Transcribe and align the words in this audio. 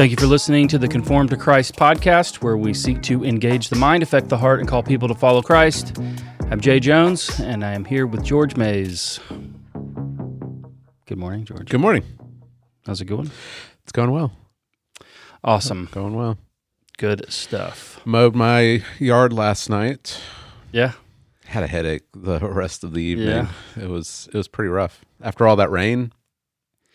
Thank 0.00 0.12
you 0.12 0.16
for 0.16 0.28
listening 0.28 0.66
to 0.68 0.78
the 0.78 0.88
Conformed 0.88 1.28
to 1.28 1.36
Christ 1.36 1.76
podcast, 1.76 2.36
where 2.36 2.56
we 2.56 2.72
seek 2.72 3.02
to 3.02 3.22
engage 3.22 3.68
the 3.68 3.76
mind, 3.76 4.02
affect 4.02 4.30
the 4.30 4.38
heart, 4.38 4.60
and 4.60 4.66
call 4.66 4.82
people 4.82 5.08
to 5.08 5.14
follow 5.14 5.42
Christ. 5.42 5.98
I'm 6.50 6.58
Jay 6.58 6.80
Jones, 6.80 7.38
and 7.38 7.62
I 7.62 7.74
am 7.74 7.84
here 7.84 8.06
with 8.06 8.24
George 8.24 8.56
Mays. 8.56 9.20
Good 11.04 11.18
morning, 11.18 11.44
George. 11.44 11.68
Good 11.68 11.82
morning. 11.82 12.04
How's 12.86 13.02
it 13.02 13.04
going? 13.04 13.30
It's 13.82 13.92
going 13.92 14.10
well. 14.10 14.32
Awesome. 15.44 15.90
Going 15.92 16.14
well. 16.14 16.38
Good 16.96 17.30
stuff. 17.30 18.00
Mowed 18.06 18.34
my 18.34 18.82
yard 18.98 19.34
last 19.34 19.68
night. 19.68 20.18
Yeah. 20.72 20.92
Had 21.44 21.62
a 21.62 21.66
headache 21.66 22.04
the 22.14 22.38
rest 22.38 22.84
of 22.84 22.94
the 22.94 23.02
evening. 23.02 23.28
Yeah. 23.28 23.48
It 23.76 23.90
was 23.90 24.30
it 24.32 24.36
was 24.38 24.48
pretty 24.48 24.70
rough. 24.70 25.04
After 25.20 25.46
all 25.46 25.56
that 25.56 25.70
rain, 25.70 26.14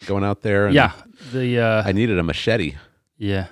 going 0.08 0.24
out 0.24 0.42
there. 0.42 0.66
And 0.66 0.74
Yeah. 0.74 0.94
The 1.32 1.60
uh, 1.60 1.84
I 1.86 1.92
needed 1.92 2.18
a 2.18 2.24
machete. 2.24 2.78
Yeah. 3.18 3.48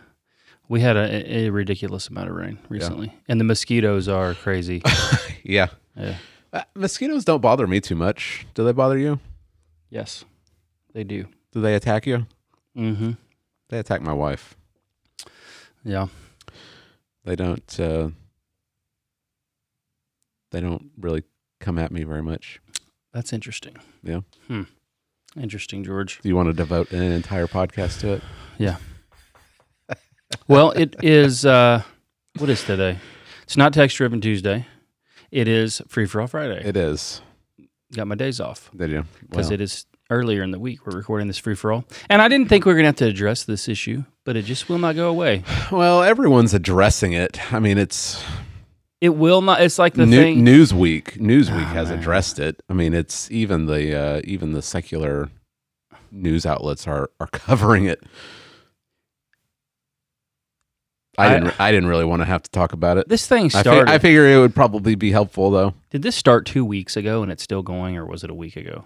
We 0.70 0.80
had 0.80 0.96
a, 0.96 1.38
a 1.46 1.50
ridiculous 1.50 2.08
amount 2.08 2.30
of 2.30 2.36
rain 2.36 2.58
recently, 2.70 3.14
and 3.28 3.40
the 3.40 3.44
mosquitoes 3.44 4.08
are 4.08 4.34
crazy. 4.34 4.82
Yeah. 5.46 5.68
yeah. 5.98 6.16
Uh, 6.54 6.64
mosquitoes 6.74 7.26
don't 7.26 7.42
bother 7.42 7.68
me 7.68 7.82
too 7.82 7.96
much. 7.96 8.48
Do 8.54 8.64
they 8.64 8.72
bother 8.72 8.98
you? 8.98 9.20
Yes, 9.90 10.24
they 10.94 11.04
do. 11.04 11.26
Do 11.52 11.60
they 11.60 11.76
attack 11.76 12.08
you? 12.08 12.26
Mm-hmm. 12.78 13.12
They 13.68 13.80
attack 13.80 14.02
my 14.02 14.14
wife. 14.14 14.56
Yeah. 15.84 16.08
They 17.26 17.36
don't. 17.36 17.80
Uh, 17.80 18.10
they 20.52 20.62
don't 20.62 20.92
really 20.98 21.24
come 21.60 21.78
at 21.78 21.92
me 21.92 22.04
very 22.04 22.24
much. 22.24 22.62
That's 23.12 23.34
interesting. 23.34 23.76
Yeah. 24.02 24.22
Hmm. 24.48 24.64
Interesting, 25.36 25.84
George. 25.84 26.20
Do 26.22 26.30
you 26.30 26.36
want 26.36 26.48
to 26.48 26.54
devote 26.54 26.92
an 26.92 27.02
entire 27.04 27.48
podcast 27.48 28.00
to 28.02 28.14
it? 28.14 28.22
Yeah. 28.58 28.78
Well, 30.48 30.72
it 30.72 30.96
is. 31.04 31.46
Uh, 31.46 31.84
what 32.38 32.50
is 32.50 32.64
today? 32.64 32.98
It's 33.44 33.58
not 33.58 33.74
text 33.74 33.98
driven 33.98 34.22
Tuesday. 34.22 34.66
It 35.32 35.48
is 35.48 35.82
free 35.88 36.06
for 36.06 36.22
all 36.22 36.28
Friday. 36.28 36.62
It 36.64 36.78
is. 36.78 37.22
Got 37.96 38.08
my 38.08 38.16
days 38.16 38.40
off 38.40 38.72
Did 38.76 38.90
you? 38.90 39.06
because 39.30 39.52
it 39.52 39.62
is 39.62 39.86
earlier 40.10 40.42
in 40.44 40.52
the 40.52 40.60
week. 40.60 40.86
We're 40.86 40.98
recording 40.98 41.28
this 41.28 41.38
free 41.38 41.56
for 41.56 41.72
all, 41.72 41.86
and 42.10 42.22
I 42.22 42.28
didn't 42.28 42.50
think 42.50 42.66
we 42.66 42.72
were 42.72 42.76
going 42.76 42.84
to 42.84 42.88
have 42.88 42.96
to 42.98 43.06
address 43.08 43.44
this 43.44 43.68
issue, 43.68 44.04
but 44.26 44.36
it 44.36 44.46
just 44.46 44.68
will 44.70 44.80
not 44.80 44.96
go 44.96 45.10
away. 45.10 45.44
well, 45.72 46.02
everyone's 46.04 46.54
addressing 46.54 47.14
it. 47.14 47.54
I 47.54 47.60
mean, 47.60 47.78
it's 47.78 48.24
It 49.02 49.10
will 49.10 49.42
not. 49.42 49.62
It's 49.62 49.78
like 49.78 49.94
the 49.94 50.06
New, 50.08 50.18
thing. 50.20 50.44
Newsweek. 50.46 51.18
Newsweek 51.20 51.52
Oh, 51.62 51.74
has 51.74 51.90
man. 51.90 52.00
addressed 52.00 52.40
it. 52.40 52.62
I 52.70 52.74
mean, 52.74 52.94
it's 52.96 53.30
even 53.30 53.66
the 53.68 53.96
uh, 53.96 54.22
even 54.24 54.54
the 54.54 54.62
secular 54.64 55.30
news 56.12 56.46
outlets 56.46 56.88
are 56.88 57.10
are 57.20 57.28
covering 57.32 57.86
it. 57.86 58.04
I, 61.18 61.28
I- 61.28 61.34
didn't. 61.40 61.60
I 61.60 61.72
didn't 61.72 61.90
really 61.90 62.06
want 62.06 62.22
to 62.22 62.26
have 62.26 62.42
to 62.44 62.50
talk 62.52 62.74
about 62.74 62.98
it. 62.98 63.08
this 63.10 63.28
thing 63.28 63.46
I, 63.46 63.62
started. 63.62 63.90
I 63.90 64.00
figure 64.00 64.28
it 64.28 64.38
would 64.38 64.56
probably 64.56 64.96
be 64.96 65.12
helpful 65.12 65.52
though. 65.52 65.74
did 65.90 66.02
this 66.02 66.16
start 66.16 66.46
two 66.46 66.66
weeks 66.66 66.98
ago 66.98 67.22
and 67.24 67.32
it's 67.32 67.44
still 67.44 67.62
going, 67.64 67.96
or 67.98 68.06
was 68.06 68.24
it 68.24 68.30
a 68.30 68.34
week 68.36 68.56
ago? 68.56 68.86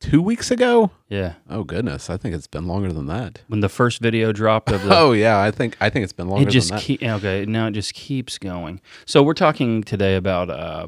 Two 0.00 0.22
weeks 0.22 0.52
ago. 0.52 0.92
Yeah, 1.08 1.34
Oh 1.50 1.64
goodness, 1.64 2.08
I 2.08 2.16
think 2.16 2.32
it's 2.34 2.46
been 2.46 2.68
longer 2.68 2.92
than 2.92 3.06
that. 3.06 3.40
when 3.48 3.58
the 3.60 3.68
first 3.68 4.00
video 4.00 4.30
dropped 4.32 4.70
of 4.70 4.84
the 4.84 4.90
Oh 4.96 5.10
yeah, 5.12 5.42
I 5.42 5.50
think 5.50 5.76
I 5.80 5.90
think 5.90 6.04
it's 6.04 6.12
been 6.12 6.28
longer 6.28 6.48
it 6.48 6.52
just 6.52 6.68
than 6.68 6.76
that. 6.78 6.84
keep 6.84 7.02
okay 7.02 7.44
now 7.46 7.66
it 7.66 7.72
just 7.72 7.94
keeps 7.94 8.38
going 8.38 8.80
so 9.06 9.22
we're 9.24 9.34
talking 9.34 9.82
today 9.82 10.14
about 10.14 10.50
uh 10.50 10.86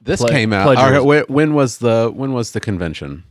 this 0.00 0.20
ple- 0.20 0.28
came 0.30 0.52
out. 0.52 0.64
plagiarism. 0.64 1.04
all 1.06 1.12
right, 1.12 1.28
when 1.28 1.54
was 1.54 1.78
the 1.78 2.10
when 2.14 2.32
was 2.32 2.52
the 2.52 2.60
convention? 2.60 3.24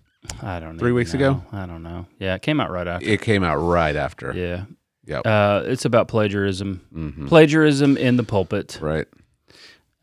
i 0.43 0.59
don't 0.59 0.75
know 0.75 0.79
Three 0.79 0.91
weeks 0.91 1.13
ago? 1.13 1.41
i 1.53 1.65
don't 1.65 1.81
know 1.81 2.05
yeah 2.19 2.35
it 2.35 2.41
came 2.41 2.59
out 2.59 2.69
right 2.69 2.87
after 2.87 3.07
It 3.07 3.21
came 3.21 3.43
out 3.43 3.55
right 3.55 3.95
after. 3.95 4.33
yeah 4.35 4.65
Yep. 5.11 5.27
uh 5.27 5.63
it's 5.65 5.83
about 5.83 6.07
plagiarism. 6.07 6.81
Hmm 6.93 7.27
plagiarism 7.27 7.97
in 7.97 8.15
the 8.15 8.23
pulpit. 8.23 8.79
Right. 8.81 9.07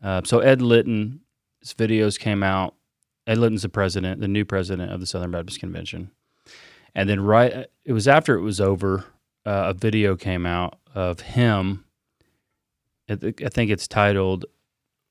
uh, 0.03 0.21
so 0.23 0.39
ed 0.39 0.61
litton 0.61 1.21
his 1.61 1.73
videos 1.73 2.17
came 2.19 2.43
out. 2.43 2.75
Ed 3.27 3.39
litton's 3.39 3.63
the 3.63 3.69
president 3.69 4.21
the 4.21 4.27
new 4.27 4.45
president 4.45 4.91
of 4.91 4.99
the 4.99 5.07
southern 5.07 5.31
baptist 5.31 5.59
convention. 5.59 6.11
And 6.93 7.09
then 7.09 7.21
right 7.21 7.67
it 7.85 7.93
was 7.93 8.07
after 8.07 8.35
it 8.35 8.41
was 8.41 8.61
over 8.61 9.05
uh, 9.45 9.65
a 9.67 9.73
video 9.73 10.15
came 10.15 10.45
out 10.45 10.77
of 10.93 11.21
him. 11.21 11.85
I 13.09 13.13
I 13.45 13.49
think 13.49 13.71
it's 13.71 13.87
titled 13.87 14.45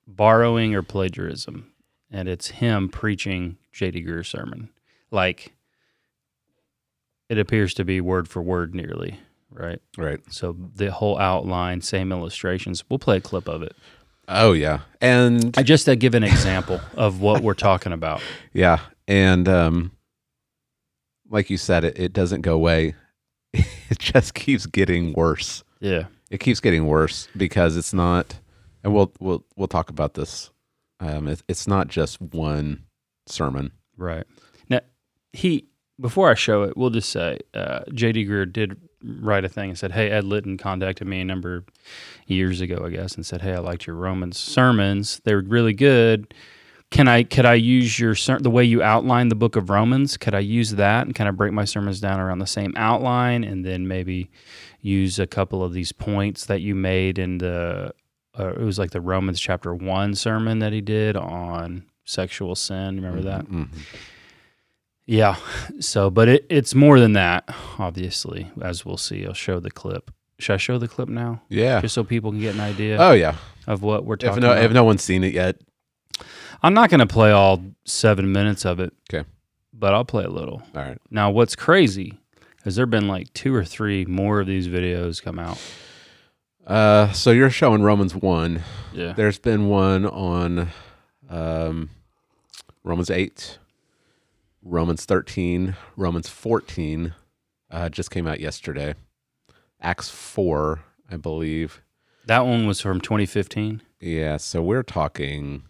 borrowing 0.06 0.74
or 0.74 0.82
plagiarism. 0.82 1.72
And 2.10 2.28
it's 2.28 2.48
him 2.48 2.88
preaching 2.88 3.58
jd 3.74 4.04
greear's 4.06 4.28
sermon. 4.28 4.70
Like 5.10 5.54
it 7.28 7.38
appears 7.38 7.74
to 7.74 7.84
be 7.84 8.00
word 8.00 8.28
for 8.28 8.40
word 8.40 8.74
nearly 8.74 9.18
right 9.58 9.80
Right. 9.98 10.20
so 10.30 10.56
the 10.74 10.90
whole 10.92 11.18
outline 11.18 11.80
same 11.82 12.12
illustrations 12.12 12.84
we'll 12.88 12.98
play 12.98 13.16
a 13.18 13.20
clip 13.20 13.48
of 13.48 13.62
it 13.62 13.74
Oh 14.30 14.52
yeah, 14.52 14.80
and 15.00 15.56
I 15.56 15.62
just 15.62 15.86
to 15.86 15.96
give 15.96 16.14
an 16.14 16.22
example 16.22 16.82
of 16.96 17.22
what 17.22 17.42
we're 17.42 17.54
talking 17.54 17.92
about 17.94 18.20
yeah, 18.52 18.78
and 19.06 19.48
um, 19.48 19.92
like 21.30 21.48
you 21.50 21.56
said, 21.56 21.82
it, 21.84 21.98
it 21.98 22.12
doesn't 22.12 22.42
go 22.42 22.54
away. 22.54 22.94
It 23.90 23.98
just 23.98 24.34
keeps 24.34 24.66
getting 24.66 25.14
worse. 25.14 25.64
yeah 25.80 26.04
It 26.30 26.40
keeps 26.40 26.60
getting 26.60 26.86
worse 26.86 27.26
because 27.38 27.74
it's 27.78 27.94
not, 27.94 28.38
and 28.84 28.92
we'll 28.92 29.10
we'll 29.18 29.46
we'll 29.56 29.66
talk 29.66 29.88
about 29.88 30.12
this. 30.12 30.50
Um, 31.00 31.26
it, 31.26 31.42
it's 31.48 31.66
not 31.66 31.88
just 31.88 32.20
one 32.20 32.84
sermon. 33.26 33.72
right 33.96 34.26
now 34.68 34.80
he 35.32 35.68
before 35.98 36.30
i 36.30 36.34
show 36.34 36.64
it 36.64 36.76
we'll 36.76 36.90
just 36.90 37.08
say 37.08 37.38
uh, 37.54 37.80
jd 37.92 38.28
greear 38.28 38.50
did 38.52 38.76
write 39.02 39.44
a 39.44 39.48
thing 39.48 39.70
and 39.70 39.78
said 39.78 39.92
hey 39.92 40.10
ed 40.10 40.24
litton 40.24 40.56
contacted 40.56 41.06
me 41.06 41.20
a 41.20 41.24
number 41.24 41.64
years 42.26 42.60
ago 42.60 42.82
i 42.84 42.88
guess 42.90 43.14
and 43.14 43.24
said 43.24 43.40
hey 43.42 43.52
i 43.54 43.58
liked 43.58 43.86
your 43.86 43.94
romans 43.96 44.36
sermons. 44.36 45.20
They 45.24 45.34
were 45.34 45.42
really 45.42 45.72
good. 45.72 46.34
Can 46.90 47.06
i 47.06 47.22
could 47.22 47.44
i 47.44 47.54
use 47.54 47.98
your 48.00 48.14
ser- 48.14 48.38
the 48.40 48.50
way 48.50 48.64
you 48.64 48.82
outline 48.82 49.28
the 49.28 49.34
book 49.34 49.56
of 49.56 49.68
romans 49.70 50.16
could 50.16 50.34
i 50.34 50.38
use 50.38 50.70
that 50.72 51.06
and 51.06 51.14
kind 51.14 51.28
of 51.28 51.36
break 51.36 51.52
my 51.52 51.64
sermons 51.64 52.00
down 52.00 52.18
around 52.18 52.38
the 52.38 52.46
same 52.46 52.72
outline 52.76 53.44
and 53.44 53.64
then 53.64 53.86
maybe 53.86 54.30
use 54.80 55.18
a 55.18 55.26
couple 55.26 55.62
of 55.62 55.72
these 55.72 55.92
points 55.92 56.46
that 56.46 56.60
you 56.62 56.74
made 56.74 57.18
in 57.18 57.38
the 57.38 57.92
uh, 58.38 58.48
it 58.54 58.60
was 58.62 58.78
like 58.78 58.90
the 58.92 59.00
romans 59.02 59.38
chapter 59.38 59.74
1 59.74 60.14
sermon 60.14 60.60
that 60.60 60.72
he 60.72 60.80
did 60.80 61.14
on 61.16 61.84
sexual 62.04 62.54
sin 62.54 62.96
remember 62.96 63.20
that? 63.20 63.44
Mhm. 63.46 63.68
Yeah. 65.08 65.36
So, 65.80 66.10
but 66.10 66.28
it, 66.28 66.46
it's 66.48 66.74
more 66.74 67.00
than 67.00 67.14
that, 67.14 67.48
obviously, 67.78 68.50
as 68.62 68.84
we'll 68.84 68.96
see. 68.96 69.26
I'll 69.26 69.32
show 69.34 69.58
the 69.58 69.70
clip. 69.70 70.10
Should 70.38 70.54
I 70.54 70.56
show 70.58 70.78
the 70.78 70.86
clip 70.86 71.08
now? 71.08 71.42
Yeah. 71.48 71.80
Just 71.80 71.94
so 71.94 72.04
people 72.04 72.30
can 72.30 72.40
get 72.40 72.54
an 72.54 72.60
idea 72.60 72.96
Oh 73.00 73.10
yeah. 73.12 73.34
of 73.66 73.82
what 73.82 74.04
we're 74.04 74.14
If 74.14 74.20
talking 74.20 74.42
no 74.42 74.52
about. 74.52 74.62
if 74.64 74.72
no 74.72 74.84
one's 74.84 75.02
seen 75.02 75.24
it 75.24 75.34
yet, 75.34 75.56
I'm 76.62 76.74
not 76.74 76.90
going 76.90 77.00
to 77.00 77.06
play 77.06 77.32
all 77.32 77.60
seven 77.84 78.30
minutes 78.30 78.64
of 78.64 78.78
it. 78.78 78.92
Okay. 79.12 79.26
But 79.72 79.94
I'll 79.94 80.04
play 80.04 80.24
a 80.24 80.30
little. 80.30 80.62
all 80.76 80.82
right. 80.82 80.98
Now, 81.10 81.30
what's 81.30 81.56
crazy 81.56 82.18
is 82.64 82.76
there 82.76 82.86
been 82.86 83.08
like 83.08 83.32
two 83.32 83.54
or 83.54 83.64
three 83.64 84.04
more 84.04 84.40
of 84.40 84.46
these 84.46 84.68
videos 84.68 85.22
come 85.22 85.38
out. 85.38 85.58
Uh, 86.66 87.10
so 87.12 87.30
you're 87.30 87.50
showing 87.50 87.82
Romans 87.82 88.14
one. 88.14 88.62
Yeah. 88.92 89.12
There's 89.14 89.38
been 89.38 89.68
one 89.68 90.04
on 90.06 90.68
um, 91.30 91.90
Romans 92.84 93.10
8, 93.10 93.58
Romans 94.62 95.04
13, 95.04 95.76
Romans 95.96 96.28
14 96.28 97.14
uh, 97.70 97.88
just 97.88 98.10
came 98.10 98.26
out 98.26 98.40
yesterday. 98.40 98.94
Acts 99.80 100.10
4, 100.10 100.80
I 101.10 101.16
believe. 101.16 101.82
That 102.26 102.44
one 102.44 102.66
was 102.66 102.80
from 102.80 103.00
2015. 103.00 103.82
Yeah, 104.00 104.36
so 104.36 104.62
we're 104.62 104.82
talking 104.82 105.62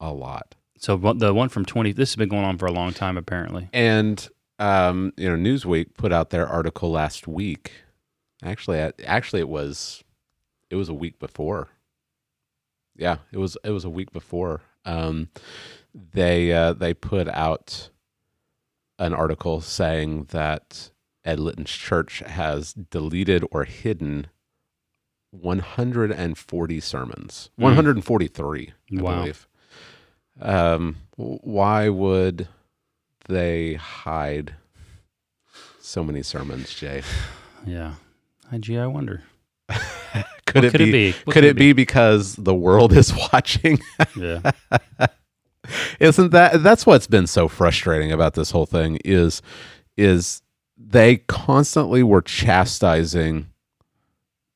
a 0.00 0.12
lot. 0.12 0.54
So 0.78 0.96
the 0.96 1.32
one 1.32 1.48
from 1.48 1.64
20, 1.64 1.92
this 1.92 2.10
has 2.10 2.16
been 2.16 2.28
going 2.28 2.44
on 2.44 2.58
for 2.58 2.66
a 2.66 2.72
long 2.72 2.92
time, 2.92 3.16
apparently. 3.16 3.68
And 3.72 4.26
um, 4.58 5.12
you 5.16 5.28
know, 5.28 5.36
Newsweek 5.36 5.94
put 5.96 6.12
out 6.12 6.30
their 6.30 6.46
article 6.46 6.90
last 6.90 7.26
week. 7.26 7.72
Actually, 8.42 8.80
I- 8.82 8.92
actually 9.04 9.40
it 9.40 9.48
was 9.48 10.04
it 10.70 10.76
was 10.76 10.88
a 10.88 10.94
week 10.94 11.18
before. 11.18 11.68
Yeah, 12.96 13.18
it 13.32 13.38
was 13.38 13.56
it 13.64 13.70
was 13.70 13.84
a 13.84 13.90
week 13.90 14.12
before. 14.12 14.62
Um, 14.84 15.28
they 15.94 16.52
uh, 16.52 16.72
they 16.74 16.94
put 16.94 17.28
out 17.28 17.90
an 18.98 19.12
article 19.14 19.60
saying 19.60 20.24
that 20.30 20.90
Ed 21.24 21.40
Litton's 21.40 21.70
church 21.70 22.20
has 22.20 22.72
deleted 22.74 23.44
or 23.50 23.64
hidden 23.64 24.26
140 25.30 26.80
sermons, 26.80 27.50
Mm. 27.58 27.62
143, 27.64 28.72
I 28.98 29.02
Wow. 29.02 29.18
believe. 29.20 29.48
Um, 30.40 30.96
why 31.16 31.88
would 31.88 32.48
they 33.28 33.74
hide 33.74 34.54
so 35.80 36.02
many 36.04 36.22
sermons, 36.22 36.74
Jay? 36.74 37.02
Yeah. 37.66 37.94
I- 38.52 38.58
Gee, 38.58 38.76
I 38.78 38.86
wonder. 38.86 39.22
Could 40.46 40.64
it 40.64 40.70
could 40.72 40.78
be? 40.78 40.88
it 40.88 40.92
be? 40.92 41.12
What 41.24 41.32
could 41.32 41.44
it 41.44 41.56
be 41.56 41.72
because 41.72 42.36
the 42.36 42.54
world 42.54 42.92
is 42.92 43.12
watching? 43.32 43.80
Yeah. 44.14 44.52
Isn't 46.00 46.30
that 46.30 46.62
that's 46.62 46.86
what's 46.86 47.06
been 47.06 47.26
so 47.26 47.48
frustrating 47.48 48.12
about 48.12 48.34
this 48.34 48.50
whole 48.50 48.66
thing 48.66 48.98
is 49.04 49.42
is 49.96 50.42
they 50.76 51.18
constantly 51.18 52.02
were 52.02 52.22
chastising 52.22 53.48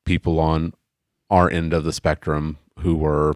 people 0.05 0.39
on 0.39 0.73
our 1.29 1.49
end 1.49 1.73
of 1.73 1.83
the 1.83 1.93
spectrum 1.93 2.57
who 2.79 2.95
were 2.95 3.35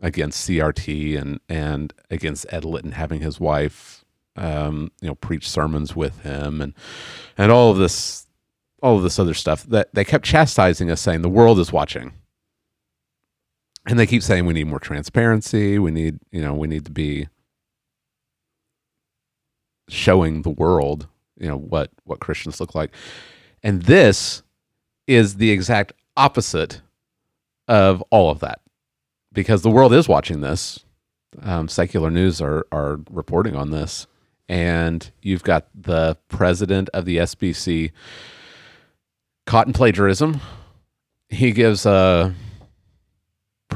against 0.00 0.48
CRT 0.48 1.20
and 1.20 1.40
and 1.48 1.92
against 2.10 2.46
Ed 2.50 2.64
Litton 2.64 2.92
having 2.92 3.20
his 3.20 3.40
wife, 3.40 4.04
um, 4.36 4.90
you 5.00 5.08
know, 5.08 5.14
preach 5.14 5.48
sermons 5.48 5.96
with 5.96 6.20
him 6.20 6.60
and 6.60 6.74
and 7.36 7.50
all 7.50 7.70
of 7.70 7.78
this 7.78 8.26
all 8.82 8.96
of 8.96 9.02
this 9.02 9.18
other 9.18 9.34
stuff 9.34 9.64
that 9.64 9.92
they 9.94 10.04
kept 10.04 10.24
chastising 10.24 10.90
us, 10.90 11.00
saying 11.00 11.22
the 11.22 11.28
world 11.28 11.58
is 11.58 11.72
watching. 11.72 12.12
And 13.88 13.98
they 13.98 14.06
keep 14.06 14.22
saying 14.22 14.44
we 14.44 14.52
need 14.52 14.66
more 14.66 14.78
transparency. 14.78 15.78
We 15.78 15.90
need, 15.90 16.18
you 16.30 16.42
know, 16.42 16.54
we 16.54 16.68
need 16.68 16.84
to 16.84 16.90
be 16.90 17.28
showing 19.88 20.42
the 20.42 20.50
world, 20.50 21.08
you 21.38 21.48
know, 21.48 21.56
what 21.56 21.90
what 22.04 22.20
Christians 22.20 22.60
look 22.60 22.74
like. 22.74 22.90
And 23.62 23.82
this 23.82 24.42
is 25.06 25.36
the 25.36 25.50
exact 25.50 25.94
opposite 26.18 26.82
of 27.66 28.02
all 28.10 28.30
of 28.30 28.40
that 28.40 28.60
because 29.32 29.62
the 29.62 29.70
world 29.70 29.94
is 29.94 30.06
watching 30.06 30.42
this. 30.42 30.80
Um, 31.42 31.66
secular 31.68 32.10
news 32.10 32.42
are 32.42 32.66
are 32.70 33.00
reporting 33.10 33.56
on 33.56 33.70
this, 33.70 34.06
and 34.50 35.10
you've 35.22 35.44
got 35.44 35.66
the 35.74 36.18
president 36.28 36.90
of 36.92 37.06
the 37.06 37.16
SBC 37.18 37.92
caught 39.46 39.66
in 39.66 39.72
plagiarism. 39.72 40.40
He 41.30 41.52
gives 41.52 41.86
a 41.86 42.34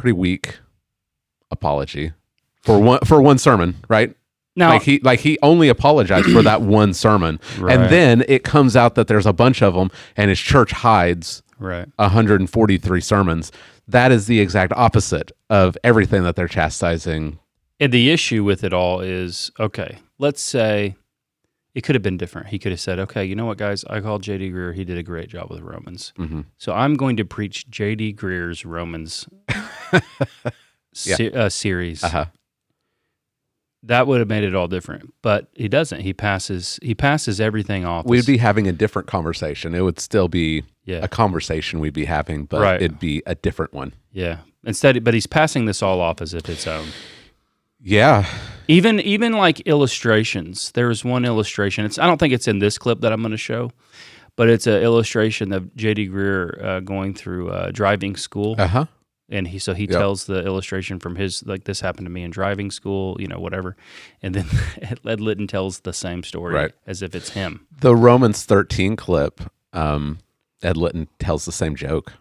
pretty 0.02 0.18
weak 0.18 0.58
apology 1.52 2.12
for 2.62 2.78
one 2.80 2.98
for 3.04 3.22
one 3.22 3.38
sermon, 3.38 3.76
right? 3.88 4.14
Now, 4.56 4.70
like 4.70 4.82
he 4.82 4.98
like 5.00 5.20
he 5.20 5.38
only 5.42 5.68
apologized 5.68 6.30
for 6.30 6.42
that 6.42 6.60
one 6.60 6.92
sermon, 6.92 7.38
Right. 7.58 7.78
and 7.78 7.90
then 7.90 8.24
it 8.28 8.42
comes 8.44 8.76
out 8.76 8.96
that 8.96 9.06
there's 9.06 9.26
a 9.26 9.32
bunch 9.32 9.62
of 9.62 9.74
them, 9.74 9.90
and 10.16 10.28
his 10.28 10.40
church 10.40 10.72
hides 10.72 11.42
right. 11.58 11.88
143 11.96 13.00
sermons. 13.00 13.52
That 13.88 14.12
is 14.12 14.26
the 14.26 14.40
exact 14.40 14.72
opposite 14.76 15.32
of 15.48 15.78
everything 15.84 16.22
that 16.24 16.36
they're 16.36 16.48
chastising. 16.48 17.38
And 17.80 17.92
the 17.92 18.10
issue 18.10 18.44
with 18.44 18.62
it 18.64 18.72
all 18.72 19.00
is 19.00 19.50
okay, 19.58 19.98
let's 20.18 20.42
say 20.42 20.96
it 21.74 21.82
could 21.82 21.94
have 21.94 22.02
been 22.02 22.16
different. 22.18 22.48
He 22.48 22.58
could 22.58 22.72
have 22.72 22.80
said, 22.80 22.98
okay, 22.98 23.24
you 23.24 23.34
know 23.34 23.46
what, 23.46 23.56
guys? 23.58 23.84
I 23.88 24.00
called 24.00 24.22
J.D. 24.22 24.50
Greear. 24.52 24.74
He 24.74 24.84
did 24.84 24.98
a 24.98 25.02
great 25.02 25.28
job 25.28 25.50
with 25.50 25.60
Romans. 25.60 26.12
Mhm. 26.18 26.44
So 26.58 26.72
I'm 26.74 26.94
going 26.94 27.16
to 27.16 27.24
preach 27.24 27.68
J.D. 27.70 28.14
Greear's 28.14 28.64
Romans 28.66 29.26
se- 30.94 31.32
uh, 31.32 31.48
series. 31.48 32.04
Uh-huh. 32.04 32.26
That 33.84 34.06
would 34.06 34.20
have 34.20 34.28
made 34.28 34.44
it 34.44 34.54
all 34.54 34.68
different. 34.68 35.12
But 35.22 35.48
he 35.54 35.66
doesn't. 35.68 36.02
He 36.02 36.12
passes. 36.12 36.78
He 36.82 36.94
passes 36.94 37.40
everything 37.40 37.84
off. 37.84 38.04
We'd 38.06 38.26
be 38.26 38.36
having 38.38 38.68
a 38.68 38.72
different 38.72 39.08
conversation. 39.08 39.74
It 39.74 39.80
would 39.80 39.98
still 39.98 40.28
be 40.28 40.62
yeah, 40.84 40.98
a 41.02 41.08
conversation 41.08 41.80
we'd 41.80 41.92
be 41.94 42.04
having, 42.04 42.44
but 42.44 42.60
Right. 42.60 42.80
it'd 42.82 43.00
be 43.00 43.22
a 43.26 43.34
different 43.34 43.72
one. 43.72 43.94
yeah. 44.12 44.38
Instead, 44.64 45.02
but 45.02 45.12
he's 45.12 45.26
passing 45.26 45.64
this 45.64 45.82
all 45.82 46.00
off 46.00 46.22
as 46.22 46.34
if 46.34 46.48
it's 46.48 46.68
own. 46.68 46.86
Yeah. 47.82 48.26
Even 48.68 49.00
even 49.00 49.32
like 49.32 49.60
illustrations. 49.60 50.70
There's 50.72 51.04
one 51.04 51.24
illustration. 51.24 51.84
It's 51.84 51.98
I 51.98 52.06
don't 52.06 52.18
think 52.18 52.32
it's 52.32 52.48
in 52.48 52.58
this 52.60 52.78
clip 52.78 53.00
that 53.00 53.12
I'm 53.12 53.20
going 53.20 53.32
to 53.32 53.36
show, 53.36 53.70
but 54.36 54.48
it's 54.48 54.66
an 54.66 54.82
illustration 54.82 55.52
of 55.52 55.74
J.D. 55.74 56.08
Greear 56.08 56.62
uh, 56.64 56.80
going 56.80 57.12
through 57.14 57.50
uh, 57.50 57.70
driving 57.72 58.14
school, 58.16 58.54
Uh 58.58 58.66
huh. 58.68 58.84
and 59.28 59.48
he 59.48 59.58
so 59.58 59.74
he 59.74 59.82
Yep. 59.84 59.90
tells 59.90 60.24
the 60.26 60.44
illustration 60.46 61.00
from 61.00 61.16
his 61.16 61.44
like 61.44 61.64
this 61.64 61.80
happened 61.80 62.06
to 62.06 62.10
me 62.10 62.22
in 62.22 62.30
driving 62.30 62.70
school, 62.70 63.16
you 63.20 63.26
know, 63.26 63.40
whatever, 63.40 63.76
and 64.22 64.34
then 64.34 64.46
Ed 65.04 65.20
Litton 65.20 65.48
tells 65.48 65.80
the 65.80 65.92
same 65.92 66.22
story 66.22 66.54
Right. 66.54 66.72
as 66.86 67.02
if 67.02 67.14
it's 67.16 67.30
him. 67.30 67.66
The 67.80 67.96
Romans 67.96 68.44
13 68.44 68.94
clip, 68.94 69.40
um, 69.72 70.18
Ed 70.62 70.76
Litton 70.76 71.08
tells 71.18 71.44
the 71.46 71.52
same 71.52 71.74
joke. 71.74 72.12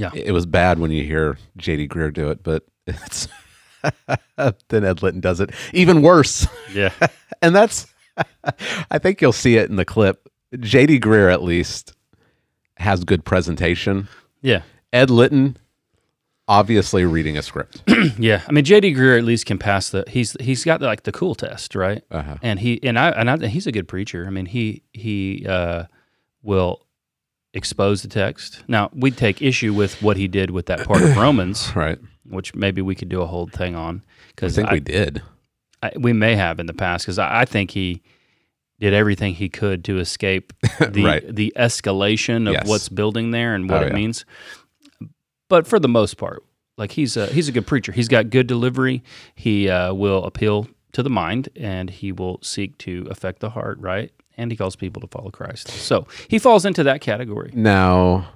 Yeah. 0.00 0.10
It 0.14 0.32
was 0.32 0.46
bad 0.46 0.78
when 0.78 0.90
you 0.90 1.04
hear 1.04 1.36
JD 1.58 1.88
Greear 1.88 2.12
do 2.12 2.30
it, 2.30 2.42
but 2.42 2.64
it's 2.86 3.28
then 4.68 4.84
Ed 4.84 5.02
Litton 5.02 5.20
does 5.20 5.40
it 5.40 5.50
even 5.74 6.00
worse. 6.02 6.46
Yeah, 6.72 6.92
And 7.42 7.54
that's, 7.54 7.86
I 8.90 8.98
think 8.98 9.20
you'll 9.20 9.32
see 9.32 9.56
it 9.56 9.68
in 9.68 9.76
the 9.76 9.84
clip. 9.84 10.28
JD 10.54 11.00
Greear, 11.00 11.32
at 11.32 11.42
least, 11.42 11.92
has 12.76 13.04
good 13.04 13.24
presentation. 13.24 14.08
yeah, 14.40 14.62
Ed 14.92 15.10
Litton, 15.10 15.56
obviously 16.48 17.04
reading 17.04 17.38
a 17.38 17.42
script. 17.42 17.82
yeah. 18.18 18.42
I 18.48 18.52
mean, 18.52 18.64
J.D. 18.64 18.94
Greear 18.94 19.18
at 19.18 19.24
least 19.24 19.46
can 19.46 19.58
pass 19.58 19.90
the. 19.90 20.04
He's 20.08 20.36
he's 20.40 20.64
got 20.64 20.80
like 20.82 21.04
the 21.04 21.12
cool 21.12 21.34
test, 21.34 21.74
right? 21.74 22.02
Uh-huh. 22.10 22.36
and 22.42 22.58
he 22.58 22.82
and 22.82 22.98
I 22.98 23.10
and 23.10 23.30
I, 23.30 23.46
he's 23.46 23.66
a 23.66 23.72
good 23.72 23.86
preacher. 23.86 24.26
I 24.26 24.30
mean, 24.30 24.46
he 24.46 24.82
he 24.92 25.46
uh, 25.46 25.84
will 26.42 26.84
expose 27.54 28.02
the 28.02 28.08
text. 28.08 28.62
Now 28.68 28.90
we'd 28.94 29.16
take 29.16 29.42
issue 29.42 29.72
with 29.74 30.00
what 30.02 30.16
he 30.16 30.28
did 30.28 30.50
with 30.50 30.66
that 30.66 30.84
part 30.86 31.02
of 31.02 31.16
Romans, 31.16 31.74
Right. 31.74 31.98
which 32.28 32.54
maybe 32.54 32.80
we 32.82 32.94
could 32.94 33.08
do 33.08 33.20
a 33.22 33.26
whole 33.26 33.46
thing 33.48 33.74
on 33.74 34.02
because 34.28 34.58
I 34.58 34.62
think 34.62 34.70
we 34.72 34.80
did. 34.80 35.22
I, 35.82 35.92
we 35.98 36.12
may 36.12 36.36
have 36.36 36.60
in 36.60 36.66
the 36.66 36.74
past 36.74 37.04
because 37.06 37.18
I, 37.18 37.40
I 37.40 37.44
think 37.44 37.70
he 37.72 38.02
did 38.78 38.94
everything 38.94 39.34
he 39.34 39.48
could 39.48 39.84
to 39.86 39.98
escape 39.98 40.52
the 40.80 41.04
Right. 41.04 41.34
the 41.36 41.52
escalation 41.56 42.46
of 42.46 42.54
Yes. 42.54 42.68
what's 42.68 42.88
building 42.88 43.30
there 43.30 43.54
and 43.54 43.68
what 43.68 43.82
Oh, 43.82 43.86
it 43.86 43.88
yeah. 43.92 43.94
means. 43.98 44.24
But 45.48 45.66
for 45.66 45.78
the 45.80 45.88
most 45.88 46.16
part, 46.16 46.44
like 46.78 46.92
he's 46.92 47.16
a 47.16 47.26
he's 47.26 47.48
a 47.48 47.52
good 47.52 47.66
preacher. 47.66 47.92
He's 47.92 48.08
got 48.08 48.30
good 48.30 48.46
delivery. 48.46 49.02
He 49.34 49.68
uh, 49.68 49.92
will 49.94 50.24
appeal 50.24 50.68
to 50.92 51.02
the 51.02 51.10
mind 51.10 51.48
and 51.56 51.90
he 51.90 52.12
will 52.12 52.38
seek 52.42 52.78
to 52.78 53.06
affect 53.10 53.40
the 53.40 53.50
heart. 53.50 53.78
Right, 53.80 54.12
and 54.40 54.50
he 54.50 54.56
calls 54.56 54.74
people 54.74 55.02
to 55.02 55.06
follow 55.06 55.30
Christ. 55.30 55.68
So 55.68 56.06
he 56.28 56.38
falls 56.38 56.64
into 56.64 56.82
that 56.84 57.02
category. 57.02 57.50
Now, 57.54 58.30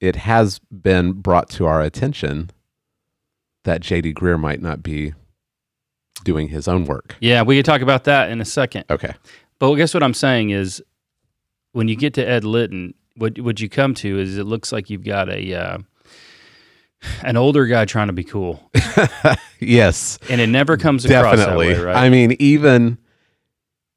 it 0.00 0.14
has 0.14 0.60
been 0.70 1.12
brought 1.12 1.50
to 1.50 1.66
our 1.66 1.82
attention 1.82 2.50
that 3.64 3.82
JD 3.82 4.14
Greear 4.14 4.38
might 4.38 4.62
not 4.62 4.84
be 4.84 5.14
doing 6.22 6.48
his 6.48 6.68
own 6.68 6.84
work. 6.84 7.16
Yeah, 7.20 7.42
we 7.42 7.56
can 7.56 7.64
talk 7.64 7.80
about 7.80 8.04
that 8.04 8.30
in 8.30 8.40
a 8.40 8.44
second. 8.44 8.84
Okay. 8.88 9.14
But 9.58 9.74
guess 9.74 9.92
what 9.94 10.04
I'm 10.04 10.14
saying 10.14 10.50
is, 10.50 10.80
when 11.72 11.88
you 11.88 11.96
get 11.96 12.14
to 12.14 12.26
Ed 12.26 12.44
Litton, 12.44 12.94
what 13.16 13.40
what 13.40 13.60
you 13.60 13.68
come 13.68 13.94
to 13.94 14.18
is 14.20 14.38
it 14.38 14.44
looks 14.44 14.70
like 14.70 14.88
you've 14.88 15.04
got 15.04 15.28
a 15.28 15.54
uh, 15.54 15.78
an 17.22 17.36
older 17.36 17.66
guy 17.66 17.84
trying 17.84 18.06
to 18.06 18.12
be 18.12 18.22
cool, 18.24 18.70
Yes, 19.58 20.18
and 20.30 20.40
it 20.40 20.46
never 20.46 20.76
comes 20.76 21.04
across 21.04 21.36
definitely. 21.36 21.74
that 21.74 21.80
way, 21.80 21.84
right? 21.84 21.96
I 21.96 22.08
mean, 22.08 22.36
even 22.38 22.98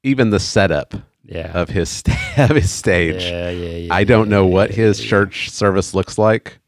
even 0.03 0.31
the 0.31 0.39
setup 0.39 0.95
yeah. 1.31 1.51
of 1.59 1.69
his 1.69 1.89
sta- 1.89 2.33
of 2.38 2.50
his 2.51 2.69
stage. 2.69 3.23
yeah, 3.23 3.50
yeah, 3.50 3.77
yeah. 3.77 3.93
I 3.93 4.03
don't 4.03 4.29
know 4.29 4.45
what 4.45 4.69
his 4.71 5.00
church 5.00 5.50
service 5.50 5.93
looks 5.93 6.17
like, 6.17 6.59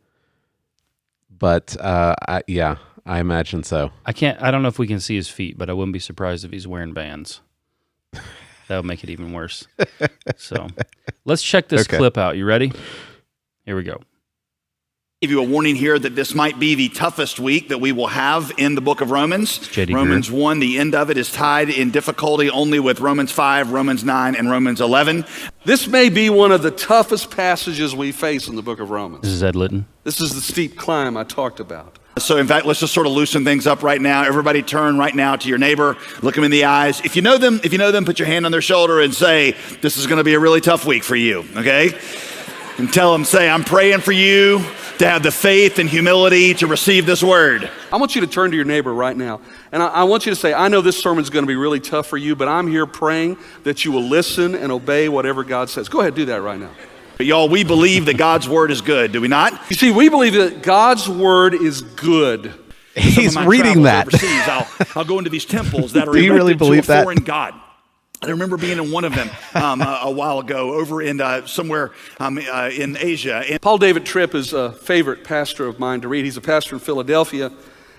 but 1.29 1.75
uh, 1.79 2.15
I, 2.27 2.43
yeah, 2.47 2.77
I 3.05 3.19
imagine 3.19 3.63
so. 3.63 3.91
I 4.05 4.13
can't. 4.13 4.41
I 4.41 4.49
don't 4.51 4.61
know 4.63 4.69
if 4.69 4.79
we 4.79 4.87
can 4.87 4.99
see 4.99 5.15
his 5.15 5.27
feet, 5.29 5.57
but 5.57 5.69
I 5.69 5.73
wouldn't 5.73 5.93
be 5.93 5.99
surprised 5.99 6.45
if 6.45 6.51
he's 6.51 6.67
wearing 6.67 6.93
Vans. 6.93 7.41
That 8.69 8.77
would 8.77 8.85
make 8.85 9.03
it 9.03 9.09
even 9.09 9.33
worse. 9.33 9.67
So, 10.37 10.67
let's 11.25 11.43
check 11.43 11.67
this 11.67 11.81
Okay. 11.81 11.97
clip 11.97 12.17
out. 12.17 12.37
You 12.37 12.45
ready? 12.45 12.71
Here 13.65 13.75
we 13.75 13.83
go. 13.83 13.99
Give 15.23 15.31
you 15.31 15.39
a 15.39 15.47
warning 15.47 15.77
here 15.77 15.97
that 15.97 16.15
this 16.17 16.35
might 16.35 16.59
be 16.59 16.75
the 16.75 16.89
toughest 16.89 17.39
week 17.39 17.69
that 17.69 17.77
we 17.77 17.93
will 17.93 18.07
have 18.07 18.51
in 18.57 18.75
the 18.75 18.81
book 18.81 18.99
of 18.99 19.09
Romans. 19.09 19.57
J.D. 19.69 19.93
Romans 19.93 20.29
1, 20.29 20.59
the 20.59 20.77
end 20.77 20.93
of 20.93 21.09
it 21.09 21.17
is 21.17 21.31
tied 21.31 21.69
in 21.69 21.91
difficulty 21.91 22.49
only 22.49 22.77
with 22.77 22.99
Romans 22.99 23.31
5, 23.31 23.71
Romans 23.71 24.03
9, 24.03 24.35
and 24.35 24.51
Romans 24.51 24.81
11. 24.81 25.23
This 25.63 25.87
may 25.87 26.09
be 26.09 26.29
one 26.29 26.51
of 26.51 26.61
the 26.61 26.71
toughest 26.71 27.31
passages 27.31 27.95
we 27.95 28.11
face 28.11 28.49
in 28.49 28.57
the 28.57 28.61
book 28.61 28.81
of 28.81 28.89
Romans. 28.89 29.21
This 29.21 29.31
is 29.31 29.41
Ed 29.41 29.55
Litton. 29.55 29.85
This 30.03 30.19
is 30.19 30.35
the 30.35 30.41
steep 30.41 30.75
climb 30.75 31.15
I 31.15 31.23
talked 31.23 31.61
about. 31.61 31.99
So, 32.17 32.35
in 32.35 32.45
fact, 32.45 32.65
let's 32.65 32.81
just 32.81 32.93
sort 32.93 33.07
of 33.07 33.13
loosen 33.13 33.45
things 33.45 33.65
up 33.65 33.81
right 33.81 34.01
now. 34.01 34.23
Everybody 34.23 34.61
turn 34.61 34.97
right 34.97 35.15
now 35.15 35.37
to 35.37 35.47
your 35.47 35.57
neighbor, 35.57 35.95
look 36.21 36.35
them 36.35 36.43
in 36.43 36.51
the 36.51 36.65
eyes. 36.65 36.99
If 36.99 37.15
you 37.15 37.21
know 37.21 37.37
them, 37.37 37.61
if 37.63 37.71
you 37.71 37.77
know 37.77 37.93
them, 37.93 38.03
put 38.03 38.19
your 38.19 38.27
hand 38.27 38.45
on 38.45 38.51
their 38.51 38.61
shoulder 38.61 38.99
and 38.99 39.15
say, 39.15 39.55
This 39.81 39.95
is 39.95 40.05
going 40.05 40.17
to 40.17 40.25
be 40.25 40.33
a 40.33 40.39
really 40.39 40.59
tough 40.59 40.85
week 40.85 41.05
for 41.05 41.15
you, 41.15 41.45
okay? 41.55 41.97
And 42.77 42.91
tell 42.91 43.13
them, 43.13 43.23
say, 43.23 43.49
I'm 43.49 43.63
praying 43.63 44.01
for 44.01 44.11
you 44.11 44.65
to 44.99 45.09
have 45.09 45.23
the 45.23 45.31
faith 45.31 45.79
and 45.79 45.89
humility 45.89 46.53
to 46.55 46.67
receive 46.67 47.05
this 47.05 47.23
word. 47.23 47.69
I 47.91 47.97
want 47.97 48.15
you 48.15 48.21
to 48.21 48.27
turn 48.27 48.51
to 48.51 48.55
your 48.55 48.65
neighbor 48.65 48.93
right 48.93 49.15
now. 49.15 49.41
And 49.71 49.81
I, 49.81 49.87
I 49.87 50.03
want 50.03 50.25
you 50.25 50.31
to 50.31 50.35
say, 50.35 50.53
I 50.53 50.67
know 50.67 50.81
this 50.81 50.97
sermon 50.97 51.23
is 51.23 51.29
going 51.29 51.43
to 51.43 51.47
be 51.47 51.55
really 51.55 51.79
tough 51.79 52.07
for 52.07 52.17
you, 52.17 52.35
but 52.35 52.47
I'm 52.47 52.67
here 52.67 52.85
praying 52.85 53.37
that 53.63 53.85
you 53.85 53.91
will 53.91 54.03
listen 54.03 54.55
and 54.55 54.71
obey 54.71 55.09
whatever 55.09 55.43
God 55.43 55.69
says. 55.69 55.89
Go 55.89 56.01
ahead, 56.01 56.15
do 56.15 56.25
that 56.25 56.41
right 56.41 56.59
now. 56.59 56.71
But 57.17 57.25
y'all, 57.25 57.49
we 57.49 57.63
believe 57.63 58.05
that 58.05 58.17
God's 58.17 58.49
word 58.49 58.71
is 58.71 58.81
good, 58.81 59.11
do 59.11 59.21
we 59.21 59.27
not? 59.27 59.69
You 59.69 59.75
see, 59.75 59.91
we 59.91 60.09
believe 60.09 60.33
that 60.33 60.63
God's 60.63 61.07
word 61.07 61.53
is 61.53 61.81
good. 61.81 62.53
He's 62.95 63.37
reading 63.37 63.83
that. 63.83 64.07
Overseas, 64.07 64.47
I'll, 64.47 64.67
I'll 64.95 65.05
go 65.05 65.17
into 65.17 65.29
these 65.29 65.45
temples 65.45 65.93
that 65.93 66.07
are 66.07 66.13
Do 66.13 66.21
you 66.21 66.33
really 66.33 66.51
erected 66.51 66.59
to 66.59 66.65
believe 66.65 66.83
a 66.85 66.87
that? 66.87 67.03
foreign 67.03 67.23
god. 67.23 67.55
I 68.23 68.29
remember 68.29 68.55
being 68.55 68.77
in 68.77 68.89
one 68.89 69.03
of 69.03 69.13
them 69.13 69.29
um, 69.53 69.81
a, 69.81 69.99
a 70.03 70.11
while 70.11 70.39
ago 70.39 70.75
over 70.75 71.01
in 71.01 71.19
uh, 71.19 71.45
somewhere 71.45 71.91
um, 72.21 72.37
uh, 72.37 72.69
in 72.71 72.95
Asia. 72.97 73.43
And 73.49 73.61
Paul 73.61 73.77
David 73.77 74.05
Tripp 74.05 74.33
is 74.33 74.53
a 74.53 74.71
favorite 74.71 75.25
pastor 75.25 75.67
of 75.67 75.77
mine 75.77 75.99
to 76.01 76.07
read. 76.07 76.23
He's 76.23 76.37
a 76.37 76.41
pastor 76.41 76.75
in 76.75 76.79
Philadelphia. 76.79 77.51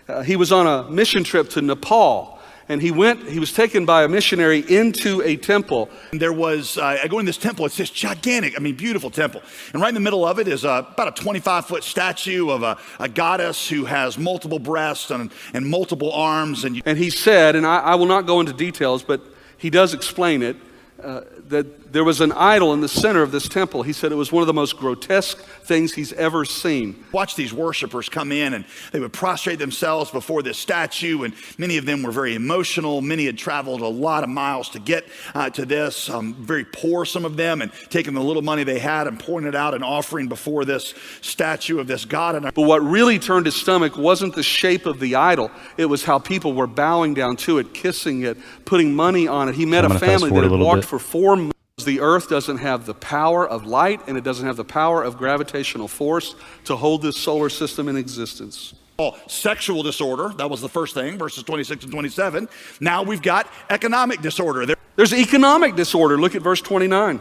Uh, 0.08 0.22
he 0.22 0.36
was 0.36 0.50
on 0.50 0.66
a 0.66 0.90
mission 0.90 1.24
trip 1.24 1.50
to 1.50 1.60
Nepal. 1.60 2.40
And 2.70 2.80
he 2.80 2.90
went, 2.90 3.28
he 3.28 3.38
was 3.38 3.52
taken 3.52 3.84
by 3.84 4.04
a 4.04 4.08
missionary 4.08 4.60
into 4.60 5.20
a 5.20 5.36
temple. 5.36 5.90
And 6.12 6.22
there 6.22 6.32
was, 6.32 6.78
uh, 6.78 6.98
I 7.02 7.06
go 7.08 7.18
in 7.18 7.26
this 7.26 7.36
temple, 7.36 7.66
it's 7.66 7.76
this 7.76 7.90
gigantic, 7.90 8.54
I 8.56 8.62
mean, 8.62 8.74
beautiful 8.74 9.10
temple. 9.10 9.42
And 9.74 9.82
right 9.82 9.88
in 9.88 9.94
the 9.94 10.00
middle 10.00 10.24
of 10.24 10.38
it 10.38 10.48
is 10.48 10.64
a, 10.64 10.86
about 10.90 11.08
a 11.08 11.22
25 11.22 11.66
foot 11.66 11.84
statue 11.84 12.48
of 12.48 12.62
a, 12.62 12.78
a 12.98 13.10
goddess 13.10 13.68
who 13.68 13.84
has 13.84 14.16
multiple 14.16 14.58
breasts 14.58 15.10
and, 15.10 15.30
and 15.52 15.66
multiple 15.66 16.10
arms. 16.12 16.64
And 16.64 16.76
you, 16.76 16.82
And 16.86 16.96
he 16.96 17.10
said, 17.10 17.54
and 17.54 17.66
I, 17.66 17.80
I 17.80 17.94
will 17.96 18.06
not 18.06 18.24
go 18.24 18.40
into 18.40 18.54
details, 18.54 19.02
but 19.02 19.20
he 19.64 19.70
does 19.70 19.94
explain 19.94 20.42
it, 20.42 20.56
uh, 21.02 21.22
that 21.48 21.64
there 21.94 22.02
was 22.02 22.20
an 22.20 22.32
idol 22.32 22.72
in 22.72 22.80
the 22.80 22.88
center 22.88 23.22
of 23.22 23.30
this 23.30 23.48
temple. 23.48 23.84
He 23.84 23.92
said 23.92 24.10
it 24.10 24.16
was 24.16 24.32
one 24.32 24.42
of 24.42 24.48
the 24.48 24.52
most 24.52 24.76
grotesque 24.76 25.38
things 25.38 25.94
he's 25.94 26.12
ever 26.14 26.44
seen. 26.44 27.04
watch 27.12 27.36
these 27.36 27.52
worshipers 27.52 28.08
come 28.08 28.32
in 28.32 28.52
and 28.52 28.64
they 28.90 28.98
would 28.98 29.12
prostrate 29.12 29.60
themselves 29.60 30.10
before 30.10 30.42
this 30.42 30.58
statue 30.58 31.22
and 31.22 31.32
many 31.56 31.76
of 31.76 31.86
them 31.86 32.02
were 32.02 32.10
very 32.10 32.34
emotional 32.34 33.00
many 33.00 33.26
had 33.26 33.38
traveled 33.38 33.80
a 33.80 33.86
lot 33.86 34.24
of 34.24 34.28
miles 34.28 34.68
to 34.70 34.80
get 34.80 35.04
uh, 35.34 35.48
to 35.48 35.64
this 35.64 36.10
um, 36.10 36.34
very 36.34 36.64
poor 36.64 37.04
some 37.04 37.24
of 37.24 37.36
them 37.36 37.62
and 37.62 37.70
taking 37.90 38.12
the 38.12 38.20
little 38.20 38.42
money 38.42 38.64
they 38.64 38.80
had 38.80 39.06
and 39.06 39.20
pouring 39.20 39.46
it 39.46 39.54
out 39.54 39.72
and 39.72 39.84
offering 39.84 40.28
before 40.28 40.64
this 40.64 40.94
statue 41.20 41.78
of 41.78 41.86
this 41.86 42.04
god 42.04 42.34
and 42.34 42.52
But 42.52 42.62
what 42.62 42.82
really 42.82 43.20
turned 43.20 43.46
his 43.46 43.54
stomach 43.54 43.96
wasn't 43.96 44.34
the 44.34 44.42
shape 44.42 44.86
of 44.86 44.98
the 44.98 45.14
idol, 45.14 45.50
it 45.76 45.86
was 45.86 46.04
how 46.04 46.18
people 46.18 46.54
were 46.54 46.66
bowing 46.66 47.14
down 47.14 47.36
to 47.36 47.58
it, 47.58 47.72
kissing 47.72 48.22
it, 48.22 48.36
putting 48.64 48.94
money 48.94 49.28
on 49.28 49.48
it. 49.48 49.54
He 49.54 49.64
met 49.64 49.84
a 49.84 49.98
family 49.98 50.30
that 50.30 50.42
had 50.42 50.52
walked 50.52 50.82
bit. 50.82 50.84
for 50.84 50.98
four 50.98 51.36
months. 51.36 51.54
The 51.82 51.98
earth 51.98 52.28
doesn't 52.28 52.58
have 52.58 52.86
the 52.86 52.94
power 52.94 53.48
of 53.48 53.66
light 53.66 54.00
and 54.06 54.16
it 54.16 54.22
doesn't 54.22 54.46
have 54.46 54.56
the 54.56 54.64
power 54.64 55.02
of 55.02 55.18
gravitational 55.18 55.88
force 55.88 56.36
to 56.66 56.76
hold 56.76 57.02
this 57.02 57.16
solar 57.16 57.48
system 57.48 57.88
in 57.88 57.96
existence. 57.96 58.74
Oh, 58.96 59.18
sexual 59.26 59.82
disorder 59.82 60.28
that 60.38 60.48
was 60.48 60.60
the 60.60 60.68
first 60.68 60.94
thing 60.94 61.18
verses 61.18 61.42
26 61.42 61.82
and 61.82 61.92
27 61.92 62.48
now 62.78 63.02
we've 63.02 63.20
got 63.22 63.48
economic 63.70 64.20
disorder 64.22 64.64
There- 64.66 64.76
There's 64.94 65.12
economic 65.12 65.74
disorder. 65.74 66.16
Look 66.16 66.36
at 66.36 66.42
verse 66.42 66.60
29. 66.60 67.20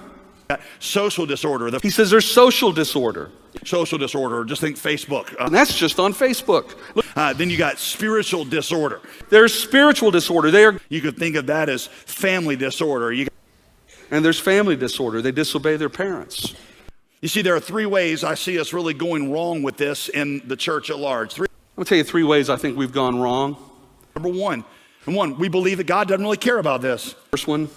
got 0.50 0.62
social 0.78 1.26
disorder 1.26 1.72
the 1.72 1.80
He 1.82 1.90
says 1.90 2.12
there's 2.12 2.30
social 2.30 2.72
disorder, 2.72 3.32
social 3.66 3.98
disorder 3.98 4.44
just 4.46 4.62
think 4.62 4.78
facebook 4.78 5.34
Uh, 5.34 5.46
and 5.46 5.56
that's 5.56 5.76
just 5.76 6.00
on 6.00 6.14
Facebook. 6.14 6.76
Uh, 7.16 7.34
then 7.34 7.50
you 7.50 7.58
got 7.58 7.80
spiritual 7.80 8.46
disorder 8.46 9.02
there's 9.32 9.52
spiritual 9.52 10.12
disorder. 10.12 10.52
There, 10.52 10.80
you 10.90 11.02
could 11.02 11.18
think 11.18 11.36
of 11.38 11.48
that 11.48 11.70
as 11.70 11.88
family 11.88 12.56
disorder 12.56 13.12
you 13.12 13.26
and 14.14 14.24
there's 14.24 14.40
family 14.40 14.76
disorder. 14.76 15.24
They 15.24 15.32
disobey 15.32 15.76
their 15.76 15.90
parents. 15.90 16.54
You 17.22 17.28
see, 17.28 17.42
there 17.42 17.56
are 17.56 17.60
three 17.60 17.88
ways 17.88 18.24
I 18.24 18.36
see 18.36 18.60
us 18.60 18.72
really 18.72 18.94
going 18.94 19.32
wrong 19.32 19.64
with 19.64 19.78
this 19.78 20.08
in 20.08 20.48
the 20.48 20.56
church 20.56 20.92
at 20.92 21.00
large. 21.00 21.34
Three, 21.34 21.48
I'm 21.48 21.78
going 21.78 21.86
to 21.86 21.90
tell 21.90 21.98
you 21.98 22.04
three 22.04 22.24
ways 22.24 22.48
I 22.48 22.56
think 22.56 22.78
we've 22.78 22.92
gone 22.92 23.20
wrong. 23.20 23.58
number 24.16 24.30
one, 24.30 24.64
and 25.08 25.16
one, 25.16 25.40
we 25.40 25.50
believe 25.50 25.80
that 25.80 25.88
God 25.88 26.08
doesn't 26.08 26.24
really 26.24 26.38
care 26.38 26.60
about 26.60 26.82
this. 26.82 27.16
First 27.32 27.48
one 27.48 27.70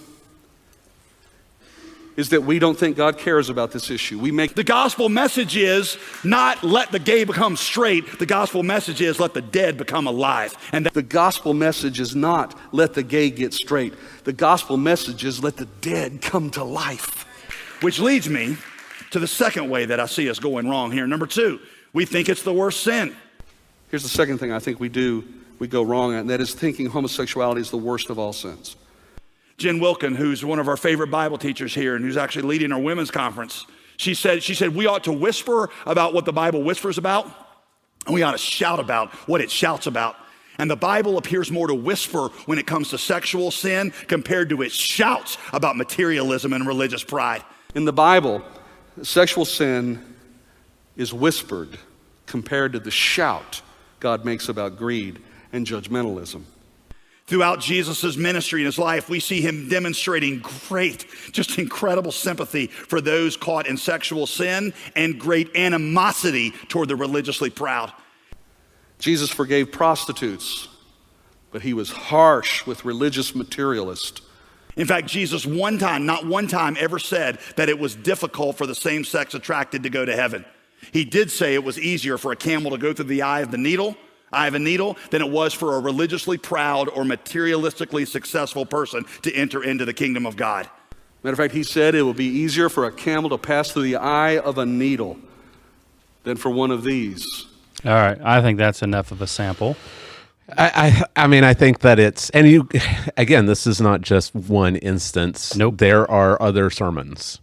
is 2.17 2.29
that 2.29 2.41
we 2.43 2.57
don't 2.57 2.77
think 2.77 2.97
God 2.97 3.17
cares 3.19 3.49
about 3.49 3.71
this 3.71 3.89
issue. 3.91 4.19
We 4.19 4.31
make 4.31 4.55
The 4.55 4.63
gospel 4.63 5.07
message 5.07 5.55
is 5.55 5.97
not 6.23 6.63
let 6.63 6.91
the 6.91 6.99
gay 6.99 7.23
become 7.23 7.55
straight. 7.55 8.17
The 8.17 8.25
gospel 8.25 8.63
message 8.63 9.01
is 9.01 9.19
let 9.19 9.35
the 9.35 9.41
dead 9.41 9.77
become 9.77 10.07
alive. 10.07 10.57
And 10.73 10.87
that, 10.87 10.93
the 10.95 11.03
gospel 11.03 11.53
message 11.53 11.99
is 11.99 12.15
not 12.15 12.59
let 12.73 12.95
the 12.95 13.03
gay 13.03 13.29
get 13.29 13.53
straight. 13.53 13.93
The 14.23 14.33
gospel 14.33 14.77
message 14.77 15.23
is 15.23 15.43
let 15.43 15.57
the 15.57 15.67
dead 15.79 16.21
come 16.21 16.49
to 16.51 16.63
life. 16.63 17.25
which 17.81 17.99
leads 17.99 18.29
me 18.29 18.57
to 19.11 19.19
the 19.19 19.27
second 19.27 19.69
way 19.69 19.85
that 19.85 19.99
I 19.99 20.05
see 20.05 20.29
us 20.29 20.39
going 20.39 20.67
wrong 20.67 20.91
here. 20.91 21.07
Number 21.07 21.27
two, 21.27 21.59
we 21.93 22.05
think 22.05 22.29
it's 22.29 22.43
the 22.43 22.53
worst 22.53 22.81
sin. 22.81 23.15
Here's 23.89 24.03
the 24.03 24.09
second 24.09 24.39
thing 24.39 24.51
I 24.51 24.59
think 24.59 24.79
we 24.79 24.89
do, 24.89 25.23
we 25.59 25.67
go 25.67 25.81
wrong 25.81 26.13
at, 26.13 26.21
and 26.21 26.29
that 26.29 26.41
is 26.41 26.53
thinking 26.53 26.87
homosexuality 26.87 27.61
is 27.61 27.71
the 27.71 27.77
worst 27.77 28.09
of 28.09 28.19
all 28.19 28.33
sins. 28.33 28.75
Jen 29.57 29.79
Wilkin, 29.79 30.13
who's 30.13 30.45
one 30.45 30.59
of 30.59 30.67
our 30.67 30.77
favorite 30.77 31.09
Bible 31.09 31.39
teachers 31.39 31.73
here 31.73 31.95
and 31.95 32.05
who's 32.05 32.17
actually 32.17 32.43
leading 32.43 32.71
our 32.71 32.79
women's 32.79 33.09
conference, 33.09 33.65
she 33.97 34.13
said, 34.13 34.43
she 34.43 34.53
said, 34.53 34.75
we 34.75 34.85
ought 34.85 35.05
to 35.05 35.11
whisper 35.11 35.69
about 35.87 36.13
what 36.13 36.25
the 36.25 36.33
Bible 36.33 36.61
whispers 36.61 36.99
about, 36.99 37.25
and 38.05 38.13
we 38.13 38.21
ought 38.21 38.33
to 38.33 38.37
shout 38.37 38.79
about 38.79 39.11
what 39.27 39.41
it 39.41 39.49
shouts 39.49 39.87
about. 39.87 40.15
And 40.59 40.69
the 40.69 40.75
Bible 40.75 41.17
appears 41.17 41.51
more 41.51 41.67
to 41.67 41.73
whisper 41.73 42.27
when 42.45 42.59
it 42.59 42.67
comes 42.67 42.89
to 42.89 42.99
sexual 42.99 43.49
sin 43.49 43.91
compared 44.07 44.49
to 44.49 44.61
its 44.61 44.75
shouts 44.75 45.37
about 45.53 45.75
materialism 45.75 46.53
and 46.53 46.67
religious 46.67 47.03
pride. 47.03 47.43
In 47.73 47.85
the 47.85 47.93
Bible, 47.93 48.43
sexual 49.01 49.45
sin 49.45 50.15
is 50.95 51.13
whispered 51.13 51.79
compared 52.27 52.73
to 52.73 52.79
the 52.79 52.91
shout 52.91 53.61
God 53.99 54.23
makes 54.23 54.49
about 54.49 54.77
greed 54.77 55.19
and 55.51 55.65
judgmentalism. 55.65 56.43
Throughout 57.27 57.59
Jesus' 57.59 58.15
ministry 58.15 58.61
and 58.61 58.67
his 58.67 58.79
life, 58.79 59.09
we 59.09 59.19
see 59.19 59.41
him 59.41 59.67
demonstrating 59.67 60.39
great, 60.39 61.05
just 61.33 61.59
incredible 61.59 62.13
sympathy 62.13 62.67
for 62.67 63.01
those 63.01 63.35
caught 63.35 63.67
in 63.67 63.75
sexual 63.75 64.25
sin 64.25 64.73
and 64.95 65.19
great 65.19 65.53
animosity 65.53 66.51
toward 66.69 66.87
the 66.87 66.95
religiously 66.95 67.49
proud. 67.49 67.91
Jesus 68.97 69.29
forgave 69.29 69.73
prostitutes, 69.73 70.69
but 71.51 71.61
he 71.61 71.73
was 71.73 71.91
harsh 71.91 72.65
with 72.65 72.85
religious 72.85 73.35
materialists. 73.35 74.21
In 74.77 74.87
fact, 74.87 75.07
Jesus, 75.07 75.45
one 75.45 75.77
time, 75.79 76.05
not 76.05 76.25
one 76.25 76.47
time, 76.47 76.77
ever 76.79 76.97
said 76.97 77.39
that 77.57 77.67
it 77.67 77.77
was 77.77 77.93
difficult 77.93 78.57
for 78.57 78.65
the 78.65 78.75
same 78.75 79.03
sex 79.03 79.33
attracted 79.33 79.83
to 79.83 79.89
go 79.89 80.05
to 80.05 80.15
heaven. 80.15 80.45
He 80.93 81.03
did 81.03 81.29
say 81.29 81.55
it 81.55 81.63
was 81.63 81.77
easier 81.77 82.17
for 82.17 82.31
a 82.31 82.37
camel 82.37 82.71
to 82.71 82.77
go 82.77 82.93
through 82.93 83.05
the 83.05 83.23
eye 83.23 83.41
of 83.41 83.51
the 83.51 83.57
needle, 83.57 83.97
eye 84.31 84.47
of 84.47 84.55
a 84.55 84.59
needle, 84.59 84.97
than 85.11 85.21
it 85.21 85.29
was 85.29 85.53
for 85.53 85.75
a 85.75 85.79
religiously 85.79 86.37
proud 86.37 86.89
or 86.89 87.03
materialistically 87.03 88.07
successful 88.07 88.65
person 88.65 89.05
to 89.21 89.33
enter 89.33 89.63
into 89.63 89.85
the 89.85 89.93
kingdom 89.93 90.25
of 90.25 90.35
God. 90.35 90.69
Matter 91.23 91.33
of 91.33 91.37
fact, 91.37 91.53
he 91.53 91.63
said 91.63 91.95
it 91.95 92.03
will 92.03 92.13
be 92.13 92.25
easier 92.25 92.69
for 92.69 92.85
a 92.85 92.91
camel 92.91 93.29
to 93.31 93.37
pass 93.37 93.71
through 93.71 93.83
the 93.83 93.95
eye 93.95 94.37
of 94.37 94.57
a 94.57 94.65
needle 94.65 95.17
than 96.23 96.37
for 96.37 96.49
one 96.49 96.71
of 96.71 96.83
these. 96.83 97.25
All 97.85 97.91
right, 97.91 98.19
I 98.23 98.41
think 98.41 98.57
that's 98.57 98.81
enough 98.81 99.11
of 99.11 99.21
a 99.21 99.27
sample. 99.27 99.75
I, 100.57 101.03
I 101.15 101.23
I 101.23 101.27
mean 101.27 101.43
I 101.43 101.53
think 101.53 101.79
that 101.79 101.99
it's 101.99 102.29
and 102.29 102.47
you 102.47 102.69
again 103.17 103.47
this 103.47 103.67
is 103.67 103.81
not 103.81 104.01
just 104.01 104.33
one 104.33 104.77
instance. 104.77 105.55
Nope. 105.55 105.77
There 105.77 106.09
are 106.09 106.41
other 106.41 106.69
sermons. 106.69 107.41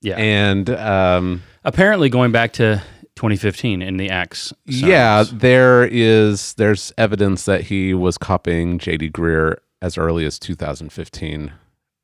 Yeah. 0.00 0.16
And 0.16 0.70
um 0.70 1.42
Apparently, 1.62 2.08
going 2.08 2.32
back 2.32 2.54
to 2.54 2.82
2015 3.20 3.82
in 3.82 3.98
the 3.98 4.08
Acts. 4.08 4.50
yeah, 4.64 5.24
there 5.30 5.84
is 5.84 6.54
there's 6.54 6.90
evidence 6.96 7.44
that 7.44 7.64
he 7.64 7.92
was 7.92 8.16
copying 8.16 8.78
JD 8.78 9.12
Greear 9.12 9.56
as 9.82 9.98
early 9.98 10.24
as 10.24 10.38
2015. 10.38 11.52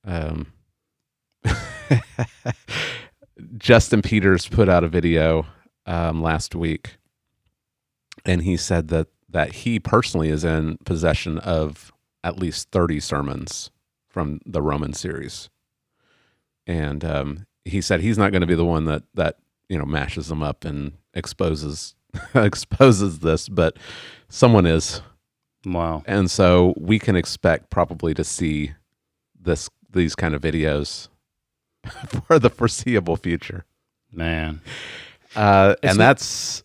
Um 0.04 0.52
Justin 3.56 4.02
Peters 4.02 4.46
put 4.46 4.68
out 4.68 4.84
a 4.84 4.88
video 4.88 5.46
um, 5.86 6.22
last 6.22 6.54
week, 6.54 6.98
and 8.26 8.42
he 8.42 8.58
said 8.58 8.88
that 8.88 9.08
that 9.30 9.52
he 9.54 9.80
personally 9.80 10.28
is 10.28 10.44
in 10.44 10.76
possession 10.84 11.38
of 11.38 11.92
at 12.24 12.38
least 12.38 12.70
thirty 12.72 13.00
sermons 13.00 13.70
from 14.08 14.40
the 14.44 14.60
Roman 14.60 14.92
series, 14.92 15.48
and 16.66 17.02
um, 17.04 17.46
he 17.64 17.80
said 17.80 18.00
he's 18.00 18.18
not 18.18 18.32
going 18.32 18.42
to 18.42 18.46
be 18.46 18.54
the 18.54 18.66
one 18.66 18.84
that 18.84 19.04
that 19.14 19.38
you 19.68 19.78
know 19.78 19.86
mashes 19.86 20.28
them 20.28 20.42
up 20.42 20.64
and 20.64 20.92
exposes 21.16 21.94
exposes 22.34 23.18
this, 23.20 23.48
but 23.48 23.76
someone 24.28 24.66
is, 24.66 25.00
Wow. 25.64 26.02
and 26.06 26.30
so 26.30 26.74
we 26.76 26.98
can 26.98 27.16
expect 27.16 27.70
probably 27.70 28.14
to 28.14 28.22
see 28.24 28.72
this 29.40 29.68
these 29.90 30.14
kind 30.14 30.34
of 30.34 30.42
videos 30.42 31.08
for 32.26 32.38
the 32.38 32.50
foreseeable 32.50 33.16
future. 33.16 33.64
Man. 34.12 34.60
Uh, 35.34 35.74
and 35.82 35.98
not- 35.98 36.04
that's 36.04 36.62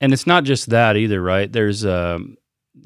And 0.00 0.12
it's 0.12 0.26
not 0.26 0.44
just 0.44 0.70
that 0.70 0.96
either, 0.96 1.20
right? 1.22 1.50
There's 1.50 1.84
um 1.84 2.36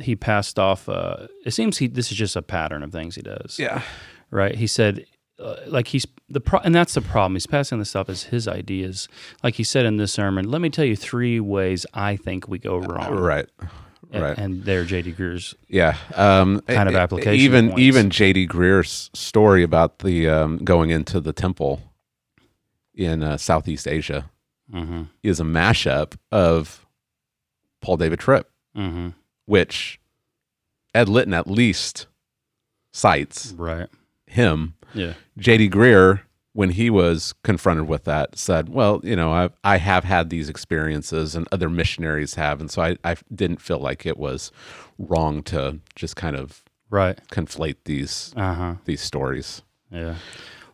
he 0.01 0.17
passed 0.17 0.59
off 0.59 0.89
uh 0.89 1.27
it 1.45 1.51
seems 1.51 1.77
he 1.79 1.87
this 1.87 2.11
is 2.11 2.17
just 2.17 2.35
a 2.37 2.43
pattern 2.43 2.83
of 2.83 2.93
things 2.93 3.15
he 3.15 3.23
does. 3.23 3.59
yeah, 3.59 3.83
Right? 4.31 4.55
He 4.55 4.67
said 4.67 5.05
uh, 5.43 5.57
like 5.67 5.89
he's 5.89 6.07
the 6.29 6.41
pro- 6.41 6.61
and 6.61 6.75
that's 6.75 6.95
the 6.95 7.01
problem. 7.03 7.35
He's 7.35 7.47
passing 7.47 7.79
this 7.79 7.95
off 7.97 8.09
as 8.09 8.25
his 8.25 8.47
ideas. 8.49 9.09
Like 9.43 9.55
he 9.57 9.65
said 9.65 9.85
in 9.87 9.97
this 9.97 10.13
sermon, 10.13 10.51
let 10.51 10.61
me 10.61 10.71
tell 10.71 10.85
you 10.85 10.97
three 10.97 11.41
ways 11.41 11.85
I 11.95 12.17
think 12.17 12.49
we 12.49 12.59
go 12.59 12.79
wrong. 12.79 13.13
right, 13.15 13.49
right. 14.13 14.39
And 14.39 14.65
they're 14.65 14.85
JD 14.85 15.17
Greear's 15.17 15.55
yeah. 15.69 15.97
Um, 16.15 16.61
Kind 16.69 16.89
of 16.89 16.95
application 16.95 17.35
Even 17.41 17.69
points. 17.71 17.81
even 17.81 18.11
J.D. 18.11 18.47
Greear's 18.49 19.11
story 19.15 19.63
about 19.63 20.01
the 20.01 20.29
um, 20.29 20.59
going 20.59 20.91
into 20.91 21.21
the 21.21 21.33
temple 21.33 21.83
in 22.95 23.23
uh, 23.23 23.37
Southeast 23.39 23.89
Asia 23.89 24.31
mm-hmm. 24.73 25.05
is 25.23 25.41
a 25.41 25.45
mashup 25.45 26.15
of 26.31 26.87
Paul 27.81 27.97
David 27.97 28.21
Tripp, 28.21 28.49
Mm-hmm. 28.77 29.09
which 29.47 29.99
Ed 30.95 31.09
Litton 31.09 31.35
at 31.35 31.47
least 31.47 32.07
cites 32.93 33.53
Right. 33.57 33.89
him. 34.27 34.75
Yeah. 34.95 35.15
J.D. 35.39 35.71
Greear, 35.71 36.21
when 36.55 36.71
he 36.71 36.91
was 36.91 37.35
confronted 37.45 37.89
with 37.89 38.05
that, 38.05 38.37
said, 38.37 38.69
"Well, 38.69 39.01
you 39.03 39.17
know, 39.17 39.33
I 39.33 39.51
I 39.65 39.77
have 39.79 40.05
had 40.05 40.29
these 40.31 40.49
experiences, 40.49 41.35
and 41.35 41.47
other 41.51 41.69
missionaries 41.71 42.35
have, 42.35 42.61
and 42.61 42.71
so 42.71 42.83
I 42.83 42.97
I 43.05 43.17
didn't 43.35 43.61
feel 43.63 43.79
like 43.79 44.05
it 44.07 44.19
was 44.19 44.51
wrong 44.99 45.43
to 45.45 45.79
just 45.95 46.17
kind 46.17 46.37
of 46.37 46.63
Right. 46.91 47.19
conflate 47.33 47.77
these 47.87 48.33
Uh 48.37 48.55
huh. 48.55 48.75
these 48.85 49.01
stories. 49.01 49.63
Yeah. 49.91 50.17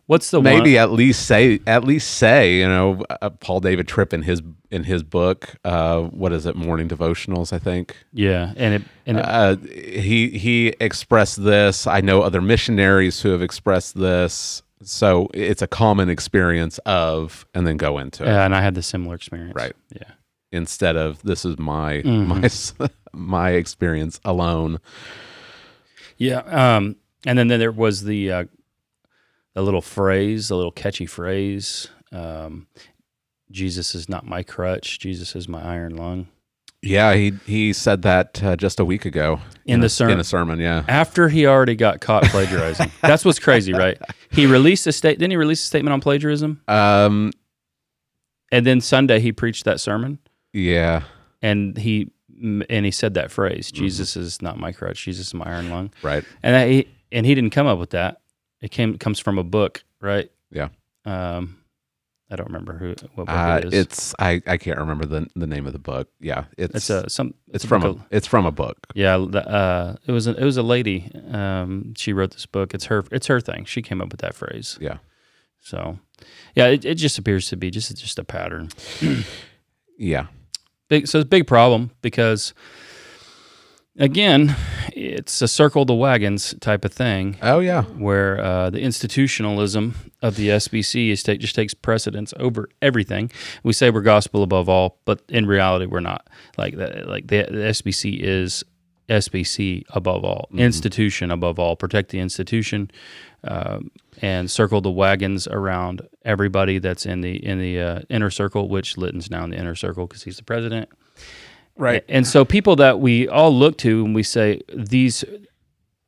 What's 0.09 0.31
the 0.31 0.41
Maybe 0.41 0.73
one? 0.73 0.81
at 0.83 0.91
least 0.91 1.27
say 1.27 1.59
at 1.67 1.83
least 1.83 2.09
say 2.17 2.55
you 2.57 2.67
know 2.67 3.03
uh, 3.21 3.29
Paul 3.29 3.59
David 3.59 3.87
Tripp 3.87 4.11
in 4.11 4.23
his 4.23 4.41
in 4.71 4.83
his 4.83 5.03
book 5.03 5.53
uh, 5.63 5.99
what 6.01 6.33
is 6.33 6.47
it 6.47 6.55
Morning 6.55 6.87
Devotionals 6.89 7.53
I 7.53 7.59
think 7.59 7.95
Yeah, 8.11 8.53
and 8.57 8.73
it 8.73 8.81
and 9.05 9.19
it, 9.19 9.25
uh, 9.25 9.55
he 9.71 10.29
he 10.31 10.69
expressed 10.79 11.43
this. 11.43 11.85
I 11.85 12.01
know 12.01 12.23
other 12.23 12.41
missionaries 12.41 13.21
who 13.21 13.29
have 13.29 13.43
expressed 13.43 13.99
this. 13.99 14.63
So 14.81 15.27
it's 15.33 15.61
a 15.61 15.67
common 15.67 16.09
experience 16.09 16.79
of, 16.85 17.45
and 17.53 17.67
then 17.67 17.77
go 17.77 17.99
into 17.99 18.23
it 18.23 18.27
yeah, 18.27 18.45
and 18.45 18.55
I 18.55 18.61
had 18.61 18.73
the 18.75 18.81
similar 18.81 19.13
experience. 19.13 19.53
Right. 19.53 19.75
Yeah. 19.93 20.11
instead 20.51 20.95
of 20.95 21.21
this 21.21 21.45
is 21.45 21.59
my 21.59 22.01
Mhm. 22.01 22.79
my 22.79 22.87
my 23.13 23.49
experience 23.51 24.19
alone. 24.25 24.79
Yeah. 26.17 26.39
Um, 26.39 26.95
and 27.25 27.37
then, 27.37 27.47
then 27.49 27.59
there 27.59 27.71
was 27.71 28.03
the 28.05 28.31
the 29.59 29.65
little 29.65 29.81
phrase, 29.81 30.49
a 30.49 30.55
little 30.55 30.71
catchy 30.71 31.05
phrase. 31.05 31.89
Um, 32.13 32.67
Jesus 33.51 33.93
is 33.93 34.07
not 34.07 34.25
my 34.25 34.41
crutch. 34.41 34.99
Jesus 34.99 35.35
is 35.35 35.49
my 35.49 35.61
iron 35.61 35.97
lung. 35.97 36.27
Yeah, 36.81 37.13
he 37.13 37.33
he 37.45 37.73
said 37.73 38.03
that 38.03 38.41
uh, 38.41 38.55
just 38.55 38.79
a 38.79 38.85
week 38.85 39.03
ago 39.03 39.41
In 39.65 39.81
a, 39.81 39.83
the 39.83 39.89
sermon. 39.89 40.13
In 40.13 40.19
a 40.21 40.23
sermon, 40.23 40.59
yeah. 40.59 40.85
After 40.87 41.27
he 41.27 41.45
already 41.45 41.75
got 41.75 41.99
caught 41.99 42.23
plagiarizing. 42.23 42.89
That's 43.01 43.25
what's 43.25 43.37
crazy, 43.39 43.73
right? 43.73 43.97
He 44.31 44.45
released 44.45 44.87
a 44.87 44.93
state. 44.93 45.19
Didn't 45.19 45.31
he 45.31 45.37
release 45.37 45.61
a 45.61 45.65
statement 45.65 45.91
on 45.91 45.99
plagiarism? 45.99 46.61
Um, 46.69 47.31
And 48.49 48.65
then 48.65 48.79
Sunday 48.79 49.19
he 49.19 49.33
preached 49.33 49.65
that 49.65 49.81
sermon, 49.81 50.19
yeah, 50.53 51.03
and 51.41 51.77
he 51.77 52.13
and 52.41 52.85
he 52.85 52.91
said 52.91 53.15
that 53.15 53.29
phrase, 53.29 53.73
Mm-hmm. 53.73 53.83
"Jesus 53.83 54.15
is 54.15 54.41
not 54.41 54.57
my 54.57 54.71
crutch. 54.71 55.03
Jesus 55.03 55.27
is 55.27 55.33
my 55.33 55.47
iron 55.53 55.69
lung." 55.69 55.91
right. 56.01 56.23
And 56.43 56.55
that 56.55 56.69
he 56.69 56.87
and 57.11 57.25
he 57.25 57.35
didn't 57.35 57.49
come 57.51 57.67
up 57.67 57.77
with 57.77 57.89
that. 57.89 58.21
It 58.61 58.71
came 58.71 58.97
comes 58.97 59.19
from 59.19 59.37
a 59.37 59.43
book, 59.43 59.83
right? 60.01 60.29
Yeah. 60.51 60.69
Um, 61.05 61.57
I 62.31 62.35
don't 62.35 62.47
remember 62.47 62.77
who 62.77 62.89
what 63.15 63.25
book 63.25 63.29
Uh, 63.29 63.59
it 63.63 63.65
is. 63.65 63.73
it's 63.73 64.15
I, 64.19 64.41
I 64.45 64.57
can't 64.57 64.77
remember 64.77 65.05
the 65.05 65.27
the 65.35 65.47
name 65.47 65.65
of 65.65 65.73
the 65.73 65.79
book. 65.79 66.09
Yeah, 66.19 66.45
it's 66.57 66.75
it's 66.75 66.89
a 66.89 67.09
some. 67.09 67.33
it's 67.53 67.63
a 67.63 67.67
from 67.67 67.83
a 67.83 67.95
it's 68.11 68.27
from 68.27 68.45
a 68.45 68.51
book. 68.51 68.77
yeah. 68.93 69.17
the, 69.17 69.47
Uh, 69.49 69.95
it 70.05 70.11
was 70.11 70.27
a, 70.27 70.35
it 70.35 70.43
was 70.43 70.57
a 70.57 70.61
lady. 70.63 71.09
Um, 71.31 71.93
she 71.95 72.13
wrote 72.13 72.31
this 72.31 72.45
book. 72.45 72.73
It's 72.73 72.85
her 72.85 73.03
it's 73.11 73.27
her 73.27 73.39
thing. 73.41 73.65
She 73.65 73.81
came 73.81 74.01
up 74.01 74.11
with 74.11 74.21
that 74.21 74.35
phrase. 74.35 74.77
Yeah. 74.81 74.97
So, 75.61 75.99
yeah, 76.55 76.67
it, 76.67 76.85
it 76.85 76.95
just 76.95 77.17
appears 77.17 77.49
to 77.49 77.57
be 77.57 77.69
just 77.71 77.95
just 77.97 78.19
a 78.19 78.23
pattern. 78.23 78.69
Yeah. 79.97 80.27
Big, 80.87 81.07
so 81.07 81.19
it's 81.19 81.25
a 81.25 81.27
big 81.29 81.45
problem 81.47 81.91
because, 82.01 82.53
again, 83.99 84.55
it's 84.93 85.41
a 85.41 85.47
circle 85.47 85.85
the 85.85 85.93
wagons 85.93 86.55
type 86.61 86.83
of 86.83 86.91
thing 86.93 87.37
Oh 87.41 87.59
yeah. 87.59 87.83
where 87.83 88.39
uh, 88.41 88.69
the 88.69 88.79
institutionalism 88.79 89.93
of 90.21 90.35
the 90.35 90.49
SBC 90.49 91.09
is 91.11 91.21
take, 91.23 91.39
just 91.39 91.55
takes 91.55 91.73
precedence 91.73 92.33
over 92.39 92.69
everything. 92.81 93.31
We 93.63 93.73
say 93.73 93.89
we're 93.89 94.01
gospel 94.01 94.41
above 94.43 94.67
all, 94.69 94.97
but 95.05 95.21
in 95.29 95.45
reality, 95.45 95.85
we're 95.85 95.99
not. 95.99 96.27
Like 96.57 96.75
the, 96.75 97.03
like 97.07 97.27
the, 97.27 97.47
the 97.49 97.57
SBC 97.69 98.19
is 98.19 98.63
SBC 99.07 99.83
above 99.89 100.23
all, 100.23 100.49
institution 100.53 101.31
above 101.31 101.57
all. 101.59 101.75
Protect 101.75 102.11
the 102.11 102.19
institution, 102.19 102.91
um, 103.43 103.89
and 104.21 104.51
circle 104.51 104.81
the 104.81 104.91
wagons 104.91 105.47
around 105.47 106.07
everybody 106.25 106.77
that's 106.79 107.05
in 107.05 107.21
the 107.21 107.43
in 107.43 107.59
the 107.59 107.79
uh, 107.79 108.01
inner 108.09 108.29
circle. 108.29 108.67
Which 108.69 108.97
Litton's 108.97 109.31
now 109.31 109.43
in 109.45 109.49
the 109.51 109.57
inner 109.57 109.73
circle 109.75 110.05
because 110.05 110.23
he's 110.23 110.37
the 110.37 110.43
president. 110.43 110.89
Right. 111.79 112.03
And 112.09 112.27
so 112.27 112.43
people 112.43 112.75
that 112.75 112.99
we 112.99 113.29
all 113.29 113.55
look 113.55 113.77
to 113.77 114.03
and 114.03 114.13
we 114.13 114.21
say 114.21 114.61
these 114.67 115.23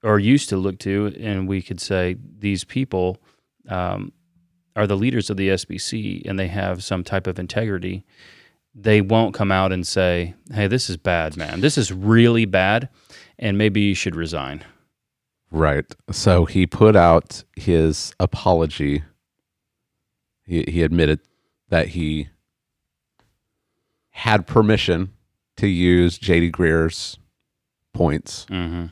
or 0.03 0.19
used 0.19 0.49
to 0.49 0.57
look 0.57 0.79
to, 0.79 1.15
and 1.17 1.47
we 1.47 1.61
could 1.61 1.79
say 1.79 2.17
these 2.39 2.65
people 2.65 3.21
um, 3.69 4.11
are 4.75 4.85
the 4.85 4.97
leaders 4.97 5.29
of 5.29 5.37
the 5.37 5.47
SBC 5.47 6.23
and 6.25 6.37
they 6.37 6.49
have 6.49 6.83
some 6.83 7.05
type 7.05 7.25
of 7.25 7.39
integrity. 7.39 8.03
They 8.75 8.99
won't 8.99 9.33
come 9.33 9.49
out 9.49 9.71
and 9.71 9.87
say, 9.87 10.33
"Hey, 10.53 10.67
this 10.67 10.89
is 10.89 10.97
bad, 10.97 11.37
man. 11.37 11.61
This 11.61 11.77
is 11.77 11.91
really 11.91 12.45
bad, 12.45 12.89
and 13.39 13.57
maybe 13.57 13.79
you 13.79 13.95
should 13.95 14.15
resign." 14.15 14.65
Right. 15.51 15.85
So 16.11 16.45
he 16.45 16.65
put 16.67 16.97
out 16.97 17.45
his 17.55 18.13
apology. 18.19 19.03
He 20.45 20.65
he 20.67 20.83
admitted 20.83 21.21
that 21.69 21.89
he 21.89 22.27
had 24.09 24.47
permission 24.47 25.13
to 25.61 25.67
use 25.67 26.19
JD 26.19 26.51
Greear's 26.51 27.17
points. 27.93 28.45
Mm-hmm. 28.49 28.87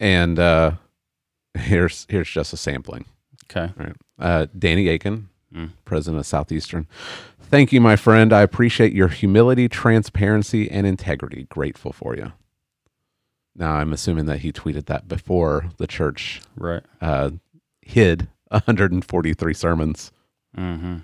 And 0.00 0.38
uh 0.38 0.72
here's 1.54 2.06
here's 2.08 2.28
just 2.30 2.52
a 2.52 2.56
sampling. 2.56 3.04
Okay. 3.50 3.72
Right. 3.76 3.92
Uh, 4.18 4.46
Danny 4.58 4.88
Akin, 4.88 5.28
Mm. 5.54 5.70
president 5.84 6.18
of 6.18 6.26
Southeastern. 6.26 6.88
Thank 7.40 7.72
you, 7.72 7.80
my 7.80 7.94
friend. 7.94 8.32
I 8.32 8.40
appreciate 8.40 8.92
your 8.92 9.06
humility, 9.06 9.68
transparency, 9.68 10.68
and 10.68 10.84
integrity. 10.84 11.46
Grateful 11.48 11.92
for 11.92 12.16
you. 12.16 12.32
Now, 13.54 13.74
I'm 13.74 13.92
assuming 13.92 14.26
that 14.26 14.38
he 14.40 14.50
tweeted 14.50 14.86
that 14.86 15.06
before 15.06 15.66
the 15.76 15.86
church 15.86 16.40
Right. 16.56 16.82
uh, 17.00 17.30
hid 17.82 18.26
143 18.48 19.54
sermons. 19.54 20.10
Mm-hmm. 20.56 20.96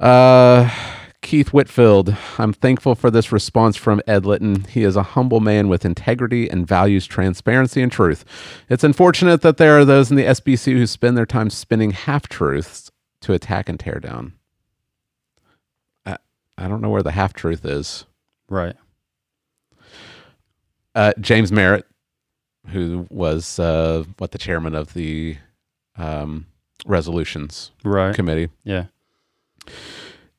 Uh, 0.00 0.70
Keith 1.24 1.54
Whitfield, 1.54 2.14
I'm 2.36 2.52
thankful 2.52 2.94
for 2.94 3.10
this 3.10 3.32
response 3.32 3.76
from 3.76 4.02
Ed 4.06 4.26
Litton. 4.26 4.64
He 4.64 4.82
is 4.84 4.94
a 4.94 5.02
humble 5.02 5.40
man 5.40 5.68
with 5.68 5.86
integrity 5.86 6.50
and 6.50 6.66
values 6.66 7.06
transparency 7.06 7.80
and 7.80 7.90
truth. 7.90 8.26
It's 8.68 8.84
unfortunate 8.84 9.40
that 9.40 9.56
there 9.56 9.78
are 9.78 9.86
those 9.86 10.10
in 10.10 10.18
the 10.18 10.24
SBC 10.26 10.74
who 10.74 10.86
spend 10.86 11.16
their 11.16 11.24
time 11.24 11.48
spinning 11.48 11.92
half 11.92 12.28
truths 12.28 12.90
to 13.22 13.32
attack 13.32 13.70
and 13.70 13.80
tear 13.80 14.00
down. 14.00 14.34
I, 16.04 16.18
I 16.58 16.68
don't 16.68 16.82
know 16.82 16.90
where 16.90 17.02
the 17.02 17.12
half 17.12 17.32
truth 17.32 17.64
is. 17.64 18.04
Right. 18.50 18.76
Uh, 20.94 21.14
James 21.18 21.50
Merritt, 21.50 21.86
who 22.68 23.06
was 23.10 23.58
uh, 23.58 24.04
what 24.18 24.32
the 24.32 24.38
chairman 24.38 24.74
of 24.74 24.92
the 24.92 25.38
um, 25.96 26.46
resolutions 26.84 27.70
Right. 27.82 28.14
committee. 28.14 28.50
Yeah. 28.62 28.84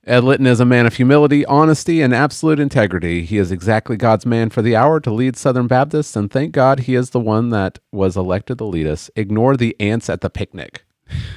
Ed 0.07 0.23
Litton 0.23 0.45
is 0.45 0.59
a 0.59 0.65
man 0.65 0.85
of 0.85 0.93
humility, 0.93 1.43
honesty, 1.47 1.99
and 2.03 2.13
absolute 2.13 2.59
integrity. 2.59 3.23
He 3.25 3.39
is 3.39 3.51
exactly 3.51 3.97
God's 3.97 4.23
man 4.23 4.51
for 4.51 4.61
the 4.61 4.75
hour 4.75 4.99
to 4.99 5.11
lead 5.11 5.35
Southern 5.35 5.65
Baptists, 5.65 6.15
and 6.15 6.29
thank 6.29 6.51
God 6.51 6.81
he 6.81 6.93
is 6.93 7.09
the 7.09 7.19
one 7.19 7.49
that 7.49 7.79
was 7.91 8.15
elected 8.15 8.59
to 8.59 8.65
lead 8.65 8.85
us. 8.85 9.09
Ignore 9.15 9.57
the 9.57 9.75
ants 9.79 10.07
at 10.07 10.21
the 10.21 10.29
picnic. 10.29 10.83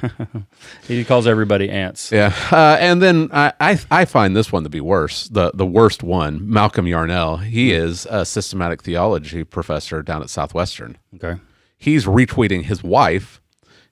He 0.87 1.05
calls 1.05 1.27
everybody 1.27 1.69
ants. 1.69 2.11
Yeah, 2.11 2.35
uh, 2.51 2.79
and 2.81 3.03
then 3.03 3.29
I, 3.33 3.53
I 3.61 3.79
I 3.91 4.05
find 4.07 4.35
this 4.35 4.51
one 4.51 4.65
to 4.65 4.71
be 4.71 4.81
worse. 4.81 5.29
The 5.29 5.51
the 5.53 5.67
worst 5.67 6.03
one, 6.03 6.41
Malcolm 6.49 6.87
Yarnell. 6.87 7.39
He 7.39 7.73
is 7.73 8.07
a 8.09 8.25
systematic 8.25 8.83
theology 8.83 9.45
professor 9.45 10.03
down 10.03 10.23
at 10.23 10.31
Southwestern. 10.31 10.97
Okay. 11.15 11.39
He's 11.77 12.07
retweeting 12.07 12.63
his 12.63 12.83
wife. 12.83 13.43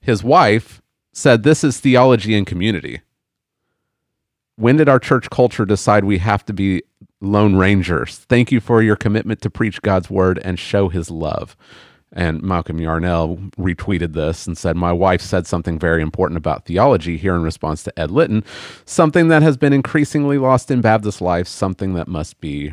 His 0.00 0.24
wife 0.24 0.80
said, 1.12 1.42
"This 1.42 1.62
is 1.62 1.78
theology 1.78 2.34
and 2.34 2.46
community." 2.46 3.02
When 4.56 4.76
did 4.76 4.88
our 4.88 4.98
church 4.98 5.28
culture 5.28 5.66
decide 5.66 6.04
we 6.04 6.18
have 6.18 6.44
to 6.46 6.54
be 6.54 6.82
lone 7.20 7.56
rangers? 7.56 8.18
Thank 8.28 8.50
you 8.50 8.60
for 8.60 8.80
your 8.82 8.96
commitment 8.96 9.42
to 9.42 9.50
preach 9.50 9.82
God's 9.82 10.08
word 10.08 10.40
and 10.42 10.58
show 10.58 10.88
his 10.88 11.10
love. 11.10 11.56
And 12.10 12.42
Malcolm 12.42 12.80
Yarnell 12.80 13.36
retweeted 13.58 14.14
this 14.14 14.46
and 14.46 14.56
said, 14.56 14.74
My 14.74 14.92
wife 14.92 15.20
said 15.20 15.46
something 15.46 15.78
very 15.78 16.00
important 16.00 16.38
about 16.38 16.64
theology 16.64 17.18
here 17.18 17.34
in 17.34 17.42
response 17.42 17.82
to 17.82 17.98
Ed 17.98 18.10
Litton, 18.10 18.44
something 18.86 19.28
that 19.28 19.42
has 19.42 19.58
been 19.58 19.74
increasingly 19.74 20.38
lost 20.38 20.70
in 20.70 20.80
Baptist 20.80 21.20
life, 21.20 21.46
something 21.46 21.92
that 21.92 22.08
must 22.08 22.40
be 22.40 22.72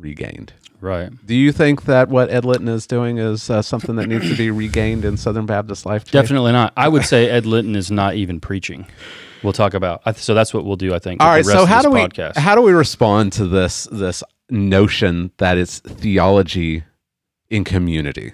regained. 0.00 0.52
Right. 0.80 1.10
Do 1.26 1.34
you 1.34 1.52
think 1.52 1.84
that 1.84 2.08
what 2.08 2.30
Ed 2.30 2.44
Litton 2.44 2.68
is 2.68 2.86
doing 2.86 3.18
is 3.18 3.50
uh, 3.50 3.60
something 3.60 3.96
that 3.96 4.06
needs 4.06 4.28
to 4.30 4.36
be 4.36 4.50
regained 4.50 5.04
in 5.04 5.16
Southern 5.18 5.44
Baptist 5.44 5.84
life? 5.84 6.10
Definitely 6.10 6.52
not. 6.52 6.72
I 6.76 6.88
would 6.88 7.04
say 7.04 7.28
Ed 7.28 7.44
Litton 7.44 7.76
is 7.76 7.90
not 7.90 8.14
even 8.14 8.40
preaching. 8.40 8.86
We'll 9.42 9.52
talk 9.52 9.74
about. 9.74 10.16
So 10.16 10.34
that's 10.34 10.54
what 10.54 10.64
we'll 10.64 10.76
do. 10.76 10.94
I 10.94 10.98
think. 10.98 11.22
All 11.22 11.28
right. 11.28 11.44
So 11.44 11.66
how 11.66 11.82
do 11.82 11.90
we 11.90 12.00
podcast. 12.00 12.36
how 12.36 12.54
do 12.54 12.62
we 12.62 12.72
respond 12.72 13.32
to 13.34 13.46
this 13.46 13.88
this 13.92 14.22
notion 14.48 15.32
that 15.38 15.58
it's 15.58 15.80
theology 15.80 16.84
in 17.48 17.64
community? 17.64 18.32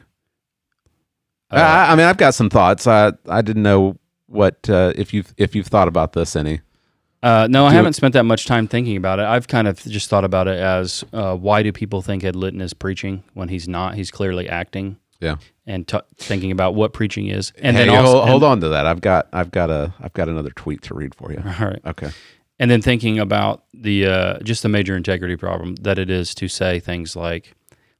Uh, 1.50 1.56
I, 1.56 1.92
I 1.92 1.94
mean, 1.96 2.06
I've 2.06 2.16
got 2.16 2.34
some 2.34 2.50
thoughts. 2.50 2.86
I 2.86 3.12
I 3.28 3.42
didn't 3.42 3.62
know 3.62 3.98
what 4.26 4.68
uh, 4.68 4.92
if 4.96 5.14
you 5.14 5.24
if 5.36 5.54
you've 5.54 5.68
thought 5.68 5.88
about 5.88 6.12
this 6.12 6.36
any. 6.36 6.60
Uh, 7.22 7.48
no, 7.50 7.66
I 7.66 7.72
haven't 7.72 7.94
spent 7.94 8.12
that 8.14 8.24
much 8.24 8.46
time 8.46 8.68
thinking 8.68 8.96
about 8.96 9.18
it. 9.18 9.24
I've 9.24 9.48
kind 9.48 9.66
of 9.66 9.78
just 9.82 10.08
thought 10.08 10.24
about 10.24 10.46
it 10.48 10.58
as 10.60 11.04
uh, 11.12 11.34
why 11.36 11.62
do 11.62 11.72
people 11.72 12.02
think 12.02 12.22
Ed 12.22 12.36
Litton 12.36 12.60
is 12.60 12.74
preaching 12.74 13.24
when 13.34 13.48
he's 13.48 13.66
not? 13.66 13.94
He's 13.94 14.10
clearly 14.10 14.48
acting 14.48 14.98
Yeah. 15.20 15.36
and 15.66 15.88
t- 15.88 15.98
thinking 16.18 16.52
about 16.52 16.74
what 16.74 16.92
preaching 16.92 17.28
is. 17.28 17.52
And 17.60 17.76
hey, 17.76 17.86
then 17.86 17.96
also, 17.96 18.18
hold, 18.18 18.28
hold 18.28 18.44
on 18.44 18.60
to 18.60 18.68
that. 18.68 18.86
I've 18.86 19.00
got 19.00 19.28
I've 19.32 19.50
got 19.50 19.70
a 19.70 19.92
I've 20.00 20.12
got 20.12 20.28
another 20.28 20.50
tweet 20.50 20.82
to 20.82 20.94
read 20.94 21.14
for 21.14 21.32
you. 21.32 21.38
All 21.44 21.66
right. 21.66 21.80
Okay. 21.86 22.10
And 22.58 22.70
then 22.70 22.80
thinking 22.82 23.18
about 23.18 23.64
the 23.74 24.06
uh, 24.06 24.38
just 24.40 24.62
the 24.62 24.68
major 24.68 24.96
integrity 24.96 25.36
problem 25.36 25.74
that 25.76 25.98
it 25.98 26.10
is 26.10 26.34
to 26.36 26.48
say 26.48 26.80
things 26.80 27.16
like, 27.16 27.54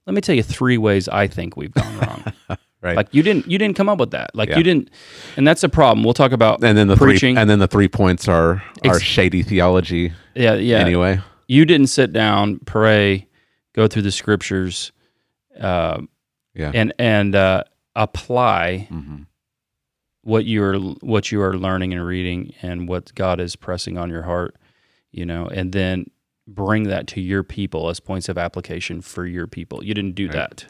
let 0.07 0.14
me 0.14 0.20
tell 0.20 0.35
you 0.37 0.42
three 0.42 0.79
ways 0.79 1.09
I 1.09 1.26
think 1.26 1.57
we've 1.57 1.72
gone 1.74 1.98
wrong. 1.98 2.59
Right. 2.82 2.96
Like 2.96 3.08
you 3.12 3.22
didn't 3.22 3.48
you 3.50 3.58
didn't 3.58 3.76
come 3.76 3.88
up 3.88 3.98
with 3.98 4.10
that. 4.12 4.34
Like 4.34 4.50
Yeah. 4.50 4.58
you 4.58 4.62
didn't, 4.62 4.90
and 5.36 5.46
that's 5.48 5.64
a 5.64 5.68
problem. 5.68 6.04
We'll 6.04 6.14
talk 6.14 6.32
about 6.32 6.62
and 6.62 6.76
then 6.78 6.86
the 6.88 6.96
preaching. 6.96 7.34
three 7.34 7.40
and 7.40 7.48
then 7.50 7.58
the 7.58 7.66
three 7.66 7.88
points 7.88 8.28
are 8.28 8.62
are 8.84 9.00
shady 9.00 9.42
theology 9.42 10.12
yeah, 10.34 10.54
yeah. 10.54 10.78
anyway. 10.78 11.20
you 11.48 11.64
didn't 11.64 11.88
sit 11.88 12.12
down, 12.12 12.58
pray, 12.60 13.26
go 13.74 13.88
through 13.88 14.02
the 14.02 14.12
scriptures, 14.12 14.92
uh, 15.58 16.00
Yeah. 16.54 16.70
and 16.74 16.92
and 16.98 17.34
uh, 17.34 17.64
apply 17.96 18.86
hmm 18.90 19.22
what 20.22 20.44
you 20.44 20.62
are 20.62 20.76
what 21.00 21.30
you 21.32 21.40
are 21.40 21.56
learning 21.56 21.92
and 21.94 22.04
reading, 22.04 22.52
and 22.62 22.88
what 22.88 23.14
God 23.14 23.40
is 23.40 23.56
pressing 23.56 23.96
on 23.96 24.10
your 24.10 24.22
heart. 24.22 24.54
You 25.12 25.24
know, 25.24 25.46
and 25.46 25.72
then 25.72 26.10
bring 26.46 26.84
that 26.84 27.06
to 27.08 27.20
your 27.20 27.42
people 27.42 27.88
as 27.88 28.00
points 28.00 28.28
of 28.28 28.36
application 28.36 29.00
for 29.00 29.24
your 29.26 29.46
people. 29.46 29.82
You 29.84 29.94
didn't 29.94 30.14
do 30.14 30.28
that. 30.28 30.64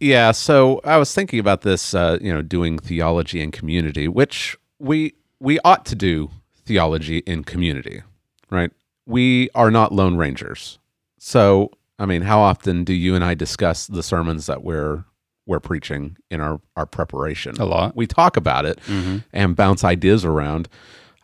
Yeah, 0.00 0.32
so 0.32 0.80
I 0.84 0.96
was 0.96 1.14
thinking 1.14 1.38
about 1.38 1.62
this, 1.62 1.94
uh, 1.94 2.18
you 2.20 2.32
know, 2.32 2.42
doing 2.42 2.78
theology 2.78 3.40
in 3.40 3.50
community, 3.50 4.08
which 4.08 4.56
we 4.78 5.14
we 5.40 5.58
ought 5.60 5.84
to 5.86 5.94
do 5.94 6.30
theology 6.64 7.18
in 7.18 7.44
community, 7.44 8.02
right? 8.50 8.70
We 9.06 9.48
are 9.54 9.70
not 9.70 9.92
lone 9.92 10.16
rangers. 10.16 10.78
So, 11.18 11.70
I 11.98 12.06
mean, 12.06 12.22
how 12.22 12.40
often 12.40 12.84
do 12.84 12.92
you 12.94 13.14
and 13.14 13.22
I 13.24 13.34
discuss 13.34 13.86
the 13.86 14.02
sermons 14.02 14.46
that 14.46 14.62
we're 14.64 15.04
we're 15.46 15.60
preaching 15.60 16.16
in 16.30 16.40
our 16.40 16.60
our 16.76 16.86
preparation? 16.86 17.56
A 17.60 17.64
lot. 17.64 17.94
We 17.94 18.06
talk 18.06 18.36
about 18.36 18.64
it 18.64 18.78
Mhm. 18.86 19.24
and 19.32 19.54
bounce 19.54 19.84
ideas 19.84 20.24
around. 20.24 20.68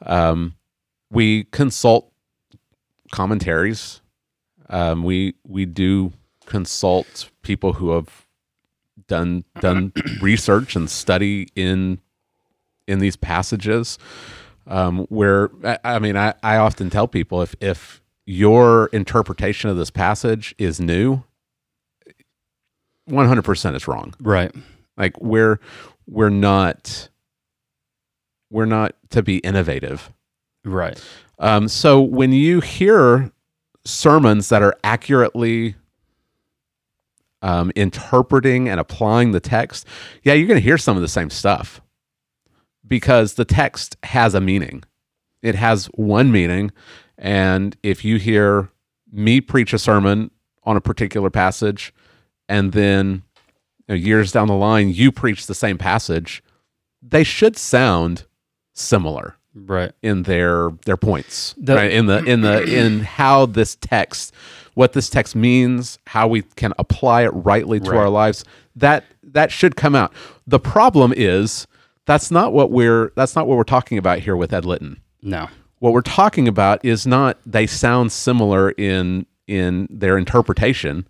Um, 0.06 0.54
we 1.10 1.44
consult 1.44 2.12
commentaries. 3.10 4.00
Um, 4.68 5.02
we 5.02 5.34
we 5.46 5.64
do 5.66 6.12
consult 6.46 7.30
people 7.42 7.74
who 7.74 7.90
have 7.90 8.21
done 9.12 9.44
done 9.60 9.92
research 10.22 10.74
and 10.74 10.88
study 10.88 11.48
in 11.54 12.00
in 12.86 12.98
these 12.98 13.16
passages. 13.16 13.98
Um, 14.66 15.06
where 15.10 15.50
I, 15.64 15.78
I 15.84 15.98
mean, 15.98 16.16
I, 16.16 16.34
I 16.42 16.56
often 16.56 16.88
tell 16.88 17.06
people 17.06 17.42
if 17.42 17.54
if 17.60 18.00
your 18.24 18.86
interpretation 18.86 19.68
of 19.68 19.76
this 19.76 19.90
passage 19.90 20.54
is 20.56 20.80
new, 20.80 21.22
one 23.04 23.28
hundred 23.28 23.44
percent 23.44 23.76
is 23.76 23.86
wrong. 23.86 24.14
Right. 24.20 24.54
Like 24.96 25.20
we're 25.20 25.60
we're 26.06 26.30
not 26.30 27.10
we're 28.50 28.66
not 28.66 28.94
to 29.10 29.22
be 29.22 29.38
innovative. 29.38 30.10
Right. 30.64 31.02
Um, 31.38 31.68
so 31.68 32.00
when 32.00 32.32
you 32.32 32.60
hear 32.60 33.32
sermons 33.84 34.48
that 34.48 34.62
are 34.62 34.76
accurately 34.84 35.74
um, 37.42 37.70
interpreting 37.76 38.68
and 38.68 38.78
applying 38.80 39.32
the 39.32 39.40
text, 39.40 39.86
yeah, 40.22 40.32
you're 40.32 40.46
going 40.48 40.58
to 40.60 40.64
hear 40.64 40.78
some 40.78 40.96
of 40.96 41.02
the 41.02 41.08
same 41.08 41.28
stuff 41.30 41.80
because 42.86 43.34
the 43.34 43.44
text 43.44 43.96
has 44.04 44.34
a 44.34 44.40
meaning. 44.40 44.82
It 45.42 45.54
has 45.56 45.86
one 45.94 46.30
meaning, 46.30 46.70
and 47.18 47.76
if 47.82 48.04
you 48.04 48.16
hear 48.18 48.68
me 49.10 49.40
preach 49.40 49.72
a 49.72 49.78
sermon 49.78 50.30
on 50.64 50.76
a 50.76 50.80
particular 50.80 51.30
passage, 51.30 51.92
and 52.48 52.72
then 52.72 53.22
you 53.78 53.84
know, 53.90 53.94
years 53.94 54.30
down 54.32 54.46
the 54.48 54.54
line 54.54 54.90
you 54.90 55.10
preach 55.10 55.46
the 55.46 55.54
same 55.54 55.78
passage, 55.78 56.42
they 57.02 57.24
should 57.24 57.56
sound 57.56 58.24
similar 58.74 59.34
Right. 59.54 59.92
in 60.02 60.22
their 60.22 60.70
their 60.86 60.96
points 60.96 61.54
The- 61.58 61.74
right? 61.74 61.90
in 61.90 62.06
the 62.06 62.22
in 62.24 62.40
the 62.42 62.62
in 62.62 63.00
how 63.00 63.46
this 63.46 63.76
text 63.80 64.32
what 64.74 64.92
this 64.94 65.10
text 65.10 65.34
means 65.36 65.98
how 66.06 66.26
we 66.28 66.42
can 66.42 66.72
apply 66.78 67.22
it 67.22 67.28
rightly 67.30 67.78
to 67.80 67.90
Right. 67.90 67.98
our 67.98 68.08
lives 68.08 68.44
that 68.76 69.04
that 69.22 69.50
should 69.52 69.76
come 69.76 69.94
out 69.94 70.12
the 70.46 70.58
problem 70.60 71.12
is 71.16 71.66
that's 72.06 72.30
not 72.30 72.52
what 72.52 72.70
we're 72.70 73.12
that's 73.16 73.36
not 73.36 73.46
what 73.46 73.56
we're 73.56 73.64
talking 73.64 73.98
about 73.98 74.20
here 74.20 74.36
with 74.36 74.52
ed 74.52 74.64
litton 74.64 75.00
No. 75.22 75.48
what 75.78 75.92
we're 75.92 76.00
talking 76.00 76.48
about 76.48 76.84
is 76.84 77.06
not 77.06 77.38
they 77.46 77.66
sound 77.66 78.12
similar 78.12 78.70
in 78.72 79.26
in 79.46 79.86
their 79.90 80.16
interpretation 80.16 81.06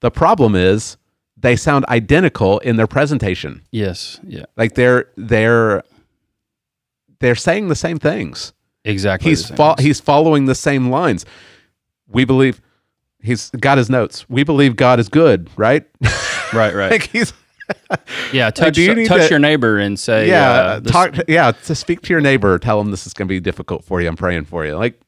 the 0.00 0.10
problem 0.10 0.54
is 0.54 0.96
they 1.36 1.56
sound 1.56 1.86
identical 1.86 2.58
in 2.60 2.76
their 2.76 2.86
presentation 2.86 3.62
Yes. 3.70 4.20
Yeah. 4.26 4.44
like 4.56 4.74
they're 4.74 5.06
they're 5.16 5.82
they're 7.20 7.34
saying 7.34 7.68
the 7.68 7.74
same 7.74 7.98
things 7.98 8.52
Exactly. 8.84 9.30
he's 9.30 9.48
fo- 9.48 9.74
he's 9.78 10.00
following 10.00 10.46
the 10.46 10.54
same 10.54 10.88
lines. 10.90 11.26
We 12.08 12.24
believe 12.24 12.62
he's 13.22 13.50
got 13.50 13.78
his 13.78 13.90
notes. 13.90 14.28
We 14.28 14.44
believe 14.44 14.76
God 14.76 14.98
is 15.00 15.08
good, 15.08 15.48
right? 15.56 15.84
right. 16.52 16.74
Right. 16.74 16.90
like 16.90 17.04
he's 17.08 17.32
Yeah, 18.32 18.50
touch, 18.50 18.74
do 18.74 18.82
you 18.82 19.06
touch 19.06 19.24
to- 19.24 19.30
your 19.30 19.38
neighbor 19.38 19.78
and 19.78 19.98
say, 19.98 20.28
yeah, 20.28 20.50
uh, 20.50 20.80
this- 20.80 20.92
talk 20.92 21.14
yeah, 21.28 21.52
to 21.52 21.74
speak 21.74 22.02
to 22.02 22.12
your 22.12 22.20
neighbor, 22.20 22.58
tell 22.58 22.80
him 22.80 22.90
this 22.90 23.06
is 23.06 23.14
going 23.14 23.28
to 23.28 23.32
be 23.32 23.40
difficult 23.40 23.84
for 23.84 24.00
you. 24.00 24.08
I'm 24.08 24.16
praying 24.16 24.46
for 24.46 24.64
you. 24.66 24.74
Like 24.76 25.00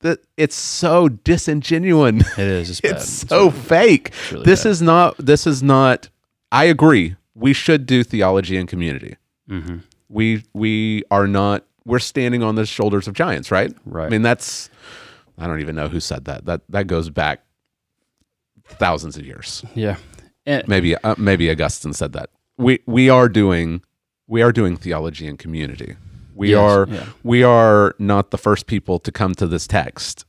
that 0.00 0.18
it's 0.36 0.56
so 0.56 1.08
disingenuous. 1.08 2.26
It 2.38 2.46
is. 2.46 2.70
It's, 2.70 2.80
it's 2.84 3.28
so 3.28 3.50
fake. 3.50 4.12
really 4.30 4.44
this 4.44 4.64
bad. 4.64 4.70
is 4.70 4.82
not 4.82 5.16
this 5.18 5.46
is 5.46 5.62
not 5.62 6.08
I 6.50 6.64
agree. 6.64 7.16
We 7.34 7.52
should 7.52 7.86
do 7.86 8.02
theology 8.04 8.56
in 8.56 8.66
community. 8.66 9.16
Mhm. 9.50 9.82
We 10.08 10.44
we 10.54 11.04
are 11.10 11.26
not 11.26 11.64
we're 11.84 11.98
standing 11.98 12.42
on 12.42 12.54
the 12.54 12.64
shoulders 12.66 13.06
of 13.08 13.14
giants, 13.14 13.50
right? 13.50 13.72
Right. 13.84 14.06
I 14.06 14.08
mean 14.08 14.22
that's 14.22 14.70
I 15.42 15.46
don't 15.46 15.60
even 15.60 15.74
know 15.76 15.88
who 15.88 16.00
said 16.00 16.24
that. 16.26 16.44
That 16.46 16.62
that 16.68 16.86
goes 16.86 17.10
back 17.10 17.40
thousands 18.66 19.16
of 19.16 19.26
years. 19.26 19.64
Yeah. 19.74 19.96
And, 20.46 20.66
Maybe 20.66 20.96
uh, 20.96 21.14
maybe 21.18 21.50
Augustine 21.50 21.92
said 21.92 22.12
that. 22.14 22.30
We 22.56 22.80
we 22.86 23.08
are 23.10 23.28
doing 23.28 23.82
we 24.26 24.42
are 24.42 24.52
doing 24.52 24.76
theology 24.76 25.26
and 25.26 25.38
community. 25.38 25.96
We 26.34 26.50
Yes, 26.50 26.58
are 26.58 26.86
yeah. 26.88 27.06
we 27.22 27.42
are 27.42 27.94
not 27.98 28.30
the 28.30 28.38
first 28.38 28.66
people 28.66 28.98
to 29.00 29.12
come 29.12 29.34
to 29.36 29.46
this 29.46 29.66
text. 29.66 30.24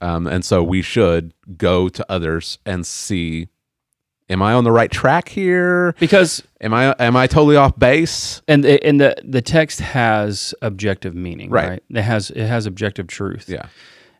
Um, 0.00 0.26
and 0.26 0.44
so 0.44 0.62
we 0.64 0.82
should 0.82 1.32
go 1.56 1.88
to 1.88 2.04
others 2.10 2.58
and 2.66 2.86
see 2.86 3.48
am 4.30 4.40
I 4.42 4.52
on 4.54 4.64
the 4.64 4.72
right 4.72 4.90
track 4.90 5.28
here? 5.28 5.94
because 6.00 6.42
Am 6.60 6.72
I 6.72 6.94
am 6.98 7.16
I 7.16 7.26
totally 7.26 7.56
off 7.56 7.78
base? 7.78 8.40
and 8.48 8.64
the, 8.64 8.82
and 8.86 9.00
the 9.00 9.14
the 9.22 9.42
text 9.42 9.80
has 9.80 10.54
objective 10.62 11.14
meaning, 11.14 11.50
Right. 11.50 11.68
right? 11.68 11.82
It 11.90 12.02
has 12.02 12.30
it 12.30 12.46
has 12.46 12.64
objective 12.66 13.06
truth. 13.08 13.48
Yeah. 13.48 13.66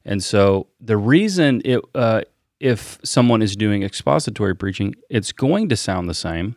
And 0.05 0.23
so 0.23 0.69
the 0.81 0.97
reason 0.97 1.63
it 1.65 1.81
uh, 1.95 2.23
if 2.61 2.99
someone 3.05 3.43
is 3.43 3.57
doing 3.57 3.83
expository 3.83 4.55
preaching, 4.55 4.95
it's 5.11 5.33
going 5.33 5.69
to 5.69 5.77
sound 5.77 6.09
the 6.09 6.15
same 6.15 6.57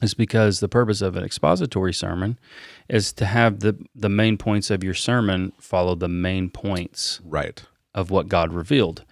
is 0.00 0.14
because 0.14 0.60
the 0.60 0.68
purpose 0.68 1.00
of 1.00 1.14
an 1.16 1.22
expository 1.24 1.92
sermon 1.92 2.38
is 2.88 3.12
to 3.14 3.24
have 3.26 3.60
the 3.60 3.76
the 3.94 4.08
main 4.08 4.36
points 4.36 4.70
of 4.70 4.82
your 4.82 4.94
sermon 4.94 5.52
follow 5.58 5.94
the 5.94 6.08
main 6.08 6.50
points 6.50 7.20
Right. 7.24 7.62
of 7.94 8.10
what 8.10 8.28
God 8.28 8.52
revealed. 8.52 9.04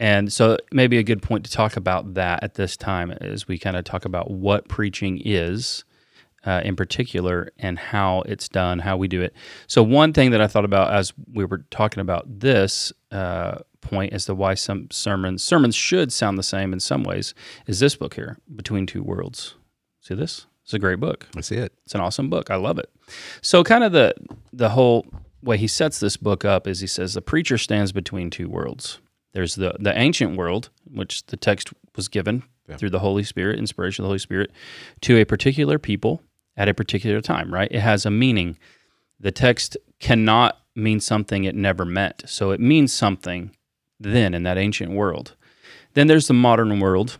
And 0.00 0.32
so, 0.32 0.56
maybe 0.72 0.98
a 0.98 1.04
good 1.04 1.22
point 1.22 1.44
to 1.44 1.50
talk 1.50 1.76
about 1.76 2.14
that 2.14 2.42
at 2.42 2.54
this 2.54 2.76
time 2.76 3.12
as 3.12 3.46
we 3.46 3.56
kind 3.56 3.76
of 3.76 3.84
talk 3.84 4.04
about 4.04 4.30
what 4.32 4.68
preaching 4.68 5.20
is 5.24 5.84
uh, 6.44 6.60
in 6.64 6.76
particular 6.76 7.50
and 7.58 7.78
how 7.78 8.22
it's 8.22 8.48
done, 8.48 8.80
how 8.80 8.96
we 8.96 9.08
do 9.08 9.22
it. 9.22 9.34
So, 9.66 9.82
one 9.82 10.12
thing 10.12 10.30
that 10.32 10.40
I 10.40 10.46
thought 10.46 10.64
about 10.64 10.92
as 10.92 11.12
we 11.32 11.44
were 11.44 11.64
talking 11.70 12.00
about 12.00 12.24
this 12.40 12.92
uh, 13.10 13.58
point 13.80 14.12
as 14.12 14.24
to 14.26 14.34
why 14.34 14.54
some 14.54 14.88
sermons 14.90 15.42
sermons 15.42 15.74
should 15.74 16.12
sound 16.12 16.38
the 16.38 16.42
same 16.42 16.72
in 16.72 16.80
some 16.80 17.02
ways 17.04 17.34
is 17.66 17.80
this 17.80 17.96
book 17.96 18.14
here, 18.14 18.38
Between 18.54 18.86
Two 18.86 19.02
Worlds. 19.02 19.54
See 20.00 20.14
this? 20.14 20.46
It's 20.64 20.74
a 20.74 20.78
great 20.78 21.00
book. 21.00 21.26
I 21.36 21.40
see 21.40 21.56
it. 21.56 21.72
It's 21.84 21.94
an 21.94 22.00
awesome 22.00 22.30
book. 22.30 22.50
I 22.50 22.56
love 22.56 22.78
it. 22.78 22.88
So 23.40 23.64
kind 23.64 23.82
of 23.84 23.92
the 23.92 24.14
the 24.52 24.70
whole 24.70 25.06
way 25.42 25.56
he 25.56 25.66
sets 25.66 25.98
this 25.98 26.16
book 26.16 26.44
up 26.44 26.66
is 26.68 26.80
he 26.80 26.86
says 26.86 27.14
the 27.14 27.22
preacher 27.22 27.58
stands 27.58 27.90
between 27.92 28.30
two 28.30 28.48
worlds. 28.48 29.00
There's 29.32 29.54
the 29.56 29.74
the 29.80 29.96
ancient 29.98 30.36
world, 30.36 30.70
which 30.84 31.26
the 31.26 31.36
text 31.36 31.72
was 31.96 32.08
given 32.08 32.44
Yeah. 32.68 32.76
through 32.76 32.90
the 32.90 33.00
Holy 33.00 33.24
Spirit, 33.24 33.58
inspiration 33.58 34.02
of 34.02 34.04
the 34.04 34.10
Holy 34.10 34.18
Spirit, 34.20 34.52
to 35.00 35.16
a 35.16 35.24
particular 35.24 35.78
people 35.80 36.22
at 36.56 36.68
a 36.68 36.74
particular 36.74 37.20
time, 37.20 37.52
right? 37.52 37.68
It 37.70 37.80
has 37.80 38.04
a 38.04 38.10
meaning. 38.10 38.58
The 39.20 39.32
text 39.32 39.76
cannot 40.00 40.58
mean 40.74 41.00
something 41.00 41.44
it 41.44 41.54
never 41.54 41.84
meant. 41.84 42.24
So 42.26 42.50
it 42.50 42.60
means 42.60 42.92
something 42.92 43.50
then 44.00 44.34
in 44.34 44.42
that 44.42 44.58
ancient 44.58 44.92
world. 44.92 45.36
Then 45.94 46.06
there's 46.06 46.26
the 46.26 46.34
modern 46.34 46.80
world, 46.80 47.18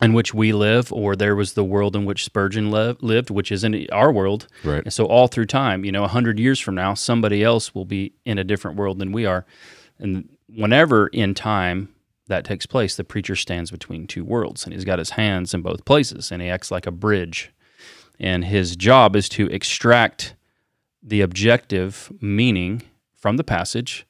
in 0.00 0.12
which 0.14 0.32
we 0.32 0.52
live, 0.52 0.92
or 0.92 1.14
there 1.14 1.36
was 1.36 1.52
the 1.52 1.64
world 1.64 1.94
in 1.94 2.04
which 2.04 2.24
Spurgeon 2.24 2.70
le- 2.70 2.96
lived, 3.00 3.28
which 3.28 3.52
isn't 3.52 3.90
our 3.92 4.10
world. 4.10 4.46
Right. 4.64 4.82
And 4.82 4.92
so, 4.92 5.04
all 5.04 5.26
through 5.26 5.46
time, 5.46 5.84
you 5.84 5.92
know, 5.92 6.02
100 6.02 6.38
years 6.38 6.58
from 6.58 6.74
now, 6.74 6.94
somebody 6.94 7.42
else 7.42 7.74
will 7.74 7.84
be 7.84 8.14
in 8.24 8.38
a 8.38 8.44
different 8.44 8.76
world 8.78 8.98
than 8.98 9.12
we 9.12 9.26
are. 9.26 9.44
And 9.98 10.28
whenever 10.48 11.08
in 11.08 11.34
time 11.34 11.94
that 12.28 12.44
takes 12.44 12.64
place, 12.64 12.96
the 12.96 13.04
preacher 13.04 13.36
stands 13.36 13.70
between 13.70 14.06
two 14.06 14.24
worlds 14.24 14.64
and 14.64 14.72
he's 14.72 14.84
got 14.84 14.98
his 14.98 15.10
hands 15.10 15.52
in 15.52 15.62
both 15.62 15.84
places 15.84 16.32
and 16.32 16.40
he 16.40 16.48
acts 16.48 16.70
like 16.70 16.86
a 16.86 16.92
bridge. 16.92 17.52
And 18.20 18.44
his 18.44 18.76
job 18.76 19.16
is 19.16 19.28
to 19.30 19.46
extract 19.46 20.34
the 21.02 21.22
objective 21.22 22.12
meaning 22.20 22.82
from 23.16 23.38
the 23.38 23.44
passage 23.44 24.06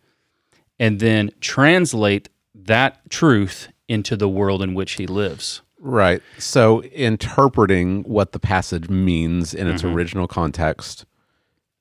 and 0.79 0.99
then 0.99 1.31
translate 1.41 2.29
that 2.55 3.09
truth 3.09 3.69
into 3.89 4.17
the 4.17 4.29
world 4.29 4.63
in 4.63 4.75
which 4.75 4.93
he 4.93 5.07
lives. 5.07 5.63
Right. 5.79 6.21
So 6.39 6.83
interpreting 6.83 8.03
what 8.03 8.33
the 8.33 8.41
passage 8.41 8.89
means 8.91 9.55
in 9.55 9.67
Mm-hmm. 9.67 9.75
its 9.77 9.85
original 9.85 10.27
context 10.27 11.05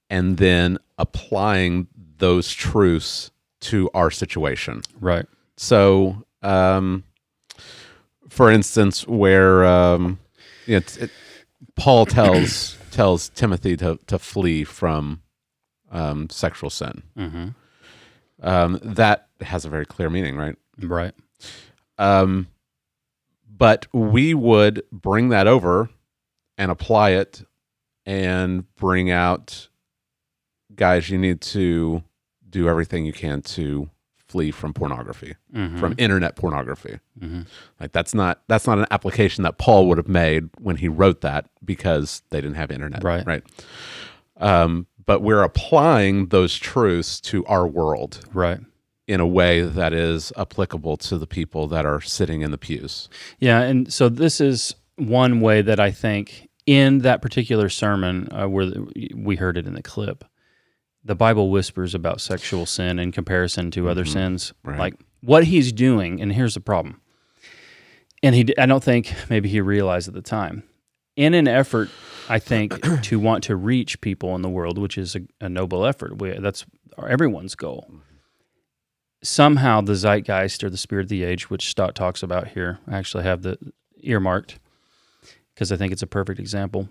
and 0.10 0.38
then 0.38 0.78
applying 0.98 1.88
those 2.20 2.52
truths 2.54 3.32
to 3.62 3.90
our 3.94 4.12
situation. 4.12 4.82
Right. 5.00 5.26
So, 5.58 6.24
um, 6.44 7.04
for 8.30 8.50
instance, 8.52 9.08
where 9.08 9.66
um, 9.66 10.20
you 10.66 10.74
know, 10.74 10.78
it's- 10.78 10.98
it, 10.98 11.12
Paul 11.80 12.06
tells 12.06 12.78
tells 12.92 13.30
Timothy 13.30 13.76
to 13.78 13.98
to 14.08 14.20
flee 14.20 14.64
from 14.64 15.22
um, 15.92 16.30
sexual 16.30 16.70
sin, 16.70 17.04
Mm-hmm. 17.18 17.48
um, 18.42 18.80
that 18.84 19.28
has 19.42 19.66
a 19.66 19.70
very 19.70 19.86
clear 19.86 20.10
meaning, 20.10 20.36
right? 20.36 20.56
Right. 20.82 21.14
Um, 21.98 22.48
but 23.50 23.88
we 23.94 24.34
would 24.34 24.84
bring 24.92 25.30
that 25.30 25.48
over 25.48 25.90
and 26.58 26.72
apply 26.72 27.12
it 27.12 27.44
and 28.06 28.74
bring 28.76 29.12
out, 29.12 29.68
guys, 30.76 31.10
you 31.10 31.18
need 31.18 31.42
to 31.42 32.04
do 32.50 32.70
everything 32.70 33.06
you 33.06 33.14
can 33.14 33.42
to 33.42 33.90
flee 34.30 34.52
from 34.52 34.74
pornography, 34.74 35.36
Mhm. 35.54 35.80
from 35.80 35.96
internet 35.98 36.36
pornography. 36.36 37.00
Mhm. 37.20 37.48
Like 37.80 37.92
that's 37.92 38.14
not 38.14 38.42
that's 38.48 38.68
not 38.68 38.78
an 38.78 38.86
application 38.92 39.44
that 39.44 39.58
Paul 39.58 39.88
would 39.88 39.98
have 39.98 40.08
made 40.08 40.50
when 40.60 40.78
he 40.78 40.88
wrote 40.88 41.22
that 41.22 41.48
because 41.66 42.22
they 42.30 42.40
didn't 42.40 42.56
have 42.56 42.72
internet, 42.72 43.04
Right. 43.04 43.26
Right. 43.26 43.44
Um, 44.38 44.88
but 45.06 45.22
we're 45.22 45.44
applying 45.44 46.28
those 46.28 46.56
truths 46.58 47.20
to 47.22 47.46
our 47.46 47.68
world 47.68 48.20
Right. 48.34 48.60
in 49.08 49.20
a 49.20 49.28
way 49.28 49.62
that 49.62 49.92
is 49.94 50.32
applicable 50.38 50.98
to 50.98 51.18
the 51.18 51.28
people 51.28 51.68
that 51.68 51.86
are 51.86 52.00
sitting 52.02 52.42
in 52.42 52.52
the 52.52 52.58
pews. 52.58 53.10
Yeah, 53.40 53.62
and 53.62 53.92
so 53.92 54.08
this 54.08 54.40
is 54.40 54.76
one 54.98 55.42
way 55.42 55.62
that 55.64 55.80
I 55.80 55.92
think 55.92 56.50
in 56.66 57.00
that 57.00 57.22
particular 57.22 57.70
sermon 57.70 58.28
uh, 58.32 58.48
where 58.48 58.68
the, 58.68 59.12
we 59.16 59.36
heard 59.38 59.58
it 59.58 59.66
in 59.66 59.74
the 59.74 59.82
clip, 59.82 60.24
the 61.10 61.16
Bible 61.16 61.50
whispers 61.50 61.96
about 61.96 62.22
sexual 62.22 62.68
sin 62.68 63.00
in 63.00 63.12
comparison 63.12 63.72
to 63.72 63.90
other 63.90 64.04
mm-hmm. 64.04 64.14
sins. 64.14 64.54
right. 64.64 64.78
Like 64.78 64.94
what 65.22 65.44
he's 65.46 65.74
doing, 65.74 66.22
and 66.22 66.32
here's 66.32 66.54
the 66.54 66.60
problem. 66.60 67.02
And 68.22 68.36
he, 68.36 68.56
I 68.60 68.68
don't 68.68 68.84
think 68.84 69.12
maybe 69.28 69.50
he 69.50 69.60
realized 69.60 70.08
at 70.08 70.14
the 70.14 70.22
time. 70.22 70.62
In 71.16 71.34
an 71.34 71.48
effort, 71.48 71.90
I 72.30 72.38
think, 72.38 72.80
to 73.02 73.20
want 73.20 73.44
to 73.46 73.56
reach 73.56 74.02
people 74.02 74.36
in 74.36 74.44
the 74.44 74.50
world, 74.50 74.78
which 74.78 75.00
is 75.00 75.16
a, 75.16 75.22
a 75.42 75.50
noble 75.50 75.84
effort. 75.84 76.22
We, 76.22 76.38
that's 76.38 76.68
everyone's 77.08 77.56
goal. 77.56 77.92
Somehow, 79.24 79.82
the 79.82 79.96
zeitgeist 79.96 80.64
or 80.64 80.70
the 80.70 80.78
spirit 80.78 81.06
of 81.06 81.10
the 81.10 81.24
age, 81.24 81.50
which 81.50 81.72
Stott 81.72 81.96
talks 81.96 82.22
about 82.22 82.50
here, 82.50 82.78
I 82.88 82.98
actually 82.98 83.24
have 83.24 83.42
the 83.42 83.58
earmarked 84.04 84.60
because 85.56 85.72
I 85.72 85.76
think 85.76 85.92
it's 85.92 86.04
a 86.04 86.08
perfect 86.08 86.40
example, 86.40 86.88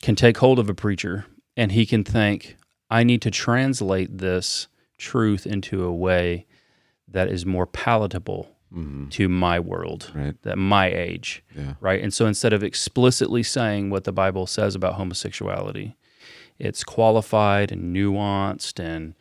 can 0.00 0.14
take 0.14 0.36
hold 0.36 0.60
of 0.60 0.70
a 0.70 0.74
preacher 0.74 1.26
and 1.56 1.72
he 1.72 1.84
can 1.86 2.04
think, 2.04 2.56
I 2.90 3.04
need 3.04 3.22
to 3.22 3.30
translate 3.30 4.18
this 4.18 4.68
truth 4.96 5.46
into 5.46 5.84
a 5.84 5.92
way 5.92 6.46
that 7.06 7.28
is 7.28 7.46
more 7.46 7.66
palatable 7.66 8.54
mm-hmm. 8.74 9.08
to 9.10 9.28
my 9.28 9.60
world, 9.60 10.10
Right. 10.14 10.34
that 10.42 10.56
my 10.58 10.86
age, 10.86 11.42
Yeah. 11.56 11.74
right? 11.80 12.02
And 12.02 12.12
so 12.12 12.26
instead 12.26 12.52
of 12.52 12.62
explicitly 12.62 13.42
saying 13.42 13.90
what 13.90 14.04
the 14.04 14.12
Bible 14.12 14.46
says 14.46 14.74
about 14.74 14.94
homosexuality, 14.94 15.96
it's 16.58 16.82
qualified 16.84 17.70
and 17.72 17.94
nuanced 17.94 18.80
and 18.80 19.14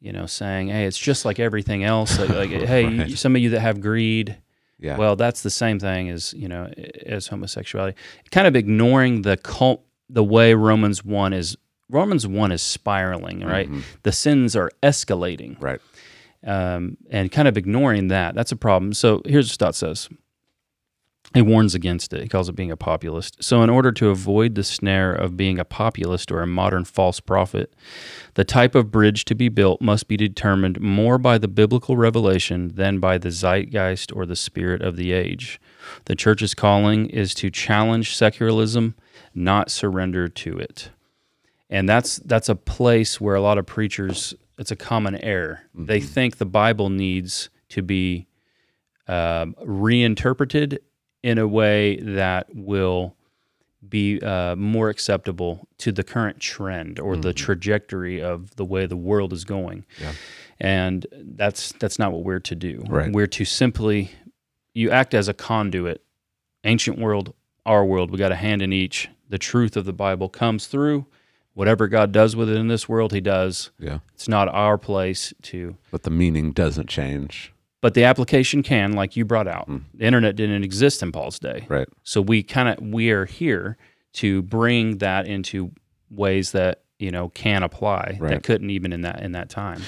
you 0.00 0.12
know 0.12 0.26
saying, 0.26 0.68
hey, 0.68 0.84
it's 0.84 0.98
just 0.98 1.24
like 1.24 1.40
everything 1.40 1.82
else. 1.82 2.18
Like, 2.18 2.28
like 2.28 2.50
hey, 2.50 2.88
you- 2.88 3.16
some 3.16 3.34
of 3.36 3.42
you 3.42 3.50
that 3.50 3.60
have 3.60 3.80
greed, 3.80 4.36
Yeah. 4.78 4.96
well, 4.96 5.16
that's 5.16 5.42
the 5.42 5.50
same 5.50 5.78
thing 5.80 6.08
as 6.10 6.32
you 6.34 6.46
know 6.48 6.70
as 7.06 7.26
homosexuality. 7.28 7.96
Kind 8.30 8.46
of 8.46 8.54
ignoring 8.54 9.22
the 9.22 9.36
cult, 9.38 9.82
the 10.08 10.22
way 10.24 10.54
Romans 10.54 11.04
one 11.04 11.32
is. 11.32 11.56
Romans 11.90 12.26
one 12.26 12.52
is 12.52 12.62
spiraling, 12.62 13.40
right? 13.40 13.68
The 14.02 14.12
sins 14.12 14.56
are 14.56 14.70
escalating, 14.82 15.60
right. 15.60 15.80
um, 16.44 16.96
and 17.10 17.30
kind 17.30 17.46
of 17.48 17.56
ignoring 17.56 18.08
that. 18.08 18.34
That's 18.34 18.52
a 18.52 18.56
problem. 18.56 18.92
So 18.94 19.22
here's 19.26 19.46
what 19.46 19.54
Stott 19.54 19.74
says. 19.74 20.08
He 21.32 21.42
warns 21.42 21.74
against 21.74 22.12
it. 22.12 22.22
He 22.22 22.28
calls 22.28 22.48
it 22.48 22.54
being 22.54 22.70
a 22.70 22.76
populist. 22.76 23.42
So, 23.42 23.62
in 23.62 23.70
order 23.70 23.90
to 23.92 24.10
avoid 24.10 24.54
the 24.54 24.62
snare 24.62 25.12
of 25.12 25.36
being 25.36 25.58
a 25.58 25.64
populist 25.64 26.30
or 26.30 26.42
a 26.42 26.46
modern 26.46 26.84
false 26.84 27.18
prophet, 27.18 27.74
the 28.34 28.44
type 28.44 28.76
of 28.76 28.92
bridge 28.92 29.24
to 29.24 29.34
be 29.34 29.48
built 29.48 29.80
must 29.80 30.06
be 30.06 30.16
determined 30.16 30.80
more 30.80 31.18
by 31.18 31.38
the 31.38 31.48
biblical 31.48 31.96
revelation 31.96 32.68
than 32.76 33.00
by 33.00 33.18
the 33.18 33.30
zeitgeist 33.30 34.12
or 34.14 34.26
the 34.26 34.36
spirit 34.36 34.80
of 34.80 34.96
the 34.96 35.12
age. 35.12 35.60
The 36.04 36.14
church's 36.14 36.54
calling 36.54 37.06
is 37.10 37.34
to 37.34 37.50
challenge 37.50 38.14
secularism, 38.14 38.94
not 39.34 39.72
surrender 39.72 40.28
to 40.28 40.58
it. 40.58 40.90
And 41.74 41.88
that's 41.88 42.18
that's 42.18 42.48
a 42.48 42.54
place 42.54 43.20
where 43.20 43.34
a 43.34 43.40
lot 43.40 43.58
of 43.58 43.66
preachers 43.66 44.32
it's 44.58 44.70
a 44.70 44.76
common 44.76 45.16
error. 45.16 45.62
They 45.74 45.98
think 46.00 46.36
the 46.36 46.46
Bible 46.46 46.88
needs 46.88 47.50
to 47.70 47.82
be 47.82 48.28
um, 49.08 49.56
reinterpreted 49.60 50.80
in 51.24 51.38
a 51.38 51.48
way 51.48 51.96
that 51.96 52.46
will 52.54 53.16
be 53.88 54.20
uh, 54.20 54.54
more 54.54 54.88
acceptable 54.88 55.66
to 55.78 55.90
the 55.90 56.04
current 56.04 56.38
trend 56.38 57.00
or 57.00 57.16
the 57.16 57.32
trajectory 57.32 58.22
of 58.22 58.54
the 58.54 58.64
way 58.64 58.86
the 58.86 58.96
world 58.96 59.32
is 59.32 59.44
going. 59.44 59.84
And 60.60 61.04
that's 61.12 61.72
that's 61.80 61.98
not 61.98 62.12
what 62.12 62.22
we're 62.22 62.38
to 62.38 62.54
do. 62.54 62.84
Right. 62.88 63.12
We're 63.12 63.26
to 63.26 63.44
simply 63.44 64.12
you 64.74 64.90
act 64.90 65.12
as 65.12 65.26
a 65.26 65.34
conduit. 65.34 66.02
Ancient 66.62 66.98
world, 67.00 67.34
our 67.66 67.84
world, 67.84 68.12
we 68.12 68.16
got 68.16 68.30
a 68.30 68.36
hand 68.36 68.62
in 68.62 68.72
each. 68.72 69.08
The 69.28 69.38
truth 69.38 69.76
of 69.76 69.86
the 69.86 69.92
Bible 69.92 70.28
comes 70.28 70.68
through. 70.68 71.06
Whatever 71.54 71.88
God 71.88 72.12
does 72.12 72.34
with 72.36 72.48
it 72.50 72.56
in 72.56 72.68
this 72.68 72.88
world, 72.88 73.12
He 73.12 73.20
does. 73.20 73.70
Yeah. 73.78 73.98
It's 74.14 74.28
not 74.28 74.48
our 74.48 74.76
place 74.76 75.32
to 75.42 75.76
But 75.90 76.02
the 76.02 76.10
meaning 76.10 76.52
doesn't 76.52 76.88
change. 76.88 77.52
but 77.80 77.94
the 77.94 78.04
application 78.04 78.62
can, 78.62 78.92
like 78.92 79.14
you 79.16 79.24
brought 79.24 79.46
out. 79.48 79.66
Hmm. 79.66 79.78
The 79.94 80.04
internet 80.04 80.36
didn't 80.36 80.64
exist 80.64 81.02
in 81.02 81.12
Paul's 81.12 81.38
day. 81.38 81.66
Right. 81.68 81.88
So 82.02 82.20
we 82.20 82.42
kind 82.42 82.68
of 82.68 82.84
we 82.84 83.10
are 83.10 83.24
here 83.24 83.76
to 84.14 84.42
bring 84.42 84.98
that 84.98 85.26
into 85.26 85.70
ways 86.10 86.52
that 86.52 86.80
you 87.00 87.10
know 87.10 87.28
can 87.30 87.62
apply 87.64 88.16
Right. 88.20 88.30
that 88.30 88.42
couldn't 88.44 88.70
even 88.70 88.92
in 88.92 89.00
that 89.02 89.20
in 89.22 89.32
that 89.32 89.50
time. 89.50 89.82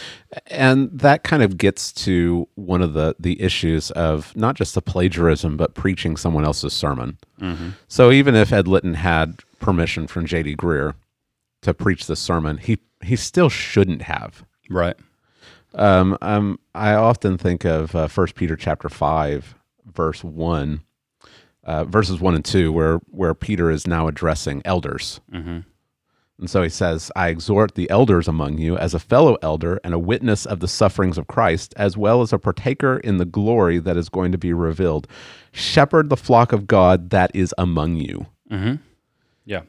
And 0.48 0.90
that 0.92 1.22
kind 1.24 1.42
of 1.42 1.56
gets 1.56 1.90
to 2.04 2.46
one 2.56 2.82
of 2.82 2.92
the 2.92 3.14
the 3.18 3.40
issues 3.40 3.90
of 3.92 4.34
not 4.36 4.56
just 4.56 4.74
the 4.74 4.82
plagiarism, 4.82 5.56
but 5.56 5.74
preaching 5.74 6.16
someone 6.16 6.44
else's 6.44 6.72
sermon. 6.74 7.16
Mm-hmm. 7.40 7.70
So 7.88 8.10
even 8.12 8.34
if 8.34 8.52
Ed 8.52 8.68
Litton 8.68 8.94
had 8.94 9.40
permission 9.60 10.06
from 10.06 10.26
J.D. 10.26 10.56
Greear 10.56 10.94
to 11.62 11.74
preach 11.74 12.06
this 12.06 12.20
sermon, 12.20 12.58
he 12.58 12.78
he 13.02 13.16
still 13.16 13.48
shouldn't 13.48 14.02
have. 14.02 14.44
Right. 14.70 14.96
Um, 15.74 16.16
um, 16.22 16.58
I 16.74 16.94
often 16.94 17.36
think 17.38 17.64
of 17.64 17.94
uh, 17.94 18.08
First 18.08 18.34
Peter 18.34 18.56
chapter 18.56 18.88
five, 18.88 19.54
verse 19.84 20.24
one, 20.24 20.82
uh, 21.64 21.84
verses 21.84 22.20
one 22.20 22.34
and 22.34 22.44
two, 22.44 22.72
where 22.72 22.96
where 23.10 23.34
Peter 23.34 23.70
is 23.70 23.86
now 23.86 24.08
addressing 24.08 24.62
elders, 24.64 25.20
and 26.38 26.48
so 26.50 26.62
he 26.62 26.68
says, 26.68 27.10
"I 27.14 27.28
exhort 27.28 27.74
the 27.74 27.90
elders 27.90 28.26
among 28.28 28.58
you, 28.58 28.76
as 28.78 28.94
a 28.94 28.98
fellow 28.98 29.36
elder 29.42 29.78
and 29.84 29.92
a 29.92 29.98
witness 29.98 30.46
of 30.46 30.60
the 30.60 30.68
sufferings 30.68 31.18
of 31.18 31.26
Christ, 31.26 31.74
as 31.76 31.96
well 31.96 32.22
as 32.22 32.32
a 32.32 32.38
partaker 32.38 32.98
in 32.98 33.18
the 33.18 33.24
glory 33.26 33.78
that 33.78 33.96
is 33.96 34.08
going 34.08 34.32
to 34.32 34.38
be 34.38 34.52
revealed. 34.54 35.06
Shepherd 35.52 36.08
the 36.08 36.16
flock 36.16 36.52
of 36.52 36.66
God 36.66 37.10
that 37.10 37.30
is 37.34 37.54
among 37.58 37.96
you." 37.96 38.26
Yeah. 39.44 39.62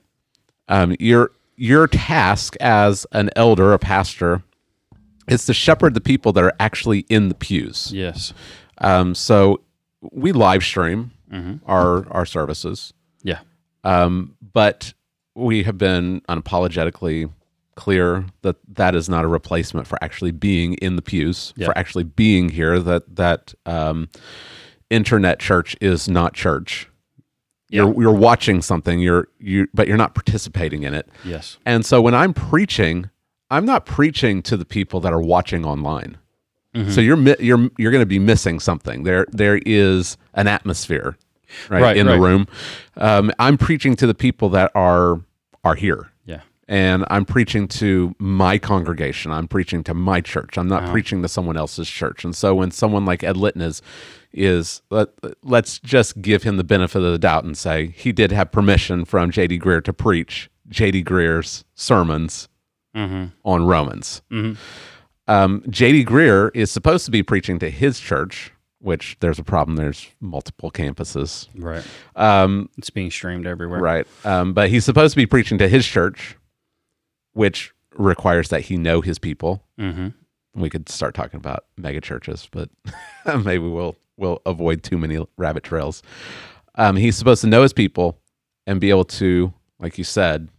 um, 0.70 0.96
your 1.00 1.32
your 1.58 1.88
task 1.88 2.56
as 2.62 3.06
an 3.12 3.30
elder, 3.36 3.74
a 3.74 3.80
pastor, 3.80 4.44
is 5.28 5.46
to 5.46 5.54
shepherd 5.54 5.94
the 5.94 6.02
people 6.02 6.32
that 6.34 6.44
are 6.44 6.54
actually 6.60 7.00
in 7.10 7.28
the 7.30 7.36
pews. 7.36 7.92
Yes. 7.94 8.34
Um, 8.78 9.14
so 9.16 9.62
we 10.12 10.32
live 10.32 10.64
stream 10.64 11.12
our 11.66 12.08
our 12.12 12.26
services, 12.26 12.94
Yeah. 13.24 13.40
um, 13.84 14.36
but 14.54 14.94
we 15.36 15.64
have 15.64 15.78
been 15.78 16.22
unapologetically 16.30 17.30
clear 17.76 18.26
that 18.44 18.56
that 18.74 18.96
is 18.96 19.10
not 19.10 19.26
a 19.26 19.28
replacement 19.28 19.86
for 19.88 20.02
actually 20.02 20.32
being 20.32 20.76
in 20.76 20.96
the 20.96 21.02
pews, 21.02 21.54
Yeah. 21.58 21.66
for 21.68 21.78
actually 21.78 22.06
being 22.06 22.50
here. 22.50 22.80
That 22.80 23.16
that 23.18 23.54
um, 23.66 24.10
internet 24.90 25.40
church 25.40 25.76
is 25.82 26.08
not 26.08 26.34
church. 26.34 26.88
You're 27.70 27.94
you're 28.02 28.14
watching 28.14 28.62
something. 28.62 29.00
You're 29.00 29.28
you, 29.40 29.68
but 29.74 29.88
you're 29.88 29.98
not 29.98 30.16
participating 30.16 30.84
in 30.84 30.94
it. 30.94 31.08
Yes. 31.26 31.58
And 31.66 31.86
so 31.86 32.02
when 32.02 32.16
I'm 32.16 32.34
preaching, 32.34 33.10
I'm 33.52 33.66
not 33.66 33.86
preaching 33.86 34.42
to 34.44 34.56
the 34.58 34.66
people 34.66 35.00
that 35.02 35.12
are 35.14 35.22
watching 35.22 35.66
online. 35.66 36.18
Mm-hmm. 36.74 36.92
So 36.92 37.02
you're 37.02 37.18
you're 37.42 37.70
you're 37.78 37.92
going 37.92 38.02
to 38.02 38.06
be 38.06 38.20
missing 38.20 38.60
something. 38.60 39.04
There 39.04 39.26
there 39.32 39.60
is 39.66 40.16
an 40.34 40.48
atmosphere, 40.48 41.18
right, 41.70 41.82
Right, 41.82 41.98
in 41.98 42.08
right. 42.08 42.16
the 42.16 42.22
room. 42.22 42.48
Um, 42.96 43.32
I'm 43.40 43.58
preaching 43.58 43.96
to 43.98 44.08
the 44.08 44.14
people 44.16 44.50
that 44.50 44.72
are 44.76 45.22
are 45.64 45.76
here. 45.76 46.12
Yeah. 46.26 46.42
and 46.70 47.06
I'm 47.10 47.24
preaching 47.26 47.68
to 47.80 48.14
my 48.20 48.58
congregation. 48.58 49.32
I'm 49.32 49.48
preaching 49.48 49.84
to 49.86 49.94
my 49.94 50.20
church. 50.22 50.58
I'm 50.58 50.68
not 50.68 50.84
Uh-huh. 50.84 50.92
preaching 50.92 51.22
to 51.22 51.28
someone 51.30 51.56
else's 51.58 51.90
church. 51.90 52.24
And 52.26 52.36
so 52.36 52.54
when 52.56 52.72
someone 52.72 53.06
like 53.06 53.24
Ed 53.24 53.38
Litton 53.38 53.62
is, 53.62 53.82
is 54.34 54.82
let, 54.90 55.10
let's 55.44 55.80
just 55.80 56.22
give 56.22 56.44
him 56.44 56.58
the 56.58 56.64
benefit 56.64 57.02
of 57.02 57.12
the 57.12 57.18
doubt 57.18 57.44
and 57.44 57.58
say 57.58 57.88
he 57.88 58.12
did 58.12 58.32
have 58.32 58.52
permission 58.52 59.06
from 59.06 59.32
J.D. 59.32 59.60
Greear 59.60 59.84
to 59.84 59.94
preach 59.94 60.50
J.D. 60.70 61.04
Greear's 61.04 61.64
sermons 61.76 62.50
Mm-hmm. 62.96 63.26
on 63.46 63.66
Romans. 63.68 64.24
Um, 65.28 65.64
J.D. 65.70 66.06
Greear 66.06 66.50
is 66.56 66.72
supposed 66.72 67.06
to 67.06 67.12
be 67.12 67.22
preaching 67.22 67.60
to 67.60 67.70
his 67.70 68.00
church, 68.00 68.52
which 68.80 69.18
there's 69.20 69.38
a 69.38 69.44
problem. 69.44 69.76
There's 69.76 70.08
multiple 70.20 70.72
campuses. 70.72 71.48
Right. 71.56 71.86
Um, 72.16 72.70
It's 72.78 72.90
being 72.90 73.12
streamed 73.12 73.46
everywhere. 73.46 73.80
Right. 73.82 74.08
Um, 74.24 74.54
but 74.54 74.70
he's 74.70 74.84
supposed 74.86 75.14
to 75.14 75.18
be 75.18 75.26
preaching 75.28 75.58
to 75.60 75.68
his 75.68 75.86
church, 75.86 76.38
which 77.34 77.72
requires 77.96 78.50
that 78.50 78.62
he 78.62 78.78
know 78.78 79.02
his 79.02 79.20
people. 79.20 79.64
Mm-hmm. 79.80 80.08
We 80.60 80.70
could 80.72 80.90
start 80.90 81.14
talking 81.14 81.38
about 81.38 81.66
mega 81.78 82.02
churches, 82.02 82.48
but 82.52 82.70
maybe 83.44 83.68
we'll 83.68 83.96
we'll 84.18 84.42
avoid 84.46 84.84
too 84.84 84.98
many 84.98 85.26
rabbit 85.38 85.64
trails. 85.64 86.04
Um, 86.76 86.96
he's 86.96 87.16
supposed 87.16 87.42
to 87.42 87.48
know 87.48 87.62
his 87.64 87.74
people 87.74 88.20
and 88.66 88.80
be 88.82 88.90
able 88.90 89.06
to, 89.06 89.54
like 89.80 89.98
you 89.98 90.04
said, 90.04 90.50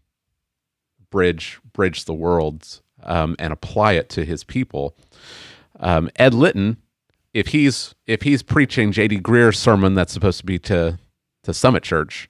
bridge 1.11 1.61
bridge 1.73 2.05
the 2.05 2.15
worlds 2.15 2.83
um, 3.03 3.37
and 3.39 3.53
apply 3.53 3.93
it 3.93 4.09
to 4.11 4.25
his 4.25 4.45
people. 4.45 4.97
Um, 5.81 6.11
Ed 6.17 6.35
Litton, 6.35 6.77
if 7.35 7.49
he's 7.49 7.95
if 8.07 8.23
he's 8.23 8.43
preaching 8.43 8.93
J.D. 8.93 9.21
Greear's 9.21 9.59
sermon 9.59 9.95
that's 9.95 10.13
supposed 10.13 10.39
to 10.41 10.47
be 10.47 10.59
to 10.61 10.99
to 11.45 11.55
Summit 11.55 11.83
Church, 11.83 12.29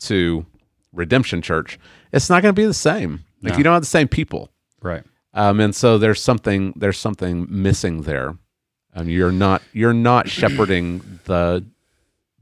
to 0.00 0.46
Redemption 0.92 1.42
Church, 1.42 1.78
it's 2.12 2.30
not 2.30 2.42
going 2.42 2.54
to 2.54 2.60
be 2.60 2.66
the 2.66 2.74
same. 2.74 3.24
Like 3.42 3.52
No. 3.52 3.58
you 3.58 3.64
don't 3.64 3.74
have 3.74 3.82
the 3.82 3.86
same 3.86 4.08
people. 4.08 4.50
Right. 4.82 5.04
Um, 5.34 5.60
and 5.60 5.74
so 5.74 5.98
there's 5.98 6.22
something 6.22 6.72
there's 6.76 6.98
something 6.98 7.46
missing 7.50 8.02
there. 8.02 8.36
Um, 8.96 9.08
you're 9.08 9.30
not 9.32 9.62
you're 9.72 9.92
not 9.92 10.28
shepherding 10.28 11.20
the 11.26 11.64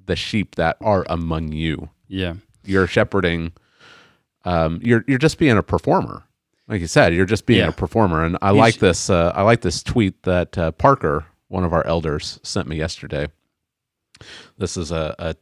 the 0.06 0.16
sheep 0.16 0.54
that 0.54 0.76
are 0.80 1.04
among 1.08 1.52
you. 1.52 1.90
Yeah. 2.08 2.34
You're 2.64 2.86
shepherding. 2.86 3.52
Um, 4.44 4.80
you're 4.82 5.04
you're 5.08 5.18
just 5.18 5.38
being 5.38 5.56
a 5.58 5.62
performer, 5.62 6.22
like 6.68 6.80
you 6.80 6.86
said. 6.86 7.12
You're 7.14 7.26
just 7.26 7.44
being 7.46 7.60
Yeah. 7.60 7.68
a 7.68 7.72
performer. 7.72 8.24
And 8.24 8.38
I 8.40 8.52
He's- 8.52 8.60
like 8.60 8.78
this. 8.78 9.10
Uh, 9.10 9.32
I 9.34 9.42
like 9.42 9.62
this 9.62 9.82
tweet 9.82 10.22
that 10.22 10.56
uh, 10.56 10.70
Parker, 10.72 11.26
one 11.48 11.64
of 11.64 11.72
our 11.72 11.84
elders, 11.86 12.38
sent 12.42 12.68
me 12.68 12.76
yesterday. 12.76 13.28
This 14.56 14.76
is 14.76 14.92
a, 14.92 15.14
a 15.18 15.34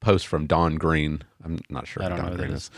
post 0.00 0.26
from 0.26 0.46
Don 0.46 0.76
Green. 0.76 1.22
I'm 1.44 1.58
not 1.68 1.86
sure 1.86 2.02
I 2.02 2.08
don't 2.08 2.18
know 2.18 2.22
Don 2.24 2.32
who 2.32 2.36
that 2.38 2.42
Green 2.44 2.56
is. 2.56 2.62
is. 2.64 2.70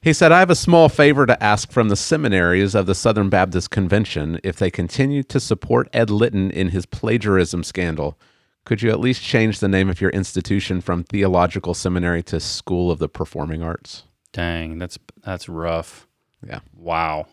He 0.00 0.12
said, 0.12 0.32
I 0.32 0.38
have 0.40 0.50
a 0.50 0.54
small 0.54 0.88
favor 0.88 1.24
to 1.24 1.42
ask 1.42 1.70
from 1.72 1.88
the 1.88 1.96
seminaries 1.96 2.74
of 2.74 2.84
the 2.86 2.94
Southern 2.94 3.30
Baptist 3.30 3.70
Convention. 3.70 4.38
If 4.44 4.56
they 4.56 4.70
continue 4.70 5.22
to 5.24 5.40
support 5.40 5.88
Ed 5.94 6.10
Litton 6.10 6.50
in 6.50 6.68
his 6.68 6.84
plagiarism 6.84 7.64
scandal, 7.64 8.18
could 8.66 8.82
you 8.82 8.90
at 8.90 9.00
least 9.00 9.22
change 9.22 9.60
the 9.60 9.68
name 9.68 9.88
of 9.88 10.00
your 10.00 10.10
institution 10.10 10.80
from 10.82 11.04
Theological 11.04 11.72
Seminary 11.74 12.22
to 12.24 12.38
School 12.40 12.90
of 12.90 12.98
the 12.98 13.08
Performing 13.08 13.62
Arts? 13.62 14.04
Dang, 14.32 14.78
that's 14.78 14.98
that's 15.24 15.48
rough. 15.48 16.06
Yeah. 16.46 16.60
Wow. 16.76 17.26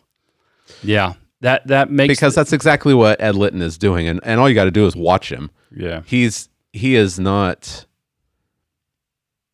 Yeah. 0.82 1.14
That 1.40 1.66
that 1.66 1.90
makes 1.90 2.12
Because 2.14 2.34
that's 2.34 2.52
exactly 2.52 2.94
what 2.94 3.20
Ed 3.20 3.34
Litton 3.34 3.60
is 3.60 3.76
doing. 3.76 4.06
And, 4.06 4.20
and 4.22 4.40
all 4.40 4.48
you 4.48 4.54
got 4.54 4.64
to 4.64 4.70
do 4.70 4.86
is 4.86 4.94
watch 4.96 5.30
him. 5.32 5.50
yeah. 5.76 6.02
He's 6.06 6.48
he 6.72 6.94
is 6.94 7.18
not 7.18 7.84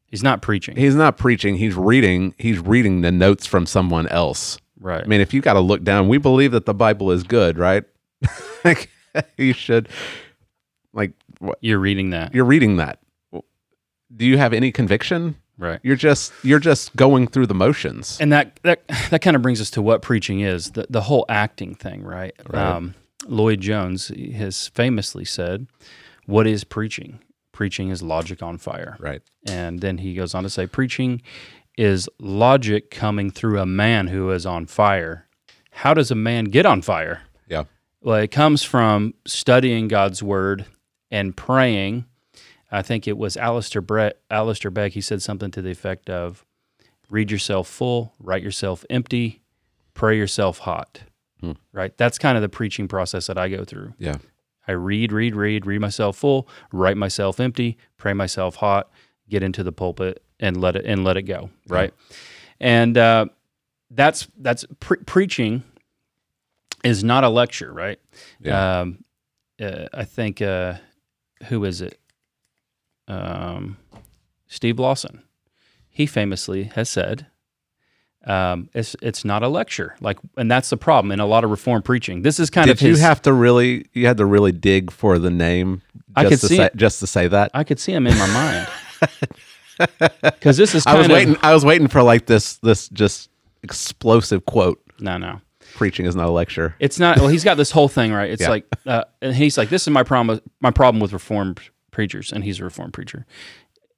He's 0.09 0.23
not 0.23 0.41
preaching. 0.43 0.77
he's 0.77 0.95
not 0.95 1.17
preaching. 1.19 1.57
He's 1.57 1.75
reading 1.75 2.35
he's 2.39 2.59
reading 2.59 3.03
the 3.03 3.13
notes 3.13 3.47
from 3.47 3.67
someone 3.67 4.07
else. 4.09 4.59
right. 4.81 5.05
I 5.05 5.07
mean, 5.07 5.21
if 5.21 5.33
you 5.35 5.41
got 5.41 5.53
to 5.55 5.61
look 5.61 5.83
down, 5.85 6.09
we 6.09 6.19
believe 6.19 6.53
that 6.53 6.65
the 6.67 6.75
Bible 6.75 7.11
is 7.11 7.23
good, 7.25 7.59
right? 7.59 7.85
like, 8.65 8.91
you 9.37 9.53
should, 9.53 9.89
like, 10.93 11.13
what, 11.39 11.59
You're 11.61 11.79
reading 11.79 12.11
that. 12.11 12.35
you're 12.35 12.45
reading 12.45 12.77
that. 12.79 13.01
Do 14.17 14.25
you 14.25 14.39
have 14.39 14.53
any 14.55 14.73
conviction? 14.73 15.37
Right. 15.59 15.81
You're 15.83 15.97
just 15.97 16.33
you're 16.43 16.59
just 16.61 16.95
going 16.97 17.27
through 17.27 17.47
the 17.49 17.55
motions. 17.55 18.17
And 18.21 18.33
that 18.33 18.59
that 18.63 18.87
that 19.11 19.21
kind 19.23 19.37
of 19.37 19.43
brings 19.43 19.61
us 19.61 19.71
to 19.71 19.83
what 19.83 20.03
preaching 20.03 20.41
is 20.41 20.71
the 20.71 20.87
the 20.89 21.03
whole 21.03 21.27
acting 21.29 21.75
thing, 21.75 22.03
right? 22.05 22.33
Right. 22.49 22.63
Um, 22.63 22.95
Lloyd 23.27 23.61
Jones 23.61 24.11
has 24.37 24.69
famously 24.69 25.25
said, 25.25 25.67
"What 26.27 26.47
is 26.47 26.65
preaching? 26.65 27.19
Preaching 27.59 27.89
is 27.89 28.03
logic 28.03 28.41
on 28.41 28.57
fire." 28.57 28.97
Right. 29.01 29.21
And 29.45 29.81
then 29.81 29.99
he 29.99 30.15
goes 30.15 30.33
on 30.33 30.45
to 30.45 30.49
say, 30.49 30.69
"Preaching 30.69 31.21
is 31.77 32.09
logic 32.21 32.89
coming 32.89 33.33
through 33.33 33.59
a 33.59 33.67
man 33.67 34.07
who 34.07 34.31
is 34.31 34.47
on 34.47 34.67
fire." 34.67 35.27
How 35.73 35.93
does 35.93 36.13
a 36.13 36.15
man 36.15 36.45
get 36.45 36.65
on 36.67 36.83
fire? 36.83 37.23
Yeah. 37.49 37.65
Well, 38.01 38.19
it 38.19 38.31
comes 38.31 38.63
from 38.63 39.15
studying 39.27 39.89
God's 39.89 40.23
word 40.23 40.67
and 41.11 41.37
praying. 41.37 42.05
I 42.71 42.83
think 42.83 43.09
it 43.09 43.19
was 43.19 43.37
Alistair, 43.37 43.83
Brett, 43.83 44.21
Alistair 44.31 44.71
Begg. 44.71 44.93
He 44.93 45.01
said 45.01 45.21
something 45.21 45.51
to 45.51 45.61
the 45.61 45.73
effect 45.73 46.09
of 46.09 46.45
read 47.11 47.29
yourself 47.29 47.67
full, 47.67 48.15
write 48.21 48.45
yourself 48.45 48.85
empty, 48.89 49.43
pray 49.95 50.17
yourself 50.17 50.59
hot. 50.59 51.01
Hmm. 51.41 51.53
Right? 51.73 51.97
That's 51.97 52.19
kind 52.19 52.37
of 52.37 52.43
the 52.43 52.49
preaching 52.49 52.87
process 52.87 53.27
that 53.27 53.37
I 53.37 53.49
go 53.49 53.65
through. 53.65 53.95
Yeah. 53.99 54.19
I 54.69 54.73
read, 54.73 55.11
read, 55.11 55.35
read, 55.35 55.67
read 55.67 55.81
myself 55.81 56.17
full, 56.17 56.49
write 56.73 56.97
myself 56.97 57.41
empty, 57.41 57.79
pray 57.97 58.13
myself 58.13 58.57
hot, 58.57 58.91
get 59.29 59.43
into 59.43 59.65
the 59.65 59.73
pulpit 59.73 60.23
and 60.39 60.61
let 60.61 60.77
it 60.77 60.85
and 60.85 61.05
let 61.05 61.17
it 61.17 61.23
go. 61.23 61.51
Right? 61.67 61.93
And 62.61 62.97
uh, 62.97 63.27
that's 63.91 64.29
that's 64.39 64.65
pre- 64.79 64.99
preaching 64.99 65.65
is 66.85 67.03
not 67.03 67.25
a 67.25 67.29
lecture, 67.29 67.73
right? 67.73 67.99
Yeah. 68.41 68.81
Um, 68.81 69.05
uh, 69.61 69.87
I 69.93 70.05
think 70.05 70.41
uh, 70.41 70.75
who 71.49 71.65
is 71.65 71.81
it? 71.81 71.99
Um, 73.09 73.79
Steve 74.47 74.79
Lawson. 74.79 75.23
He 75.89 76.07
famously 76.07 76.65
has 76.65 76.89
said, 76.89 77.27
um, 78.29 78.69
"It's 78.75 78.95
it's 79.03 79.25
not 79.25 79.43
a 79.43 79.49
lecture." 79.49 79.97
Like, 80.01 80.19
and 80.37 80.51
that's 80.51 80.71
the 80.71 80.77
problem 80.77 81.11
in 81.11 81.19
a 81.19 81.27
lot 81.27 81.43
of 81.45 81.51
reform 81.51 81.83
preaching. 81.83 82.23
This 82.23 82.39
is 82.39 82.51
kind 82.51 82.67
Did 82.67 82.73
of 82.75 82.81
his, 82.81 82.99
you 83.01 83.05
have 83.05 83.21
to 83.23 83.33
really 83.33 83.87
you 83.93 84.07
had 84.07 84.19
to 84.19 84.27
really 84.27 84.53
dig 84.53 84.91
for 84.93 85.19
the 85.19 85.31
name 85.31 85.83
just 85.95 86.05
I 86.17 86.23
could 86.25 86.41
to 86.41 86.47
see 86.49 86.57
say 86.57 86.65
it. 86.67 86.77
just 86.77 87.01
to 87.01 87.07
say 87.07 87.27
that? 87.29 87.51
I 87.55 87.65
could 87.65 87.81
see 87.81 87.93
him 87.93 88.07
in 88.07 88.17
my 88.19 88.27
mind 88.29 88.69
because 90.23 90.57
this 90.57 90.75
is 90.75 90.87
I 90.87 90.97
was 90.97 91.07
of 91.07 91.13
waiting 91.13 91.37
I 91.43 91.55
was 91.55 91.65
waiting 91.65 91.89
for 91.89 92.03
like 92.03 92.27
this 92.27 92.57
this 92.59 92.89
just 92.91 93.31
explosive 93.63 94.45
quote. 94.47 94.81
no, 95.01 95.17
no. 95.19 95.41
Preaching 95.75 96.07
is 96.07 96.17
not 96.17 96.27
a 96.27 96.31
lecture. 96.31 96.75
It's 96.81 96.99
not. 96.99 97.19
Well, 97.19 97.29
he's 97.29 97.45
got 97.45 97.57
this 97.57 97.71
whole 97.71 97.89
thing 97.89 98.13
right. 98.13 98.31
It's 98.31 98.41
Yeah. 98.43 98.49
like, 98.49 98.67
uh, 98.87 99.05
and 99.21 99.35
he's 99.37 99.57
like, 99.59 99.69
"This 99.69 99.83
is 99.83 99.91
my 99.91 100.03
problem. 100.03 100.41
My 100.61 100.71
problem 100.71 100.99
with 101.01 101.13
reformed 101.13 101.61
preachers," 101.93 102.33
and 102.33 102.43
he's 102.43 102.59
a 102.59 102.65
reformed 102.65 102.95
preacher. 102.95 103.27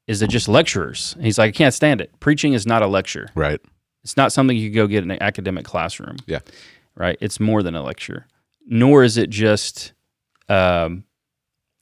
Is 0.09 0.19
they're 0.19 0.27
just 0.29 0.49
lecturers. 0.49 1.15
He's 1.21 1.39
like, 1.39 1.51
I 1.51 1.53
can't 1.53 1.73
stand 1.73 2.01
it. 2.01 2.11
Preaching 2.19 2.53
is 2.55 2.67
not 2.67 2.83
a 2.83 2.89
lecture. 2.89 3.29
Right. 3.37 3.61
It's 4.05 4.17
not 4.17 4.33
something 4.33 4.57
you 4.57 4.71
could 4.71 4.77
go 4.77 4.87
get 4.87 5.03
in 5.05 5.11
an 5.11 5.23
academic 5.23 5.65
classroom. 5.65 6.17
Yeah. 6.27 6.41
Right. 6.95 7.17
It's 7.21 7.39
more 7.41 7.63
than 7.63 7.75
a 7.75 7.83
lecture. 7.83 8.27
Nor 8.67 9.05
is 9.05 9.17
it 9.17 9.31
just 9.31 9.93
um, 10.49 11.05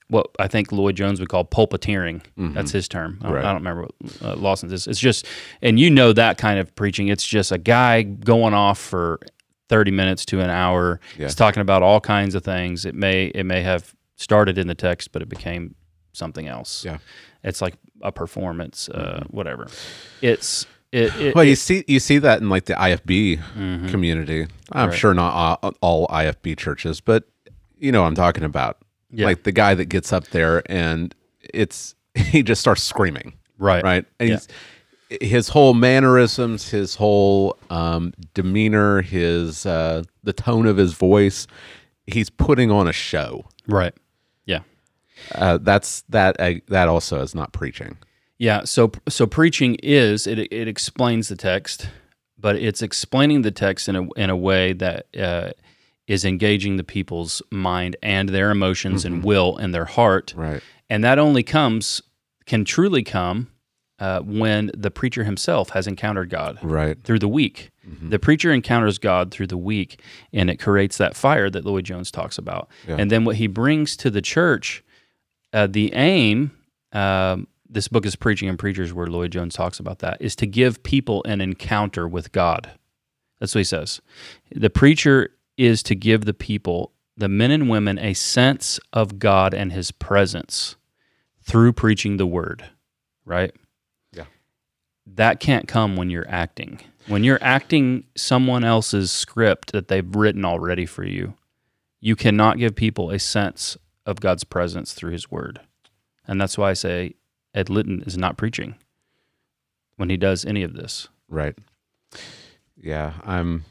what 0.09 0.27
I 0.39 0.47
think 0.47 0.71
Lloyd 0.71 0.95
Jones 0.95 1.19
would 1.19 1.29
call 1.29 1.45
pulpiteering. 1.45 2.21
That's 2.37 2.71
his 2.71 2.87
term. 2.87 3.19
I 3.21 3.25
don't, 3.25 3.33
Right. 3.35 3.45
I 3.45 3.47
don't 3.53 3.61
remember 3.63 3.81
what 3.83 4.21
uh, 4.23 4.35
Lawson's 4.35 4.73
is. 4.73 4.87
It's 4.87 4.99
just, 4.99 5.25
and 5.61 5.79
you 5.79 5.89
know 5.89 6.13
that 6.13 6.37
kind 6.37 6.59
of 6.59 6.73
preaching. 6.75 7.07
It's 7.09 7.25
just 7.25 7.51
a 7.51 7.57
guy 7.57 8.03
going 8.03 8.53
off 8.53 8.79
for 8.79 9.19
30 9.69 9.91
minutes 9.91 10.25
to 10.25 10.39
an 10.41 10.49
hour. 10.49 10.99
Yeah. 11.17 11.25
He's 11.25 11.35
talking 11.35 11.61
about 11.61 11.83
all 11.83 11.99
kinds 12.01 12.33
of 12.35 12.43
things. 12.43 12.85
It 12.85 12.95
may 12.95 13.25
it 13.27 13.45
may 13.45 13.61
have 13.61 13.93
started 14.15 14.57
in 14.57 14.67
the 14.67 14.75
text, 14.75 15.11
but 15.11 15.21
it 15.21 15.29
became 15.29 15.75
something 16.13 16.47
else. 16.47 16.83
Yeah. 16.83 16.97
It's 17.43 17.61
like 17.61 17.75
a 18.01 18.11
performance, 18.11 18.89
uh, 18.89 19.23
whatever. 19.29 19.67
It's 20.21 20.65
it, 20.91 21.15
it, 21.17 21.35
Well, 21.35 21.43
you 21.43 21.55
see, 21.55 21.83
you 21.87 21.99
see 21.99 22.17
that 22.19 22.41
in 22.41 22.49
like 22.49 22.65
the 22.65 22.73
IFB 22.73 23.89
community. 23.89 24.41
I'm 24.43 24.47
Mm-hmm. 24.49 24.89
Right. 24.89 24.97
sure 24.99 25.13
not 25.13 25.59
all, 25.63 25.73
all 25.81 26.07
IFB 26.07 26.57
churches, 26.57 27.01
but 27.01 27.23
you 27.79 27.91
know 27.91 28.01
what 28.01 28.07
I'm 28.07 28.15
talking 28.15 28.43
about. 28.43 28.77
Yeah. 29.11 29.25
Like 29.25 29.43
the 29.43 29.51
guy 29.51 29.73
that 29.73 29.85
gets 29.85 30.13
up 30.13 30.27
there 30.27 30.61
and 30.71 31.13
it's 31.53 31.95
he 32.13 32.43
just 32.43 32.61
starts 32.61 32.83
screaming, 32.83 33.33
right, 33.57 33.83
right? 33.83 34.05
And 34.19 34.29
Yeah. 34.29 34.35
he's, 34.35 34.47
his 35.31 35.49
whole 35.49 35.73
mannerisms, 35.73 36.69
his 36.69 36.93
whole 36.93 37.57
um, 37.71 38.13
demeanor, 38.35 39.01
his 39.01 39.65
uh, 39.65 40.03
the 40.23 40.33
tone 40.33 40.67
of 40.67 40.77
his 40.77 40.93
voice, 40.93 41.47
he's 42.05 42.29
putting 42.29 42.69
on 42.69 42.87
a 42.87 42.93
show. 42.93 43.45
right. 43.67 43.93
Yeah. 44.45 44.59
Uh, 45.33 45.57
that's 45.59 46.01
that. 46.09 46.39
Uh, 46.39 46.53
that 46.67 46.87
also 46.87 47.21
is 47.21 47.33
not 47.33 47.51
preaching. 47.53 47.97
Yeah, 48.39 48.63
so 48.63 48.91
so 49.07 49.27
preaching 49.27 49.75
is 49.83 50.25
it 50.25 50.39
it 50.39 50.67
explains 50.67 51.27
the 51.27 51.35
text, 51.35 51.89
but 52.37 52.55
it's 52.55 52.81
explaining 52.81 53.41
the 53.43 53.51
text 53.51 53.87
in 53.89 53.95
a 53.95 54.09
in 54.13 54.29
a 54.29 54.35
way 54.37 54.73
that 54.73 55.07
uh, 55.17 55.51
is 56.07 56.23
engaging 56.25 56.77
the 56.77 56.83
people's 56.85 57.41
mind 57.51 57.95
and 58.01 58.29
their 58.29 58.49
emotions 58.49 59.03
and 59.05 59.23
will 59.23 59.57
and 59.57 59.75
their 59.75 59.85
heart, 59.85 60.33
Right. 60.35 60.61
and 60.89 61.03
that 61.03 61.19
only 61.19 61.43
comes 61.43 62.01
can 62.45 62.63
truly 62.65 63.03
come 63.03 63.49
uh, 63.99 64.21
when 64.21 64.71
the 64.73 64.89
preacher 64.89 65.25
himself 65.25 65.71
has 65.71 65.85
encountered 65.85 66.29
God 66.29 66.57
Right. 66.63 66.97
through 67.03 67.19
the 67.19 67.27
week. 67.27 67.69
The 68.01 68.19
preacher 68.19 68.51
encounters 68.53 68.99
God 68.99 69.31
through 69.31 69.47
the 69.47 69.57
week, 69.57 69.99
and 70.31 70.47
it 70.49 70.57
creates 70.57 70.97
that 70.99 71.15
fire 71.15 71.49
that 71.49 71.65
Lloyd 71.65 71.85
Jones 71.85 72.11
talks 72.11 72.37
about. 72.37 72.69
Yeah. 72.87 72.97
And 72.99 73.09
then 73.09 73.25
what 73.25 73.37
he 73.37 73.47
brings 73.47 73.97
to 73.97 74.11
the 74.11 74.21
church, 74.21 74.83
uh, 75.53 75.65
the 75.65 75.91
aim, 75.93 76.51
um, 76.93 77.47
this 77.69 77.87
book 77.87 78.05
is 78.05 78.15
Preaching 78.15 78.49
and 78.49 78.57
Preachers, 78.57 78.93
where 78.93 79.07
Lloyd 79.07 79.31
Jones 79.31 79.53
talks 79.53 79.79
about 79.79 79.99
that, 79.99 80.17
is 80.19 80.35
to 80.37 80.47
give 80.47 80.81
people 80.83 81.23
an 81.25 81.39
encounter 81.39 82.07
with 82.07 82.31
God. 82.31 82.71
That's 83.39 83.53
what 83.53 83.59
he 83.59 83.65
says. 83.65 84.01
The 84.53 84.69
preacher 84.69 85.29
is 85.57 85.83
to 85.83 85.95
give 85.95 86.25
the 86.25 86.33
people, 86.33 86.93
the 87.15 87.29
men 87.29 87.51
and 87.51 87.69
women, 87.69 87.99
a 87.99 88.13
sense 88.13 88.79
of 88.91 89.19
God 89.19 89.53
and 89.53 89.71
his 89.71 89.91
presence 89.91 90.75
through 91.41 91.73
preaching 91.73 92.17
the 92.17 92.25
word, 92.25 92.65
right? 93.23 93.53
Yeah. 94.13 94.25
That 95.05 95.39
can't 95.39 95.67
come 95.67 95.95
when 95.95 96.09
you're 96.09 96.29
acting. 96.29 96.81
When 97.07 97.23
you're 97.23 97.39
acting 97.41 98.05
someone 98.15 98.63
else's 98.63 99.11
script 99.11 99.71
that 99.71 99.87
they've 99.87 100.15
written 100.15 100.43
already 100.43 100.85
for 100.85 101.03
you, 101.03 101.35
you 101.99 102.15
cannot 102.15 102.57
give 102.57 102.75
people 102.75 103.09
a 103.09 103.19
sense 103.19 103.77
of 104.05 104.19
God's 104.19 104.43
presence 104.43 104.93
through 104.93 105.11
his 105.11 105.29
word. 105.29 105.59
And 106.27 106.39
that's 106.39 106.57
why 106.57 106.69
I 106.69 106.73
say 106.73 107.15
Ed 107.59 107.69
Litton 107.69 108.01
is 108.07 108.17
not 108.17 108.37
preaching 108.37 108.75
when 109.97 110.09
he 110.09 110.15
does 110.15 110.45
any 110.45 110.63
of 110.63 110.73
this. 110.73 111.09
Right. 111.27 111.57
Yeah, 112.77 113.13
I'm. 113.23 113.65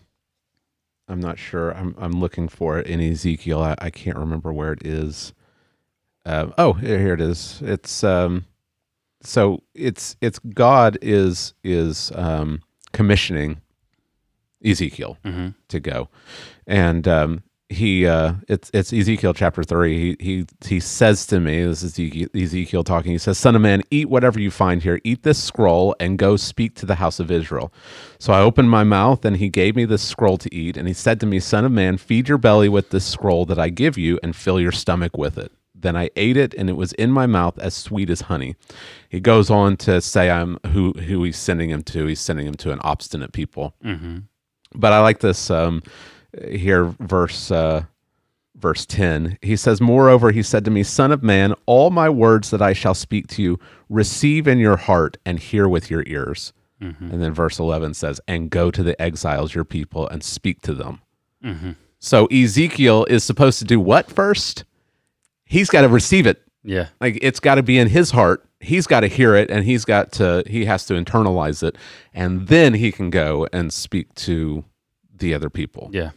I'm 1.09 1.21
not 1.21 1.39
sure. 1.39 1.75
I'm. 1.75 1.95
I'm 1.99 2.13
looking 2.21 2.49
for 2.49 2.79
it 2.79 2.87
in 2.87 3.01
Ezekiel. 3.01 3.63
I, 3.63 3.75
I 3.79 3.89
can't 3.89 4.19
remember 4.19 4.53
where 4.53 4.73
it 4.75 4.87
is. 4.87 5.33
Uh, 6.27 6.49
oh, 6.59 6.75
here 6.75 7.15
it 7.15 7.21
is. 7.23 7.61
It's 7.65 8.05
um. 8.05 8.45
So 9.23 9.63
it's 9.75 10.17
it's 10.21 10.39
God 10.39 10.99
is 11.01 11.55
is 11.65 12.13
um 12.15 12.61
commissioning 12.93 13.63
Ezekiel 14.63 15.17
Mhm. 15.25 15.55
to 15.69 15.81
go, 15.81 16.11
and 16.67 17.09
um 17.09 17.43
he 17.71 18.07
uh 18.07 18.33
it's 18.49 18.71
it's 18.73 18.93
Ezekiel 18.93 19.35
chapter 19.35 19.63
three. 19.63 20.17
He 20.17 20.25
he 20.25 20.47
he 20.67 20.81
says 20.81 21.27
to 21.27 21.39
me, 21.39 21.63
this 21.65 21.83
is 21.83 21.93
Ezekiel, 21.93 22.29
Ezekiel 22.35 22.85
talking. 22.85 23.13
He 23.13 23.19
says, 23.19 23.37
"Son 23.37 23.55
of 23.55 23.61
man, 23.63 23.83
eat 23.91 24.09
whatever 24.09 24.41
you 24.41 24.51
find 24.51 24.83
here. 24.83 25.01
Eat 25.05 25.23
this 25.23 25.43
scroll 25.43 25.95
and 26.01 26.19
go 26.19 26.37
speak 26.37 26.75
to 26.77 26.87
the 26.87 26.95
house 26.95 27.21
of 27.21 27.31
Israel." 27.31 27.73
So 28.19 28.33
I 28.33 28.41
opened 28.41 28.71
my 28.71 28.85
mouth, 28.85 29.25
and 29.25 29.37
he 29.37 29.49
gave 29.51 29.77
me 29.77 29.85
this 29.85 30.03
scroll 30.03 30.39
to 30.39 30.55
eat. 30.55 30.77
And 30.77 30.89
he 30.89 30.95
said 30.95 31.21
to 31.21 31.27
me, 31.27 31.41
Son 31.41 31.65
of 31.65 31.73
man, 31.73 31.99
feed 31.99 32.29
your 32.29 32.39
belly 32.39 32.69
with 32.69 32.91
this 32.91 33.05
scroll 33.05 33.45
that 33.47 33.59
I 33.59 33.69
give 33.69 33.99
you, 33.99 34.19
and 34.23 34.35
fill 34.35 34.59
your 34.59 34.73
stomach 34.73 35.17
with 35.17 35.37
it. 35.37 35.53
Then 35.75 35.95
I 35.95 36.11
ate 36.17 36.37
it, 36.37 36.55
and 36.55 36.71
it 36.71 36.77
was 36.77 36.93
in 36.95 37.13
my 37.13 37.27
mouth 37.27 37.59
as 37.59 37.75
sweet 37.75 38.09
as 38.11 38.23
honey. 38.23 38.57
He 39.11 39.21
goes 39.21 39.51
on 39.51 39.77
to 39.79 40.01
say, 40.01 40.31
"I'm 40.31 40.59
who 40.69 40.93
who 40.93 41.23
he's 41.23 41.37
sending 41.37 41.69
him 41.69 41.83
to. 41.85 42.07
He's 42.07 42.21
sending 42.21 42.47
him 42.47 42.55
to 42.55 42.73
an 42.73 42.81
obstinate 42.81 43.33
people." 43.33 43.75
Mm-hmm. 43.85 44.19
But 44.75 44.93
I 44.93 45.01
like 45.01 45.21
this 45.21 45.51
um, 45.51 45.83
here, 46.51 46.95
verse 47.01 47.51
uh, 47.51 47.85
verse 48.57 48.87
ten. 48.87 49.39
He 49.43 49.57
says, 49.57 49.81
"Moreover, 49.81 50.31
he 50.31 50.43
said 50.43 50.65
to 50.65 50.71
me, 50.71 50.83
Son 50.83 51.13
of 51.13 51.23
man, 51.23 51.55
all 51.67 51.91
my 51.91 52.09
words 52.09 52.51
that 52.51 52.63
I 52.63 52.73
shall 52.73 52.95
speak 52.95 53.27
to 53.29 53.43
you, 53.43 53.59
receive 53.89 54.47
in 54.47 54.59
your 54.59 54.77
heart 54.77 55.17
and 55.25 55.39
hear 55.39 55.69
with 55.69 55.91
your 55.91 56.05
ears." 56.07 56.53
And 56.81 57.21
then 57.21 57.35
verse 57.35 57.59
11 57.59 57.95
says, 57.95 58.21
And 58.29 58.51
go 58.51 58.71
to 58.71 58.85
the 58.85 59.01
exiles, 59.03 59.53
your 59.53 59.65
people, 59.65 60.07
and 60.09 60.23
speak 60.23 60.63
to 60.63 60.75
them. 60.75 61.01
So 61.99 62.27
Ezekiel 62.27 63.05
is 63.11 63.25
supposed 63.25 63.59
to 63.59 63.65
do 63.65 63.81
what 63.81 64.09
first? 64.09 64.65
He's 65.45 65.71
got 65.71 65.81
to 65.83 65.89
receive 65.89 66.25
it. 66.25 66.41
Yeah. 66.63 66.87
Like 67.01 67.19
it's 67.21 67.41
got 67.41 67.57
to 67.57 67.65
be 67.65 67.79
in 67.79 67.89
his 67.89 68.13
heart. 68.13 68.45
He's 68.61 68.87
got 68.87 69.01
to 69.01 69.09
hear 69.09 69.35
it 69.35 69.51
and 69.51 69.65
he's 69.65 69.85
got 69.85 70.13
to, 70.13 70.45
he 70.47 70.67
has 70.67 70.87
to 70.87 70.95
internalize 70.95 71.65
it. 71.65 71.75
And 72.15 72.47
then 72.47 72.75
he 72.75 72.93
can 72.93 73.11
go 73.11 73.49
and 73.53 73.73
speak 73.73 74.15
to 74.17 74.65
the 75.19 75.35
other 75.35 75.51
people. 75.51 75.91
Yeah. 75.93 76.11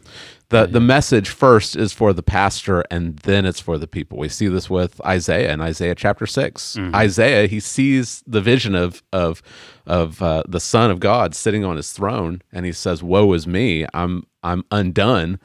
The, 0.48 0.66
the 0.66 0.80
message 0.80 1.30
first 1.30 1.76
is 1.76 1.94
for 1.94 2.12
the 2.12 2.22
pastor 2.22 2.84
and 2.90 3.16
then 3.20 3.46
it's 3.46 3.60
for 3.60 3.78
the 3.78 3.86
people. 3.86 4.18
We 4.18 4.28
see 4.28 4.48
this 4.48 4.68
with 4.68 5.00
Isaiah 5.04 5.50
in 5.52 5.62
Isaiah 5.62 5.94
chapter 5.94 6.26
6. 6.26 6.76
Isaiah, 6.94 7.46
he 7.46 7.58
sees 7.58 8.22
the 8.26 8.42
vision 8.42 8.74
of 8.74 9.02
of 9.12 9.42
of 9.86 10.20
uh, 10.20 10.42
the 10.46 10.60
son 10.60 10.90
of 10.90 11.00
God 11.00 11.34
sitting 11.34 11.64
on 11.64 11.76
his 11.76 11.92
throne 11.92 12.42
and 12.52 12.66
he 12.66 12.72
says, 12.72 13.02
"Woe 13.02 13.32
is 13.32 13.46
me. 13.46 13.86
I'm 13.94 14.24
I'm 14.42 14.64
undone, 14.70 15.40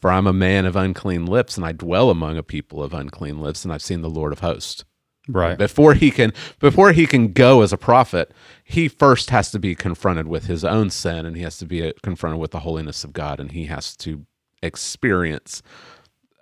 for 0.00 0.10
I'm 0.10 0.28
a 0.28 0.32
man 0.32 0.64
of 0.64 0.76
unclean 0.76 1.26
lips 1.26 1.56
and 1.56 1.66
I 1.66 1.72
dwell 1.72 2.08
among 2.08 2.38
a 2.38 2.42
people 2.44 2.82
of 2.82 2.94
unclean 2.94 3.40
lips 3.40 3.64
and 3.64 3.72
I've 3.72 3.82
seen 3.82 4.02
the 4.02 4.10
Lord 4.10 4.32
of 4.32 4.38
hosts." 4.40 4.84
Right. 5.28 5.56
Before 5.56 5.94
he 5.94 6.10
can 6.10 6.32
before 6.58 6.92
he 6.92 7.06
can 7.06 7.32
go 7.32 7.62
as 7.62 7.72
a 7.72 7.76
prophet, 7.76 8.32
he 8.64 8.88
first 8.88 9.30
has 9.30 9.50
to 9.52 9.58
be 9.58 9.74
confronted 9.74 10.26
with 10.26 10.46
his 10.46 10.64
own 10.64 10.90
sin 10.90 11.24
and 11.26 11.36
he 11.36 11.42
has 11.42 11.58
to 11.58 11.66
be 11.66 11.86
uh, 11.88 11.92
confronted 12.02 12.40
with 12.40 12.50
the 12.50 12.60
holiness 12.60 13.04
of 13.04 13.12
God 13.12 13.38
and 13.38 13.52
he 13.52 13.66
has 13.66 13.96
to 13.98 14.26
experience 14.62 15.62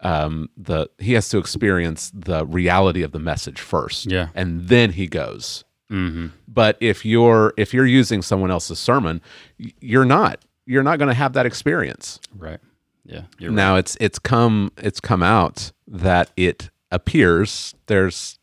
um 0.03 0.49
the 0.57 0.89
he 0.99 1.13
has 1.13 1.29
to 1.29 1.37
experience 1.39 2.11
the 2.15 2.47
reality 2.47 3.03
of 3.03 3.13
the 3.13 3.19
message 3.19 3.61
first 3.61 4.11
Yeah. 4.11 4.29
and 4.35 4.69
then 4.69 4.93
he 4.93 5.07
goes 5.07 5.65
mm-hmm. 5.91 6.29
but 6.49 6.79
if 6.81 7.05
you're 7.05 7.53
if 7.59 7.75
you're 7.75 7.87
using 7.87 8.23
someone 8.23 8.51
else's 8.51 8.79
sermon 8.79 9.21
you're 9.59 10.07
not 10.07 10.43
you're 10.65 10.83
not 10.83 10.99
going 10.99 11.09
to 11.09 11.15
have 11.15 11.35
that 11.35 11.45
experience 11.47 12.19
Right. 12.37 12.61
Yeah. 13.05 13.23
You're 13.39 13.51
right. 13.51 13.57
now 13.57 13.77
it's 13.77 13.97
it's 14.01 14.19
come 14.19 14.73
it's 14.79 15.01
come 15.01 15.23
out 15.23 15.71
that 15.87 16.31
it 16.37 16.71
appears 16.91 17.75
there's 17.87 18.39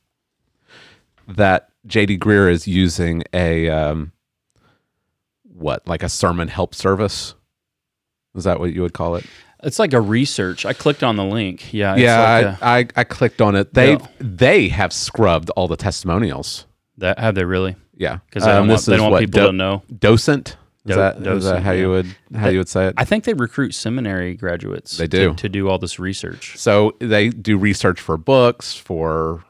that 1.28 1.70
JD 1.88 2.20
Greear 2.20 2.52
is 2.52 2.68
using 2.68 3.24
a 3.34 3.70
um 3.70 4.12
what 5.44 5.88
like 5.88 6.04
a 6.04 6.10
sermon 6.10 6.48
help 6.48 6.76
service 6.76 7.34
is 8.36 8.44
that 8.44 8.60
what 8.60 8.74
you 8.74 8.82
would 8.82 8.94
call 8.94 9.16
it 9.16 9.26
It's 9.64 9.80
like 9.80 9.94
a 9.94 10.02
research. 10.02 10.66
I 10.66 10.74
clicked 10.74 11.04
on 11.04 11.16
the 11.16 11.24
link. 11.24 11.74
Yeah. 11.74 11.94
It's 11.94 12.02
yeah 12.04 12.22
like 12.22 12.46
a- 12.46 12.66
I, 12.66 12.78
I 12.80 12.88
I 12.98 13.04
clicked 13.04 13.42
on 13.42 13.56
it 13.56 13.74
they 13.74 13.94
Yeah. 13.94 14.08
they 14.20 14.68
have 14.70 14.94
scrubbed 14.94 15.50
all 15.52 15.68
the 15.68 15.78
testimonials 15.78 16.66
that 16.98 17.20
have 17.20 17.36
they 17.36 17.46
really? 17.46 17.76
yeah 17.96 18.20
Because 18.28 18.44
they 18.44 18.50
don't, 18.52 18.62
Um, 18.64 18.68
want, 18.70 18.86
they 18.86 18.96
don't 18.98 19.06
what, 19.06 19.12
want 19.14 19.26
people 19.26 19.42
do- 19.42 19.48
to 19.48 19.54
know. 19.54 19.84
docent 20.00 20.58
is, 20.86 20.92
Do- 20.92 20.96
that 20.96 21.24
docent, 21.24 21.64
how 21.64 21.72
you 21.72 21.90
would 21.90 22.06
how 22.36 22.50
you 22.50 22.60
would 22.60 22.70
say 22.70 22.88
it 22.88 22.94
I 22.98 23.04
think 23.06 23.24
they 23.24 23.34
recruit 23.34 23.74
seminary 23.74 24.36
graduates. 24.36 24.98
They 24.98 25.08
to- 25.08 25.30
do. 25.30 25.34
to, 25.34 25.50
do 25.50 25.68
all 25.70 25.80
this 25.80 25.98
research. 26.00 26.56
So 26.58 26.96
they 27.00 27.30
do 27.30 27.58
research 27.58 28.00
for 28.00 28.16
books, 28.18 28.74
for 28.76 29.44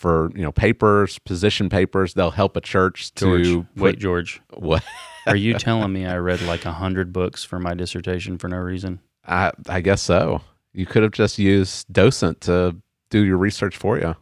for 0.00 0.30
you 0.34 0.42
know 0.42 0.50
papers, 0.50 1.18
position 1.20 1.68
papers. 1.68 2.14
They'll 2.14 2.30
help 2.30 2.56
a 2.56 2.60
church 2.60 3.14
George, 3.14 3.44
to 3.44 3.66
wait, 3.76 3.92
put- 3.92 3.98
George, 3.98 4.40
what 4.54 4.82
are 5.26 5.36
you 5.36 5.54
telling 5.58 5.92
me 5.92 6.06
I 6.06 6.16
read 6.16 6.40
like 6.42 6.64
a 6.64 6.72
hundred 6.72 7.12
books 7.12 7.44
for 7.44 7.58
my 7.58 7.74
dissertation 7.74 8.38
for 8.38 8.48
no 8.48 8.56
reason? 8.56 9.00
I 9.26 9.52
I 9.68 9.80
guess 9.82 10.00
so. 10.02 10.40
You 10.72 10.86
could 10.86 11.02
have 11.02 11.12
just 11.12 11.38
used 11.38 11.92
docent 11.92 12.40
to 12.42 12.76
do 13.10 13.20
your 13.20 13.36
research 13.36 13.76
for 13.76 13.98
you. 13.98 14.16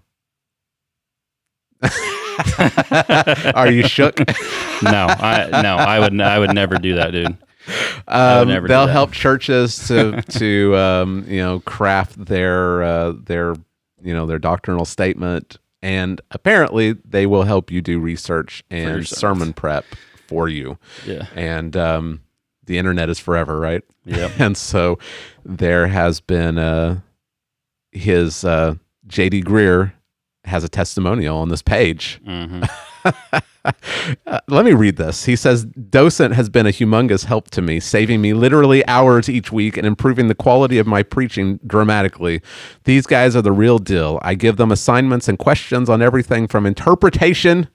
Are 3.54 3.70
you 3.70 3.86
shook? 3.86 4.18
No, 4.80 5.06
I 5.08 5.60
no, 5.60 5.74
I 5.76 5.98
would 5.98 6.20
I 6.20 6.38
would 6.38 6.54
never 6.54 6.76
do 6.78 6.94
that, 6.94 7.10
dude. 7.10 7.36
Um, 8.06 8.64
they'll 8.68 8.86
help 8.86 9.10
churches 9.10 9.88
to 9.88 10.22
to 10.22 10.76
um, 10.76 11.24
you 11.26 11.38
know 11.40 11.58
craft 11.58 12.24
their 12.26 12.84
uh, 12.84 13.14
their 13.24 13.54
you 14.00 14.14
know 14.14 14.26
their 14.26 14.38
doctrinal 14.38 14.84
statement, 14.84 15.58
and 15.82 16.20
apparently 16.30 16.92
they 17.04 17.26
will 17.26 17.44
help 17.44 17.70
you 17.70 17.80
do 17.80 17.98
research 18.00 18.62
and 18.70 19.06
sermon 19.06 19.52
prep 19.52 19.84
for 20.26 20.48
you. 20.48 20.78
Yeah. 21.06 21.26
And 21.34 21.76
um, 21.76 22.20
the 22.64 22.78
internet 22.78 23.08
is 23.08 23.18
forever, 23.18 23.58
right? 23.58 23.82
Yep. 24.04 24.32
and 24.38 24.56
so 24.56 24.98
there 25.44 25.86
has 25.86 26.20
been 26.20 26.58
uh, 26.58 27.00
his 27.92 28.44
uh, 28.44 28.74
JD 29.06 29.44
Greear 29.44 29.92
has 30.44 30.64
a 30.64 30.68
testimonial 30.68 31.36
on 31.38 31.48
this 31.48 31.62
page. 31.62 32.20
hmm 32.24 32.62
Uh, 32.62 32.66
let 34.48 34.64
me 34.64 34.72
read 34.72 34.96
this. 34.96 35.24
He 35.24 35.36
says, 35.36 35.64
Docent 35.64 36.34
has 36.34 36.48
been 36.48 36.66
a 36.66 36.70
humongous 36.70 37.24
help 37.24 37.50
to 37.50 37.62
me, 37.62 37.80
saving 37.80 38.20
me 38.20 38.34
literally 38.34 38.86
hours 38.86 39.28
each 39.28 39.52
week 39.52 39.76
and 39.76 39.86
improving 39.86 40.28
the 40.28 40.34
quality 40.34 40.78
of 40.78 40.86
my 40.86 41.02
preaching 41.02 41.60
dramatically. 41.66 42.40
These 42.84 43.06
guys 43.06 43.36
are 43.36 43.42
the 43.42 43.52
real 43.52 43.78
deal. 43.78 44.18
I 44.22 44.34
give 44.34 44.56
them 44.56 44.72
assignments 44.72 45.28
and 45.28 45.38
questions 45.38 45.88
on 45.88 46.02
everything 46.02 46.46
from 46.48 46.66
interpretation 46.66 47.68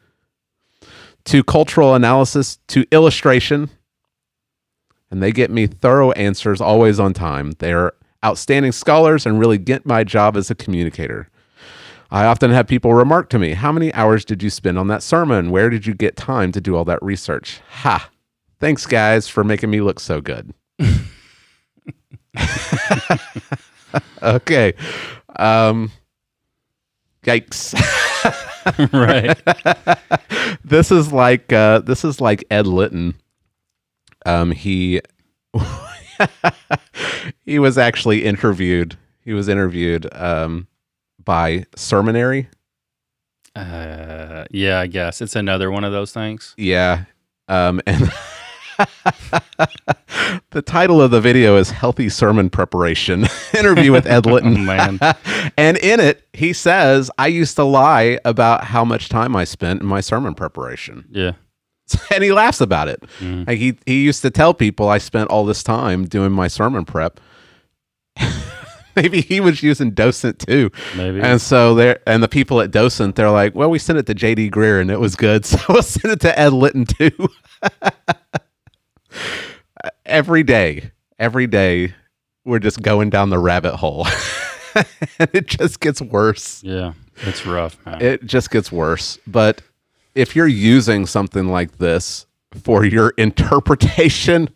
to 1.25 1.43
cultural 1.43 1.95
analysis 1.95 2.59
to 2.67 2.85
illustration, 2.91 3.69
and 5.09 5.23
they 5.23 5.31
get 5.31 5.51
me 5.51 5.67
thorough 5.67 6.11
answers 6.11 6.59
always 6.59 6.99
on 6.99 7.13
time. 7.13 7.53
They 7.59 7.71
are 7.71 7.93
outstanding 8.25 8.71
scholars 8.71 9.25
and 9.25 9.39
really 9.39 9.57
get 9.57 9.85
my 9.85 10.03
job 10.03 10.35
as 10.35 10.49
a 10.49 10.55
communicator. 10.55 11.29
I 12.13 12.25
often 12.25 12.51
have 12.51 12.67
people 12.67 12.93
remark 12.93 13.29
to 13.31 13.39
me, 13.39 13.53
How 13.53 13.71
many 13.71 13.91
hours 13.95 14.23
did 14.23 14.43
you 14.43 14.51
spend 14.51 14.77
on 14.77 14.87
that 14.87 15.01
sermon? 15.01 15.49
Where 15.49 15.71
did 15.71 15.87
you 15.87 15.95
get 15.95 16.15
time 16.15 16.51
to 16.51 16.61
do 16.61 16.75
all 16.75 16.85
that 16.85 17.01
research? 17.01 17.59
Ha! 17.69 18.07
Thanks, 18.59 18.85
guys, 18.85 19.27
for 19.27 19.43
making 19.43 19.71
me 19.71 19.81
look 19.81 19.99
so 19.99 20.21
good. 20.21 20.53
okay. 24.21 24.73
Um, 25.37 25.91
yikes. 27.23 27.73
right. 28.93 29.35
this 30.63 30.91
is 30.91 31.11
like 31.11 31.51
uh, 31.51 31.79
this 31.79 32.05
is 32.05 32.21
like 32.21 32.45
Ed 32.51 32.67
Litton. 32.67 33.15
Um, 34.27 34.51
he 34.51 35.01
he 37.43 37.57
was 37.57 37.79
actually 37.79 38.23
interviewed. 38.23 38.97
He 39.25 39.33
was 39.33 39.49
interviewed 39.49 40.07
um, 40.13 40.67
by 41.25 41.65
Sermonary. 41.75 42.47
Uh, 43.55 44.45
yeah, 44.51 44.79
I 44.79 44.87
guess 44.87 45.21
it's 45.21 45.35
another 45.35 45.69
one 45.71 45.83
of 45.83 45.91
those 45.91 46.11
things. 46.11 46.53
Yeah, 46.57 47.05
um, 47.47 47.81
and 47.85 48.11
the 50.51 50.61
title 50.65 51.01
of 51.01 51.11
the 51.11 51.21
video 51.21 51.57
is 51.57 51.69
"Healthy 51.69 52.09
Sermon 52.09 52.49
Preparation" 52.49 53.27
interview 53.57 53.91
with 53.91 54.05
Ed 54.07 54.25
Litton. 54.29 54.57
Oh, 54.57 54.59
man. 54.61 54.99
and 55.57 55.77
in 55.77 55.99
it, 55.99 56.27
he 56.33 56.53
says, 56.53 57.11
"I 57.17 57.27
used 57.27 57.55
to 57.57 57.63
lie 57.63 58.19
about 58.25 58.63
how 58.65 58.83
much 58.83 59.09
time 59.09 59.35
I 59.35 59.43
spent 59.43 59.81
in 59.81 59.87
my 59.87 60.01
sermon 60.01 60.33
preparation." 60.33 61.05
Yeah. 61.11 61.33
and 62.11 62.23
he 62.23 62.31
laughs 62.31 62.61
about 62.61 62.87
it. 62.87 63.03
Like 63.21 63.59
he 63.59 63.77
he 63.85 64.03
used 64.03 64.21
to 64.23 64.31
tell 64.31 64.53
people 64.53 64.89
I 64.89 64.97
spent 64.97 65.29
all 65.29 65.45
this 65.45 65.61
time 65.61 66.05
doing 66.05 66.31
my 66.31 66.47
sermon 66.47 66.85
prep. 66.85 67.19
Maybe 68.95 69.21
he 69.21 69.39
was 69.39 69.63
using 69.63 69.91
Docent 69.91 70.39
too. 70.39 70.69
Maybe. 70.95 71.21
And 71.21 71.41
so 71.41 71.75
there 71.75 71.99
and 72.05 72.21
the 72.21 72.27
people 72.27 72.61
at 72.61 72.71
Docent, 72.71 73.15
they're 73.15 73.31
like, 73.31 73.55
Well, 73.55 73.69
we 73.69 73.79
sent 73.79 73.97
it 73.99 74.05
to 74.07 74.15
JD 74.15 74.51
Greear 74.51 74.81
and 74.81 74.91
it 74.91 74.99
was 74.99 75.15
good. 75.15 75.45
So 75.53 75.57
we'll 75.69 75.81
send 75.83 76.13
it 76.13 76.19
to 76.21 76.37
Ed 76.39 76.53
Litton 76.53 76.85
too. 76.85 77.11
every 80.05 80.43
day, 80.43 80.91
every 81.19 81.47
day, 81.47 81.93
we're 82.45 82.59
just 82.59 82.81
going 82.81 83.09
down 83.09 83.29
the 83.29 83.39
rabbit 83.39 83.75
hole. 83.75 84.07
and 85.19 85.29
it 85.33 85.47
just 85.47 85.79
gets 85.79 86.01
worse 86.01 86.63
Yeah. 86.63 86.93
It's 87.17 87.45
rough, 87.45 87.77
man. 87.85 88.01
it 88.01 88.25
just 88.25 88.49
gets 88.49 88.71
worse. 88.71 89.19
But 89.27 89.61
if 90.15 90.35
you're 90.35 90.47
using 90.47 91.05
something 91.05 91.47
like 91.47 91.77
this 91.77 92.25
for 92.63 92.83
your 92.85 93.09
interpretation, 93.17 94.49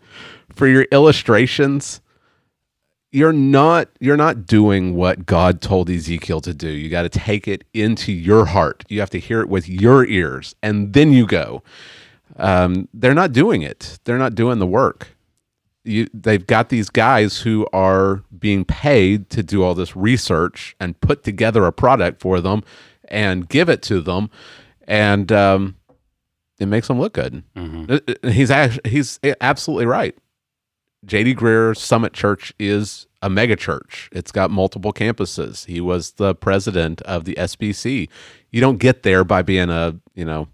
for 0.56 0.68
your 0.68 0.88
illustrations, 0.92 2.02
you're 3.18 3.34
not 3.34 3.90
you're 4.00 4.16
not 4.16 4.46
doing 4.46 4.94
what 4.94 5.26
God 5.26 5.60
told 5.60 5.90
Ezekiel 5.90 6.40
to 6.42 6.54
do. 6.54 6.70
You 6.70 6.88
got 6.90 7.02
to 7.02 7.10
take 7.10 7.48
it 7.48 7.64
into 7.74 8.12
your 8.12 8.46
heart. 8.46 8.84
You 8.90 9.00
have 9.00 9.10
to 9.10 9.20
hear 9.20 9.42
it 9.42 9.50
with 9.50 9.68
your 9.68 10.06
ears, 10.06 10.56
and 10.62 10.94
then 10.94 11.12
you 11.12 11.26
go. 11.26 11.64
Um, 12.36 12.88
they're 12.94 13.16
not 13.16 13.32
doing 13.32 13.64
it. 13.64 13.98
They're 14.04 14.20
not 14.20 14.36
doing 14.36 14.60
the 14.60 14.68
work. 14.68 15.16
You, 15.84 16.08
they've 16.14 16.46
got 16.46 16.70
these 16.70 16.90
guys 16.92 17.40
who 17.42 17.66
are 17.74 18.22
being 18.38 18.64
paid 18.66 19.32
to 19.32 19.42
do 19.42 19.64
all 19.64 19.74
this 19.74 19.96
research 19.96 20.76
and 20.80 21.00
put 21.02 21.24
together 21.24 21.66
a 21.66 21.72
product 21.72 22.22
for 22.22 22.40
them 22.40 22.62
and 23.06 23.50
give 23.50 23.68
it 23.68 23.82
to 23.84 24.00
them, 24.00 24.30
and 24.88 25.32
um, 25.32 25.76
it 26.60 26.68
makes 26.68 26.88
them 26.88 27.00
look 27.00 27.14
good. 27.14 27.42
Uh, 27.90 28.00
uh, 28.08 28.30
He's 28.30 28.52
he's 28.86 29.20
absolutely 29.42 29.88
right. 29.88 30.16
JD 31.06 31.36
Greear 31.36 31.76
Summit 31.76 32.14
Church 32.14 32.54
is 32.60 33.07
a 33.22 33.30
megachurch. 33.30 34.10
It's 34.12 34.32
got 34.32 34.52
multiple 34.52 34.94
campuses. 34.94 35.66
He 35.66 35.82
was 35.82 36.12
the 36.14 36.36
president 36.36 37.02
of 37.04 37.26
the 37.26 37.36
SBC. 37.36 38.10
You 38.52 38.62
don't 38.62 38.78
get 38.78 39.04
there 39.04 39.24
by 39.24 39.42
being 39.42 39.70
a, 39.70 39.96
you 40.14 40.26
know, 40.26 40.48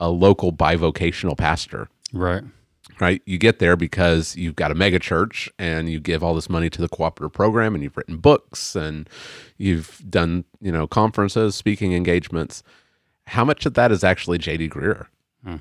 a 0.00 0.10
local 0.10 0.52
bivocational 0.52 1.36
pastor, 1.36 1.88
right. 2.12 2.44
right? 3.00 3.22
You 3.26 3.38
get 3.38 3.58
there 3.58 3.76
because 3.76 4.36
you've 4.36 4.56
got 4.56 4.70
a 4.70 4.74
mega 4.74 4.98
church 4.98 5.48
and 5.58 5.90
you 5.90 5.98
give 5.98 6.22
all 6.22 6.34
this 6.34 6.48
money 6.48 6.70
to 6.70 6.80
the 6.80 6.88
cooperative 6.88 7.32
program 7.32 7.74
and 7.74 7.82
you've 7.82 7.96
written 7.96 8.18
books 8.18 8.76
and 8.76 9.08
you've 9.56 10.02
done, 10.08 10.44
you 10.60 10.70
know, 10.70 10.86
conferences, 10.86 11.56
speaking 11.56 11.94
engagements. 11.94 12.62
How 13.26 13.44
much 13.44 13.66
of 13.66 13.74
that 13.74 13.90
is 13.90 14.04
actually 14.04 14.38
JD 14.38 14.70
Greear? 14.70 15.06
Hmm. 15.42 15.56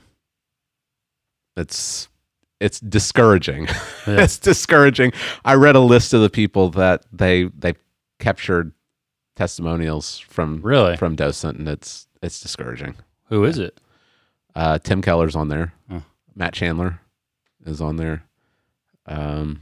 It's 1.55 2.09
it's 2.60 2.80
discouraging. 2.80 3.66
Yeah. 3.68 3.74
it's 4.24 4.38
discouraging. 4.38 5.12
I 5.45 5.53
read 5.55 5.76
a 5.76 5.80
list 5.80 6.14
of 6.14 6.22
the 6.22 6.30
people 6.30 6.70
that 6.72 7.05
they 7.12 7.45
they 7.45 7.76
captured 8.20 8.72
testimonials 9.36 10.18
from 10.20 10.62
Really? 10.62 10.97
from 10.97 11.16
docent, 11.16 11.58
and 11.60 11.68
it's 11.68 12.08
it's 12.22 12.39
discouraging. 12.39 12.95
Who 13.30 13.43
is 13.43 13.60
it? 13.60 13.80
Uh, 14.55 14.80
Tim 14.80 15.01
Keller's 15.01 15.36
on 15.36 15.49
there. 15.49 15.74
Oh. 15.91 16.03
Matt 16.36 16.53
Chandler 16.53 16.99
is 17.66 17.80
on 17.82 17.97
there. 17.97 18.24
Um, 19.05 19.62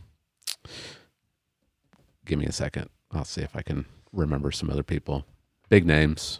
give 2.26 2.39
me 2.39 2.46
a 2.46 2.52
second. 2.52 2.89
I'll 3.12 3.26
see 3.26 3.41
if 3.41 3.56
I 3.56 3.62
can 3.62 3.86
remember 4.14 4.52
some 4.52 4.70
other 4.70 4.84
people. 4.84 5.26
Big 5.70 5.86
names. 5.86 6.39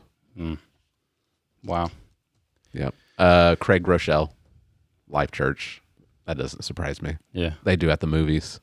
Wow. 1.64 1.89
Yep. 2.74 2.93
Uh, 3.18 3.56
Craig 3.60 3.84
Groeschel, 3.84 4.32
Life 5.10 5.32
Church. 5.32 5.82
That 6.26 6.38
doesn't 6.38 6.63
surprise 6.63 7.01
me. 7.01 7.17
Yeah. 7.34 7.53
They 7.63 7.76
do 7.76 7.89
at 7.89 7.99
the 7.99 8.07
movies. 8.07 8.59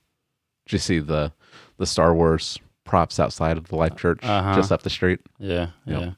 Did 0.67 0.73
you 0.75 0.79
see 0.79 0.99
the 0.99 1.33
the 1.79 1.87
Star 1.87 2.15
Wars 2.15 2.59
props 2.85 3.19
outside 3.21 3.57
of 3.59 3.69
the 3.69 3.77
Life 3.77 3.97
Church 3.97 4.21
Uh-huh. 4.23 4.55
just 4.55 4.73
up 4.73 4.83
the 4.83 4.91
street? 4.91 5.21
Yeah. 5.39 5.69
Yep. 5.87 6.01
Yeah. 6.01 6.11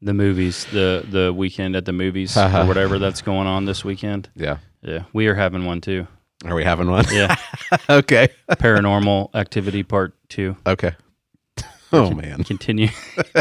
The 0.00 0.14
movies, 0.14 0.64
the 0.72 1.04
the 1.08 1.32
weekend 1.32 1.76
at 1.76 1.84
the 1.84 1.92
movies 1.92 2.36
or 2.36 2.48
whatever 2.66 2.98
that's 2.98 3.22
going 3.22 3.46
on 3.46 3.64
this 3.64 3.84
weekend. 3.84 4.28
Yeah. 4.34 4.58
Yeah. 4.82 5.04
We 5.12 5.26
are 5.28 5.34
having 5.34 5.64
one 5.64 5.80
too. 5.80 6.06
Are 6.44 6.54
we 6.56 6.64
having 6.64 6.90
one? 6.90 7.04
Yeah. 7.12 7.36
okay. 7.90 8.28
Paranormal 8.50 9.32
activity 9.34 9.82
part 9.84 10.14
two. 10.28 10.56
Okay. 10.66 10.92
Oh 11.92 12.10
man. 12.10 12.42
Continue 12.42 12.88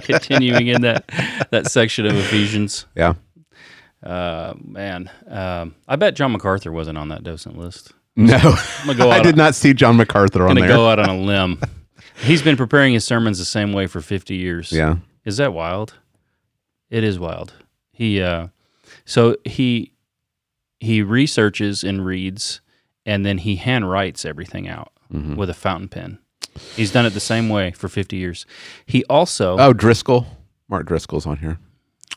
continuing 0.03 0.67
in 0.67 0.81
that 0.81 1.05
that 1.51 1.71
section 1.71 2.05
of 2.05 2.15
Ephesians. 2.15 2.85
Yeah. 2.95 3.13
Uh 4.03 4.53
man. 4.63 5.09
Um 5.27 5.75
I 5.87 5.95
bet 5.95 6.15
John 6.15 6.31
MacArthur 6.31 6.71
wasn't 6.71 6.97
on 6.97 7.09
that 7.09 7.23
docent 7.23 7.57
list. 7.57 7.91
No. 8.15 8.55
Go 8.97 9.09
I 9.11 9.21
did 9.21 9.37
not 9.37 9.55
see 9.55 9.73
John 9.73 9.97
MacArthur 9.97 10.43
on 10.43 10.49
gonna 10.55 10.61
there. 10.61 10.69
go 10.69 10.87
out 10.89 10.99
on 10.99 11.09
a 11.09 11.17
limb. 11.17 11.59
He's 12.23 12.41
been 12.41 12.57
preparing 12.57 12.93
his 12.93 13.05
sermons 13.05 13.37
the 13.39 13.45
same 13.45 13.73
way 13.73 13.87
for 13.87 14.01
fifty 14.01 14.35
years. 14.35 14.71
Yeah. 14.71 14.97
Is 15.25 15.37
that 15.37 15.53
wild? 15.53 15.95
It 16.89 17.03
is 17.03 17.19
wild. 17.19 17.53
He 17.91 18.21
uh 18.21 18.47
so 19.05 19.37
he 19.45 19.93
he 20.79 21.01
researches 21.03 21.83
and 21.83 22.05
reads 22.05 22.59
and 23.05 23.25
then 23.25 23.37
he 23.39 23.57
handwrites 23.57 24.25
everything 24.25 24.67
out 24.67 24.91
Mm-hmm. 25.13 25.35
with 25.35 25.49
a 25.49 25.53
fountain 25.53 25.89
pen. 25.89 26.19
He's 26.77 26.89
done 26.91 27.05
it 27.05 27.09
the 27.09 27.19
same 27.19 27.49
way 27.49 27.71
for 27.71 27.89
50 27.89 28.15
years. 28.15 28.45
He 28.85 29.03
also 29.05 29.57
Oh, 29.59 29.73
Driscoll. 29.73 30.25
Mark 30.69 30.85
Driscoll's 30.87 31.25
on 31.25 31.35
here. 31.37 31.59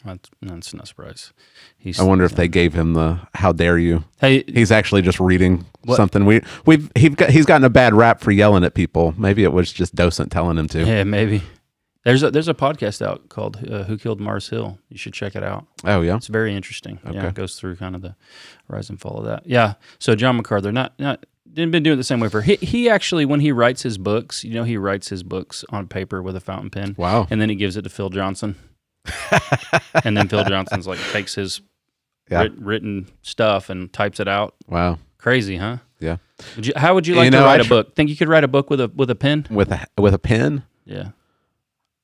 That's, 0.05 0.30
that's 0.42 0.74
not 0.74 0.84
a 0.84 0.86
surprise. 0.86 1.32
He's 1.76 1.98
I 1.98 2.05
wonder 2.05 2.24
if 2.24 2.32
they 2.36 2.48
gave 2.48 2.74
him 2.74 2.94
the 2.94 3.20
"How 3.34 3.52
dare 3.52 3.78
you." 3.78 4.05
Hey, 4.20 4.44
He's 4.46 4.70
actually 4.70 5.02
just 5.02 5.18
reading 5.20 5.64
What? 5.84 5.96
something. 5.96 6.24
We 6.26 6.42
we've 6.66 6.90
he's 6.96 7.14
got 7.14 7.30
he's 7.30 7.46
gotten 7.46 7.64
a 7.64 7.70
bad 7.70 7.94
rap 7.94 8.20
for 8.20 8.30
yelling 8.30 8.64
at 8.64 8.74
people. 8.74 9.14
Maybe 9.16 9.44
it 9.44 9.52
was 9.52 9.72
just 9.72 9.94
docent 9.94 10.30
telling 10.32 10.59
him 10.59 10.68
to. 10.68 10.84
yeah, 10.84 11.05
maybe. 11.05 11.42
There's 12.05 12.22
a 12.22 12.30
there's 12.30 12.48
a 12.48 12.55
podcast 12.55 13.00
out 13.00 13.30
called 13.30 13.57
uh, 13.66 13.84
Who 13.84 13.96
Killed 13.96 14.20
Mars 14.20 14.48
Hill. 14.50 14.78
You 14.90 14.98
should 14.98 15.14
check 15.14 15.34
it 15.34 15.42
out. 15.42 15.66
Oh 15.84 16.02
yeah. 16.02 16.16
It's 16.16 16.26
very 16.26 16.55
interesting. 16.55 16.98
Yeah, 17.11 17.28
it 17.28 17.34
goes 17.34 17.57
through 17.59 17.76
kind 17.76 17.94
of 17.94 18.02
the 18.02 18.14
rise 18.68 18.90
and 18.90 19.00
fall 19.00 19.18
of 19.18 19.24
that. 19.24 19.46
Yeah. 19.46 19.74
So 19.98 20.14
John 20.14 20.36
MacArthur, 20.36 20.70
not 20.70 20.92
not 20.98 21.24
didn't 21.50 21.70
been 21.70 21.82
doing 21.82 21.94
it 21.94 21.96
the 21.96 22.05
same 22.05 22.20
way 22.20 22.28
for 22.28 22.42
he 22.42 22.57
he 22.57 22.90
actually 22.90 23.24
when 23.24 23.40
he 23.40 23.52
writes 23.52 23.82
his 23.84 23.96
books, 23.96 24.44
you 24.44 24.52
know, 24.52 24.64
he 24.64 24.76
writes 24.76 25.09
his 25.09 25.22
books 25.22 25.64
on 25.70 25.86
paper 25.88 26.22
with 26.22 26.36
a 26.36 26.40
fountain 26.40 26.68
pen. 26.68 26.94
Wow. 26.98 27.26
And 27.30 27.40
then 27.40 27.48
he 27.48 27.55
gives 27.55 27.74
it 27.76 27.82
to 27.82 27.88
Phil 27.88 28.11
Johnson. 28.11 28.57
And 30.05 30.16
then 30.16 30.28
Phil 30.28 30.44
Johnson's 30.44 30.86
like 30.86 30.98
takes 31.12 31.34
his 31.34 31.61
Yeah. 32.30 32.42
writ- 32.42 32.59
written 32.59 33.09
stuff 33.22 33.68
and 33.70 33.92
types 33.92 34.20
it 34.20 34.28
out. 34.28 34.55
Wow. 34.66 34.98
Crazy, 35.18 35.57
huh? 35.57 35.78
Yeah. 36.00 36.16
Would 36.57 36.66
you, 36.66 36.72
how 36.76 36.94
would 36.94 37.07
you 37.07 37.14
like 37.14 37.26
You 37.26 37.30
to 37.32 37.38
write 37.38 37.61
I 37.61 37.62
a 37.62 37.64
tr- 37.64 37.68
book? 37.68 37.94
Think 37.94 38.11
you 38.11 38.16
could 38.16 38.28
write 38.28 38.44
a 38.44 38.48
book 38.48 38.68
with 38.70 38.80
a 38.80 38.90
with 38.94 39.11
a 39.11 39.14
pen? 39.14 39.46
With 39.50 39.70
a 39.72 39.86
with 39.98 40.12
a 40.14 40.18
pen. 40.18 40.64
Yeah. 40.84 41.11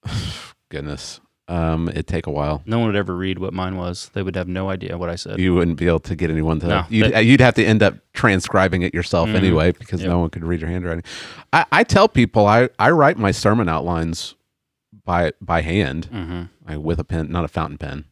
Goodness. 0.68 1.20
Um, 1.48 1.88
it'd 1.88 2.06
take 2.06 2.28
a 2.28 2.30
while. 2.30 2.62
No 2.64 2.78
one 2.78 2.86
would 2.86 2.96
ever 2.96 3.14
read 3.16 3.40
what 3.40 3.52
mine 3.52 3.76
was. 3.76 4.08
They 4.14 4.22
would 4.22 4.36
have 4.36 4.46
no 4.46 4.70
idea 4.70 4.96
what 4.96 5.10
I 5.10 5.16
said. 5.16 5.40
You 5.40 5.52
wouldn't 5.54 5.78
be 5.78 5.88
able 5.88 5.98
to 6.00 6.14
get 6.14 6.30
anyone 6.30 6.60
to. 6.60 6.66
No, 6.68 6.84
you'd, 6.88 7.12
they- 7.12 7.22
you'd 7.22 7.40
have 7.40 7.54
to 7.54 7.64
end 7.64 7.82
up 7.82 7.94
transcribing 8.12 8.82
it 8.82 8.94
yourself 8.94 9.28
Mhm. 9.28 9.34
anyway 9.34 9.72
because 9.72 10.00
Yep. 10.00 10.10
no 10.10 10.20
one 10.20 10.30
could 10.30 10.44
read 10.44 10.60
your 10.60 10.70
handwriting. 10.70 11.02
I, 11.52 11.66
I 11.72 11.82
tell 11.82 12.08
people 12.08 12.46
I, 12.46 12.68
I 12.78 12.90
write 12.92 13.18
my 13.18 13.32
sermon 13.32 13.68
outlines 13.68 14.36
by 15.10 15.32
by 15.40 15.60
hand 15.62 16.04
hmm 16.06 16.42
I, 16.66 16.76
with 16.76 17.00
a 17.00 17.04
pen, 17.04 17.30
not 17.32 17.44
a 17.44 17.48
fountain 17.48 17.78
pen, 17.78 18.04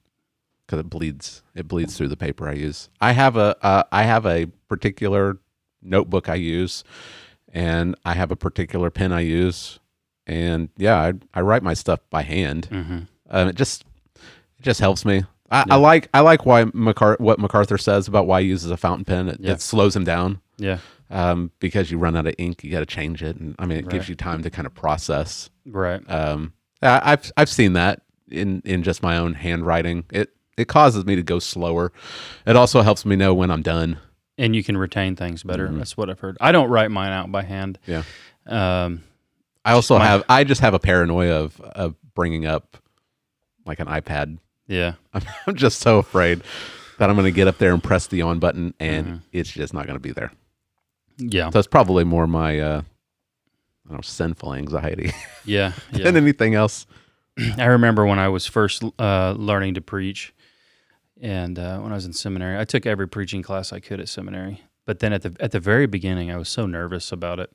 because 0.66 0.80
it 0.80 0.90
bleeds. 0.90 1.42
It 1.55 1.68
bleeds 1.68 1.96
through 1.96 2.09
the 2.09 2.16
paper 2.16 2.49
I 2.49 2.55
use. 2.55 2.88
I 3.01 3.12
have 3.12 3.36
a 3.36 3.57
uh, 3.64 3.84
I 3.92 4.03
have 4.03 4.26
a 4.26 4.46
particular 4.68 5.38
notebook 5.80 6.28
I 6.28 6.34
use, 6.34 6.82
and 7.53 7.94
I 8.05 8.14
have 8.14 8.30
a 8.32 8.36
particular 8.36 8.90
pen 8.90 9.12
I 9.12 9.20
use, 9.20 9.78
and 10.26 10.70
yeah, 10.76 10.96
I, 10.96 11.12
I 11.34 11.40
write 11.42 11.62
my 11.62 11.74
stuff 11.74 12.01
by 12.11 12.22
hand. 12.22 12.66
hmm 12.66 12.99
Um, 13.30 13.49
it 13.49 13.55
just 13.57 13.84
it 14.59 14.62
just 14.62 14.80
helps 14.80 15.05
me. 15.05 15.22
I, 15.51 15.59
Yeah. 15.66 15.74
I 15.74 15.76
like 15.76 16.09
I 16.12 16.20
like 16.20 16.44
why 16.46 16.64
MacAr- 16.64 17.20
what 17.20 17.38
MacArthur 17.38 17.78
says 17.78 18.09
about 18.09 18.26
why 18.26 18.42
he 18.42 18.49
uses 18.49 18.70
a 18.70 18.76
fountain 18.76 19.05
pen. 19.05 19.28
It, 19.28 19.38
Yeah. 19.40 19.53
it 19.53 19.61
slows 19.62 19.94
him 19.96 20.05
down 20.05 20.40
Yeah. 20.59 20.78
um, 21.11 21.53
because 21.61 21.90
you 21.92 21.99
run 21.99 22.16
out 22.16 22.26
of 22.26 22.34
ink. 22.38 22.64
You 22.64 22.70
got 22.72 22.80
to 22.80 22.86
change 22.99 23.22
it, 23.22 23.36
and 23.36 23.55
I 23.59 23.66
mean 23.66 23.78
it 23.78 23.88
gives 23.88 24.09
you 24.09 24.14
time 24.16 24.42
to 24.42 24.51
kind 24.51 24.66
of 24.66 24.74
process. 24.74 25.49
Right. 25.64 26.03
Um, 26.11 26.53
I've 26.83 27.31
I've 27.37 27.49
seen 27.49 27.72
that 27.74 28.03
in 28.31 28.62
in 28.64 28.83
just 28.83 29.03
my 29.03 29.16
own 29.16 29.35
handwriting. 29.35 30.05
It 30.11 30.31
it 30.57 30.68
causes 30.68 31.05
me 31.05 31.16
to 31.16 31.22
go 31.22 31.39
slower. 31.39 31.93
It 32.47 32.57
also 32.57 32.83
helps 32.83 33.05
me 33.05 33.16
know 33.16 33.33
when 33.35 33.51
I'm 33.51 33.62
done. 33.62 33.99
and 34.37 34.55
you 34.55 34.62
can 34.62 34.76
retain 34.76 35.16
things 35.16 35.43
better. 35.43 35.68
That's 35.72 35.97
what 35.97 36.09
I've 36.11 36.20
heard. 36.20 36.37
I 36.41 36.53
don't 36.53 36.68
write 36.70 36.91
mine 36.91 37.11
out 37.12 37.31
by 37.33 37.43
hand. 37.43 37.79
Yeah. 37.87 38.03
Um, 38.47 39.03
I 39.64 39.72
also 39.72 39.99
My- 39.99 40.07
have 40.07 40.24
I 40.29 40.45
just 40.45 40.61
have 40.61 40.74
a 40.74 40.79
paranoia 40.79 41.41
of 41.43 41.61
of 41.61 41.95
bringing 42.14 42.47
up 42.47 42.76
like 43.66 43.81
an 43.81 43.87
iPad. 43.89 44.39
yeah. 44.66 44.95
I'm, 45.14 45.22
I'm 45.47 45.55
just 45.57 45.81
so 45.81 45.99
afraid 45.99 46.43
that 46.99 47.09
I'm 47.11 47.16
going 47.16 47.26
to 47.26 47.33
get 47.37 47.47
up 47.49 47.59
there 47.59 47.72
and 47.72 47.83
press 47.83 48.07
the 48.09 48.22
on 48.22 48.39
button 48.39 48.74
and 48.81 49.07
Mm-hmm. 49.07 49.16
it's 49.33 49.51
just 49.51 49.72
not 49.74 49.87
going 49.87 49.97
to 49.97 50.01
be 50.01 50.12
there. 50.12 50.33
Yeah. 51.18 51.51
So 51.51 51.59
it's 51.59 51.68
probably 51.68 52.05
more 52.05 52.26
my 52.26 52.59
uh 52.61 52.83
I 53.89 53.93
don't 53.93 53.99
know, 53.99 54.03
sinful 54.03 54.55
anxiety 54.55 55.12
Yeah. 55.45 55.72
Yeah. 55.93 56.05
than 56.05 56.16
anything 56.16 56.55
else. 56.55 56.86
I 57.59 57.64
remember 57.66 58.05
when 58.05 58.18
I 58.18 58.28
was 58.28 58.47
first 58.47 58.82
uh, 58.99 59.32
learning 59.32 59.74
to 59.74 59.80
preach, 59.80 60.34
and 61.20 61.59
uh, 61.59 61.78
when 61.78 61.93
I 61.93 61.95
was 61.95 62.05
in 62.05 62.12
seminary, 62.12 62.59
I 62.59 62.64
took 62.64 62.84
every 62.86 63.09
preaching 63.09 63.43
class 63.43 63.72
I 63.72 63.80
could 63.80 64.01
at 64.01 64.09
seminary. 64.09 64.62
But 64.84 65.01
then 65.01 65.12
at 65.12 65.22
the 65.22 65.36
at 65.39 65.51
the 65.53 65.61
very 65.61 65.86
beginning, 65.86 66.30
I 66.30 66.36
was 66.39 66.49
so 66.49 66.66
nervous 66.66 67.12
about 67.12 67.39
it. 67.39 67.53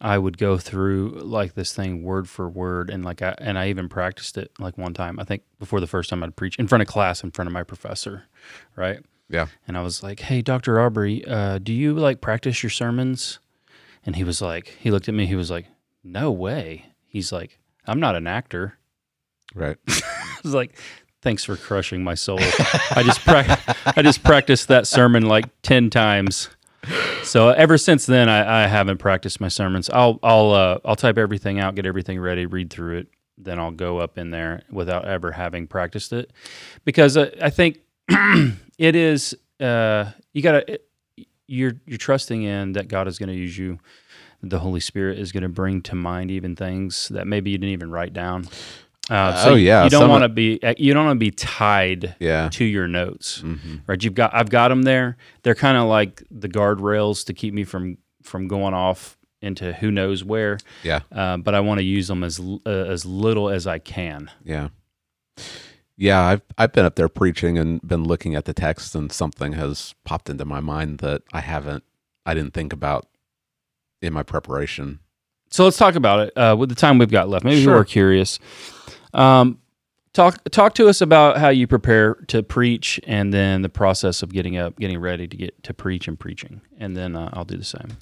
I 0.00 0.18
would 0.18 0.38
go 0.38 0.56
through 0.56 1.20
like 1.22 1.54
this 1.54 1.74
thing 1.74 2.02
word 2.02 2.28
for 2.28 2.48
word, 2.48 2.90
and 2.90 3.04
like 3.04 3.22
I 3.22 3.34
and 3.38 3.58
I 3.58 3.68
even 3.68 3.88
practiced 3.88 4.38
it 4.38 4.52
like 4.58 4.78
one 4.78 4.94
time. 4.94 5.18
I 5.20 5.24
think 5.24 5.42
before 5.58 5.80
the 5.80 5.86
first 5.88 6.08
time 6.10 6.22
I'd 6.22 6.36
preach 6.36 6.56
in 6.58 6.68
front 6.68 6.82
of 6.82 6.88
class, 6.88 7.22
in 7.24 7.30
front 7.32 7.48
of 7.48 7.52
my 7.52 7.64
professor, 7.64 8.24
right? 8.76 9.00
Yeah. 9.28 9.46
And 9.66 9.76
I 9.76 9.82
was 9.82 10.02
like, 10.04 10.20
"Hey, 10.20 10.42
Doctor 10.42 10.80
Aubrey, 10.80 11.24
uh, 11.26 11.58
do 11.58 11.72
you 11.72 11.92
like 11.92 12.20
practice 12.20 12.62
your 12.62 12.70
sermons?" 12.70 13.40
And 14.06 14.14
he 14.14 14.22
was 14.22 14.40
like, 14.40 14.68
he 14.78 14.92
looked 14.92 15.08
at 15.08 15.14
me. 15.14 15.26
He 15.26 15.34
was 15.34 15.50
like, 15.50 15.66
"No 16.06 16.30
way." 16.30 16.86
He's 17.06 17.32
like, 17.32 17.58
"I'm 17.86 18.00
not 18.00 18.16
an 18.16 18.26
actor." 18.26 18.78
Right. 19.54 19.76
I 19.88 20.38
was 20.42 20.54
like, 20.54 20.78
"Thanks 21.22 21.44
for 21.44 21.56
crushing 21.56 22.04
my 22.04 22.14
soul." 22.14 22.38
I 22.40 23.02
just 23.04 23.20
prac- 23.20 23.96
I 23.96 24.02
just 24.02 24.22
practiced 24.22 24.68
that 24.68 24.86
sermon 24.86 25.26
like 25.26 25.46
ten 25.62 25.90
times. 25.90 26.50
So 27.24 27.48
ever 27.48 27.78
since 27.78 28.06
then, 28.06 28.28
I, 28.28 28.64
I 28.64 28.66
haven't 28.68 28.98
practiced 28.98 29.40
my 29.40 29.48
sermons. 29.48 29.90
I'll 29.90 30.18
I'll 30.22 30.52
uh, 30.52 30.78
I'll 30.84 30.96
type 30.96 31.18
everything 31.18 31.58
out, 31.58 31.74
get 31.74 31.86
everything 31.86 32.20
ready, 32.20 32.46
read 32.46 32.70
through 32.70 32.98
it, 32.98 33.08
then 33.38 33.58
I'll 33.58 33.72
go 33.72 33.98
up 33.98 34.18
in 34.18 34.30
there 34.30 34.62
without 34.70 35.06
ever 35.06 35.32
having 35.32 35.66
practiced 35.66 36.12
it, 36.12 36.32
because 36.84 37.16
uh, 37.16 37.30
I 37.42 37.50
think 37.50 37.80
it 38.78 38.94
is 38.94 39.36
uh, 39.60 40.12
you 40.32 40.42
gotta 40.42 40.80
you're 41.46 41.74
you're 41.86 41.98
trusting 41.98 42.42
in 42.42 42.72
that 42.72 42.88
God 42.88 43.08
is 43.08 43.18
going 43.18 43.28
to 43.28 43.34
use 43.34 43.56
you. 43.56 43.78
The 44.42 44.58
Holy 44.60 44.80
Spirit 44.80 45.18
is 45.18 45.32
going 45.32 45.42
to 45.42 45.48
bring 45.48 45.82
to 45.82 45.94
mind 45.94 46.30
even 46.30 46.54
things 46.56 47.08
that 47.08 47.26
maybe 47.26 47.50
you 47.50 47.58
didn't 47.58 47.72
even 47.72 47.90
write 47.90 48.12
down. 48.12 48.46
Uh, 49.08 49.44
Oh, 49.46 49.54
yeah, 49.54 49.84
you 49.84 49.90
don't 49.90 50.08
want 50.10 50.22
to 50.22 50.28
be 50.28 50.58
you 50.78 50.92
don't 50.92 51.06
want 51.06 51.16
to 51.16 51.24
be 51.24 51.30
tied 51.30 52.16
Yeah. 52.18 52.48
to 52.52 52.64
your 52.64 52.88
notes, 52.88 53.40
Mhm. 53.44 53.82
right? 53.86 54.02
You've 54.02 54.14
got 54.14 54.34
I've 54.34 54.50
got 54.50 54.68
them 54.68 54.82
there. 54.82 55.16
They're 55.42 55.54
kind 55.54 55.76
of 55.76 55.86
like 55.88 56.22
the 56.30 56.48
guardrails 56.48 57.24
to 57.26 57.32
keep 57.32 57.54
me 57.54 57.62
from 57.64 57.98
from 58.22 58.48
going 58.48 58.74
off 58.74 59.16
into 59.40 59.72
who 59.74 59.92
knows 59.92 60.24
where. 60.24 60.58
Yeah. 60.82 61.00
Uh, 61.12 61.36
but 61.36 61.54
I 61.54 61.60
want 61.60 61.78
to 61.78 61.84
use 61.84 62.08
them 62.08 62.24
as 62.24 62.40
uh, 62.40 62.68
as 62.68 63.06
little 63.06 63.48
as 63.48 63.66
I 63.66 63.78
can. 63.78 64.28
Yeah. 64.44 64.68
Yeah, 65.96 66.20
I've 66.22 66.42
I've 66.58 66.72
been 66.72 66.84
up 66.84 66.96
there 66.96 67.08
preaching 67.08 67.56
and 67.58 67.80
been 67.86 68.04
looking 68.04 68.34
at 68.34 68.44
the 68.44 68.52
text 68.52 68.94
and 68.94 69.10
something 69.10 69.52
has 69.54 69.94
popped 70.04 70.28
into 70.28 70.44
my 70.44 70.60
mind 70.60 70.98
that 70.98 71.22
I 71.32 71.40
haven't 71.40 71.84
I 72.26 72.34
didn't 72.34 72.54
think 72.54 72.72
about 72.72 73.06
in 74.02 74.12
my 74.12 74.22
preparation. 74.22 75.00
So 75.50 75.64
let's 75.64 75.76
talk 75.76 75.94
about 75.94 76.20
it 76.28 76.36
uh, 76.36 76.56
with 76.58 76.68
the 76.68 76.74
time 76.74 76.98
we've 76.98 77.10
got 77.10 77.28
left. 77.28 77.44
Maybe 77.44 77.62
Sure. 77.62 77.74
we're 77.76 77.84
curious. 77.84 78.38
Um, 79.14 79.58
talk 80.12 80.42
talk 80.50 80.74
to 80.74 80.88
us 80.88 81.00
about 81.00 81.38
how 81.38 81.48
you 81.50 81.66
prepare 81.66 82.14
to 82.28 82.42
preach, 82.42 82.98
and 83.06 83.32
then 83.32 83.62
the 83.62 83.68
process 83.68 84.22
of 84.22 84.30
getting 84.32 84.56
up, 84.56 84.78
getting 84.78 84.98
ready 84.98 85.26
to 85.28 85.36
get 85.36 85.62
to 85.62 85.72
preach 85.74 86.08
and 86.08 86.18
preaching, 86.18 86.60
and 86.78 86.96
then 86.96 87.14
uh, 87.16 87.30
I'll 87.32 87.44
do 87.44 87.56
the 87.56 87.64
same. 87.64 87.96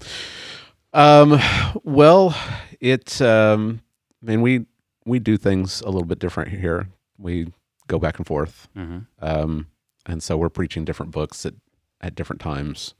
Um 0.92 1.38
well, 1.82 2.36
it 2.80 3.20
um 3.20 3.80
I 4.22 4.26
mean 4.30 4.42
we 4.42 4.66
we 5.04 5.18
do 5.18 5.36
things 5.36 5.80
a 5.82 5.86
little 5.86 6.06
bit 6.06 6.18
different 6.18 6.50
here. 6.50 6.88
We 7.18 7.52
go 7.88 7.98
back 7.98 8.16
and 8.18 8.26
forth. 8.26 8.68
hmm 8.74 8.98
Um, 9.20 9.66
and 10.06 10.22
so 10.22 10.36
we're 10.36 10.48
preaching 10.48 10.84
different 10.84 11.12
books 11.12 11.44
at, 11.44 11.54
at 12.00 12.14
different 12.14 12.40
times. 12.40 12.94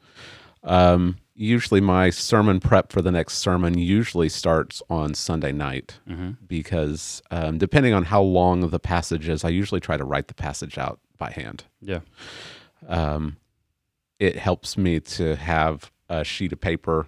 Um, 0.63 1.17
usually, 1.35 1.81
my 1.81 2.11
sermon 2.11 2.61
prep 2.61 2.93
for 2.93 3.03
the 3.03 3.11
next 3.11 3.39
sermon 3.39 3.77
usually 3.79 4.29
starts 4.29 4.83
on 4.89 5.15
Sunday 5.15 5.53
night 5.53 5.99
hmm 6.07 6.33
because 6.47 7.23
um, 7.31 7.59
depending 7.59 7.93
on 7.93 8.05
how 8.05 8.23
long 8.23 8.61
the 8.71 8.79
passage 8.79 9.29
is, 9.29 9.45
I 9.45 9.49
usually 9.49 9.81
try 9.81 9.97
to 9.97 10.05
write 10.05 10.29
the 10.29 10.35
passage 10.35 10.79
out 10.79 11.01
by 11.19 11.31
hand. 11.31 11.65
Yeah. 11.81 12.01
Um, 12.87 13.37
it 14.19 14.37
helps 14.37 14.77
me 14.79 15.01
to 15.01 15.37
have 15.37 15.91
a 16.09 16.23
sheet 16.25 16.53
of 16.53 16.61
paper 16.61 17.07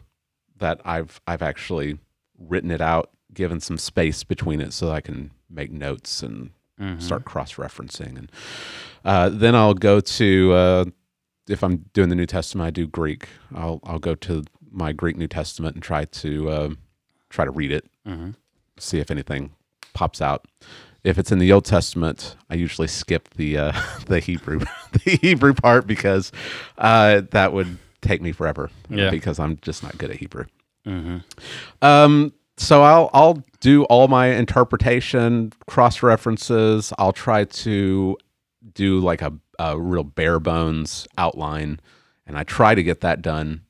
that 0.59 0.81
I've 0.85 1.21
I've 1.27 1.43
actually 1.43 1.99
written 2.39 2.71
it 2.71 2.81
out, 2.81 3.11
given 3.33 3.61
some 3.61 3.79
space 3.79 4.25
between 4.25 4.61
it, 4.61 4.73
so 4.73 4.91
I 4.91 5.01
can 5.01 5.31
make 5.49 5.71
notes 5.71 6.23
and 6.23 6.51
Mhm. 6.81 7.01
start 7.01 7.25
cross 7.25 7.55
referencing, 7.55 8.19
and 8.19 8.33
uh, 9.05 9.31
then 9.31 9.55
I'll 9.55 9.73
go 9.73 9.99
to 10.01 10.53
uh, 10.53 10.85
if 11.49 11.63
I'm 11.63 11.87
doing 11.93 12.09
the 12.09 12.15
New 12.17 12.27
Testament, 12.27 12.67
I 12.67 12.71
do 12.71 12.87
Greek. 12.87 13.29
I'll 13.55 13.81
I'll 13.85 13.99
go 13.99 14.15
to 14.17 14.45
my 14.71 14.93
Greek 14.93 15.17
New 15.17 15.29
Testament 15.29 15.75
and 15.77 15.83
try 15.83 16.05
to 16.05 16.51
um 16.51 16.79
try 17.31 17.45
to 17.45 17.51
read 17.51 17.73
it, 17.73 17.85
Mhm. 18.07 18.35
see 18.79 18.99
if 18.99 19.11
anything 19.11 19.51
pops 19.95 20.21
out. 20.21 20.47
If 21.05 21.19
it's 21.19 21.31
in 21.31 21.39
the 21.39 21.53
Old 21.53 21.65
Testament, 21.65 22.37
I 22.51 22.55
usually 22.55 22.89
skip 22.89 23.31
the 23.35 23.57
uh, 23.59 23.73
the 24.07 24.21
Hebrew 24.21 24.61
the 25.05 25.19
Hebrew 25.23 25.55
part 25.55 25.87
because 25.87 26.33
uh, 26.79 27.23
that 27.31 27.53
would 27.53 27.79
take 28.03 28.21
me 28.23 28.33
forever. 28.33 28.71
Yeah. 28.91 29.11
because 29.11 29.39
I'm 29.39 29.59
just 29.63 29.83
not 29.83 29.97
good 29.99 30.11
at 30.11 30.17
Hebrew. 30.17 30.45
Mhm. 30.87 31.23
Um, 31.83 32.33
so 32.57 32.83
I'll 32.83 33.11
I'll 33.15 33.43
do 33.61 33.85
all 33.85 34.09
my 34.09 34.27
interpretation, 34.29 35.53
cross 35.67 36.03
references. 36.03 36.93
I'll 36.99 37.13
try 37.13 37.45
to 37.45 38.17
do 38.75 38.99
like 39.01 39.23
a, 39.23 39.33
a 39.59 39.79
real 39.79 40.03
bare 40.05 40.41
bones 40.41 41.07
outline, 41.17 41.81
and 42.27 42.37
I 42.37 42.45
try 42.45 42.75
to 42.75 42.83
get 42.83 43.01
that 43.01 43.23
done 43.23 43.63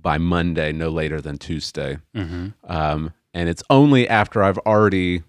by 0.00 0.18
Monday, 0.18 0.72
no 0.72 0.88
later 0.90 1.20
than 1.20 1.38
Tuesday. 1.38 1.98
Mhm. 2.14 2.54
Um, 2.64 3.12
and 3.34 3.48
it's 3.48 3.62
only 3.68 4.08
after 4.08 4.42
I've 4.42 4.58
already 4.58 5.22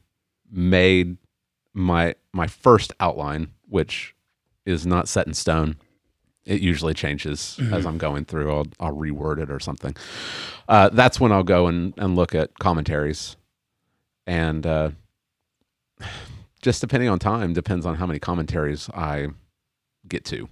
made 0.52 1.18
my 1.74 2.16
my 2.34 2.48
first 2.48 2.94
outline, 3.00 3.50
which 3.68 4.16
is 4.66 4.86
not 4.86 5.08
set 5.08 5.28
in 5.28 5.34
stone. 5.34 5.76
It 6.46 6.62
usually 6.62 6.94
changes 6.94 7.60
as 7.72 7.86
I'm 7.86 7.98
going 7.98 8.26
through. 8.26 8.52
I'll 8.52 8.68
I'll 8.80 8.96
reword 8.96 9.40
it 9.40 9.52
or 9.52 9.60
something. 9.60 9.96
Uh, 10.68 10.90
that's 10.90 11.20
when 11.20 11.32
I'll 11.32 11.44
go 11.44 11.68
and, 11.68 11.94
and 11.98 12.16
look 12.16 12.34
at 12.34 12.58
commentaries, 12.60 13.36
and 14.26 14.66
uh, 14.66 14.90
just 16.62 16.82
depending 16.82 17.10
on 17.10 17.20
time 17.20 17.54
depends 17.54 17.86
on 17.86 17.96
how 17.96 18.06
many 18.06 18.20
commentaries 18.20 18.90
I 18.94 19.28
get 20.08 20.26
to. 20.26 20.50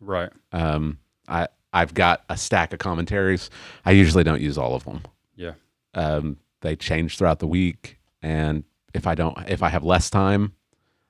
Right. 0.00 0.30
Um, 0.52 0.98
I 1.28 1.48
I've 1.72 1.94
got 1.94 2.24
a 2.28 2.36
stack 2.36 2.72
of 2.72 2.78
commentaries. 2.78 3.48
I 3.84 3.92
usually 3.92 4.24
don't 4.24 4.40
use 4.42 4.58
all 4.58 4.74
of 4.74 4.84
them. 4.84 5.02
Yeah. 5.36 5.52
Um, 5.94 6.36
they 6.60 6.76
change 6.76 7.16
throughout 7.16 7.38
the 7.38 7.46
week, 7.46 7.98
and 8.20 8.64
if 8.92 9.06
I 9.06 9.14
don't, 9.14 9.36
if 9.48 9.62
I 9.62 9.68
have 9.70 9.82
less 9.84 10.10
time, 10.10 10.52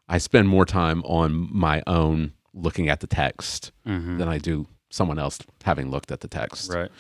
I 0.09 0.19
spend 0.19 0.49
more 0.49 0.65
time 0.65 1.03
on 1.05 1.49
my 1.53 1.83
own 1.87 2.33
looking 2.55 2.89
at 2.89 3.01
the 3.01 3.07
text 3.07 3.73
Mhm. 3.87 4.19
than 4.19 4.29
I 4.29 4.39
do 4.39 4.69
someone 4.91 5.19
else 5.19 5.39
having 5.65 5.91
looked 5.91 6.13
at 6.13 6.21
the 6.21 6.29
text. 6.29 6.71
Right. 6.73 6.91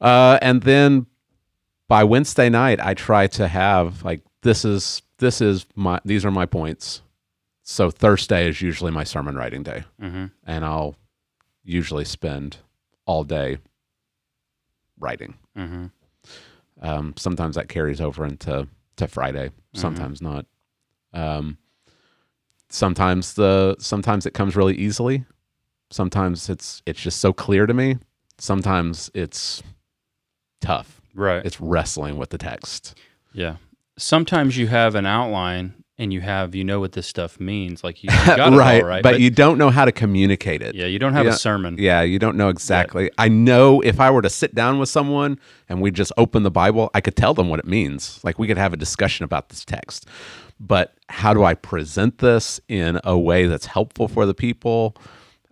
Uh, 0.00 0.38
and 0.40 0.62
then 0.62 1.06
by 1.88 2.04
Wednesday 2.04 2.48
night, 2.48 2.80
I 2.80 2.94
try 2.94 3.26
to 3.28 3.48
have 3.48 4.02
like 4.04 4.22
this 4.42 4.64
is 4.64 5.02
this 5.20 5.40
is 5.40 5.64
my 5.76 6.00
these 6.04 6.24
are 6.24 6.30
my 6.32 6.46
points. 6.46 7.02
So 7.62 7.90
Thursday 7.90 8.48
is 8.48 8.60
usually 8.60 8.90
my 8.90 9.04
sermon 9.04 9.36
writing 9.36 9.62
day 9.62 9.84
hmm 10.00 10.26
and 10.44 10.64
I'll 10.64 10.96
usually 11.62 12.04
spend 12.04 12.56
all 13.06 13.22
day 13.24 13.58
writing. 14.98 15.34
hmm 15.54 15.86
Um, 16.82 17.14
sometimes 17.16 17.54
that 17.56 17.68
carries 17.68 18.00
over 18.00 18.24
into 18.24 18.66
to 18.96 19.06
Friday, 19.08 19.50
sometimes 19.74 20.20
not. 20.20 20.46
Um, 21.12 21.58
sometimes 22.68 23.34
the 23.34 23.76
sometimes 23.78 24.26
it 24.26 24.34
comes 24.34 24.56
really 24.56 24.76
easily. 24.76 25.24
Sometimes 25.90 26.48
it's 26.48 26.82
it's 26.86 27.00
just 27.00 27.18
so 27.20 27.32
clear 27.32 27.66
to 27.66 27.74
me. 27.74 27.98
Sometimes 28.38 29.10
it's 29.14 29.62
tough. 30.60 31.00
Right. 31.14 31.44
It's 31.44 31.60
wrestling 31.60 32.16
with 32.16 32.30
the 32.30 32.38
text. 32.38 32.98
Yeah. 33.32 33.56
Sometimes 34.00 34.56
you 34.56 34.66
have 34.68 34.94
an 34.94 35.06
outline 35.06 35.74
and 35.98 36.12
you 36.14 36.22
have 36.22 36.54
you 36.54 36.64
know 36.64 36.80
what 36.80 36.92
this 36.92 37.06
stuff 37.06 37.38
means, 37.38 37.84
like 37.84 38.02
you, 38.02 38.08
you 38.10 38.26
got 38.36 38.52
it 38.52 38.56
right, 38.56 38.82
all 38.82 38.88
right, 38.88 39.02
but, 39.02 39.20
you 39.20 39.28
don't 39.30 39.58
know 39.58 39.68
how 39.68 39.84
to 39.84 39.92
communicate 39.92 40.62
it. 40.62 40.74
yeah, 40.74 40.86
you 40.86 40.98
don't 40.98 41.12
have 41.12 41.26
Yeah. 41.26 41.32
a 41.32 41.36
sermon. 41.36 41.76
Yeah, 41.78 42.00
you 42.00 42.18
don't 42.18 42.36
know 42.36 42.48
exactly. 42.48 43.10
I 43.18 43.28
know 43.28 43.82
if 43.82 44.00
I 44.00 44.10
were 44.10 44.22
to 44.22 44.30
sit 44.30 44.54
down 44.54 44.78
with 44.78 44.88
someone 44.88 45.38
and 45.68 45.82
we 45.82 45.90
just 45.90 46.12
open 46.16 46.42
the 46.42 46.50
Bible, 46.50 46.90
I 46.94 47.02
could 47.02 47.16
tell 47.16 47.34
them 47.34 47.48
what 47.50 47.58
it 47.58 47.66
means. 47.66 48.18
Like 48.24 48.38
we 48.38 48.46
could 48.46 48.56
have 48.58 48.72
a 48.72 48.78
discussion 48.78 49.24
about 49.24 49.50
this 49.50 49.64
text. 49.64 50.06
But 50.58 50.94
how 51.10 51.34
do 51.34 51.44
I 51.44 51.54
present 51.54 52.18
this 52.18 52.60
in 52.68 52.98
a 53.04 53.18
way 53.18 53.46
that's 53.46 53.66
helpful 53.66 54.08
for 54.08 54.24
the 54.26 54.34
people? 54.34 54.96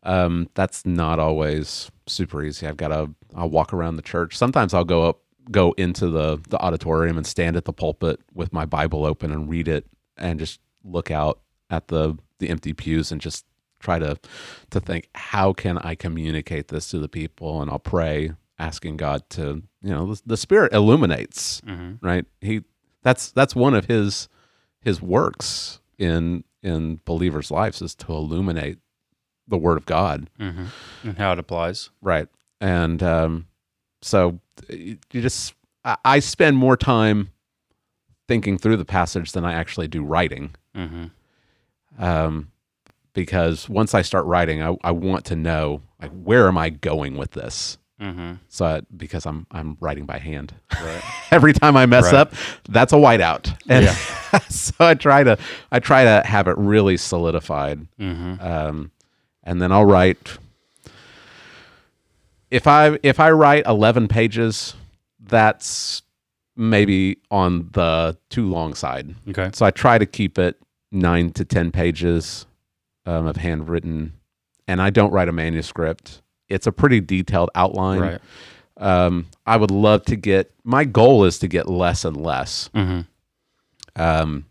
Um, 0.02 0.48
that's 0.54 0.86
not 0.86 1.18
always 1.18 1.90
super 2.06 2.42
easy. 2.42 2.66
I've 2.66 2.76
got 2.78 2.88
to 2.88 3.10
I'll 3.34 3.50
walk 3.50 3.74
around 3.74 3.96
the 3.96 4.02
church. 4.02 4.36
Sometimes 4.36 4.72
I'll 4.72 4.84
go 4.84 5.06
up 5.06 5.20
go 5.50 5.72
into 5.72 6.08
the 6.08 6.40
the 6.48 6.58
auditorium 6.58 7.16
and 7.16 7.26
stand 7.26 7.56
at 7.56 7.64
the 7.64 7.72
pulpit 7.72 8.20
with 8.34 8.52
my 8.52 8.64
Bible 8.64 9.04
open 9.04 9.32
and 9.32 9.48
read 9.48 9.68
it 9.68 9.86
and 10.16 10.38
just 10.38 10.60
look 10.84 11.10
out 11.10 11.40
at 11.70 11.88
the 11.88 12.16
the 12.38 12.48
empty 12.48 12.72
pews 12.72 13.10
and 13.12 13.20
just 13.20 13.44
try 13.80 13.98
to 13.98 14.18
to 14.70 14.80
think 14.80 15.08
how 15.14 15.52
can 15.52 15.78
I 15.78 15.94
communicate 15.94 16.68
this 16.68 16.88
to 16.90 16.98
the 16.98 17.08
people? 17.08 17.60
And 17.62 17.70
I'll 17.70 17.78
pray 17.78 18.32
asking 18.58 18.96
God 18.96 19.28
to 19.30 19.62
you 19.82 19.90
know 19.90 20.14
the, 20.14 20.22
the 20.26 20.36
spirit 20.36 20.72
illuminates 20.72 21.60
right? 22.00 22.24
He 22.40 22.62
that's 23.02 23.30
that's 23.32 23.54
one 23.54 23.74
of 23.74 23.86
his 23.86 24.28
his 24.80 25.02
works 25.02 25.80
in 25.98 26.44
in 26.62 27.00
believers 27.04 27.50
lives 27.50 27.80
is 27.82 27.94
to 27.96 28.12
illuminate 28.12 28.78
the 29.46 29.56
word 29.58 29.78
of 29.78 29.86
God. 29.86 30.28
Hmm 30.38 30.66
and 31.04 31.16
how 31.18 31.32
it 31.32 31.38
applies. 31.38 31.90
right. 32.00 32.28
And 32.60 33.02
um 33.02 33.46
so 34.02 34.38
you 34.68 34.98
you 35.12 35.20
just 35.22 35.54
I, 36.04 36.18
spend 36.18 36.56
more 36.58 36.76
time 36.76 37.30
thinking 38.26 38.58
through 38.58 38.76
the 38.76 38.84
passage 38.84 39.32
than 39.32 39.44
I 39.44 39.54
actually 39.54 39.88
do 39.88 40.02
writing 40.04 40.54
hmm 40.74 41.06
um, 41.98 42.52
because 43.14 43.68
once 43.68 43.94
I 43.94 44.02
start 44.02 44.24
writing, 44.26 44.62
I, 44.62 44.76
I 44.84 44.90
want 44.92 45.24
to 45.26 45.36
know 45.36 45.82
like 46.00 46.12
where 46.12 46.46
am 46.46 46.56
I 46.58 46.70
going 46.70 47.16
with 47.16 47.32
this. 47.32 47.78
hmm 47.98 48.34
So 48.48 48.64
I, 48.66 48.82
because 48.96 49.26
I'm 49.26 49.46
I'm 49.50 49.76
writing 49.80 50.04
by 50.06 50.18
hand, 50.18 50.54
Right. 50.80 51.02
every 51.32 51.52
time 51.52 51.76
I 51.76 51.86
mess 51.86 52.04
Right. 52.12 52.14
up, 52.14 52.34
that's 52.68 52.92
a 52.92 52.96
whiteout, 52.96 53.52
and 53.68 53.84
Yeah. 53.86 53.94
so 54.48 54.74
I 54.78 54.94
try 54.94 55.24
to 55.24 55.36
I 55.72 55.80
try 55.80 56.04
to 56.04 56.22
have 56.24 56.46
it 56.48 56.56
really 56.58 56.96
solidified, 56.96 57.86
hmm 57.98 58.34
um, 58.40 58.90
and 59.42 59.60
then 59.60 59.72
I'll 59.72 59.86
write. 59.86 60.38
If 62.50 62.66
I 62.66 62.98
if 63.02 63.20
I 63.20 63.30
write 63.30 63.66
eleven 63.66 64.08
pages, 64.08 64.74
that's 65.20 66.02
maybe 66.56 67.18
on 67.30 67.68
the 67.72 68.16
too 68.30 68.48
long 68.48 68.74
side. 68.74 69.14
Okay. 69.28 69.50
So 69.52 69.64
I 69.64 69.70
try 69.70 69.98
to 69.98 70.06
keep 70.06 70.38
it 70.38 70.56
nine 70.90 71.30
to 71.30 71.44
10 71.44 71.70
pages 71.70 72.46
um, 73.06 73.26
of 73.26 73.36
handwritten, 73.36 74.14
and 74.66 74.82
I 74.82 74.90
don't 74.90 75.12
write 75.12 75.28
a 75.28 75.32
manuscript. 75.32 76.20
It's 76.48 76.66
a 76.66 76.72
pretty 76.72 77.00
detailed 77.00 77.50
outline. 77.54 78.00
Right. 78.00 78.20
Um, 78.76 79.26
I 79.46 79.56
would 79.56 79.70
love 79.70 80.04
to 80.06 80.16
get, 80.16 80.52
my 80.64 80.84
goal 80.84 81.24
is 81.24 81.38
to 81.40 81.48
get 81.48 81.68
less 81.68 82.04
and 82.04 82.16
less. 82.16 82.70
hmm 82.74 83.00
Um, 83.94 84.46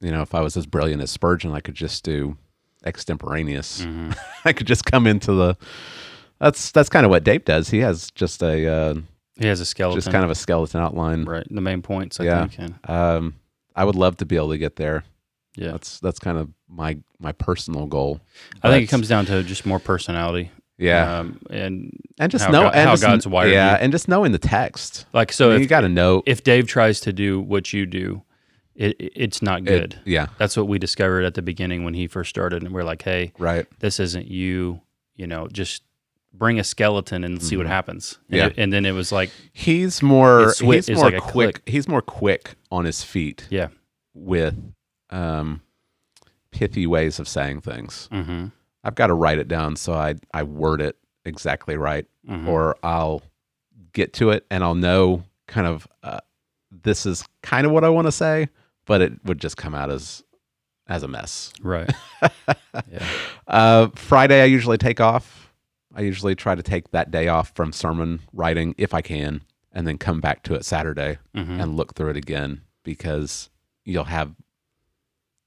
you 0.00 0.10
know, 0.10 0.22
if 0.22 0.34
I 0.34 0.40
was 0.40 0.56
as 0.56 0.66
brilliant 0.66 1.02
as 1.02 1.10
Spurgeon, 1.12 1.52
I 1.52 1.60
could 1.60 1.74
just 1.76 2.02
do 2.04 2.36
extemporaneous. 2.84 3.84
hmm 3.84 4.10
I 4.44 4.52
could 4.52 4.66
just 4.66 4.84
come 4.86 5.06
into 5.06 5.32
the, 5.32 5.56
that's, 6.44 6.70
that's 6.72 6.88
kind 6.88 7.04
of 7.06 7.10
what 7.10 7.24
Dave 7.24 7.44
does. 7.44 7.68
He 7.70 7.78
has 7.78 8.10
just 8.12 8.42
a, 8.42 8.66
uh, 8.66 8.94
He 9.38 9.46
has 9.46 9.60
a 9.60 9.64
skeleton. 9.66 9.96
just 10.00 10.10
kind 10.12 10.24
of 10.24 10.30
a 10.30 10.34
skeleton 10.34 10.80
outline. 10.80 11.24
right. 11.24 11.46
The 11.50 11.60
main 11.60 11.82
points. 11.82 12.20
I 12.20 12.24
Yeah. 12.24 12.46
think. 12.46 12.88
Um, 12.90 13.34
I 13.74 13.84
would 13.84 13.96
love 13.96 14.16
to 14.18 14.26
be 14.26 14.36
able 14.36 14.50
to 14.50 14.58
get 14.58 14.76
there. 14.76 15.04
yeah. 15.56 15.72
That's, 15.72 15.98
that's 16.00 16.18
kind 16.18 16.38
of 16.38 16.50
my, 16.68 16.98
my 17.18 17.32
personal 17.32 17.86
goal. 17.86 18.20
I 18.62 18.70
think 18.70 18.84
it 18.84 18.88
comes 18.90 19.08
down 19.08 19.26
to 19.26 19.42
just 19.42 19.64
more 19.66 19.78
personality. 19.80 20.50
Yeah, 20.76 21.18
Um, 21.20 21.38
and 21.50 21.92
and 22.18 22.32
just 22.32 22.46
how 22.46 22.50
know 22.50 22.62
God- 22.62 22.74
and 22.74 22.88
how 22.88 22.92
just, 22.94 23.02
God's 23.04 23.26
wired 23.28 23.52
Yeah, 23.52 23.72
you. 23.72 23.76
and 23.84 23.92
just 23.92 24.08
knowing 24.08 24.32
the 24.32 24.38
text. 24.40 25.06
like 25.12 25.32
So 25.32 25.50
so, 25.50 25.54
if 25.54 25.60
you 25.60 25.68
got 25.68 25.82
to 25.82 25.88
know 25.88 26.24
if 26.26 26.42
Dave 26.42 26.66
tries 26.66 26.98
to 27.02 27.12
do 27.12 27.38
what 27.40 27.72
you 27.72 27.86
do, 27.86 28.22
it, 28.74 28.96
it- 29.00 29.12
it's 29.14 29.40
not 29.40 29.60
it- 29.60 29.66
good. 29.66 30.00
yeah, 30.04 30.26
That's 30.36 30.56
what 30.56 30.66
we 30.66 30.80
discovered 30.80 31.22
at 31.24 31.34
the 31.34 31.42
beginning 31.42 31.84
when 31.84 31.94
he 31.94 32.08
first 32.08 32.28
started, 32.28 32.64
and 32.64 32.74
we're 32.74 32.82
like, 32.82 33.02
"Hey, 33.02 33.32
right. 33.38 33.66
this 33.78 34.00
isn't 34.00 34.26
you." 34.26 34.80
You 35.14 35.28
know, 35.28 35.46
just 35.46 35.84
bring 36.36 36.58
a 36.58 36.64
skeleton 36.64 37.22
and 37.24 37.40
see 37.42 37.56
what 37.56 37.66
happens. 37.66 38.18
And, 38.18 38.20
Mm-hmm. 38.28 38.34
Yeah. 38.36 38.46
it- 38.48 38.54
and 38.58 38.72
then 38.72 38.84
it 38.84 38.92
was 38.92 39.12
like, 39.12 39.30
He's 39.52 40.02
more 40.02 40.48
It's 40.50 40.58
he's 40.58 40.88
it's 40.88 41.00
more 41.00 41.10
like 41.10 41.22
quick. 41.22 41.62
He's 41.66 41.86
more 41.88 42.02
quick 42.02 42.54
on 42.70 42.84
his 42.84 43.02
feet 43.04 43.46
yeah, 43.50 43.68
with 44.14 44.54
um, 45.10 45.62
pithy 46.50 46.86
ways 46.86 47.18
of 47.20 47.28
saying 47.28 47.60
things. 47.60 48.08
hmm 48.12 48.46
I've 48.86 48.94
got 48.96 49.06
to 49.06 49.14
write 49.14 49.38
it 49.38 49.48
down 49.48 49.76
so 49.76 49.94
I 49.94 50.16
I 50.34 50.42
word 50.42 50.82
it 50.82 50.96
exactly 51.24 51.76
right, 51.76 52.04
Mhm. 52.28 52.46
or 52.48 52.76
I'll 52.82 53.22
get 53.92 54.12
to 54.14 54.30
it 54.30 54.44
and 54.50 54.62
I'll 54.62 54.74
know 54.74 55.22
kind 55.46 55.66
of 55.66 55.86
uh, 56.02 56.18
this 56.82 57.06
is 57.06 57.24
kind 57.42 57.64
of 57.66 57.72
what 57.72 57.82
I 57.84 57.88
want 57.88 58.08
to 58.08 58.12
say, 58.12 58.48
but 58.84 59.00
it 59.00 59.12
would 59.24 59.40
just 59.40 59.56
come 59.56 59.74
out 59.74 59.90
as 59.90 60.22
as 60.86 61.02
a 61.02 61.08
mess. 61.08 61.50
right, 61.62 61.90
yeah, 62.92 63.06
Uh, 63.46 63.88
Friday, 63.94 64.42
I 64.42 64.46
usually 64.46 64.76
take 64.78 65.00
off. 65.00 65.43
I 65.94 66.00
usually 66.00 66.34
try 66.34 66.54
to 66.54 66.62
take 66.62 66.90
that 66.90 67.10
day 67.10 67.28
off 67.28 67.52
from 67.54 67.72
sermon 67.72 68.20
writing 68.32 68.74
if 68.78 68.92
I 68.94 69.00
can, 69.00 69.42
and 69.72 69.86
then 69.86 69.98
come 69.98 70.20
back 70.20 70.42
to 70.44 70.54
it 70.54 70.64
Saturday 70.64 71.18
Mhm. 71.34 71.60
and 71.62 71.76
look 71.76 71.94
through 71.94 72.10
it 72.10 72.16
again 72.16 72.62
because 72.82 73.48
you'll 73.84 74.04
have, 74.04 74.34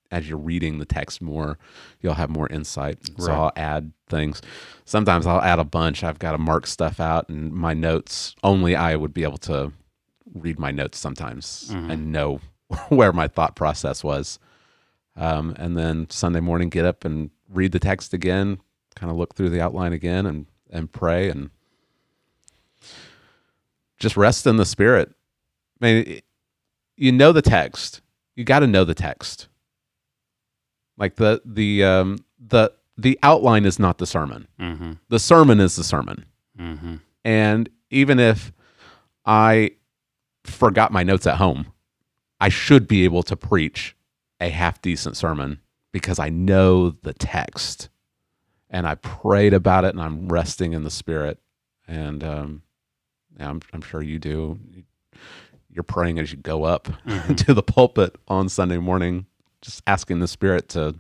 as 0.10 0.30
you're 0.30 0.38
reading 0.38 0.80
the 0.80 0.86
text 0.86 1.22
more, 1.22 1.58
you'll 2.02 2.14
have 2.14 2.30
more 2.30 2.48
insight. 2.48 2.98
So 3.20 3.28
Right. 3.28 3.36
I'll 3.38 3.52
add 3.56 3.92
things. 4.10 4.42
Sometimes 4.86 5.26
I'll 5.28 5.42
add 5.42 5.60
a 5.60 5.66
bunch. 5.66 6.04
I've 6.04 6.20
got 6.20 6.32
to 6.32 6.38
mark 6.38 6.66
stuff 6.68 7.00
out, 7.00 7.28
and 7.30 7.52
my 7.52 7.74
notes 7.74 8.36
only 8.44 8.76
I 8.76 8.96
would 8.96 9.14
be 9.14 9.24
able 9.24 9.38
to 9.40 9.74
read 10.34 10.60
my 10.60 10.72
notes 10.72 10.98
sometimes 10.98 11.70
Mhm. 11.74 11.92
and 11.92 12.12
know 12.12 12.40
where 12.90 13.12
my 13.14 13.28
thought 13.28 13.56
process 13.56 14.04
was. 14.04 14.40
Um, 15.16 15.56
and 15.58 15.78
then 15.78 16.10
Sunday 16.10 16.42
morning, 16.42 16.70
get 16.70 16.86
up 16.86 17.04
and 17.04 17.32
read 17.50 17.72
the 17.72 17.80
text 17.80 18.14
again, 18.14 18.60
kind 18.98 19.12
of 19.12 19.18
look 19.18 19.36
through 19.36 19.50
the 19.50 19.62
outline 19.62 19.94
again, 19.94 20.26
and 20.26 20.46
and 20.70 20.92
pray 20.92 21.30
and 21.30 21.50
just 24.00 24.18
rest 24.18 24.46
in 24.48 24.58
the 24.58 24.66
Spirit. 24.66 25.10
I 25.82 25.86
mean, 25.86 26.08
it- 26.08 26.24
you 27.00 27.12
know 27.12 27.32
the 27.32 27.42
text. 27.44 28.02
You 28.36 28.44
got 28.44 28.60
to 28.60 28.68
know 28.68 28.84
the 28.84 28.96
text. 28.96 29.48
Like 30.98 31.16
the 31.16 31.42
the 31.46 31.84
um, 31.84 32.18
the 32.40 32.72
the 32.98 33.20
outline 33.22 33.66
is 33.66 33.78
not 33.78 34.00
the 34.00 34.08
sermon. 34.08 34.48
hmm 34.60 34.94
The 35.10 35.20
sermon 35.20 35.60
is 35.60 35.76
the 35.76 35.84
sermon. 35.84 36.26
hmm 36.58 36.96
And 37.24 37.70
even 37.92 38.20
if 38.20 38.52
I 39.26 39.72
forgot 40.44 40.92
my 40.92 41.04
notes 41.04 41.28
at 41.28 41.36
home, 41.38 41.72
I 42.40 42.50
should 42.50 42.88
be 42.88 43.04
able 43.04 43.22
to 43.24 43.36
preach 43.36 43.96
a 44.40 44.50
half 44.50 44.82
decent 44.82 45.18
sermon 45.18 45.60
because 45.92 46.18
I 46.18 46.30
know 46.30 46.90
the 46.92 47.14
text 47.14 47.90
and 48.70 48.88
I 48.88 48.96
prayed 48.96 49.54
about 49.54 49.86
it 49.86 49.94
and 49.94 50.02
I'm 50.02 50.28
resting 50.28 50.74
in 50.74 50.84
the 50.84 50.92
spirit. 50.92 51.40
And 51.88 52.24
um, 52.24 52.62
yeah, 53.40 53.50
I'm, 53.50 53.62
I'm 53.74 53.82
sure 53.82 54.02
you 54.02 54.20
do. 54.20 54.60
You're 55.70 55.84
praying 55.84 56.20
as 56.20 56.32
you 56.32 56.38
go 56.38 56.64
up 56.64 56.88
to 57.38 57.54
the 57.54 57.64
pulpit 57.64 58.16
on 58.28 58.50
Sunday 58.50 58.78
morning, 58.78 59.26
just 59.62 59.82
asking 59.88 60.20
the 60.20 60.28
spirit 60.28 60.70
to 60.70 60.96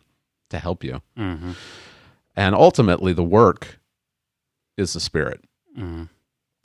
to 0.49 0.59
help 0.59 0.84
you. 0.84 1.01
hmm 1.15 1.51
And 2.36 2.55
ultimately, 2.55 3.11
the 3.13 3.24
work 3.24 3.80
is 4.78 4.93
the 4.93 4.99
spirit 4.99 5.43
hmm 5.76 6.03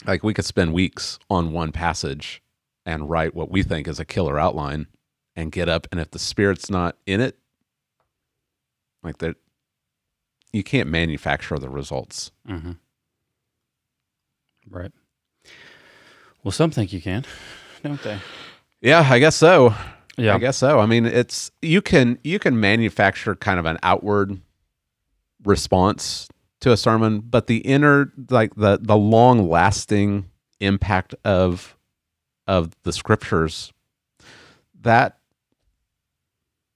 like 0.05 0.21
we 0.23 0.33
could 0.33 0.45
spend 0.45 0.73
weeks 0.73 1.17
on 1.29 1.53
one 1.53 1.71
passage 1.71 2.41
and 2.85 3.09
write 3.09 3.33
what 3.33 3.49
we 3.49 3.63
think 3.63 3.87
is 3.87 3.99
a 3.99 4.05
killer 4.05 4.37
outline 4.39 4.87
and 5.35 5.51
get 5.51 5.67
up 5.69 5.87
and 5.91 5.99
if 5.99 6.11
the 6.11 6.19
spirit's 6.19 6.69
not 6.69 6.95
in 7.05 7.19
it 7.21 7.37
like 9.01 9.17
that 9.19 9.35
you 10.53 10.63
can't 10.63 10.87
manufacture 10.87 11.57
the 11.59 11.69
results 11.69 12.31
hmm 12.47 12.71
Right. 14.69 14.91
Well, 16.43 16.51
some 16.53 16.71
think 16.71 16.93
you 16.93 17.01
can, 17.01 17.25
don't 17.83 18.01
they? 18.01 18.17
yeah 18.81 19.05
i 19.09 19.17
guess 19.19 19.35
so 19.35 19.73
Yeah. 20.17 20.35
i 20.35 20.37
guess 20.39 20.57
so 20.57 20.79
i 20.79 20.85
mean 20.85 21.05
it's 21.05 21.51
you 21.61 21.81
can 21.81 22.17
you 22.23 22.37
can 22.39 22.59
manufacture 22.59 23.33
kind 23.35 23.59
of 23.59 23.65
an 23.65 23.77
outward 23.83 24.39
response 25.45 26.27
to 26.61 26.71
a 26.71 26.77
sermon 26.77 27.19
but 27.21 27.47
the 27.47 27.57
inner 27.57 28.11
like 28.29 28.55
the 28.55 28.77
the 28.81 28.95
long 28.97 29.49
lasting 29.49 30.29
impact 30.59 31.15
of 31.25 31.77
of 32.47 32.71
the 32.83 32.91
scriptures 32.93 33.71
that 34.81 35.17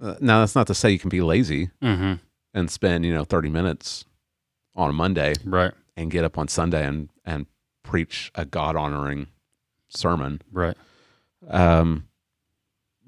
uh, 0.02 0.16
now 0.22 0.40
that's 0.40 0.56
not 0.56 0.68
to 0.68 0.74
say 0.74 0.90
you 0.92 1.00
can 1.00 1.10
be 1.10 1.22
lazy 1.22 1.70
hmm 1.82 2.14
and 2.58 2.70
spend 2.72 3.06
you 3.06 3.14
know 3.14 3.24
30 3.24 3.50
minutes 3.50 4.06
on 4.76 4.90
a 4.90 4.94
monday 4.94 5.34
Right. 5.46 5.74
and 5.96 6.12
get 6.12 6.24
up 6.24 6.38
on 6.38 6.48
sunday 6.48 6.86
and 6.86 7.10
and 7.26 7.46
preach 7.84 8.32
a 8.36 8.46
god 8.46 8.76
honoring 8.76 9.28
sermon 9.90 10.42
Right. 10.52 10.76
um 11.48 12.04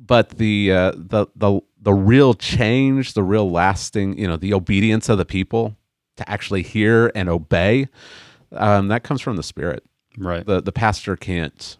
but 0.01 0.29
the 0.37 0.71
uh, 0.71 0.91
the 0.95 1.27
the 1.35 1.59
the 1.81 1.93
real 1.93 2.33
change, 2.33 3.13
the 3.13 3.23
real 3.23 3.51
lasting, 3.51 4.17
you 4.17 4.27
know, 4.29 4.37
the 4.37 4.53
obedience 4.53 5.09
of 5.09 5.17
the 5.17 5.25
people 5.25 5.75
to 6.15 6.29
actually 6.29 6.61
hear 6.61 7.11
and 7.15 7.27
obey, 7.27 7.89
um, 8.53 8.87
that 8.87 9.03
comes 9.03 9.19
from 9.19 9.35
the 9.35 9.43
Spirit. 9.43 9.83
Right. 10.17 10.45
The 10.45 10.61
the 10.61 10.71
pastor 10.71 11.17
can't. 11.17 11.77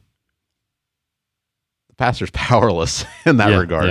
The 1.88 1.96
pastor's 1.96 2.30
powerless 2.34 3.06
in 3.26 3.38
that 3.38 3.52
yeah, 3.52 3.58
regard. 3.58 3.88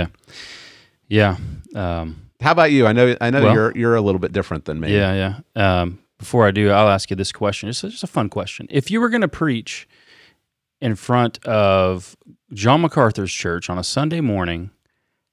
Yeah. 1.09 1.35
Yeah. 1.75 1.99
Um, 2.01 2.28
How 2.41 2.51
about 2.51 2.71
you? 2.71 2.87
I 2.87 2.93
know 2.93 3.15
I 3.19 3.29
know 3.29 3.41
Well- 3.43 3.53
you're 3.53 3.73
you're 3.77 3.95
a 3.95 4.01
little 4.01 4.19
bit 4.19 4.31
different 4.31 4.65
than 4.65 4.79
me. 4.79 4.93
Yeah, 4.95 5.39
yeah. 5.55 5.81
Um, 5.81 5.99
before 6.17 6.45
I 6.47 6.51
do, 6.51 6.69
I'll 6.71 6.89
ask 6.89 7.09
you 7.09 7.15
this 7.15 7.31
question. 7.31 7.69
It's 7.69 7.81
just 7.81 8.03
a 8.03 8.07
fun 8.07 8.29
question. 8.29 8.67
If 8.69 8.91
you 8.91 8.99
were 9.01 9.09
going 9.09 9.21
to 9.21 9.27
preach 9.29 9.87
in 10.81 10.95
front 10.95 11.43
of 11.45 12.15
John 12.53 12.81
MacArthur's 12.81 13.31
church 13.33 13.69
on 13.69 13.77
a 13.77 13.83
Sunday 13.83 14.19
morning, 14.21 14.71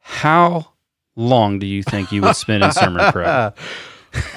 how 0.00 0.72
long 1.16 1.58
do 1.58 1.66
you 1.66 1.82
think 1.82 2.12
you 2.12 2.22
would 2.22 2.36
spend 2.36 2.62
in 2.62 2.72
sermon 2.72 3.10
prep? 3.12 3.56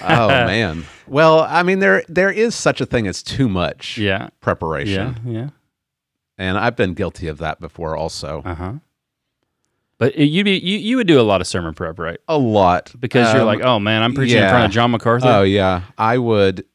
oh 0.04 0.28
man. 0.28 0.86
Well, 1.08 1.42
I 1.42 1.64
mean 1.64 1.80
there 1.80 2.04
there 2.08 2.32
is 2.32 2.54
such 2.56 2.82
a 2.82 2.86
thing 2.86 3.08
as 3.08 3.24
too 3.24 3.50
much 3.50 3.98
Yeah, 3.98 4.30
preparation. 4.42 5.18
yeah, 5.26 5.32
yeah. 5.32 5.50
And 6.38 6.58
I've 6.58 6.76
been 6.76 6.94
guilty 6.94 7.28
of 7.28 7.38
that 7.40 7.60
before 7.60 7.98
also. 7.98 8.42
Uh 8.46 8.56
huh. 8.56 8.74
But 10.00 10.18
you'd 10.18 10.46
be 10.46 10.58
you, 10.58 10.78
you 10.80 10.98
would 10.98 11.08
do 11.08 11.20
a 11.20 11.24
lot 11.24 11.42
of 11.42 11.48
sermon 11.48 11.74
prep, 11.76 12.00
right? 12.00 12.20
A 12.28 12.38
lot. 12.38 12.92
Because 13.00 13.32
you're 13.34 13.42
Um, 13.42 13.48
like, 13.48 13.62
oh 13.62 13.80
man, 13.80 14.02
I'm 14.02 14.14
preaching 14.16 14.42
in 14.42 14.50
front 14.50 14.66
of 14.66 14.72
John 14.72 14.92
MacArthur. 14.92 15.28
Oh 15.28 15.44
yeah. 15.44 15.84
I 15.98 16.18
would 16.18 16.66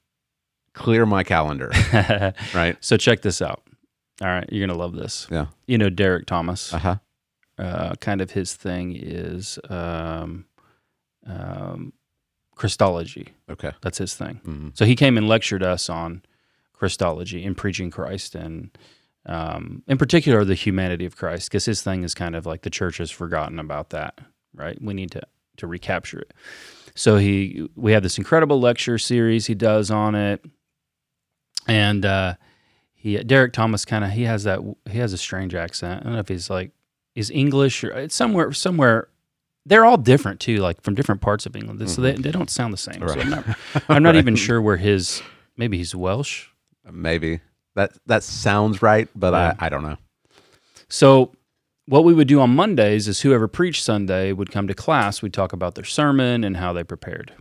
clear 0.75 1.07
my 1.07 1.25
calendar. 1.25 1.71
right. 2.55 2.77
so 2.81 2.97
check 2.97 3.23
this 3.23 3.41
out. 3.43 3.63
All 4.21 4.29
right, 4.29 4.45
you're 4.53 4.65
gonna 4.67 4.79
love 4.79 4.95
this. 4.95 5.27
Yeah. 5.31 5.47
You 5.67 5.79
know 5.79 5.89
Derek 5.91 6.27
Thomas. 6.27 6.73
Uh-huh. 6.73 6.97
uh, 7.59 7.95
kind 7.97 8.21
of 8.21 8.31
his 8.33 8.53
thing 8.55 8.95
is 8.95 9.59
um, 9.71 10.45
um, 11.27 11.93
Christology. 12.55 13.29
Okay. 13.51 13.73
That's 13.81 13.99
his 13.99 14.15
thing. 14.15 14.37
hmm 14.45 14.69
So 14.75 14.85
he 14.85 14.95
came 14.97 15.17
and 15.19 15.27
lectured 15.29 15.63
us 15.63 15.89
on 15.89 16.23
Christology 16.73 17.45
and 17.45 17.57
preaching 17.57 17.91
Christ 17.91 18.35
and, 18.35 18.77
um, 19.27 19.83
in 19.87 19.99
particular, 19.99 20.45
the 20.45 20.55
humanity 20.55 21.07
of 21.07 21.17
Christ, 21.17 21.51
because 21.51 21.65
his 21.65 21.83
thing 21.83 22.03
is 22.03 22.15
kind 22.15 22.37
of 22.37 22.47
like 22.47 22.63
the 22.63 22.71
church 22.71 22.99
has 22.99 23.11
forgotten 23.11 23.59
about 23.59 23.91
that, 23.91 24.19
right? 24.55 24.81
We 24.81 24.95
need 24.95 25.11
to 25.13 25.23
to 25.57 25.67
recapture 25.67 26.19
it. 26.19 26.35
So 26.97 27.17
he, 27.17 27.69
we 27.77 27.93
have 27.93 28.03
this 28.03 28.19
incredible 28.19 28.61
lecture 28.61 28.99
series 28.99 29.47
he 29.47 29.55
does 29.55 29.91
on 29.91 30.15
it, 30.15 30.45
and 31.67 32.05
uh, 32.05 32.35
he 32.95 33.17
Derek 33.19 33.53
Thomas 33.53 33.85
kind 33.85 34.05
of 34.05 34.11
he 34.11 34.23
has 34.23 34.45
that 34.45 34.61
he 34.91 34.99
has 34.99 35.13
a 35.13 35.19
strange 35.19 35.55
accent. 35.55 36.01
I 36.01 36.05
don't 36.05 36.13
know 36.15 36.19
if 36.21 36.29
he's 36.29 36.51
like 36.51 36.73
is 37.15 37.31
English 37.31 37.85
or 37.85 37.91
it's 37.93 38.15
somewhere 38.15 38.53
somewhere. 38.53 39.09
They're 39.67 39.87
all 39.87 39.97
different 39.97 40.41
too, 40.41 40.59
like 40.59 40.83
from 40.83 40.95
different 40.95 41.23
parts 41.23 41.47
of 41.47 41.57
England. 41.57 41.89
So 41.89 42.03
they, 42.03 42.13
they 42.13 42.31
don't 42.31 42.51
sound 42.51 42.75
the 42.75 42.79
same. 42.79 43.07
So 43.09 43.19
I'm 43.19 43.31
not, 43.31 43.45
I'm 43.89 44.03
not 44.03 44.15
even 44.17 44.37
sure 44.37 44.61
where 44.61 44.77
his 44.77 45.23
maybe 45.57 45.79
he's 45.79 45.95
Welsh. 45.95 46.49
Maybe. 46.91 47.41
That 47.75 47.93
that 48.07 48.23
sounds 48.23 48.83
right, 48.83 49.09
but 49.15 49.33
Yeah. 49.33 49.55
I, 49.59 49.67
I 49.67 49.69
don't 49.69 49.83
know. 49.83 49.97
So 50.89 51.33
what 51.87 52.05
we 52.05 52.15
would 52.15 52.29
do 52.29 52.41
on 52.41 52.51
Mondays 52.55 53.09
is 53.09 53.21
whoever 53.21 53.49
preached 53.49 53.83
Sunday 53.83 54.33
would 54.33 54.51
come 54.51 54.67
to 54.69 54.75
class. 54.75 55.21
We'd 55.23 55.35
talk 55.35 55.53
about 55.53 55.75
their 55.75 55.85
sermon 55.85 56.45
and 56.45 56.57
how 56.57 56.73
they 56.73 56.85
prepared. 56.85 57.33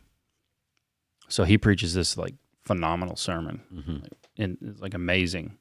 So 1.30 1.44
he 1.44 1.58
preaches 1.58 1.94
this 1.94 2.18
like 2.18 2.36
phenomenal 2.64 3.16
sermon, 3.16 3.62
Mm-hmm. 3.74 3.94
like, 4.04 4.12
and 4.38 4.58
it's 4.62 4.82
like 4.82 4.94
amazing. 4.94 5.58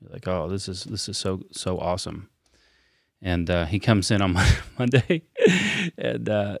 Like, 0.00 0.26
oh, 0.28 0.48
this 0.48 0.68
is 0.68 0.84
this 0.84 1.08
is 1.08 1.16
so 1.18 1.42
so 1.52 1.78
awesome. 1.78 2.28
And 3.22 3.48
uh, 3.50 3.64
he 3.66 3.78
comes 3.78 4.10
in 4.10 4.20
on 4.22 4.36
Monday, 4.78 5.22
and 5.98 6.28
uh, 6.28 6.58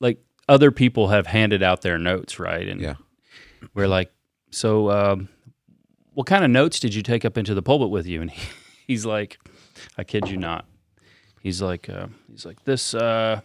like 0.00 0.18
other 0.48 0.70
people 0.70 1.08
have 1.08 1.26
handed 1.26 1.62
out 1.62 1.82
their 1.82 1.98
notes, 1.98 2.38
right? 2.38 2.66
And 2.66 2.80
Yeah. 2.80 2.94
we're 3.74 3.86
like, 3.88 4.10
so 4.50 4.90
um, 4.90 5.28
what 6.14 6.26
kind 6.26 6.44
of 6.44 6.50
notes 6.50 6.80
did 6.80 6.94
you 6.94 7.02
take 7.02 7.24
up 7.24 7.38
into 7.38 7.54
the 7.54 7.62
pulpit 7.62 7.90
with 7.90 8.06
you? 8.06 8.20
And 8.20 8.30
he, 8.30 8.48
he's 8.86 9.06
like, 9.06 9.38
I 9.96 10.04
kid 10.04 10.28
you 10.28 10.36
not. 10.36 10.66
He's 11.42 11.62
like, 11.62 11.88
uh, 11.88 12.08
he's 12.30 12.44
like, 12.44 12.64
this 12.64 12.92
uh, 12.92 13.40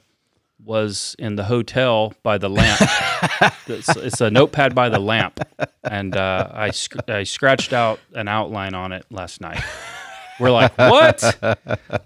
was 0.64 1.16
in 1.18 1.36
the 1.36 1.46
hotel 1.46 2.14
by 2.24 2.38
the 2.38 2.50
lamp. 2.50 2.82
it's, 3.68 3.96
it's 3.96 4.20
a 4.20 4.30
notepad 4.30 4.76
by 4.76 4.90
the 4.90 5.00
lamp, 5.00 5.40
and 5.84 6.16
uh, 6.16 6.50
I 6.54 6.72
sc- 6.72 7.10
I 7.10 7.24
scratched 7.24 7.72
out 7.72 8.02
an 8.14 8.28
outline 8.28 8.74
on 8.74 8.92
it 8.92 9.06
last 9.10 9.40
night. 9.40 9.64
We're 10.40 10.52
like, 10.52 10.78
what? 10.78 11.58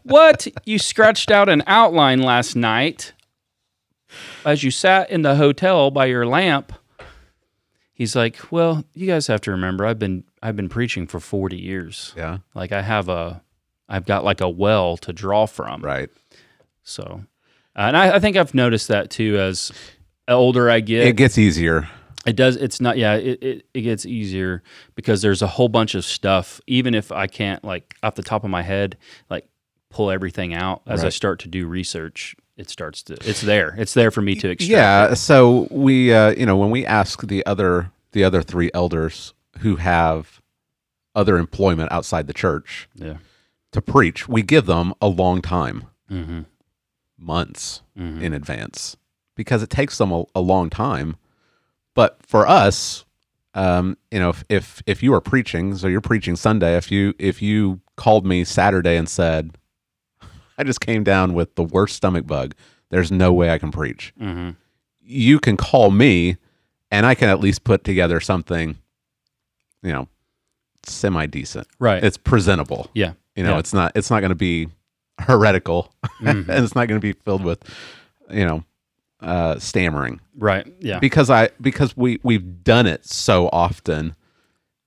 What? 0.03 0.47
You 0.66 0.78
scratched 0.78 1.32
out 1.32 1.49
an 1.49 1.64
outline 1.66 2.22
last 2.22 2.55
night 2.55 3.14
as 4.45 4.64
you 4.64 4.70
sat 4.70 5.10
in 5.10 5.24
the 5.24 5.36
hotel 5.36 5.89
by 5.89 6.05
your 6.05 6.26
lamp? 6.28 6.74
He's 8.00 8.16
like, 8.16 8.39
well, 8.50 8.86
you 8.93 9.08
guys 9.08 9.28
have 9.28 9.41
to 9.41 9.52
remember, 9.52 9.86
I've 9.86 10.00
been 10.00 10.24
I've 10.41 10.56
been 10.56 10.70
preaching 10.70 11.06
for 11.06 11.20
forty 11.20 11.58
years. 11.58 12.14
Yeah. 12.16 12.38
Like 12.56 12.72
I 12.72 12.82
have 12.82 13.10
a, 13.10 13.43
I've 13.89 14.06
got 14.06 14.24
like 14.24 14.39
a 14.39 14.47
well 14.47 14.95
to 14.95 15.12
draw 15.12 15.45
from. 15.45 15.82
Right. 15.82 16.10
So, 16.82 17.26
uh, 17.76 17.82
and 17.82 17.97
I, 17.97 18.16
I 18.16 18.20
think 18.20 18.38
I've 18.38 18.54
noticed 18.54 18.88
that 18.88 19.10
too 19.10 19.38
as 19.38 19.74
older 20.30 20.70
I 20.70 20.80
get. 20.80 21.08
It 21.08 21.18
gets 21.18 21.38
easier. 21.38 21.89
It 22.26 22.38
does. 22.38 22.56
It's 22.56 22.80
not. 22.80 22.97
Yeah. 22.97 23.16
It, 23.16 23.43
it 23.43 23.66
it 23.74 23.82
gets 23.82 24.06
easier 24.06 24.64
because 24.95 25.22
there's 25.22 25.41
a 25.41 25.47
whole 25.47 25.68
bunch 25.68 25.93
of 25.93 26.06
stuff. 26.06 26.62
Even 26.68 26.95
if 26.95 27.12
I 27.12 27.28
can't 27.28 27.66
like 27.66 27.95
off 28.02 28.16
the 28.16 28.24
top 28.24 28.45
of 28.45 28.50
my 28.50 28.62
head, 28.62 28.95
like 29.30 29.45
pull 29.89 30.10
everything 30.10 30.54
out 30.54 30.84
as 30.88 31.04
I 31.04 31.10
start 31.10 31.39
to 31.39 31.50
do 31.50 31.68
research, 31.68 32.34
it 32.60 32.70
starts 32.70 33.01
to. 33.03 33.14
It's 33.28 33.41
there. 33.41 33.74
It's 33.78 33.93
there 33.93 34.12
for 34.12 34.22
me 34.22 34.36
to 34.36 34.49
extract. 34.49 34.70
Yeah. 34.70 35.14
So 35.16 35.68
we, 35.72 36.14
uh, 36.14 36.32
you 36.32 36.45
know, 36.45 36.57
when 36.57 36.70
we 36.72 36.86
ask 36.86 37.26
the 37.26 37.45
other 37.45 37.91
the 38.12 38.24
other 38.24 38.41
three 38.41 38.70
elders 38.74 39.34
who 39.60 39.78
have 39.78 40.41
other 41.16 41.38
employment 41.38 41.91
outside 41.91 42.28
the 42.28 42.34
church 42.34 42.88
Yeah. 42.95 43.18
to 43.72 43.82
preach, 43.82 44.28
we 44.28 44.41
give 44.41 44.66
them 44.66 44.93
a 45.01 45.07
long 45.07 45.41
time, 45.41 45.86
Mm-hmm. 46.12 46.41
months 47.18 47.82
Mhm. 47.97 48.22
in 48.22 48.34
advance, 48.34 48.97
because 49.36 49.62
it 49.64 49.70
takes 49.70 49.97
them 49.97 50.12
a, 50.12 50.24
a 50.36 50.41
long 50.41 50.70
time. 50.70 51.16
But 51.93 52.18
for 52.26 52.47
us, 52.47 53.05
um, 53.53 53.97
you 54.12 54.20
know, 54.20 54.30
if, 54.30 54.43
if 54.49 54.84
if 54.86 55.03
you 55.03 55.14
are 55.14 55.22
preaching, 55.22 55.76
so 55.78 55.88
you're 55.88 56.01
preaching 56.01 56.36
Sunday, 56.36 56.78
if 56.78 56.91
you 56.91 57.14
if 57.20 57.41
you 57.41 57.82
called 57.95 58.26
me 58.26 58.43
Saturday 58.43 58.95
and 58.97 59.07
said, 59.10 59.57
I 60.60 60.64
just 60.64 60.82
came 60.82 61.03
down 61.03 61.34
with 61.34 61.55
the 61.55 61.64
worst 61.64 61.95
stomach 61.95 62.28
bug, 62.28 62.53
there's 62.89 63.12
no 63.12 63.32
way 63.34 63.49
I 63.49 63.57
can 63.57 63.72
preach. 63.72 64.14
Mm-hmm. 64.22 64.51
you 65.01 65.39
can 65.39 65.57
call 65.57 65.89
me 65.89 66.38
and 66.91 67.05
I 67.05 67.16
can 67.16 67.30
at 67.30 67.39
least 67.39 67.64
put 67.64 67.84
together 67.84 68.20
something, 68.20 68.78
you 69.82 69.91
know, 69.93 70.07
semi 70.84 71.26
decent. 71.26 71.66
Right. 71.80 72.03
It's 72.03 72.18
presentable. 72.18 72.89
yeah. 72.93 73.14
You 73.36 73.43
know, 73.43 73.53
Yeah. 73.53 73.60
it's 73.60 73.74
not 73.74 73.91
it's 73.95 74.10
not 74.12 74.20
going 74.20 74.30
to 74.30 74.36
be 74.36 74.68
heretical 75.20 75.93
Mhm. 76.22 76.47
and 76.49 76.64
it's 76.64 76.76
not 76.76 76.88
going 76.88 76.99
to 76.99 77.05
be 77.07 77.14
filled 77.14 77.43
with, 77.43 77.64
you 78.30 78.45
know, 78.45 78.64
uh, 79.22 79.57
stammering 79.60 80.20
Right. 80.38 80.68
Yeah. 80.80 80.99
because 80.99 81.30
I 81.30 81.49
because 81.62 81.95
we 81.97 82.20
we've 82.24 82.64
done 82.64 82.86
it 82.86 83.05
so 83.05 83.49
often, 83.53 84.16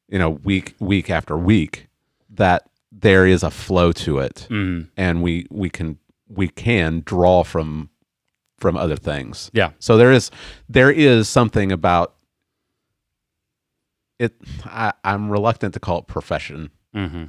you 0.09 0.19
know, 0.19 0.31
week 0.31 0.75
week 0.79 1.09
after 1.11 1.37
week 1.37 1.89
that 2.31 2.69
there 2.95 3.27
is 3.27 3.43
a 3.43 3.51
flow 3.51 3.91
to 3.93 4.19
it 4.19 4.47
Mhm. 4.51 4.89
and 4.97 5.23
we 5.23 5.47
we 5.51 5.71
can 5.71 5.99
we 6.29 6.49
can 6.49 7.03
draw 7.05 7.43
from 7.43 7.89
from 8.59 8.77
other 8.77 8.97
things. 8.97 9.51
Yeah. 9.55 9.71
So 9.79 9.97
there 9.97 10.13
is 10.13 10.31
there 10.69 10.91
is 10.91 11.29
something 11.29 11.73
about 11.73 12.15
it. 14.19 14.35
I, 14.65 14.93
I'm 15.05 15.31
reluctant 15.31 15.75
to 15.75 15.81
call 15.81 15.99
it 16.01 16.07
profession, 16.07 16.71
Mm-hmm. 16.95 17.25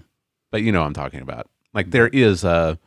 but 0.52 0.62
you 0.62 0.72
know 0.72 0.82
what 0.82 0.88
I'm 0.88 0.94
talking 0.94 1.22
about. 1.22 1.50
Like 1.74 1.92
there 1.92 2.08
is 2.08 2.44
a 2.44 2.78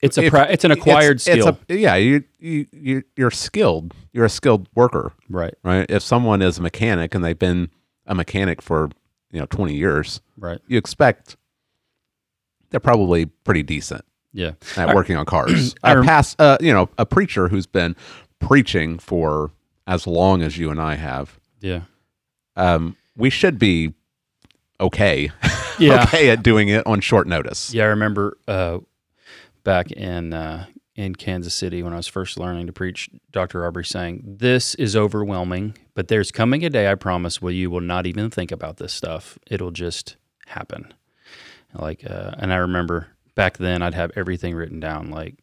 It's 0.00 0.18
a 0.18 0.24
if- 0.24 0.30
pra- 0.30 0.48
it's 0.50 0.64
an 0.64 0.70
acquired 0.70 1.16
it's- 1.22 1.26
it's 1.26 1.42
skill. 1.46 1.58
a- 1.68 1.74
yeah, 1.74 1.94
you 1.96 2.24
you 2.38 2.66
you 2.72 3.02
you're 3.16 3.30
skilled. 3.30 3.94
You're 4.12 4.26
a 4.26 4.30
skilled 4.30 4.68
worker, 4.74 5.12
right. 5.28 5.54
right? 5.64 5.86
If 5.90 6.02
someone 6.02 6.42
is 6.42 6.58
a 6.58 6.62
mechanic 6.62 7.14
and 7.14 7.24
they've 7.24 7.38
been 7.38 7.70
a 8.06 8.14
mechanic 8.14 8.60
for 8.62 8.90
you 9.34 9.40
know 9.40 9.46
20 9.46 9.74
years, 9.74 10.20
Right. 10.38 10.60
you 10.68 10.78
expect 10.78 11.36
they're 12.70 12.80
probably 12.80 13.26
pretty 13.26 13.62
decent. 13.62 14.04
Yeah. 14.32 14.52
at 14.76 14.94
working 14.96 15.16
on 15.16 15.26
cars. 15.26 15.74
I 15.84 15.92
A 15.92 15.96
rem- 15.96 16.04
past, 16.06 16.40
uh, 16.40 16.56
you 16.60 16.72
know, 16.72 16.88
a 16.98 17.06
preacher 17.06 17.48
who's 17.48 17.66
been 17.66 17.94
preaching 18.40 18.98
for 18.98 19.52
as 19.86 20.06
long 20.08 20.42
as 20.42 20.58
you 20.58 20.70
and 20.72 20.80
I 20.80 20.94
have. 20.96 21.38
Yeah. 21.60 21.82
Um, 22.56 22.96
we 23.16 23.30
should 23.30 23.60
be 23.60 23.94
okay, 24.80 25.30
Yeah. 25.78 26.02
okay 26.04 26.30
at 26.30 26.42
doing 26.42 26.68
it 26.68 26.84
on 26.84 27.00
short 27.00 27.28
notice. 27.28 27.72
Yeah, 27.72 27.84
I 27.84 27.88
remember 27.88 28.36
uh, 28.48 28.78
back 29.62 29.92
in 29.92 30.32
uh, 30.34 30.66
in 30.96 31.14
Kansas 31.14 31.54
City 31.54 31.82
when 31.84 31.92
I 31.92 31.96
was 31.96 32.08
first 32.08 32.36
learning 32.38 32.66
to 32.66 32.72
preach. 32.72 33.08
Dr. 33.30 33.64
Aubrey 33.64 33.84
saying, 33.84 34.22
"This 34.38 34.74
is 34.76 34.96
overwhelming, 34.96 35.76
but 35.94 36.08
there's 36.08 36.30
coming 36.30 36.64
a 36.64 36.70
day, 36.70 36.90
I 36.90 36.94
promise, 36.96 37.40
where 37.42 37.52
you 37.52 37.70
will 37.70 37.80
not 37.80 38.06
even 38.06 38.30
think 38.30 38.50
about 38.52 38.76
this 38.78 38.92
stuff. 38.92 39.38
It'll 39.50 39.70
just 39.70 40.16
happen." 40.46 40.92
Like, 41.74 42.08
uh, 42.08 42.32
and 42.38 42.52
I 42.52 42.56
remember 42.56 43.08
back 43.34 43.58
then 43.58 43.82
I'd 43.82 43.94
have 43.94 44.12
everything 44.16 44.54
written 44.54 44.78
down, 44.80 45.10
like 45.10 45.36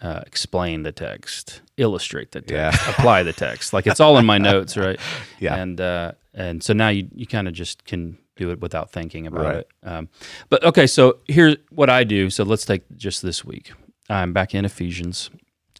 uh, 0.00 0.22
explain 0.26 0.82
the 0.82 0.90
text, 0.92 1.60
illustrate 1.76 2.32
the 2.32 2.40
text, 2.40 2.52
Yeah. 2.84 2.90
apply 2.90 3.22
the 3.22 3.32
text. 3.32 3.72
Like 3.72 3.86
it's 3.86 4.00
all 4.00 4.18
in 4.18 4.26
my 4.26 4.38
notes, 4.38 4.76
right? 4.76 4.98
Yeah. 5.38 5.54
And 5.56 5.80
uh, 5.80 6.12
and 6.34 6.62
so 6.62 6.72
now 6.72 6.88
you 6.88 7.08
you 7.14 7.26
kind 7.26 7.46
of 7.46 7.54
just 7.54 7.84
can 7.84 8.18
do 8.36 8.50
it 8.50 8.60
without 8.60 8.90
thinking 8.90 9.26
about 9.26 9.44
Right. 9.44 9.56
it. 9.58 9.68
Um, 9.84 10.08
but 10.48 10.64
okay, 10.64 10.86
so 10.86 11.18
here's 11.28 11.56
what 11.70 11.90
I 11.90 12.02
do. 12.04 12.30
So 12.30 12.42
let's 12.44 12.64
take 12.64 12.82
just 12.96 13.22
this 13.22 13.44
week. 13.44 13.72
I'm 14.08 14.32
back 14.32 14.54
in 14.54 14.64
Ephesians, 14.64 15.30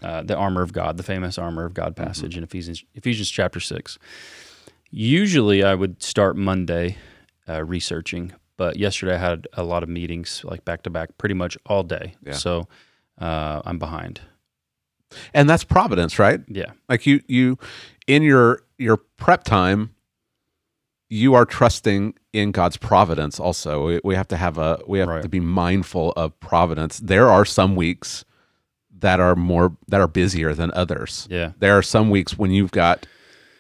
uh, 0.03 0.23
the 0.23 0.37
armor 0.37 0.63
of 0.63 0.73
God, 0.73 0.97
the 0.97 1.03
famous 1.03 1.39
armor 1.39 1.65
of 1.65 1.75
God 1.75 1.97
passage 1.97 2.37
in 2.37 2.45
Ephesians 2.45 2.85
Ephesians 2.95 3.31
chapter 3.31 3.61
six. 3.61 3.99
Usually, 4.91 5.63
I 5.65 5.75
would 5.75 6.03
start 6.03 6.37
Monday 6.37 6.99
uh, 7.49 7.65
researching, 7.65 8.33
but 8.57 8.77
yesterday 8.77 9.15
I 9.15 9.19
had 9.19 9.49
a 9.55 9.63
lot 9.65 9.83
of 9.83 9.89
meetings, 9.89 10.43
like 10.45 10.65
back 10.65 10.83
to 10.83 10.91
back, 10.91 11.17
pretty 11.19 11.35
much 11.35 11.57
all 11.67 11.83
day. 11.83 12.15
Yeah. 12.25 12.33
So 12.35 12.69
uh, 13.19 13.63
I'm 13.65 13.79
behind. 13.79 14.21
And 15.35 15.49
that's 15.49 15.65
providence, 15.65 16.19
right? 16.19 16.41
Yeah, 16.49 16.73
Like 16.89 17.07
you 17.07 17.21
you 17.27 17.59
in 18.07 18.23
your 18.23 18.63
your 18.79 18.97
prep 18.97 19.45
time 19.45 19.95
you 21.11 21.35
are 21.35 21.45
trusting 21.45 22.15
in 22.33 22.53
God's 22.53 22.79
providence 22.79 23.39
also. 23.39 23.85
We, 23.87 24.01
we 24.03 24.15
have 24.15 24.29
to 24.29 24.37
have 24.39 24.57
a 24.57 24.81
we 24.87 24.99
have 25.01 25.09
Right. 25.09 25.23
to 25.23 25.29
be 25.29 25.41
mindful 25.41 26.13
of 26.17 26.39
providence. 26.41 26.99
There 27.01 27.29
are 27.29 27.45
some 27.45 27.77
weeks 27.77 28.25
that 29.03 29.21
are 29.21 29.37
more 29.37 29.77
that 29.89 30.01
are 30.01 30.09
busier 30.09 30.55
than 30.55 30.71
others. 30.75 31.29
yeah, 31.31 31.53
There 31.61 31.77
are 31.79 31.83
some 31.83 32.09
weeks 32.11 32.39
when 32.39 32.51
you've 32.51 32.73
got 32.73 33.07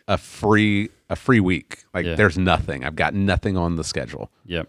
a 0.09 0.17
free 0.19 0.89
a 1.11 1.15
free 1.17 1.41
week. 1.41 1.85
Like 1.95 2.07
Yeah. 2.07 2.15
there's 2.17 2.39
nothing. 2.39 2.85
I've 2.85 2.97
got 2.97 3.13
nothing 3.15 3.57
on 3.57 3.77
the 3.77 3.85
schedule. 3.85 4.31
yep, 4.47 4.69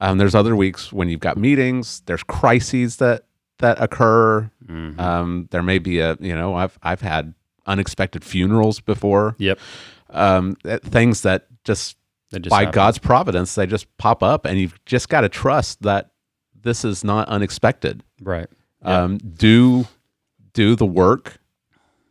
Um, 0.00 0.18
there's 0.18 0.34
other 0.34 0.54
weeks 0.56 0.92
when 0.92 1.08
you've 1.08 1.20
got 1.20 1.36
meetings. 1.36 2.02
There's 2.06 2.22
crises 2.22 2.96
that 2.96 3.24
that 3.58 3.80
occur. 3.82 4.50
Mhm. 4.66 4.98
Um, 4.98 5.48
there 5.50 5.62
may 5.62 5.78
be 5.78 5.98
a 6.00 6.16
you 6.20 6.34
know 6.34 6.54
I've 6.54 6.78
I've 6.82 7.00
had 7.02 7.34
unexpected 7.66 8.24
funerals 8.24 8.80
before. 8.80 9.34
yep. 9.38 9.58
Um, 10.10 10.56
things 10.84 11.22
that 11.22 11.46
just 11.64 11.96
That 12.32 12.40
just 12.40 12.50
by 12.50 12.60
happened. 12.60 12.74
God's 12.74 12.98
providence 12.98 13.54
they 13.54 13.66
just 13.66 13.86
pop 13.98 14.22
up, 14.22 14.44
and 14.46 14.58
you've 14.58 14.78
just 14.84 15.08
got 15.08 15.20
to 15.22 15.28
trust 15.28 15.82
that 15.82 16.10
this 16.60 16.84
is 16.84 17.02
not 17.04 17.28
unexpected. 17.28 18.02
right? 18.20 18.46
Yeah. 18.84 19.02
Um, 19.02 19.18
do 19.18 19.86
do 20.54 20.76
the 20.76 20.86
work 20.86 21.38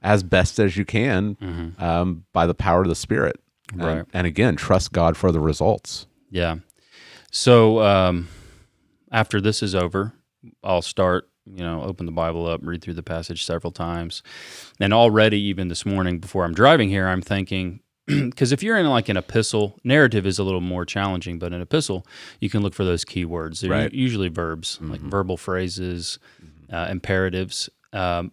as 0.01 0.23
best 0.23 0.59
as 0.59 0.75
you 0.77 0.85
can 0.85 1.35
Mhm. 1.35 1.79
um, 1.81 2.23
by 2.33 2.47
the 2.47 2.55
power 2.55 2.81
of 2.81 2.87
the 2.87 2.95
Spirit. 2.95 3.39
And- 3.71 3.81
Right. 3.81 4.05
and 4.13 4.25
again, 4.27 4.55
trust 4.55 4.91
God 4.91 5.15
for 5.15 5.31
the 5.31 5.39
results. 5.39 6.07
Yeah. 6.29 6.57
So 7.31 7.81
um, 7.81 8.27
after 9.11 9.39
this 9.39 9.61
is 9.63 9.75
over, 9.75 10.13
I'll 10.63 10.81
start, 10.81 11.29
you 11.45 11.63
know, 11.63 11.83
open 11.83 12.05
the 12.05 12.11
Bible 12.11 12.47
up, 12.47 12.61
read 12.63 12.81
through 12.81 12.95
the 12.95 13.03
passage 13.03 13.45
several 13.45 13.71
times. 13.71 14.23
And 14.79 14.93
already, 14.93 15.39
even 15.39 15.67
this 15.67 15.85
morning 15.85 16.19
before 16.19 16.43
I'm 16.45 16.53
driving 16.53 16.89
here, 16.89 17.07
I'm 17.07 17.21
thinking, 17.21 17.81
because 18.07 18.51
if 18.51 18.63
you're 18.63 18.77
in 18.77 18.87
like 18.89 19.07
an 19.07 19.17
epistle, 19.17 19.79
narrative 19.83 20.25
is 20.25 20.39
a 20.39 20.43
little 20.43 20.61
more 20.61 20.83
challenging, 20.85 21.37
but 21.39 21.53
an 21.53 21.61
epistle, 21.61 22.05
you 22.39 22.49
can 22.49 22.61
look 22.63 22.73
for 22.73 22.83
those 22.83 23.05
key 23.05 23.23
words. 23.23 23.61
They're 23.61 23.69
Right. 23.71 23.93
usually 23.93 24.27
verbs, 24.29 24.79
like 24.81 24.99
verbal 25.01 25.37
phrases, 25.37 26.17
uh, 26.73 26.87
imperatives. 26.89 27.69
Um, 27.93 28.31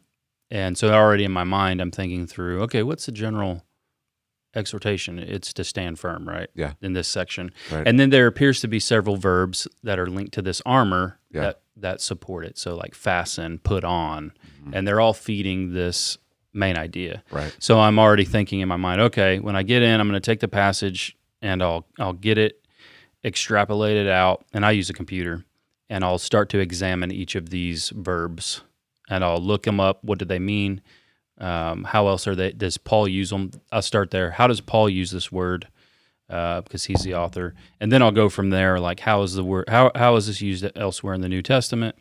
and 0.51 0.79
so 0.79 0.93
already 0.93 1.25
in 1.25 1.33
my 1.33 1.45
mind, 1.45 1.81
I'm 1.81 1.91
thinking 1.91 2.27
through, 2.27 2.63
okay, 2.63 2.83
what's 2.83 3.07
the 3.07 3.13
general 3.13 3.65
exhortation? 4.55 5.19
It's 5.19 5.53
to 5.55 5.65
stand 5.65 5.99
firm, 5.99 6.29
right? 6.29 6.49
Yeah. 6.55 6.73
In 6.81 6.93
this 6.95 7.09
section. 7.09 7.51
Right. 7.71 7.87
And 7.87 8.01
then 8.01 8.11
there 8.11 8.27
appears 8.27 8.61
to 8.63 8.69
be 8.69 8.81
several 8.81 9.17
verbs 9.17 9.69
that 9.83 9.99
are 9.99 10.07
linked 10.07 10.33
to 10.35 10.43
this 10.43 10.63
armor 10.65 11.19
Yeah. 11.31 11.41
that, 11.43 11.61
that 11.77 12.01
support 12.01 12.45
it. 12.47 12.57
So 12.59 12.75
like 12.75 12.95
fasten, 12.95 13.59
put 13.59 13.85
on, 13.85 14.33
Mm-hmm. 14.61 14.75
and 14.75 14.89
they're 14.89 15.01
all 15.01 15.13
feeding 15.15 15.73
this 15.75 16.19
main 16.53 16.77
idea. 16.77 17.23
Right. 17.31 17.55
So 17.61 17.79
I'm 17.79 17.99
already 17.99 18.25
thinking 18.25 18.61
in 18.61 18.69
my 18.69 18.77
mind, 18.77 19.01
okay, 19.03 19.39
when 19.39 19.55
I 19.55 19.63
get 19.63 19.83
in, 19.83 20.01
I'm 20.01 20.09
going 20.09 20.21
to 20.21 20.25
take 20.31 20.41
the 20.41 20.49
passage 20.49 21.17
and 21.43 21.63
I'll 21.63 21.87
I'll 22.01 22.13
get 22.15 22.39
it 22.39 22.65
extrapolated 23.25 24.09
out, 24.09 24.45
and 24.53 24.65
I 24.67 24.73
use 24.73 24.91
a 24.91 24.93
computer, 24.93 25.45
and 25.89 26.03
I'll 26.05 26.19
start 26.19 26.49
to 26.51 26.59
examine 26.59 27.11
each 27.13 27.35
of 27.37 27.51
these 27.51 27.91
verbs, 27.91 28.63
and 29.09 29.25
I'll 29.25 29.41
look 29.41 29.65
them 29.65 29.81
up. 29.81 30.03
What 30.05 30.19
do 30.19 30.25
they 30.25 30.39
mean? 30.39 30.81
Um, 31.39 31.85
how 31.85 32.09
else 32.09 32.27
are 32.27 32.35
they? 32.35 32.53
Does 32.53 32.79
Paul 32.79 33.09
use 33.09 33.31
them? 33.31 33.51
I'll 33.71 33.83
start 33.83 34.11
there. 34.11 34.33
How 34.33 34.47
does 34.47 34.61
Paul 34.61 34.89
use 34.89 35.11
this 35.11 35.31
word? 35.31 35.69
Uh, 36.31 36.61
because 36.61 36.85
he's 36.85 37.03
the 37.05 37.15
author, 37.15 37.55
and 37.81 37.91
then 37.91 38.03
I'll 38.03 38.13
go 38.13 38.29
from 38.29 38.51
there. 38.51 38.79
Like, 38.79 39.01
how 39.01 39.23
is 39.23 39.35
the 39.35 39.43
word? 39.43 39.65
How 39.69 39.91
how 39.95 40.15
is 40.17 40.27
this 40.27 40.43
used 40.43 40.67
elsewhere 40.77 41.15
in 41.15 41.23
the 41.23 41.29
New 41.29 41.41
Testament? 41.41 41.97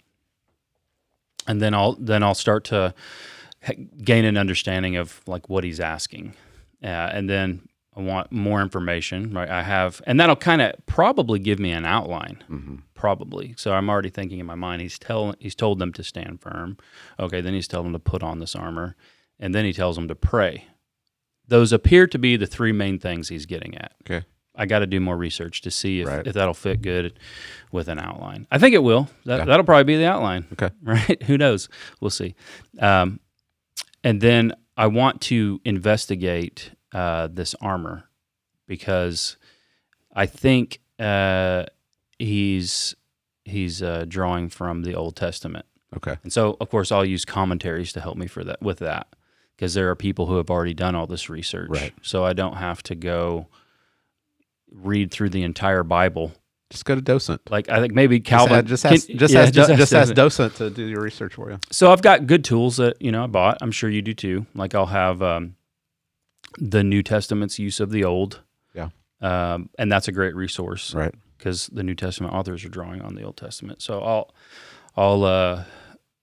And 1.47 1.61
then 1.61 1.73
I'll 1.73 1.93
then 1.93 2.23
I'll 2.23 2.35
start 2.35 2.65
to 2.65 2.93
gain 4.03 4.25
an 4.25 4.35
understanding 4.35 4.97
of 4.97 5.21
like 5.27 5.47
what 5.47 5.63
he's 5.63 5.79
asking, 5.79 6.33
uh, 6.83 6.87
and 6.87 7.29
then 7.29 7.69
I 7.95 8.01
want 8.01 8.29
more 8.29 8.61
information. 8.61 9.33
Right, 9.33 9.49
I 9.49 9.63
have, 9.63 10.01
and 10.05 10.19
that'll 10.19 10.35
kind 10.35 10.61
of 10.61 10.73
probably 10.87 11.39
give 11.39 11.57
me 11.57 11.71
an 11.71 11.85
outline. 11.85 12.43
Mm-hmm. 12.49 12.75
Probably. 12.97 13.53
So 13.57 13.71
I'm 13.73 13.89
already 13.89 14.09
thinking 14.09 14.39
in 14.39 14.45
my 14.45 14.55
mind. 14.55 14.81
He's 14.81 14.99
telling 14.99 15.35
he's 15.39 15.55
told 15.55 15.79
them 15.79 15.93
to 15.93 16.03
stand 16.03 16.41
firm. 16.41 16.77
Okay, 17.19 17.39
then 17.41 17.53
he's 17.53 17.67
telling 17.67 17.85
them 17.91 17.93
to 17.93 17.99
put 17.99 18.23
on 18.23 18.39
this 18.39 18.55
armor, 18.55 18.95
and 19.39 19.53
then 19.55 19.63
he 19.63 19.71
tells 19.71 19.95
them 19.95 20.07
to 20.09 20.15
pray. 20.15 20.65
Those 21.47 21.71
appear 21.71 22.07
to 22.07 22.17
be 22.19 22.35
the 22.35 22.47
three 22.47 22.73
main 22.73 22.99
things 22.99 23.29
he's 23.29 23.45
getting 23.45 23.77
at. 23.77 23.93
Okay. 24.01 24.25
I 24.59 24.65
got 24.65 24.79
to 24.79 24.87
do 24.87 24.99
more 24.99 25.15
research 25.15 25.61
to 25.61 25.71
see 25.71 26.01
if, 26.01 26.07
Right. 26.07 26.25
if 26.25 26.33
that'll 26.33 26.55
fit 26.55 26.81
good 26.81 27.19
with 27.71 27.87
an 27.87 27.99
outline. 27.99 28.47
I 28.51 28.57
think 28.57 28.73
it 28.73 28.81
will. 28.83 29.07
That, 29.25 29.37
Yeah. 29.37 29.45
That'll 29.45 29.63
probably 29.65 29.83
be 29.83 29.97
the 29.97 30.09
outline. 30.09 30.47
Okay. 30.53 30.71
Right? 30.83 31.21
Who 31.23 31.37
knows? 31.37 31.69
We'll 32.01 32.09
see. 32.09 32.33
Um, 32.79 33.19
and 34.03 34.19
then 34.19 34.53
I 34.75 34.87
want 34.87 35.21
to 35.21 35.61
investigate 35.63 36.71
uh, 36.91 37.27
this 37.31 37.53
armor 37.61 38.05
because 38.67 39.37
I 40.13 40.25
think 40.25 40.79
uh, 40.99 41.65
he's 42.19 42.95
he's 43.45 43.81
uh, 43.81 44.05
drawing 44.07 44.49
from 44.49 44.83
the 44.83 44.93
Old 44.95 45.15
Testament. 45.15 45.65
Okay. 45.95 46.17
And 46.23 46.33
so, 46.33 46.57
of 46.59 46.69
course, 46.69 46.91
I'll 46.91 47.05
use 47.05 47.23
commentaries 47.25 47.93
to 47.93 48.01
help 48.01 48.17
me 48.17 48.27
for 48.27 48.43
that 48.43 48.61
with 48.61 48.79
that 48.79 49.07
because 49.55 49.73
there 49.73 49.89
are 49.89 49.95
people 49.95 50.25
who 50.25 50.37
have 50.37 50.49
already 50.49 50.73
done 50.73 50.95
all 50.95 51.07
this 51.07 51.29
research. 51.29 51.69
Right. 51.69 51.93
So 52.01 52.25
I 52.25 52.33
don't 52.33 52.57
have 52.57 52.83
to 52.83 52.95
go 52.95 53.47
read 54.69 55.11
through 55.11 55.29
the 55.29 55.43
entire 55.43 55.83
Bible. 55.83 56.33
Just 56.69 56.83
go 56.83 56.95
to 56.95 57.01
docent. 57.01 57.41
Like 57.49 57.69
I 57.69 57.79
think 57.79 57.93
maybe 57.93 58.19
Calvin 58.19 58.65
just 58.67 58.85
ask, 58.85 59.07
just, 59.07 59.33
ask, 59.33 59.53
just, 59.53 59.69
ask, 59.69 60.13
Docent. 60.13 60.15
docent 60.15 60.55
to 60.55 60.69
do 60.69 60.85
your 60.85 61.01
research 61.01 61.35
for 61.35 61.49
you. 61.49 61.59
So 61.71 61.93
I've 61.93 62.01
got 62.01 62.27
good 62.27 62.43
tools 62.43 62.75
that 62.77 63.01
you 63.01 63.09
know 63.11 63.23
I 63.23 63.27
bought. 63.27 63.57
I'm 63.61 63.71
sure 63.71 63.89
you 63.89 64.01
do 64.01 64.13
too. 64.13 64.45
Like 64.53 64.75
I'll 64.75 64.87
have 64.87 65.21
um, 65.21 65.55
the 66.57 66.83
New 66.83 67.03
Testament's 67.03 67.57
use 67.57 67.79
of 67.79 67.91
the 67.91 68.03
Old. 68.03 68.41
Yeah. 68.73 68.89
Um, 69.21 69.69
and 69.79 69.89
that's 69.89 70.09
a 70.09 70.11
great 70.11 70.35
resource 70.35 70.93
Right. 70.93 71.15
Because 71.37 71.67
the 71.67 71.83
New 71.83 71.95
Testament 71.95 72.33
authors 72.33 72.63
are 72.65 72.69
drawing 72.69 73.01
on 73.01 73.15
the 73.15 73.23
Old 73.23 73.37
Testament. 73.37 73.81
So 73.81 74.01
I'll 74.01 74.33
I'll 74.95 75.23
uh, 75.23 75.63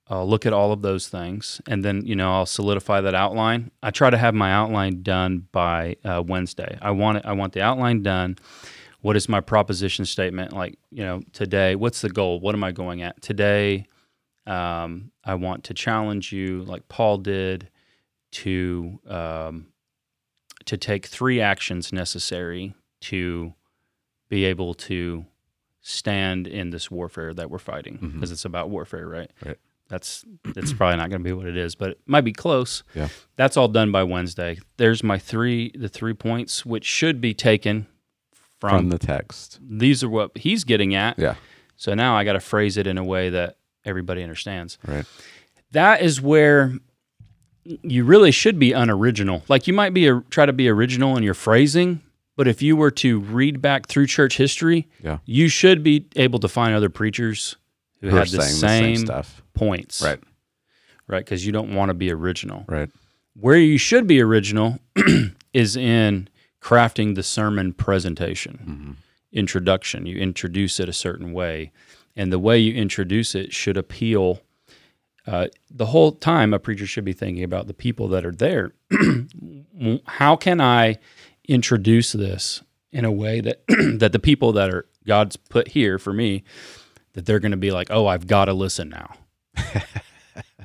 I'll 0.09 0.29
look 0.29 0.45
at 0.45 0.53
all 0.53 0.73
of 0.73 0.83
those 0.83 1.09
things, 1.09 1.61
and 1.67 1.85
then 1.85 2.05
you 2.05 2.15
know 2.15 2.33
I'll 2.33 2.47
solidify 2.47 3.01
that 3.03 3.15
outline. 3.15 3.71
I 3.83 3.91
try 3.91 4.11
to 4.11 4.19
have 4.19 4.35
my 4.35 4.53
outline 4.53 5.03
done 5.03 5.49
by 5.53 5.97
uh, 6.05 6.23
Wednesday. 6.27 6.79
I 6.83 6.91
want 6.91 7.19
it. 7.19 7.27
I 7.27 7.33
want 7.33 7.53
the 7.53 7.63
outline 7.63 8.03
done. 8.03 8.37
What 9.01 9.17
is 9.17 9.29
my 9.29 9.41
proposition 9.41 10.05
statement? 10.05 10.53
Like 10.53 10.79
you 10.91 11.05
know 11.05 11.23
today, 11.33 11.75
what's 11.75 12.01
the 12.01 12.11
goal? 12.11 12.41
What 12.41 12.55
am 12.55 12.65
I 12.65 12.73
going 12.73 13.03
at 13.03 13.21
today? 13.23 13.87
Um, 14.47 15.11
I 15.25 15.37
want 15.37 15.65
to 15.65 15.75
challenge 15.75 16.33
you, 16.33 16.65
like 16.65 16.87
Paul 16.89 17.19
did, 17.19 17.71
to 18.33 18.99
um, 19.07 19.67
to 20.67 20.77
take 20.77 21.07
three 21.07 21.41
actions 21.41 21.93
necessary 21.93 22.75
to 23.03 23.55
be 24.29 24.45
able 24.45 24.75
to 24.75 25.25
stand 25.81 26.47
in 26.47 26.71
this 26.71 26.91
warfare 26.91 27.35
that 27.35 27.51
we're 27.51 27.59
fighting 27.59 27.95
mm-hmm. 27.95 28.09
because 28.09 28.33
it's 28.33 28.45
about 28.45 28.71
warfare, 28.71 29.07
right? 29.07 29.31
Right. 29.45 29.59
That's 29.89 30.25
that's 30.55 30.73
probably 30.75 30.97
not 30.97 31.11
going 31.11 31.23
to 31.23 31.25
be 31.25 31.33
what 31.33 31.47
it 31.47 31.57
is, 31.57 31.75
but 31.75 31.91
it 31.91 32.01
might 32.07 32.23
be 32.23 32.33
close. 32.33 32.83
Yeah. 32.95 33.09
That's 33.37 33.57
all 33.57 33.69
done 33.69 33.93
by 33.93 34.03
Wednesday. 34.03 34.59
There's 34.77 35.03
my 35.03 35.19
three 35.19 35.73
the 35.75 35.89
three 35.89 36.15
points 36.15 36.65
which 36.65 36.85
should 36.85 37.21
be 37.21 37.35
taken 37.35 37.87
from, 38.59 38.79
From 38.79 38.89
the 38.89 38.99
text. 38.99 39.59
these 39.63 40.03
are 40.03 40.09
what 40.09 40.37
he's 40.39 40.65
getting 40.65 40.95
at. 40.95 41.19
Yeah. 41.19 41.35
So 41.77 41.93
now 41.93 42.17
I 42.17 42.25
got 42.25 42.33
to 42.33 42.41
phrase 42.41 42.77
it 42.77 42.87
in 42.87 42.97
a 42.97 43.05
way 43.05 43.29
that 43.31 43.59
everybody 43.85 44.23
understands. 44.23 44.79
Right. 44.87 45.05
That 45.73 46.03
is 46.03 46.21
where 46.21 46.73
you 47.65 48.05
really 48.05 48.31
should 48.31 48.59
be 48.59 48.73
unoriginal. 48.73 49.43
Like 49.49 49.67
you 49.67 49.75
might 49.75 49.93
be 49.93 50.07
a, 50.07 50.23
try 50.31 50.47
to 50.47 50.53
be 50.53 50.69
original 50.69 51.17
in 51.17 51.23
your 51.23 51.35
phrasing, 51.35 52.01
but 52.37 52.49
if 52.49 52.63
you 52.63 52.77
were 52.77 52.91
to 52.93 53.21
read 53.21 53.61
back 53.63 53.87
through 53.87 54.07
church 54.07 54.37
history, 54.37 54.89
Yeah. 55.03 55.19
you 55.25 55.49
should 55.49 55.83
be 55.83 56.07
able 56.17 56.39
to 56.41 56.49
find 56.49 56.75
other 56.75 56.89
preachers 56.91 57.57
who, 58.01 58.11
Who 58.11 58.17
had 58.17 58.29
the 58.29 58.43
same, 58.43 58.61
the 58.61 58.69
same 58.97 58.97
stuff. 59.07 59.43
points. 59.55 60.03
Right. 60.03 60.21
Right. 61.07 61.25
Because 61.25 61.45
you 61.47 61.53
don't 61.53 61.75
want 61.75 61.91
to 61.91 61.95
be 61.95 62.11
original. 62.11 62.65
Right. 62.67 62.91
Where 63.39 63.57
you 63.59 63.79
should 63.79 64.07
be 64.07 64.21
original 64.21 64.79
is 65.53 65.77
in 65.77 66.29
crafting 66.61 67.15
the 67.15 67.23
sermon 67.23 67.73
presentation, 67.73 68.59
Mm-hmm. 68.67 68.93
introduction. 69.33 70.07
You 70.07 70.17
introduce 70.19 70.81
it 70.81 70.89
a 70.89 70.93
certain 70.93 71.33
way. 71.33 71.73
and 72.17 72.33
the 72.33 72.39
way 72.39 72.57
you 72.59 72.73
introduce 72.75 73.35
it 73.35 73.53
should 73.53 73.77
appeal. 73.77 74.41
Uh, 75.27 75.49
the 75.69 75.87
whole 75.87 76.13
time, 76.13 76.55
a 76.55 76.59
preacher 76.61 76.87
should 76.87 77.05
be 77.05 77.13
thinking 77.13 77.43
about 77.43 77.67
the 77.67 77.75
people 77.75 78.07
that 78.09 78.25
are 78.25 78.31
there. 78.31 78.73
How 80.07 80.37
can 80.37 80.61
I 80.61 80.99
introduce 81.49 82.13
this 82.13 82.63
in 82.93 83.05
a 83.05 83.13
way 83.13 83.41
that 83.41 83.63
that 83.99 84.13
the 84.13 84.19
people 84.19 84.53
that 84.53 84.71
are 84.71 84.87
God's 85.07 85.37
put 85.37 85.69
here 85.69 85.99
for 85.99 86.13
me, 86.13 86.45
that 87.13 87.27
they're 87.27 87.41
going 87.41 87.51
to 87.53 87.57
be 87.57 87.71
like, 87.71 87.89
oh, 87.91 88.07
I've 88.07 88.27
got 88.27 88.47
to 88.47 88.55
listen 88.55 88.89
now. 88.89 89.15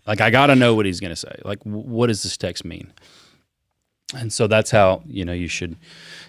like 0.07 0.21
I 0.21 0.29
got 0.29 0.47
to 0.47 0.55
know 0.55 0.75
what 0.75 0.85
he's 0.85 0.99
going 0.99 1.11
to 1.11 1.15
say. 1.15 1.39
Like, 1.43 1.59
w- 1.59 1.85
what 1.85 2.07
does 2.07 2.23
this 2.23 2.37
text 2.37 2.63
mean? 2.65 2.93
And 4.15 4.33
so 4.33 4.47
that's 4.47 4.71
how 4.71 5.03
you 5.05 5.25
know 5.25 5.33
you 5.33 5.47
should. 5.47 5.75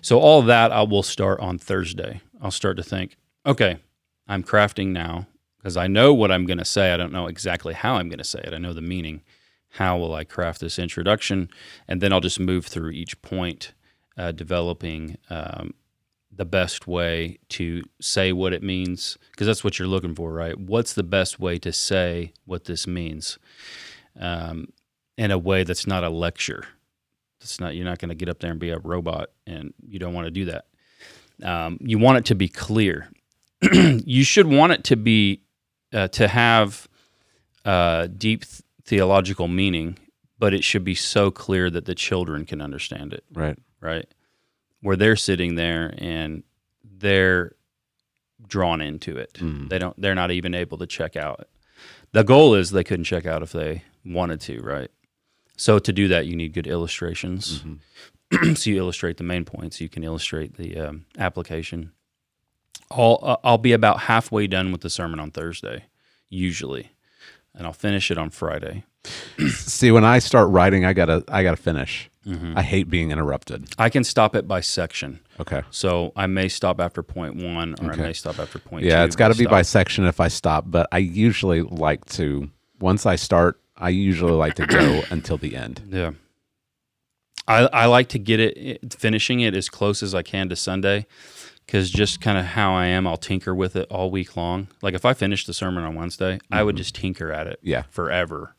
So 0.03 0.19
all 0.19 0.43
that 0.43 0.73
I 0.73 0.83
will 0.83 1.03
start 1.03 1.41
on 1.41 1.59
Thursday. 1.59 2.21
I'll 2.43 2.51
start 2.51 2.77
to 2.77 2.83
think, 2.83 3.17
okay, 3.47 3.79
I'm 4.27 4.43
crafting 4.43 4.89
now 4.89 5.27
because 5.59 5.77
I 5.77 5.87
know 5.87 6.13
what 6.13 6.31
I'm 6.31 6.47
going 6.47 6.59
to 6.59 6.65
say. 6.65 6.93
I 6.93 6.97
don't 6.97 7.13
know 7.13 7.27
exactly 7.27 7.75
how 7.75 7.95
I'm 7.95 8.09
going 8.09 8.19
to 8.19 8.25
say 8.25 8.41
it. 8.43 8.53
I 8.53 8.59
know 8.59 8.73
the 8.73 8.81
meaning. 8.81 9.23
How 9.75 9.97
will 9.99 10.15
I 10.15 10.25
craft 10.25 10.61
this 10.61 10.79
introduction? 10.79 11.49
And 11.87 12.01
then 12.01 12.13
I'll 12.13 12.21
just 12.21 12.41
move 12.41 12.67
through 12.67 12.91
each 12.91 13.21
point, 13.23 13.73
uh, 14.21 14.33
developing 14.33 15.17
um, 15.31 15.73
the 16.31 16.45
best 16.45 16.87
way 16.87 17.39
to 17.49 17.83
say 18.03 18.33
what 18.33 18.53
it 18.53 18.63
means 18.63 19.17
because 19.31 19.47
that's 19.47 19.65
what 19.65 19.79
you're 19.79 19.89
looking 19.89 20.15
for, 20.15 20.31
right? 20.31 20.59
What's 20.61 20.93
the 20.93 21.03
best 21.03 21.41
way 21.41 21.59
to 21.61 21.73
say 21.73 22.35
what 22.45 22.67
this 22.67 22.87
means 22.87 23.39
um, 24.19 24.69
in 25.17 25.31
a 25.31 25.39
way 25.39 25.65
that's 25.65 25.87
not 25.87 26.05
a 26.05 26.11
lecture? 26.11 26.65
It's 27.41 27.59
not 27.59 27.75
you're 27.75 27.87
not 27.87 27.99
going 27.99 28.11
to 28.11 28.15
get 28.15 28.29
up 28.29 28.41
there 28.41 28.51
and 28.51 28.61
be 28.61 28.69
a 28.69 28.79
robot, 28.79 29.31
and 29.47 29.73
you 29.89 29.99
don't 29.99 30.13
want 30.13 30.27
to 30.27 30.31
do 30.31 30.45
that. 30.45 30.67
Um, 31.43 31.79
you 31.81 31.99
want 31.99 32.19
it 32.19 32.27
to 32.27 32.35
be 32.35 32.49
clear. 32.49 33.11
you 33.73 34.23
should 34.23 34.47
want 34.47 34.73
it 34.73 34.85
to 34.85 34.97
be 34.97 35.41
uh, 35.95 36.09
to 36.09 36.29
have 36.29 36.89
uh, 37.65 38.07
deep 38.09 38.45
th- 38.45 38.61
theological 38.85 39.49
meaning, 39.49 39.99
but 40.39 40.53
it 40.53 40.63
should 40.63 40.85
be 40.85 40.95
so 40.95 41.31
clear 41.31 41.71
that 41.71 41.87
the 41.87 41.95
children 41.95 42.45
can 42.45 42.61
understand 42.61 43.15
it. 43.15 43.25
Right. 43.33 43.57
Right, 43.81 44.07
where 44.83 44.97
they're 44.97 45.17
sitting 45.17 45.55
there 45.55 45.95
and 45.99 46.43
they're 46.85 47.55
drawn 48.47 48.81
into 48.81 49.17
it. 49.17 49.35
Mm. 49.35 49.69
They 49.69 49.79
don't. 49.79 50.01
They're 50.01 50.15
not 50.15 50.31
even 50.31 50.55
able 50.55 50.79
to 50.79 50.87
check 50.87 51.17
out. 51.17 51.49
The 52.13 52.25
goal 52.25 52.55
is 52.55 52.71
they 52.71 52.85
couldn't 52.85 53.05
check 53.05 53.27
out 53.27 53.43
if 53.43 53.53
they 53.53 53.85
wanted 54.05 54.41
to. 54.43 54.61
Right. 54.61 54.91
So 55.57 55.79
to 55.79 55.93
do 55.93 56.09
that, 56.09 56.27
you 56.27 56.37
need 56.37 56.53
good 56.53 56.67
illustrations. 56.67 57.65
so 58.55 58.71
you 58.71 58.79
illustrate 58.79 59.17
the 59.17 59.25
main 59.25 59.45
points. 59.45 59.81
You 59.81 59.89
can 59.89 60.05
illustrate 60.05 60.57
the 60.57 60.77
um, 60.77 61.07
application. 61.19 61.93
I'll 62.91 63.19
uh, 63.23 63.37
I'll 63.45 63.59
be 63.59 63.73
about 63.73 64.01
halfway 64.01 64.47
done 64.47 64.73
with 64.73 64.81
the 64.81 64.91
sermon 64.91 65.21
on 65.21 65.31
Thursday, 65.31 65.85
usually, 66.29 66.91
and 67.55 67.67
I'll 67.67 67.73
finish 67.73 68.11
it 68.11 68.19
on 68.19 68.31
Friday. 68.31 68.85
See, 69.51 69.91
when 69.91 70.05
I 70.05 70.19
start 70.19 70.51
writing, 70.51 70.85
I 70.85 70.93
gotta 70.93 71.25
I 71.29 71.43
gotta 71.43 71.57
finish. 71.57 72.10
Mm-hmm. 72.27 72.53
I 72.59 72.63
hate 72.63 72.91
being 72.91 73.11
interrupted. 73.11 73.69
I 73.79 73.89
can 73.89 74.05
stop 74.05 74.37
it 74.37 74.47
by 74.47 74.61
section. 74.61 75.21
Okay. 75.41 75.63
So 75.71 76.13
I 76.17 76.27
may 76.27 76.49
stop 76.49 76.79
after 76.81 77.03
point 77.03 77.37
one, 77.37 77.75
or 77.81 77.91
Okay. 77.93 78.03
I 78.03 78.07
may 78.09 78.13
stop 78.13 78.39
after 78.39 78.59
point 78.59 78.83
two. 78.83 78.89
Yeah, 78.91 79.05
it's 79.05 79.17
got 79.17 79.29
to 79.33 79.39
be 79.39 79.47
by 79.47 79.63
section 79.63 80.05
if 80.05 80.21
I 80.21 80.29
stop, 80.29 80.65
but 80.67 80.87
I 80.93 80.99
usually 80.99 81.63
like 81.63 82.05
to 82.17 82.51
once 82.79 83.07
I 83.07 83.17
start, 83.17 83.59
I 83.77 83.89
usually 83.89 84.33
like 84.33 84.55
to 84.57 84.67
go 84.67 85.03
until 85.11 85.39
the 85.39 85.57
end. 85.57 85.83
Yeah. 85.89 86.11
I, 87.49 87.69
I 87.73 87.87
like 87.87 88.09
to 88.11 88.19
get 88.19 88.39
it 88.39 88.93
finishing 88.95 89.41
it 89.41 89.57
as 89.57 89.69
close 89.69 90.03
as 90.03 90.15
I 90.15 90.23
can 90.23 90.49
to 90.51 90.57
Sunday 90.57 91.07
because 91.67 91.91
just 91.91 92.21
kind 92.21 92.39
of 92.39 92.45
how 92.45 92.75
I 92.75 92.87
am, 92.87 93.07
I'll 93.07 93.17
tinker 93.17 93.55
with 93.55 93.77
it 93.77 93.89
all 93.91 94.11
week 94.11 94.37
long. 94.37 94.69
Like 94.83 94.95
if 94.95 95.05
I 95.05 95.15
finish 95.15 95.47
the 95.47 95.55
sermon 95.55 95.85
on 95.85 95.95
Wednesday, 95.95 96.39
I 96.53 96.63
would 96.63 96.77
just 96.77 96.95
tinker 96.95 97.33
at 97.33 97.47
it 97.47 97.59
Yeah. 97.63 97.83
forever. 97.91 98.55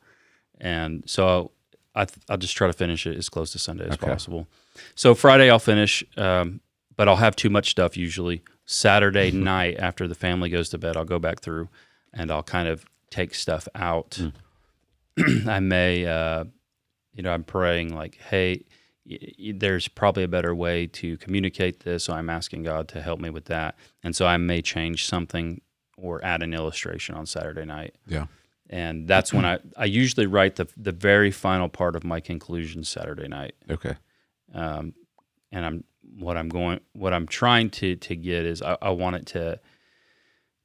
And 0.59 1.03
so 1.05 1.51
I, 1.95 2.07
I'll 2.29 2.37
just 2.37 2.55
try 2.55 2.67
to 2.67 2.73
finish 2.73 3.05
it 3.05 3.17
as 3.17 3.27
close 3.29 3.51
to 3.51 3.59
Sunday 3.59 3.85
as 3.87 3.93
Okay. 3.93 4.07
possible. 4.07 4.47
So 4.95 5.13
Friday 5.13 5.49
I'll 5.49 5.59
finish, 5.59 6.03
um, 6.17 6.61
but 6.95 7.07
I'll 7.09 7.17
have 7.17 7.35
too 7.35 7.49
much 7.49 7.71
stuff 7.71 7.97
usually. 7.97 8.43
Saturday 8.65 9.31
night 9.31 9.77
after 9.77 10.07
the 10.07 10.15
family 10.15 10.49
goes 10.49 10.69
to 10.69 10.77
bed, 10.77 10.95
I'll 10.95 11.03
go 11.05 11.19
back 11.19 11.41
through 11.41 11.67
and 12.13 12.31
I'll 12.31 12.43
kind 12.43 12.67
of 12.69 12.85
take 13.09 13.35
stuff 13.35 13.67
out. 13.75 14.19
I 15.47 15.59
may, 15.59 16.05
uh, 16.05 16.45
you 17.13 17.23
know, 17.23 17.31
I'm 17.33 17.43
praying 17.43 17.93
like, 17.93 18.15
hey, 18.29 18.63
y- 19.05 19.17
y- 19.37 19.53
there's 19.55 19.87
probably 19.89 20.23
a 20.23 20.27
better 20.29 20.55
way 20.55 20.87
to 20.87 21.17
communicate 21.17 21.81
this. 21.81 22.05
So 22.05 22.13
I'm 22.13 22.29
asking 22.29 22.63
God 22.63 22.87
to 22.89 23.01
help 23.01 23.19
me 23.19 23.29
with 23.29 23.45
that. 23.45 23.75
And 24.03 24.15
so 24.15 24.25
I 24.25 24.37
may 24.37 24.61
change 24.61 25.05
something 25.05 25.59
or 25.97 26.23
add 26.23 26.41
an 26.41 26.53
illustration 26.53 27.15
on 27.15 27.25
Saturday 27.25 27.65
night. 27.65 27.95
Yeah. 28.07 28.27
And 28.71 29.05
that's 29.05 29.33
when 29.33 29.43
I, 29.43 29.59
I 29.75 29.83
usually 29.83 30.27
write 30.27 30.55
the, 30.55 30.65
the 30.77 30.93
very 30.93 31.29
final 31.29 31.67
part 31.67 31.97
of 31.97 32.05
my 32.05 32.21
conclusion 32.21 32.85
Saturday 32.85 33.27
night. 33.27 33.53
Okay. 33.69 33.95
Um, 34.53 34.93
and 35.51 35.65
I'm, 35.65 35.83
what 36.17 36.37
I'm 36.37 36.47
going, 36.47 36.79
what 36.93 37.13
I'm 37.13 37.27
trying 37.27 37.69
to, 37.71 37.97
to 37.97 38.15
get 38.15 38.45
is 38.45 38.61
I, 38.61 38.77
I 38.81 38.91
want 38.91 39.17
it 39.17 39.25
to, 39.27 39.59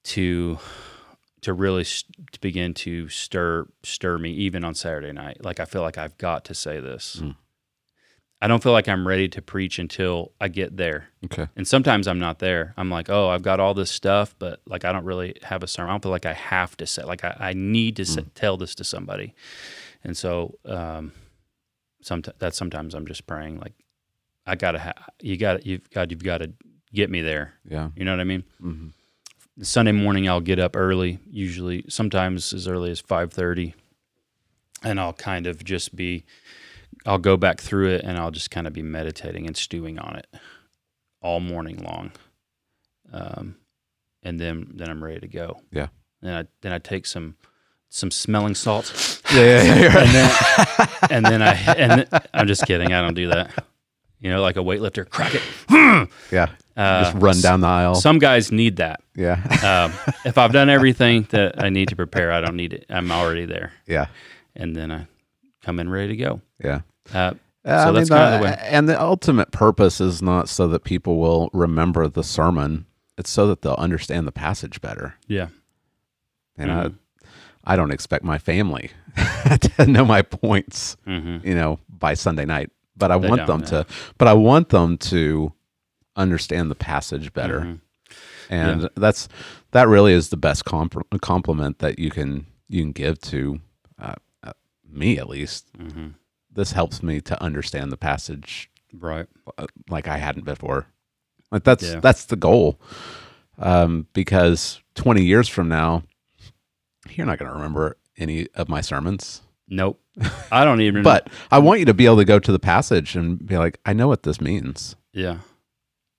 to, 0.04 0.58
to 1.40 1.52
really 1.52 1.82
s 1.82 2.04
to 2.30 2.40
begin 2.40 2.74
to 2.74 3.08
stir, 3.08 3.66
stir 3.82 4.18
me 4.18 4.30
even 4.30 4.64
on 4.64 4.74
Saturday 4.76 5.12
night. 5.12 5.44
Like 5.44 5.58
I 5.58 5.64
feel 5.64 5.82
like 5.82 5.98
I've 5.98 6.16
got 6.16 6.44
to 6.44 6.54
say 6.54 6.78
this. 6.78 7.20
Mm. 7.20 7.36
I 8.40 8.48
don't 8.48 8.62
feel 8.62 8.72
like 8.72 8.86
I'm 8.88 9.08
ready 9.08 9.28
to 9.30 9.40
preach 9.40 9.78
until 9.78 10.32
I 10.40 10.48
get 10.48 10.76
there. 10.76 11.08
Okay. 11.24 11.48
And 11.56 11.66
sometimes 11.66 12.06
I'm 12.06 12.18
not 12.18 12.38
there. 12.38 12.74
I'm 12.76 12.90
like, 12.90 13.08
oh, 13.08 13.28
I've 13.30 13.42
got 13.42 13.60
all 13.60 13.72
this 13.72 13.90
stuff, 13.90 14.34
but 14.38 14.60
like 14.66 14.84
I 14.84 14.92
don't 14.92 15.04
really 15.06 15.36
have 15.42 15.62
a 15.62 15.66
sermon. 15.66 15.90
I 15.90 15.92
don't 15.94 16.02
feel 16.02 16.12
like 16.12 16.26
I 16.26 16.34
have 16.34 16.76
to 16.76 16.86
say, 16.86 17.02
like 17.04 17.24
I, 17.24 17.34
I 17.40 17.52
need 17.54 17.96
to 17.96 18.04
say, 18.04 18.24
tell 18.34 18.56
this 18.58 18.74
to 18.74 18.84
somebody. 18.84 19.34
And 20.04 20.16
so, 20.16 20.58
um, 20.66 21.12
sometimes 22.02 22.36
that's 22.38 22.56
sometimes 22.58 22.94
I'm 22.94 23.06
just 23.06 23.26
praying 23.26 23.58
like, 23.58 23.72
I 24.46 24.54
gotta, 24.54 24.78
ha- 24.80 25.06
you 25.20 25.36
got, 25.38 25.64
you've 25.66 25.88
got, 25.90 26.10
you've 26.10 26.22
got 26.22 26.38
to 26.38 26.52
get 26.92 27.10
me 27.10 27.22
there. 27.22 27.54
Yeah. 27.68 27.88
You 27.96 28.04
know 28.04 28.12
what 28.12 28.20
I 28.20 28.24
mean? 28.24 28.44
hmm 28.60 28.88
Sunday 29.62 29.92
morning 29.92 30.28
I'll 30.28 30.42
get 30.42 30.58
up 30.58 30.76
early, 30.76 31.18
usually 31.30 31.84
sometimes 31.88 32.52
as 32.52 32.68
early 32.68 32.90
as 32.90 33.00
five 33.00 33.32
thirty, 33.32 33.74
and 34.82 35.00
I'll 35.00 35.14
kind 35.14 35.46
of 35.46 35.64
just 35.64 35.96
be, 35.96 36.26
I'll 37.06 37.18
go 37.18 37.36
back 37.36 37.60
through 37.60 37.90
it 37.94 38.04
and 38.04 38.18
I'll 38.18 38.30
just 38.30 38.50
kind 38.50 38.66
of 38.66 38.72
be 38.72 38.82
meditating 38.82 39.46
and 39.46 39.56
stewing 39.56 39.98
on 39.98 40.16
it 40.16 40.26
all 41.22 41.40
morning 41.40 41.78
long, 41.82 42.12
um, 43.12 43.56
and 44.22 44.38
then 44.40 44.72
then 44.74 44.88
I'm 44.90 45.02
ready 45.02 45.20
to 45.20 45.28
go. 45.28 45.60
Yeah. 45.72 45.88
Then 46.22 46.34
I 46.34 46.46
then 46.62 46.72
I 46.72 46.78
take 46.78 47.06
some 47.06 47.36
some 47.88 48.10
smelling 48.10 48.54
salts, 48.54 49.22
Yeah. 49.34 49.62
Yeah. 49.62 49.74
yeah, 49.80 49.98
and 49.98 50.10
then 50.10 50.88
and 51.10 51.26
then 51.26 51.42
I 51.42 51.52
and 51.74 51.92
then, 52.10 52.20
I'm 52.34 52.46
just 52.46 52.66
kidding. 52.66 52.92
I 52.92 53.00
don't 53.00 53.14
do 53.14 53.28
that. 53.28 53.64
You 54.18 54.30
know, 54.30 54.40
like 54.40 54.56
a 54.56 54.60
weightlifter, 54.60 55.08
crack 55.08 55.34
it. 55.34 56.08
yeah. 56.32 56.48
Uh, 56.76 57.04
Just 57.04 57.16
run 57.22 57.40
down 57.40 57.62
the 57.62 57.66
aisle. 57.66 57.94
Some 57.94 58.18
guys 58.18 58.52
need 58.52 58.76
that. 58.76 59.00
yeah. 59.14 59.36
um, 59.64 60.12
if 60.26 60.36
I've 60.36 60.52
done 60.52 60.68
everything 60.68 61.26
that 61.30 61.64
I 61.64 61.70
need 61.70 61.88
to 61.88 61.96
prepare, 61.96 62.30
I 62.30 62.42
don't 62.42 62.54
need 62.54 62.74
it. 62.74 62.84
I'm 62.90 63.10
already 63.10 63.46
there, 63.46 63.72
yeah. 63.86 64.08
and 64.54 64.76
then 64.76 64.92
I 64.92 65.06
come 65.62 65.80
in 65.80 65.88
ready 65.88 66.08
to 66.08 66.16
go. 66.16 66.42
Yeah. 66.62 66.82
Uh, 67.14 67.34
So 67.64 67.72
I 67.72 67.90
that's 67.92 68.10
mean, 68.10 68.18
kinda 68.18 68.30
the 68.32 68.36
the- 68.38 68.42
way. 68.44 68.58
And 68.62 68.88
the 68.88 69.00
ultimate 69.00 69.50
purpose 69.50 70.00
is 70.00 70.22
not 70.22 70.48
so 70.48 70.68
that 70.68 70.84
people 70.84 71.18
will 71.18 71.50
remember 71.52 72.06
the 72.08 72.22
sermon. 72.22 72.86
It's 73.18 73.30
so 73.30 73.46
that 73.48 73.62
they'll 73.62 73.74
understand 73.74 74.26
the 74.26 74.32
passage 74.32 74.80
better. 74.80 75.14
yeah, 75.26 75.48
And 76.56 76.70
Mhm. 76.70 76.94
I, 77.64 77.72
I 77.72 77.76
don't 77.76 77.90
expect 77.90 78.22
my 78.24 78.38
family 78.38 78.90
to 79.76 79.86
know 79.86 80.04
my 80.04 80.22
points, 80.22 80.96
hmm 81.04 81.38
you 81.42 81.54
know, 81.54 81.78
by 81.88 82.14
Sunday 82.14 82.44
night. 82.44 82.70
But 82.96 83.10
I 83.10 83.18
They 83.18 83.28
want 83.28 83.46
them 83.46 83.62
to. 83.62 83.84
But 84.18 84.28
I 84.28 84.34
want 84.34 84.68
them 84.68 84.96
to 84.98 85.52
understand 86.14 86.70
the 86.70 86.74
passage 86.76 87.32
better. 87.32 87.60
Mhm. 87.60 87.80
And 88.48 88.88
that's 88.94 89.28
that 89.72 89.88
really 89.88 90.12
is 90.12 90.28
the 90.28 90.36
best 90.36 90.64
comp- 90.64 91.02
compliment 91.20 91.80
that 91.80 91.98
you 91.98 92.10
can 92.10 92.46
you 92.68 92.82
can 92.82 92.92
give 92.92 93.18
to 93.32 93.60
uh, 93.98 94.14
uh, 94.44 94.52
me 94.88 95.18
at 95.18 95.28
least. 95.28 95.66
This 96.56 96.72
helps 96.72 97.02
me 97.02 97.20
to 97.20 97.40
understand 97.42 97.92
the 97.92 97.96
passage 97.96 98.68
right. 98.92 99.26
uh, 99.58 99.66
like 99.88 100.08
I 100.08 100.16
hadn't 100.16 100.44
before. 100.44 100.86
Like 101.52 101.62
that's 101.64 101.84
Yeah. 101.84 102.00
that's 102.00 102.24
the 102.24 102.36
goal. 102.36 102.80
Um, 103.58 104.06
because 104.12 104.80
20 104.96 105.24
years 105.24 105.48
from 105.48 105.68
now, 105.68 106.02
you're 107.10 107.26
not 107.26 107.38
going 107.38 107.48
to 107.50 107.54
remember 107.56 107.96
any 108.18 108.48
of 108.54 108.68
my 108.68 108.80
sermons. 108.80 109.42
Nope. 109.68 110.00
I 110.50 110.64
don't 110.64 110.80
even. 110.80 111.02
But 111.04 111.28
I 111.50 111.58
want 111.58 111.80
you 111.80 111.86
to 111.86 111.94
be 111.94 112.06
able 112.06 112.16
to 112.18 112.24
go 112.24 112.38
to 112.38 112.52
the 112.52 112.58
passage 112.58 113.16
and 113.16 113.44
be 113.44 113.56
like, 113.58 113.78
I 113.86 113.92
know 113.92 114.08
what 114.08 114.22
this 114.24 114.40
means. 114.40 114.96
yeah, 115.12 115.38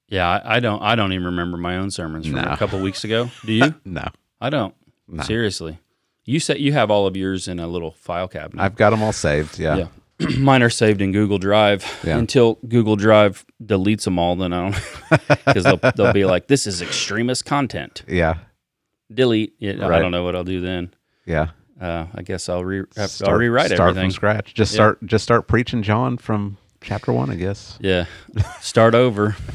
yeah. 0.08 0.28
I, 0.30 0.58
I 0.58 0.60
don't. 0.60 0.82
I 0.82 0.96
don't 0.96 1.14
even 1.14 1.26
remember 1.26 1.58
my 1.58 1.78
own 1.78 1.90
sermons 1.92 2.26
from 2.28 2.36
No. 2.36 2.44
a 2.44 2.58
couple 2.58 2.80
weeks 2.80 3.04
ago. 3.04 3.30
Do 3.46 3.54
you? 3.54 3.74
No, 3.86 4.08
I 4.42 4.50
don't. 4.50 4.74
no. 5.08 5.24
Seriously. 5.24 5.80
You 6.26 6.40
said 6.40 6.60
you 6.60 6.74
have 6.74 6.92
all 6.92 7.08
of 7.08 7.16
yours 7.16 7.48
in 7.48 7.60
a 7.60 7.68
little 7.68 7.92
file 7.92 8.28
cabinet. 8.28 8.62
I've 8.62 8.76
got 8.76 8.90
them 8.92 9.02
all 9.02 9.14
saved. 9.14 9.58
Yeah. 9.60 9.76
Yeah. 9.78 9.88
Mine 10.38 10.64
are 10.64 10.70
saved 10.70 11.02
in 11.02 11.12
Google 11.12 11.38
Drive 11.38 11.86
Yeah. 12.04 12.18
until 12.18 12.56
Google 12.68 12.96
Drive 12.96 13.46
deletes 13.64 14.04
them 14.04 14.18
all. 14.18 14.36
Then 14.36 14.52
I 14.54 14.72
don't 14.72 15.28
because 15.46 15.64
they'll 15.64 15.80
they'll 15.96 16.14
be 16.14 16.26
like, 16.26 16.48
"This 16.48 16.66
is 16.68 16.82
extremist 16.82 17.46
content." 17.46 18.04
Yeah. 18.08 18.36
delete. 19.14 19.54
Yeah, 19.60 19.88
I 19.88 20.00
don't 20.00 20.12
know 20.12 20.24
what 20.24 20.36
I'll 20.36 20.44
do 20.44 20.60
then. 20.62 20.94
Yeah. 21.26 21.50
Uh, 21.80 22.08
I 22.16 22.24
guess 22.24 22.50
I'll 22.50 22.64
re- 22.66 22.80
have, 22.80 22.88
I'll 22.98 23.08
Start- 23.08 23.40
rewrite 23.40 23.68
start 23.68 23.92
everything. 23.92 24.10
from 24.10 24.12
scratch. 24.16 24.54
Just 24.56 24.74
Yeah. 24.74 24.78
start 24.78 25.06
just 25.06 25.24
start 25.24 25.48
preaching 25.48 25.84
John 25.84 26.18
from 26.18 26.58
chapter 26.82 27.14
one, 27.14 27.30
I 27.30 27.36
guess. 27.36 27.78
Yeah, 27.82 28.06
start 28.62 28.96
over. 28.96 29.36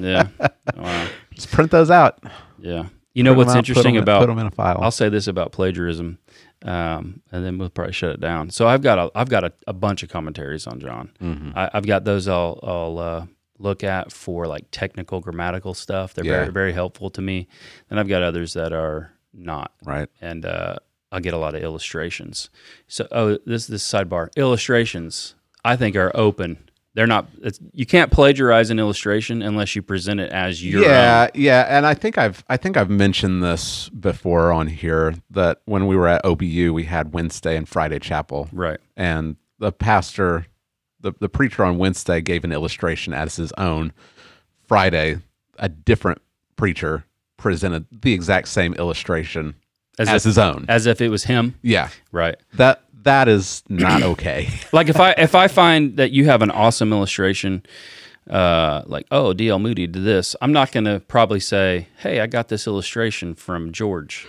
Yeah, 0.00 0.28
wow. 0.74 1.06
Just 1.34 1.50
print 1.50 1.70
those 1.70 1.90
out. 1.90 2.24
yeah. 2.58 2.84
You 3.12 3.24
know 3.24 3.34
what's 3.34 3.50
out, 3.50 3.56
put 3.56 3.58
interesting 3.68 3.96
in- 3.96 4.02
about 4.02 4.20
put 4.20 4.28
them 4.28 4.38
in 4.38 4.46
a 4.46 4.50
file. 4.50 4.78
I'll 4.80 4.90
say 4.90 5.10
this 5.10 5.26
about 5.26 5.52
plagiarism, 5.52 6.16
um, 6.64 7.22
and 7.32 7.44
then 7.44 7.58
we'll 7.58 7.70
probably 7.70 7.92
shut 7.92 8.10
it 8.10 8.20
down. 8.20 8.50
So 8.50 8.68
I've 8.68 8.82
got 8.82 8.98
a, 8.98 9.10
I've 9.14 9.28
got 9.28 9.44
a, 9.44 9.52
a 9.66 9.72
bunch 9.72 10.02
of 10.02 10.08
commentaries 10.08 10.66
on 10.66 10.80
John. 10.80 11.10
Mm-hmm. 11.20 11.50
I, 11.56 11.70
I've 11.74 11.86
got 11.86 12.04
those 12.04 12.28
I'll, 12.28 12.58
I'll 12.62 12.98
uh, 12.98 13.26
look 13.58 13.82
at 13.84 14.12
for 14.12 14.46
like 14.46 14.66
technical 14.70 15.20
grammatical 15.20 15.74
stuff. 15.74 16.14
They're 16.14 16.24
Yeah. 16.24 16.40
very 16.40 16.52
very 16.52 16.72
helpful 16.72 17.10
to 17.10 17.22
me. 17.22 17.48
Then 17.88 17.98
I've 17.98 18.08
got 18.08 18.22
others 18.22 18.52
that 18.54 18.72
are 18.72 19.12
not, 19.34 19.72
right. 19.84 20.08
and 20.20 20.44
uh, 20.44 20.76
I 21.10 21.20
get 21.20 21.34
a 21.34 21.38
lot 21.38 21.54
of 21.54 21.62
illustrations. 21.62 22.50
So 22.88 23.06
oh, 23.12 23.38
this 23.46 23.66
this 23.66 23.86
sidebar 23.90 24.28
illustrations 24.36 25.34
I 25.64 25.76
think 25.76 25.96
are 25.96 26.10
open. 26.14 26.68
They're 26.94 27.06
not. 27.06 27.26
It's, 27.42 27.58
you 27.72 27.86
can't 27.86 28.10
plagiarize 28.10 28.68
an 28.68 28.78
illustration 28.78 29.40
unless 29.40 29.74
you 29.74 29.80
present 29.82 30.20
it 30.20 30.30
as 30.30 30.62
your 30.62 30.82
yeah, 30.82 30.88
own. 30.88 31.40
yeah, 31.40 31.62
yeah. 31.66 31.76
and 31.78 31.86
I 31.86 31.94
think 31.94 32.18
I've 32.18 32.44
I 32.50 32.58
think 32.58 32.76
I've 32.76 32.90
mentioned 32.90 33.42
this 33.42 33.88
before 33.88 34.52
on 34.52 34.66
here 34.66 35.14
that 35.30 35.62
when 35.64 35.86
we 35.86 35.96
were 35.96 36.06
at 36.08 36.22
OBU, 36.24 36.72
we 36.74 36.84
had 36.84 37.14
Wednesday 37.14 37.56
and 37.56 37.66
Friday 37.66 37.98
chapel, 37.98 38.48
Right. 38.52 38.78
and 38.94 39.36
the 39.58 39.72
pastor, 39.72 40.46
the 41.00 41.12
the 41.18 41.30
preacher 41.30 41.64
on 41.64 41.78
Wednesday 41.78 42.20
gave 42.20 42.44
an 42.44 42.52
illustration 42.52 43.14
as 43.14 43.36
his 43.36 43.52
own. 43.52 43.92
Friday, 44.66 45.18
a 45.58 45.68
different 45.70 46.20
preacher 46.56 47.04
presented 47.36 47.86
the 47.90 48.12
exact 48.12 48.48
same 48.48 48.74
illustration 48.74 49.54
As, 49.98 50.08
as, 50.08 50.26
if, 50.26 50.30
his 50.30 50.38
own. 50.38 50.64
as 50.68 50.86
if 50.86 51.00
it 51.00 51.08
was 51.08 51.24
him. 51.24 51.54
yeah, 51.62 51.88
Right. 52.12 52.36
that 52.54 52.81
that 53.02 53.28
is 53.28 53.62
not 53.68 54.02
okay. 54.14 54.48
like 54.72 54.88
if 54.88 54.98
I 55.00 55.12
if 55.12 55.34
I 55.34 55.48
find 55.48 55.96
that 55.96 56.10
you 56.12 56.24
have 56.26 56.42
an 56.42 56.50
awesome 56.50 56.92
illustration, 56.92 57.64
uh, 58.30 58.82
like 58.86 59.06
oh 59.10 59.32
DL 59.34 59.60
Moody 59.60 59.86
did 59.86 60.04
this, 60.04 60.34
I'm 60.40 60.52
not 60.52 60.72
going 60.72 60.84
to 60.84 61.00
probably 61.00 61.40
say, 61.40 61.88
hey, 61.98 62.20
I 62.20 62.26
got 62.26 62.48
this 62.48 62.66
illustration 62.66 63.34
from 63.34 63.72
George. 63.72 64.26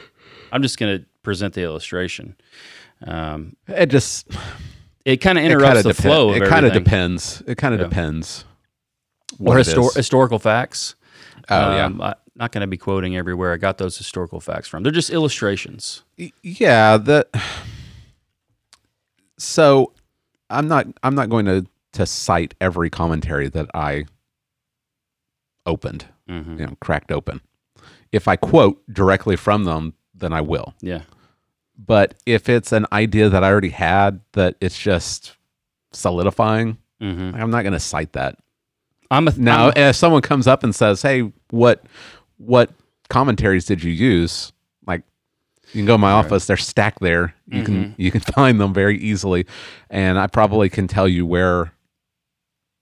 I'm 0.51 0.61
just 0.61 0.77
going 0.77 0.99
to 0.99 1.05
present 1.23 1.53
the 1.53 1.61
illustration. 1.63 2.35
Um, 3.05 3.55
it 3.67 3.87
just 3.87 4.27
it 5.05 5.17
kind 5.17 5.37
of 5.37 5.43
interrupts 5.43 5.83
the 5.83 5.93
flow 5.93 6.29
of 6.29 6.37
It 6.37 6.47
kind 6.47 6.65
of 6.65 6.73
depends. 6.73 7.43
It 7.47 7.57
kind 7.57 7.73
of 7.73 7.79
Yeah. 7.81 7.87
depends. 7.87 8.45
Or 9.39 9.55
what 9.55 9.59
it 9.59 9.67
histor- 9.67 9.95
historical 9.95 10.39
facts. 10.39 10.95
Oh, 11.49 11.75
yeah. 11.75 11.85
Um, 11.85 12.01
I'm 12.01 12.13
not 12.35 12.51
going 12.51 12.61
to 12.61 12.67
be 12.67 12.77
quoting 12.77 13.17
everywhere 13.17 13.51
I 13.51 13.57
got 13.57 13.77
those 13.77 13.97
historical 13.97 14.39
facts 14.39 14.67
from. 14.67 14.83
They're 14.83 14.91
just 14.91 15.09
illustrations. 15.09 16.03
Yeah 16.41 16.97
the 16.97 17.27
so 19.43 19.91
i'm 20.49 20.67
not 20.67 20.87
i'm 21.03 21.15
not 21.15 21.29
going 21.29 21.45
to 21.45 21.65
to 21.91 22.05
cite 22.05 22.53
every 22.61 22.89
commentary 22.89 23.49
that 23.49 23.69
i 23.73 24.05
opened 25.65 26.05
Mhm. 26.29 26.59
you 26.59 26.65
know 26.65 26.77
cracked 26.81 27.11
open. 27.11 27.41
If 28.11 28.27
i 28.27 28.35
quote 28.35 28.81
directly 28.91 29.35
from 29.35 29.65
them 29.65 29.93
then 30.15 30.31
i 30.33 30.41
will. 30.41 30.73
Yeah. 30.81 31.01
but 31.77 32.13
if 32.25 32.47
it's 32.49 32.71
an 32.71 32.85
idea 32.91 33.29
that 33.29 33.43
i 33.43 33.49
already 33.49 33.69
had 33.69 34.21
that 34.33 34.55
it's 34.61 34.77
just 34.79 35.35
solidifying 35.91 36.77
hmm 37.01 37.31
i'm 37.35 37.51
not 37.51 37.63
going 37.63 37.73
to 37.73 37.79
cite 37.79 38.13
that. 38.13 38.37
I'm 39.11 39.27
a 39.27 39.31
now 39.37 39.67
I'm 39.69 39.73
a- 39.75 39.89
if 39.89 39.95
someone 39.95 40.21
comes 40.21 40.47
up 40.47 40.63
and 40.63 40.73
says 40.73 41.01
hey 41.01 41.31
what 41.49 41.83
what 42.37 42.71
commentaries 43.09 43.65
did 43.65 43.83
you 43.83 43.91
use? 43.91 44.51
Like 44.87 45.03
you 45.73 45.79
can 45.79 45.85
go 45.85 45.93
to 45.95 45.97
my 45.97 46.11
office 46.11 46.45
they're 46.47 46.57
stacked 46.57 46.99
there 47.01 47.33
you 47.47 47.61
Mm-hmm. 47.61 47.65
can 47.65 47.95
you 47.97 48.11
can 48.11 48.21
find 48.35 48.59
them 48.59 48.73
very 48.73 48.97
easily 48.99 49.45
and 49.89 50.17
i 50.19 50.27
probably 50.27 50.69
can 50.69 50.87
tell 50.87 51.07
you 51.07 51.25
where 51.25 51.71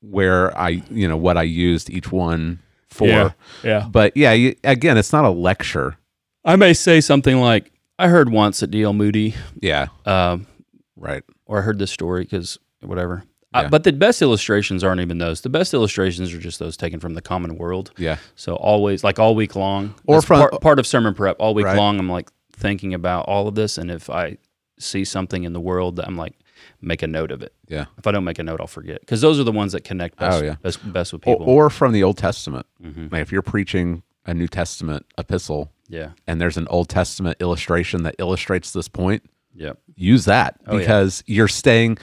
where 0.01 0.55
i 0.57 0.69
you 0.89 1.07
know 1.07 1.17
what 1.17 1.37
i 1.37 1.43
used 1.43 1.89
each 1.89 2.11
one 2.11 2.59
for 2.87 3.07
Yeah. 3.07 3.31
yeah. 3.63 3.87
but 3.89 4.15
yeah 4.17 4.31
you, 4.33 4.55
again 4.63 4.97
it's 4.97 5.13
not 5.13 5.25
a 5.25 5.29
lecture 5.29 5.97
I 6.43 6.55
may 6.55 6.73
say 6.73 7.01
something 7.01 7.39
like, 7.39 7.71
I 7.99 8.07
heard 8.07 8.31
once 8.31 8.63
at 8.63 8.71
DL 8.71 8.95
Moody, 8.95 9.35
yeah 9.61 9.89
um, 10.07 10.47
right 10.95 11.21
or 11.45 11.59
I 11.59 11.61
heard 11.61 11.77
this 11.77 11.91
story 11.91 12.23
because 12.23 12.57
whatever. 12.81 13.23
Yeah. 13.53 13.59
Uh, 13.61 13.69
but 13.69 13.83
the 13.83 13.91
best 13.93 14.23
illustrations 14.23 14.83
aren't 14.83 15.01
even 15.01 15.19
those. 15.19 15.41
The 15.41 15.49
best 15.49 15.71
illustrations 15.75 16.33
are 16.33 16.39
just 16.39 16.57
those 16.57 16.75
taken 16.75 16.99
from 16.99 17.13
the 17.13 17.21
common 17.21 17.57
world. 17.59 17.91
yeah 17.99 18.17
So 18.35 18.55
always, 18.55 19.03
like 19.03 19.19
all 19.19 19.35
week 19.35 19.55
long, 19.55 19.93
Or 20.07 20.19
from- 20.23 20.39
part, 20.39 20.61
part 20.61 20.79
of 20.79 20.87
sermon 20.87 21.13
prep. 21.13 21.35
All 21.39 21.53
week 21.53 21.67
Right. 21.67 21.77
long, 21.77 21.99
I'm 21.99 22.09
like 22.09 22.31
thinking 22.61 22.93
about 22.93 23.25
all 23.27 23.47
of 23.49 23.55
this, 23.55 23.77
and 23.77 23.91
if 23.91 24.09
I 24.09 24.37
see 24.79 25.03
something 25.03 25.43
in 25.43 25.51
the 25.53 25.59
world, 25.59 25.97
that 25.97 26.07
I'm 26.07 26.15
like, 26.15 26.33
make 26.79 27.01
a 27.03 27.07
note 27.07 27.31
of 27.31 27.41
it. 27.41 27.53
yeah 27.67 27.85
If 27.97 28.05
I 28.07 28.11
don't 28.11 28.23
make 28.23 28.39
a 28.39 28.43
note, 28.43 28.61
I'll 28.61 28.67
forget 28.67 28.99
because 29.01 29.19
those 29.21 29.39
are 29.39 29.43
the 29.43 29.51
ones 29.51 29.71
that 29.73 29.83
connect 29.83 30.17
best, 30.19 30.41
Oh, 30.41 30.45
yeah. 30.45 30.55
best, 30.61 30.79
best 30.93 31.11
with 31.11 31.21
people. 31.23 31.41
Mm-hmm. 31.41 31.49
or 31.49 31.69
from 31.69 31.91
the 31.91 32.03
old 32.03 32.17
testament 32.17 32.65
like 33.11 33.21
if 33.21 33.31
you're 33.31 33.41
preaching 33.41 34.03
a 34.25 34.33
new 34.33 34.47
testament 34.47 35.05
epistle 35.17 35.71
yeah, 35.89 36.11
and 36.27 36.39
there's 36.39 36.57
an 36.57 36.67
old 36.69 36.87
testament 36.87 37.35
illustration 37.41 38.03
that 38.03 38.15
illustrates 38.19 38.71
this 38.71 38.87
point 38.87 39.23
yeah, 39.53 39.73
use 39.95 40.25
that 40.25 40.55
Oh, 40.67 40.73
yeah. 40.73 40.79
because 40.79 41.23
you're 41.27 41.47
staying 41.49 41.97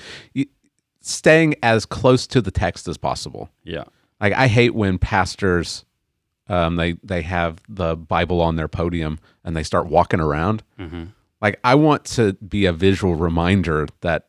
staying 1.00 1.54
as 1.62 1.86
close 1.86 2.26
to 2.28 2.40
the 2.40 2.50
text 2.50 2.88
as 2.88 2.98
possible. 2.98 3.48
yeah, 3.64 3.84
Like 4.20 4.32
I 4.34 4.46
hate 4.48 4.74
when 4.74 4.98
pastors 4.98 5.84
um, 6.48 6.76
they 6.76 6.92
they 7.02 7.22
have 7.22 7.60
the 7.68 7.96
Bible 7.96 8.40
on 8.40 8.56
their 8.56 8.68
podium 8.68 9.18
and 9.44 9.56
they 9.56 9.62
start 9.62 9.86
walking 9.86 10.20
around. 10.20 10.62
Mm-hmm. 10.78 11.04
Like 11.40 11.60
I 11.62 11.74
want 11.74 12.04
to 12.06 12.32
be 12.34 12.66
a 12.66 12.72
visual 12.72 13.14
reminder 13.14 13.86
that 14.00 14.28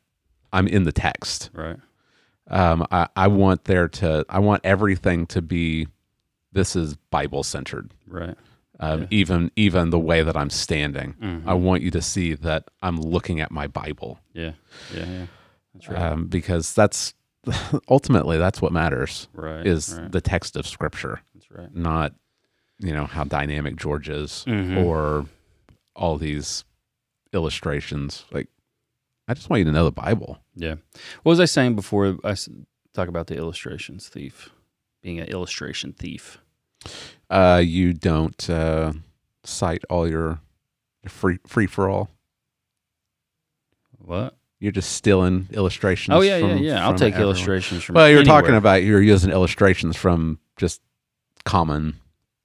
I'm 0.53 0.67
in 0.67 0.83
the 0.83 0.91
text. 0.91 1.49
right, 1.53 1.77
Um, 2.47 2.85
I, 2.91 3.07
I 3.15 3.27
want 3.27 3.65
there 3.65 3.87
to 3.87 4.25
I 4.29 4.39
want 4.39 4.61
everything 4.63 5.25
to 5.27 5.41
be 5.41 5.87
this 6.51 6.75
is 6.75 6.95
Bible 7.11 7.43
centered. 7.43 7.91
right, 8.07 8.35
Um, 8.79 9.07
Even 9.11 9.51
even 9.55 9.89
the 9.91 9.99
way 9.99 10.23
that 10.23 10.35
I'm 10.35 10.49
standing, 10.49 11.13
Mm-hmm. 11.21 11.47
I 11.49 11.53
want 11.53 11.81
you 11.83 11.91
to 11.91 12.01
see 12.01 12.33
that 12.33 12.69
I'm 12.81 12.99
looking 12.99 13.39
at 13.39 13.51
my 13.51 13.67
Bible 13.67 14.19
yeah, 14.33 14.53
yeah, 14.95 15.05
yeah. 15.05 15.25
That's 15.73 15.87
right, 15.89 16.01
um, 16.01 16.27
because 16.27 16.73
that's 16.73 17.13
ultimately 17.89 18.37
that's 18.37 18.61
what 18.61 18.71
matters 18.71 19.27
right, 19.33 19.65
is 19.65 19.97
right. 19.97 20.11
the 20.11 20.21
text 20.21 20.55
of 20.55 20.67
Scripture, 20.67 21.21
That's 21.39 21.51
right. 21.51 21.73
not 21.75 22.13
you 22.79 22.93
know 22.93 23.05
how 23.05 23.23
dynamic 23.25 23.75
George 23.75 24.07
is 24.09 24.45
Mhm. 24.47 24.83
or 24.85 25.25
all 25.95 26.17
these 26.17 26.63
illustrations. 27.33 28.23
Like, 28.31 28.47
I 29.27 29.33
just 29.33 29.49
want 29.49 29.59
you 29.59 29.65
to 29.65 29.71
know 29.71 29.83
the 29.85 29.91
Bible. 29.91 30.39
Yeah. 30.55 30.75
What 31.23 31.31
was 31.31 31.39
I 31.41 31.45
saying 31.45 31.75
before 31.75 32.17
I 32.23 32.35
talk 32.93 33.07
about 33.09 33.27
the 33.27 33.35
illustrations 33.35 34.07
thief, 34.07 34.49
being 35.01 35.19
an 35.19 35.27
illustration 35.27 35.91
thief? 35.93 36.37
Uh, 37.29 37.61
you 37.63 37.93
don't 37.93 38.49
uh, 38.49 38.93
cite 39.43 39.83
all 39.89 40.07
your 40.07 40.39
free 41.07 41.39
free 41.45 41.67
for 41.67 41.89
all. 41.89 42.09
What? 43.97 44.35
You're 44.59 44.71
just 44.71 44.91
stealing 44.93 45.47
illustrations. 45.51 46.15
Oh 46.15 46.21
yeah, 46.21 46.39
from- 46.39 46.49
yeah, 46.49 46.55
yeah. 46.75 46.85
I'll 46.85 46.93
take 46.95 47.13
everyone. 47.13 47.33
illustrations 47.33 47.83
from. 47.83 47.95
Well, 47.95 48.09
you're 48.09 48.23
talking 48.23 48.55
about 48.55 48.83
you're 48.83 49.01
using 49.01 49.31
illustrations 49.31 49.95
from 49.95 50.39
just 50.57 50.81
common, 51.49 51.95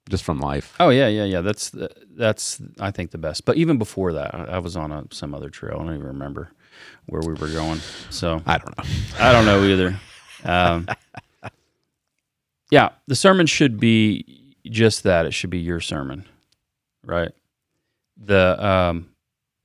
just 0.09 0.23
from 0.23 0.39
life. 0.39 0.75
Oh 0.79 0.89
yeah, 0.89 1.07
yeah, 1.07 1.25
yeah. 1.25 1.41
That's 1.41 1.71
that's 2.17 2.59
I 2.79 2.91
think 2.91 3.11
the 3.11 3.17
best. 3.19 3.45
But 3.45 3.57
even 3.57 3.77
before 3.77 4.13
that, 4.13 4.33
I, 4.33 4.43
I 4.43 4.57
was 4.59 4.75
on 4.75 4.91
a, 4.91 5.05
some 5.11 5.35
other 5.35 5.49
trail. 5.49 5.75
I 5.75 5.83
don't 5.83 5.93
even 5.93 6.07
remember 6.07 6.51
where 7.05 7.21
we 7.21 7.33
were 7.33 7.49
going. 7.49 7.79
So 8.09 8.41
I 8.45 8.57
don't 8.57 8.77
know. 8.77 8.83
I 9.19 9.31
don't 9.31 9.45
know 9.45 9.63
either. 9.63 9.99
Um, 10.43 10.87
yeah, 12.71 12.89
the 13.07 13.15
sermon 13.15 13.45
should 13.45 13.79
be 13.79 14.55
just 14.65 15.03
that. 15.03 15.27
It 15.27 15.33
should 15.33 15.51
be 15.51 15.59
your 15.59 15.79
sermon, 15.79 16.25
right? 17.03 17.31
The 18.17 18.65
um, 18.65 19.09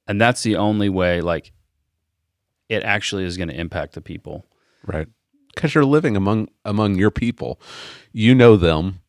and 0.07 0.21
that's 0.21 0.43
the 0.43 0.57
only 0.57 0.91
way. 0.91 1.23
Like, 1.23 1.53
it 2.69 2.83
actually 2.83 3.25
is 3.25 3.39
going 3.39 3.49
to 3.49 3.59
impact 3.59 3.95
the 3.95 4.03
people. 4.03 4.45
Right. 4.85 5.09
Because 5.55 5.75
you're 5.75 5.85
living 5.85 6.17
among 6.17 6.49
among 6.65 6.97
your 6.97 7.11
people. 7.11 7.61
You 8.13 8.35
know 8.35 8.57
them. 8.57 9.00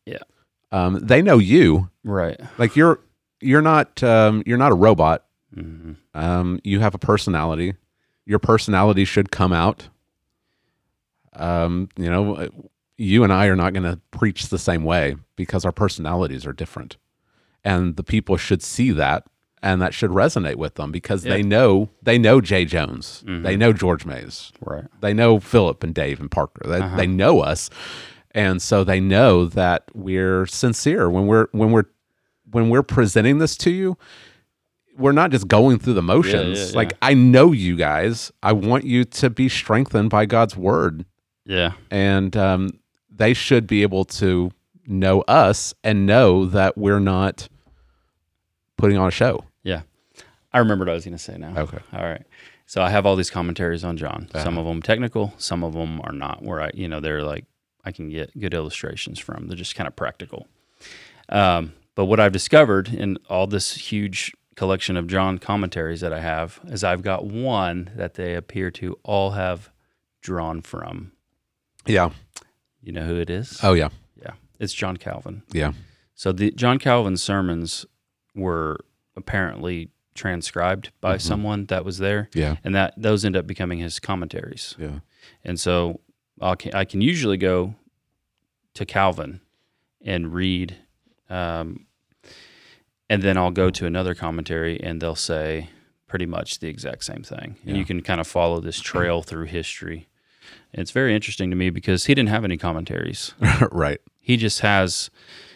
Um, 0.72 0.98
they 1.00 1.22
know 1.22 1.38
you. 1.38 1.90
Right. 2.02 2.40
Like 2.58 2.74
you're 2.74 2.98
you're 3.40 3.62
not 3.62 4.02
um, 4.02 4.42
you're 4.46 4.58
not 4.58 4.72
a 4.72 4.76
robot. 4.76 5.24
hmm 5.54 5.92
Um, 6.14 6.58
you 6.64 6.80
have 6.80 6.94
a 6.94 6.98
personality. 6.98 7.74
Your 8.26 8.38
personality 8.38 9.04
should 9.04 9.30
come 9.30 9.52
out. 9.52 9.88
Um, 11.34 11.88
you 11.96 12.10
know, 12.10 12.48
you 12.98 13.24
and 13.24 13.32
I 13.32 13.46
are 13.46 13.56
not 13.56 13.72
going 13.72 13.84
to 13.90 13.98
preach 14.10 14.48
the 14.48 14.58
same 14.58 14.84
way 14.84 15.16
because 15.36 15.64
our 15.64 15.72
personalities 15.72 16.46
are 16.46 16.52
different. 16.52 16.96
And 17.64 17.96
the 17.96 18.02
people 18.04 18.36
should 18.36 18.62
see 18.62 18.90
that 18.92 19.24
and 19.62 19.80
that 19.80 19.94
should 19.94 20.10
resonate 20.10 20.56
with 20.56 20.74
them 20.74 20.90
because 20.90 21.22
they 21.22 21.42
know 21.42 21.88
they 22.02 22.18
know 22.18 22.40
Jay 22.40 22.64
Jones. 22.64 23.22
They 23.26 23.56
know 23.56 23.72
George 23.72 24.04
Mays. 24.04 24.52
Right. 24.60 24.84
They 25.00 25.14
know 25.14 25.38
Philip 25.38 25.82
and 25.84 25.94
Dave 25.94 26.18
and 26.20 26.30
Parker. 26.30 26.68
They, 26.68 26.80
Uh-huh. 26.80 26.96
they 26.96 27.06
know 27.06 27.40
us, 27.40 27.70
and 28.34 28.60
so 28.62 28.84
they 28.84 29.00
know 29.00 29.46
that 29.46 29.84
we're 29.94 30.46
sincere 30.46 31.08
when 31.10 31.26
we're 31.26 31.46
when 31.52 31.70
we're 31.72 31.84
when 32.50 32.68
we're 32.70 32.82
presenting 32.82 33.38
this 33.38 33.56
to 33.58 33.70
you. 33.70 33.96
we're 34.98 35.12
not 35.12 35.30
just 35.30 35.48
going 35.48 35.78
through 35.78 35.94
the 35.94 36.02
motions. 36.02 36.58
yeah, 36.58 36.66
yeah. 36.66 36.76
Like 36.76 36.92
I 37.00 37.14
know 37.14 37.52
you 37.52 37.76
guys. 37.76 38.30
I 38.42 38.52
want 38.52 38.84
you 38.84 39.04
to 39.04 39.30
be 39.30 39.48
strengthened 39.48 40.10
by 40.10 40.26
God's 40.26 40.54
word, 40.56 41.06
Yeah. 41.46 41.72
and 41.90 42.36
um, 42.36 42.70
they 43.10 43.32
should 43.32 43.66
be 43.66 43.82
able 43.82 44.04
to 44.20 44.50
know 44.86 45.22
us 45.22 45.72
and 45.82 46.04
know 46.06 46.44
that 46.46 46.76
we're 46.76 47.00
not 47.00 47.48
putting 48.76 48.98
on 48.98 49.08
a 49.08 49.10
show. 49.10 49.44
Yeah. 49.62 49.82
I 50.52 50.58
remember 50.58 50.84
what 50.84 50.90
I 50.90 50.94
was 50.94 51.04
going 51.04 51.16
to 51.16 51.22
say 51.22 51.38
now. 51.38 51.54
Okay. 51.56 51.78
All 51.94 52.02
right. 52.04 52.22
So 52.66 52.82
I 52.82 52.90
have 52.90 53.06
all 53.06 53.16
these 53.16 53.30
commentaries 53.30 53.84
on 53.84 53.96
John. 53.96 54.28
Some 54.34 54.58
of 54.58 54.66
them 54.66 54.82
technical, 54.82 55.32
some 55.38 55.62
of 55.64 55.72
them 55.72 56.00
are 56.04 56.12
not, 56.12 56.42
where 56.42 56.60
I, 56.60 56.70
you 56.74 56.88
know, 56.88 57.00
they're 57.00 57.22
like, 57.22 57.44
I 57.84 57.92
can 57.92 58.08
get 58.08 58.38
good 58.38 58.54
illustrations 58.54 59.18
from. 59.18 59.48
They're 59.48 59.56
just 59.56 59.74
kind 59.74 59.88
of 59.88 59.96
practical. 59.96 60.46
Um, 61.28 61.72
but 61.94 62.06
what 62.06 62.20
I've 62.20 62.32
discovered 62.32 62.88
in 62.88 63.18
all 63.28 63.46
this 63.46 63.74
huge 63.74 64.32
collection 64.54 64.96
of 64.96 65.06
John 65.06 65.38
commentaries 65.38 66.00
that 66.00 66.12
I 66.12 66.20
have 66.20 66.60
is 66.66 66.84
I've 66.84 67.02
got 67.02 67.24
one 67.24 67.90
that 67.96 68.14
they 68.14 68.34
appear 68.34 68.70
to 68.72 68.98
all 69.02 69.30
have 69.32 69.70
drawn 70.20 70.60
from. 70.60 71.12
Yeah. 71.86 72.10
You 72.82 72.92
know 72.92 73.04
who 73.04 73.16
it 73.16 73.30
is? 73.30 73.58
Oh 73.62 73.72
yeah. 73.72 73.88
Yeah. 74.20 74.32
It's 74.58 74.72
John 74.72 74.96
Calvin. 74.96 75.42
Yeah. 75.52 75.72
So 76.14 76.32
the 76.32 76.50
John 76.52 76.78
Calvin's 76.78 77.22
sermons 77.22 77.86
were 78.34 78.78
apparently 79.16 79.90
transcribed 80.14 80.90
by 81.00 81.16
someone 81.16 81.64
that 81.66 81.84
was 81.84 81.98
there, 81.98 82.28
Yeah. 82.34 82.56
and 82.62 82.74
that 82.74 82.92
those 82.96 83.24
end 83.24 83.34
up 83.36 83.46
becoming 83.46 83.78
his 83.78 83.98
commentaries. 83.98 84.74
Yeah. 84.78 85.00
And 85.44 85.58
so 85.58 86.00
I 86.42 86.54
can, 86.56 86.74
I 86.74 86.84
can 86.84 87.00
usually 87.00 87.36
go 87.36 87.74
to 88.74 88.84
Calvin 88.84 89.40
and 90.04 90.32
read, 90.32 90.76
um, 91.30 91.86
and 93.08 93.22
then 93.22 93.36
I'll 93.36 93.50
go 93.50 93.70
to 93.70 93.86
another 93.86 94.14
commentary, 94.14 94.80
and 94.82 95.00
they'll 95.00 95.14
say 95.14 95.70
pretty 96.06 96.26
much 96.26 96.58
the 96.58 96.68
exact 96.68 97.04
same 97.04 97.22
thing, 97.22 97.56
and 97.66 97.76
you 97.76 97.84
can 97.84 98.02
kind 98.02 98.20
of 98.20 98.26
follow 98.26 98.60
this 98.60 98.80
trail 98.80 99.22
through 99.22 99.46
history. 99.46 100.08
And 100.72 100.80
it's 100.82 100.90
very 100.90 101.14
interesting 101.14 101.50
to 101.50 101.56
me 101.56 101.70
because 101.70 102.06
he 102.06 102.14
didn't 102.14 102.30
have 102.30 102.44
any 102.44 102.56
commentaries. 102.56 103.34
Right. 103.70 104.00
he 104.20 104.36
just 104.36 104.60
has 104.60 105.10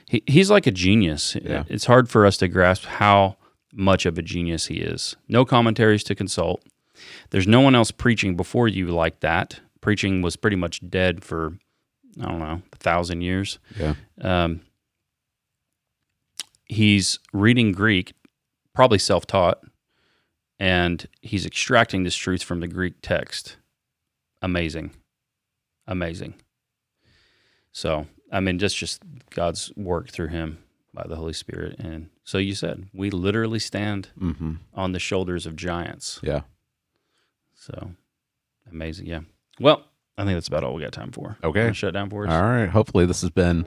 he, 0.08 0.22
he's 0.26 0.50
like 0.50 0.66
a 0.66 0.70
genius. 0.70 1.36
Yeah. 1.42 1.64
it's 1.68 1.86
hard 1.86 2.08
for 2.08 2.24
us 2.24 2.36
to 2.38 2.48
grasp 2.48 2.84
how 2.84 3.36
much 3.72 4.06
of 4.06 4.16
a 4.16 4.22
genius 4.22 4.66
he 4.66 4.76
is. 4.76 5.16
No 5.28 5.44
commentaries 5.44 6.04
to 6.04 6.14
consult. 6.14 6.62
There's 7.30 7.46
no 7.46 7.60
one 7.60 7.74
else 7.74 7.90
preaching 7.90 8.36
before 8.36 8.68
you 8.68 8.86
like 8.86 9.20
that 9.20 9.60
preaching 9.86 10.20
was 10.20 10.34
pretty 10.36 10.56
much 10.56 10.80
dead 10.90 11.22
for 11.24 11.56
i 12.20 12.24
don't 12.24 12.40
know 12.40 12.60
a 12.72 12.76
thousand 12.76 13.20
years. 13.22 13.58
Yeah. 13.78 13.94
um, 14.20 14.60
he's 16.64 17.18
reading 17.32 17.72
greek 17.72 18.12
probably 18.74 18.98
self-taught 18.98 19.58
and 20.58 21.06
he's 21.20 21.46
extracting 21.46 22.02
this 22.02 22.16
truth 22.16 22.42
from 22.42 22.60
the 22.60 22.68
greek 22.68 22.94
text. 23.02 23.56
Amazing. 24.42 24.90
Amazing. 25.86 26.34
So 27.72 28.06
i 28.32 28.40
mean 28.40 28.58
just 28.58 28.76
just 28.76 29.02
god's 29.30 29.72
work 29.76 30.10
through 30.10 30.28
him 30.28 30.58
by 30.92 31.04
the 31.06 31.14
holy 31.16 31.32
spirit. 31.32 31.76
And 31.78 32.08
so 32.24 32.38
you 32.38 32.54
said 32.54 32.88
we 32.92 33.10
literally 33.10 33.60
stand 33.60 34.08
Mm-hmm. 34.20 34.54
on 34.74 34.92
the 34.92 34.98
shoulders 34.98 35.46
of 35.46 35.54
giants. 35.54 36.18
Yeah. 36.24 36.40
so 37.54 37.92
amazing. 38.70 39.06
Yeah 39.06 39.20
well 39.60 39.82
i 40.18 40.24
think 40.24 40.34
that's 40.36 40.48
about 40.48 40.64
all 40.64 40.74
we 40.74 40.82
got 40.82 40.92
time 40.92 41.10
for 41.12 41.36
Okay. 41.44 41.72
Shut 41.72 41.92
down 41.94 42.08
for 42.10 42.26
us 42.26 42.32
All 42.32 42.42
right. 42.42 42.68
Hopefully, 42.68 43.06
this 43.06 43.20
has 43.20 43.30
been 43.30 43.66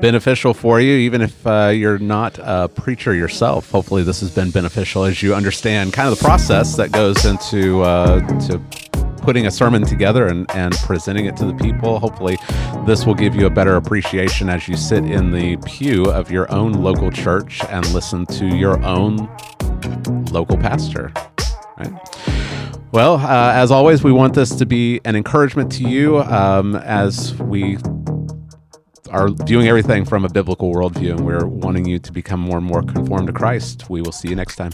beneficial 0.00 0.52
for 0.54 0.80
you, 0.80 0.94
even 0.94 1.22
if 1.22 1.46
uh, 1.46 1.68
you're 1.68 1.98
not 1.98 2.38
a 2.38 2.68
preacher 2.68 3.14
yourself. 3.14 3.70
Hopefully, 3.70 4.02
this 4.02 4.20
has 4.20 4.30
been 4.30 4.50
beneficial 4.50 5.04
as 5.04 5.22
you 5.22 5.34
understand 5.34 5.92
kind 5.92 6.08
of 6.10 6.18
the 6.18 6.22
process 6.24 6.76
that 6.76 6.92
goes 6.92 7.24
into 7.24 7.82
uh, 7.82 8.20
to 8.48 8.58
putting 9.22 9.46
a 9.46 9.50
sermon 9.50 9.82
together 9.84 10.26
and, 10.26 10.50
and 10.54 10.74
presenting 10.78 11.26
it 11.26 11.36
to 11.36 11.44
the 11.46 11.54
people. 11.54 11.98
Hopefully, 11.98 12.36
this 12.86 13.06
will 13.06 13.14
give 13.14 13.34
you 13.34 13.46
a 13.46 13.50
better 13.50 13.76
appreciation 13.76 14.48
as 14.50 14.68
you 14.68 14.76
sit 14.76 15.04
in 15.04 15.30
the 15.30 15.56
pew 15.64 16.04
of 16.04 16.30
your 16.30 16.50
own 16.52 16.72
local 16.72 17.10
church 17.10 17.62
and 17.70 17.86
listen 17.94 18.26
to 18.26 18.46
your 18.46 18.82
own 18.84 19.16
local 20.32 20.56
pastor. 20.58 21.12
Right. 21.78 21.92
Well, 22.92 23.16
uh, 23.16 23.52
as 23.54 23.70
always, 23.70 24.04
we 24.04 24.12
want 24.12 24.34
this 24.34 24.54
to 24.56 24.66
be 24.66 25.00
an 25.06 25.16
encouragement 25.16 25.72
to 25.72 25.88
you 25.88 26.18
um, 26.18 26.76
as 26.76 27.34
we 27.36 27.78
are 29.08 29.30
viewing 29.46 29.66
everything 29.66 30.04
from 30.04 30.26
a 30.26 30.28
biblical 30.28 30.70
worldview, 30.74 31.12
and 31.12 31.24
we're 31.24 31.46
wanting 31.46 31.86
you 31.86 31.98
to 31.98 32.12
become 32.12 32.38
more 32.38 32.58
and 32.58 32.66
more 32.66 32.82
conformed 32.82 33.28
to 33.28 33.32
Christ. 33.32 33.88
We 33.88 34.02
will 34.02 34.12
see 34.12 34.28
you 34.28 34.36
next 34.36 34.56
time. 34.56 34.72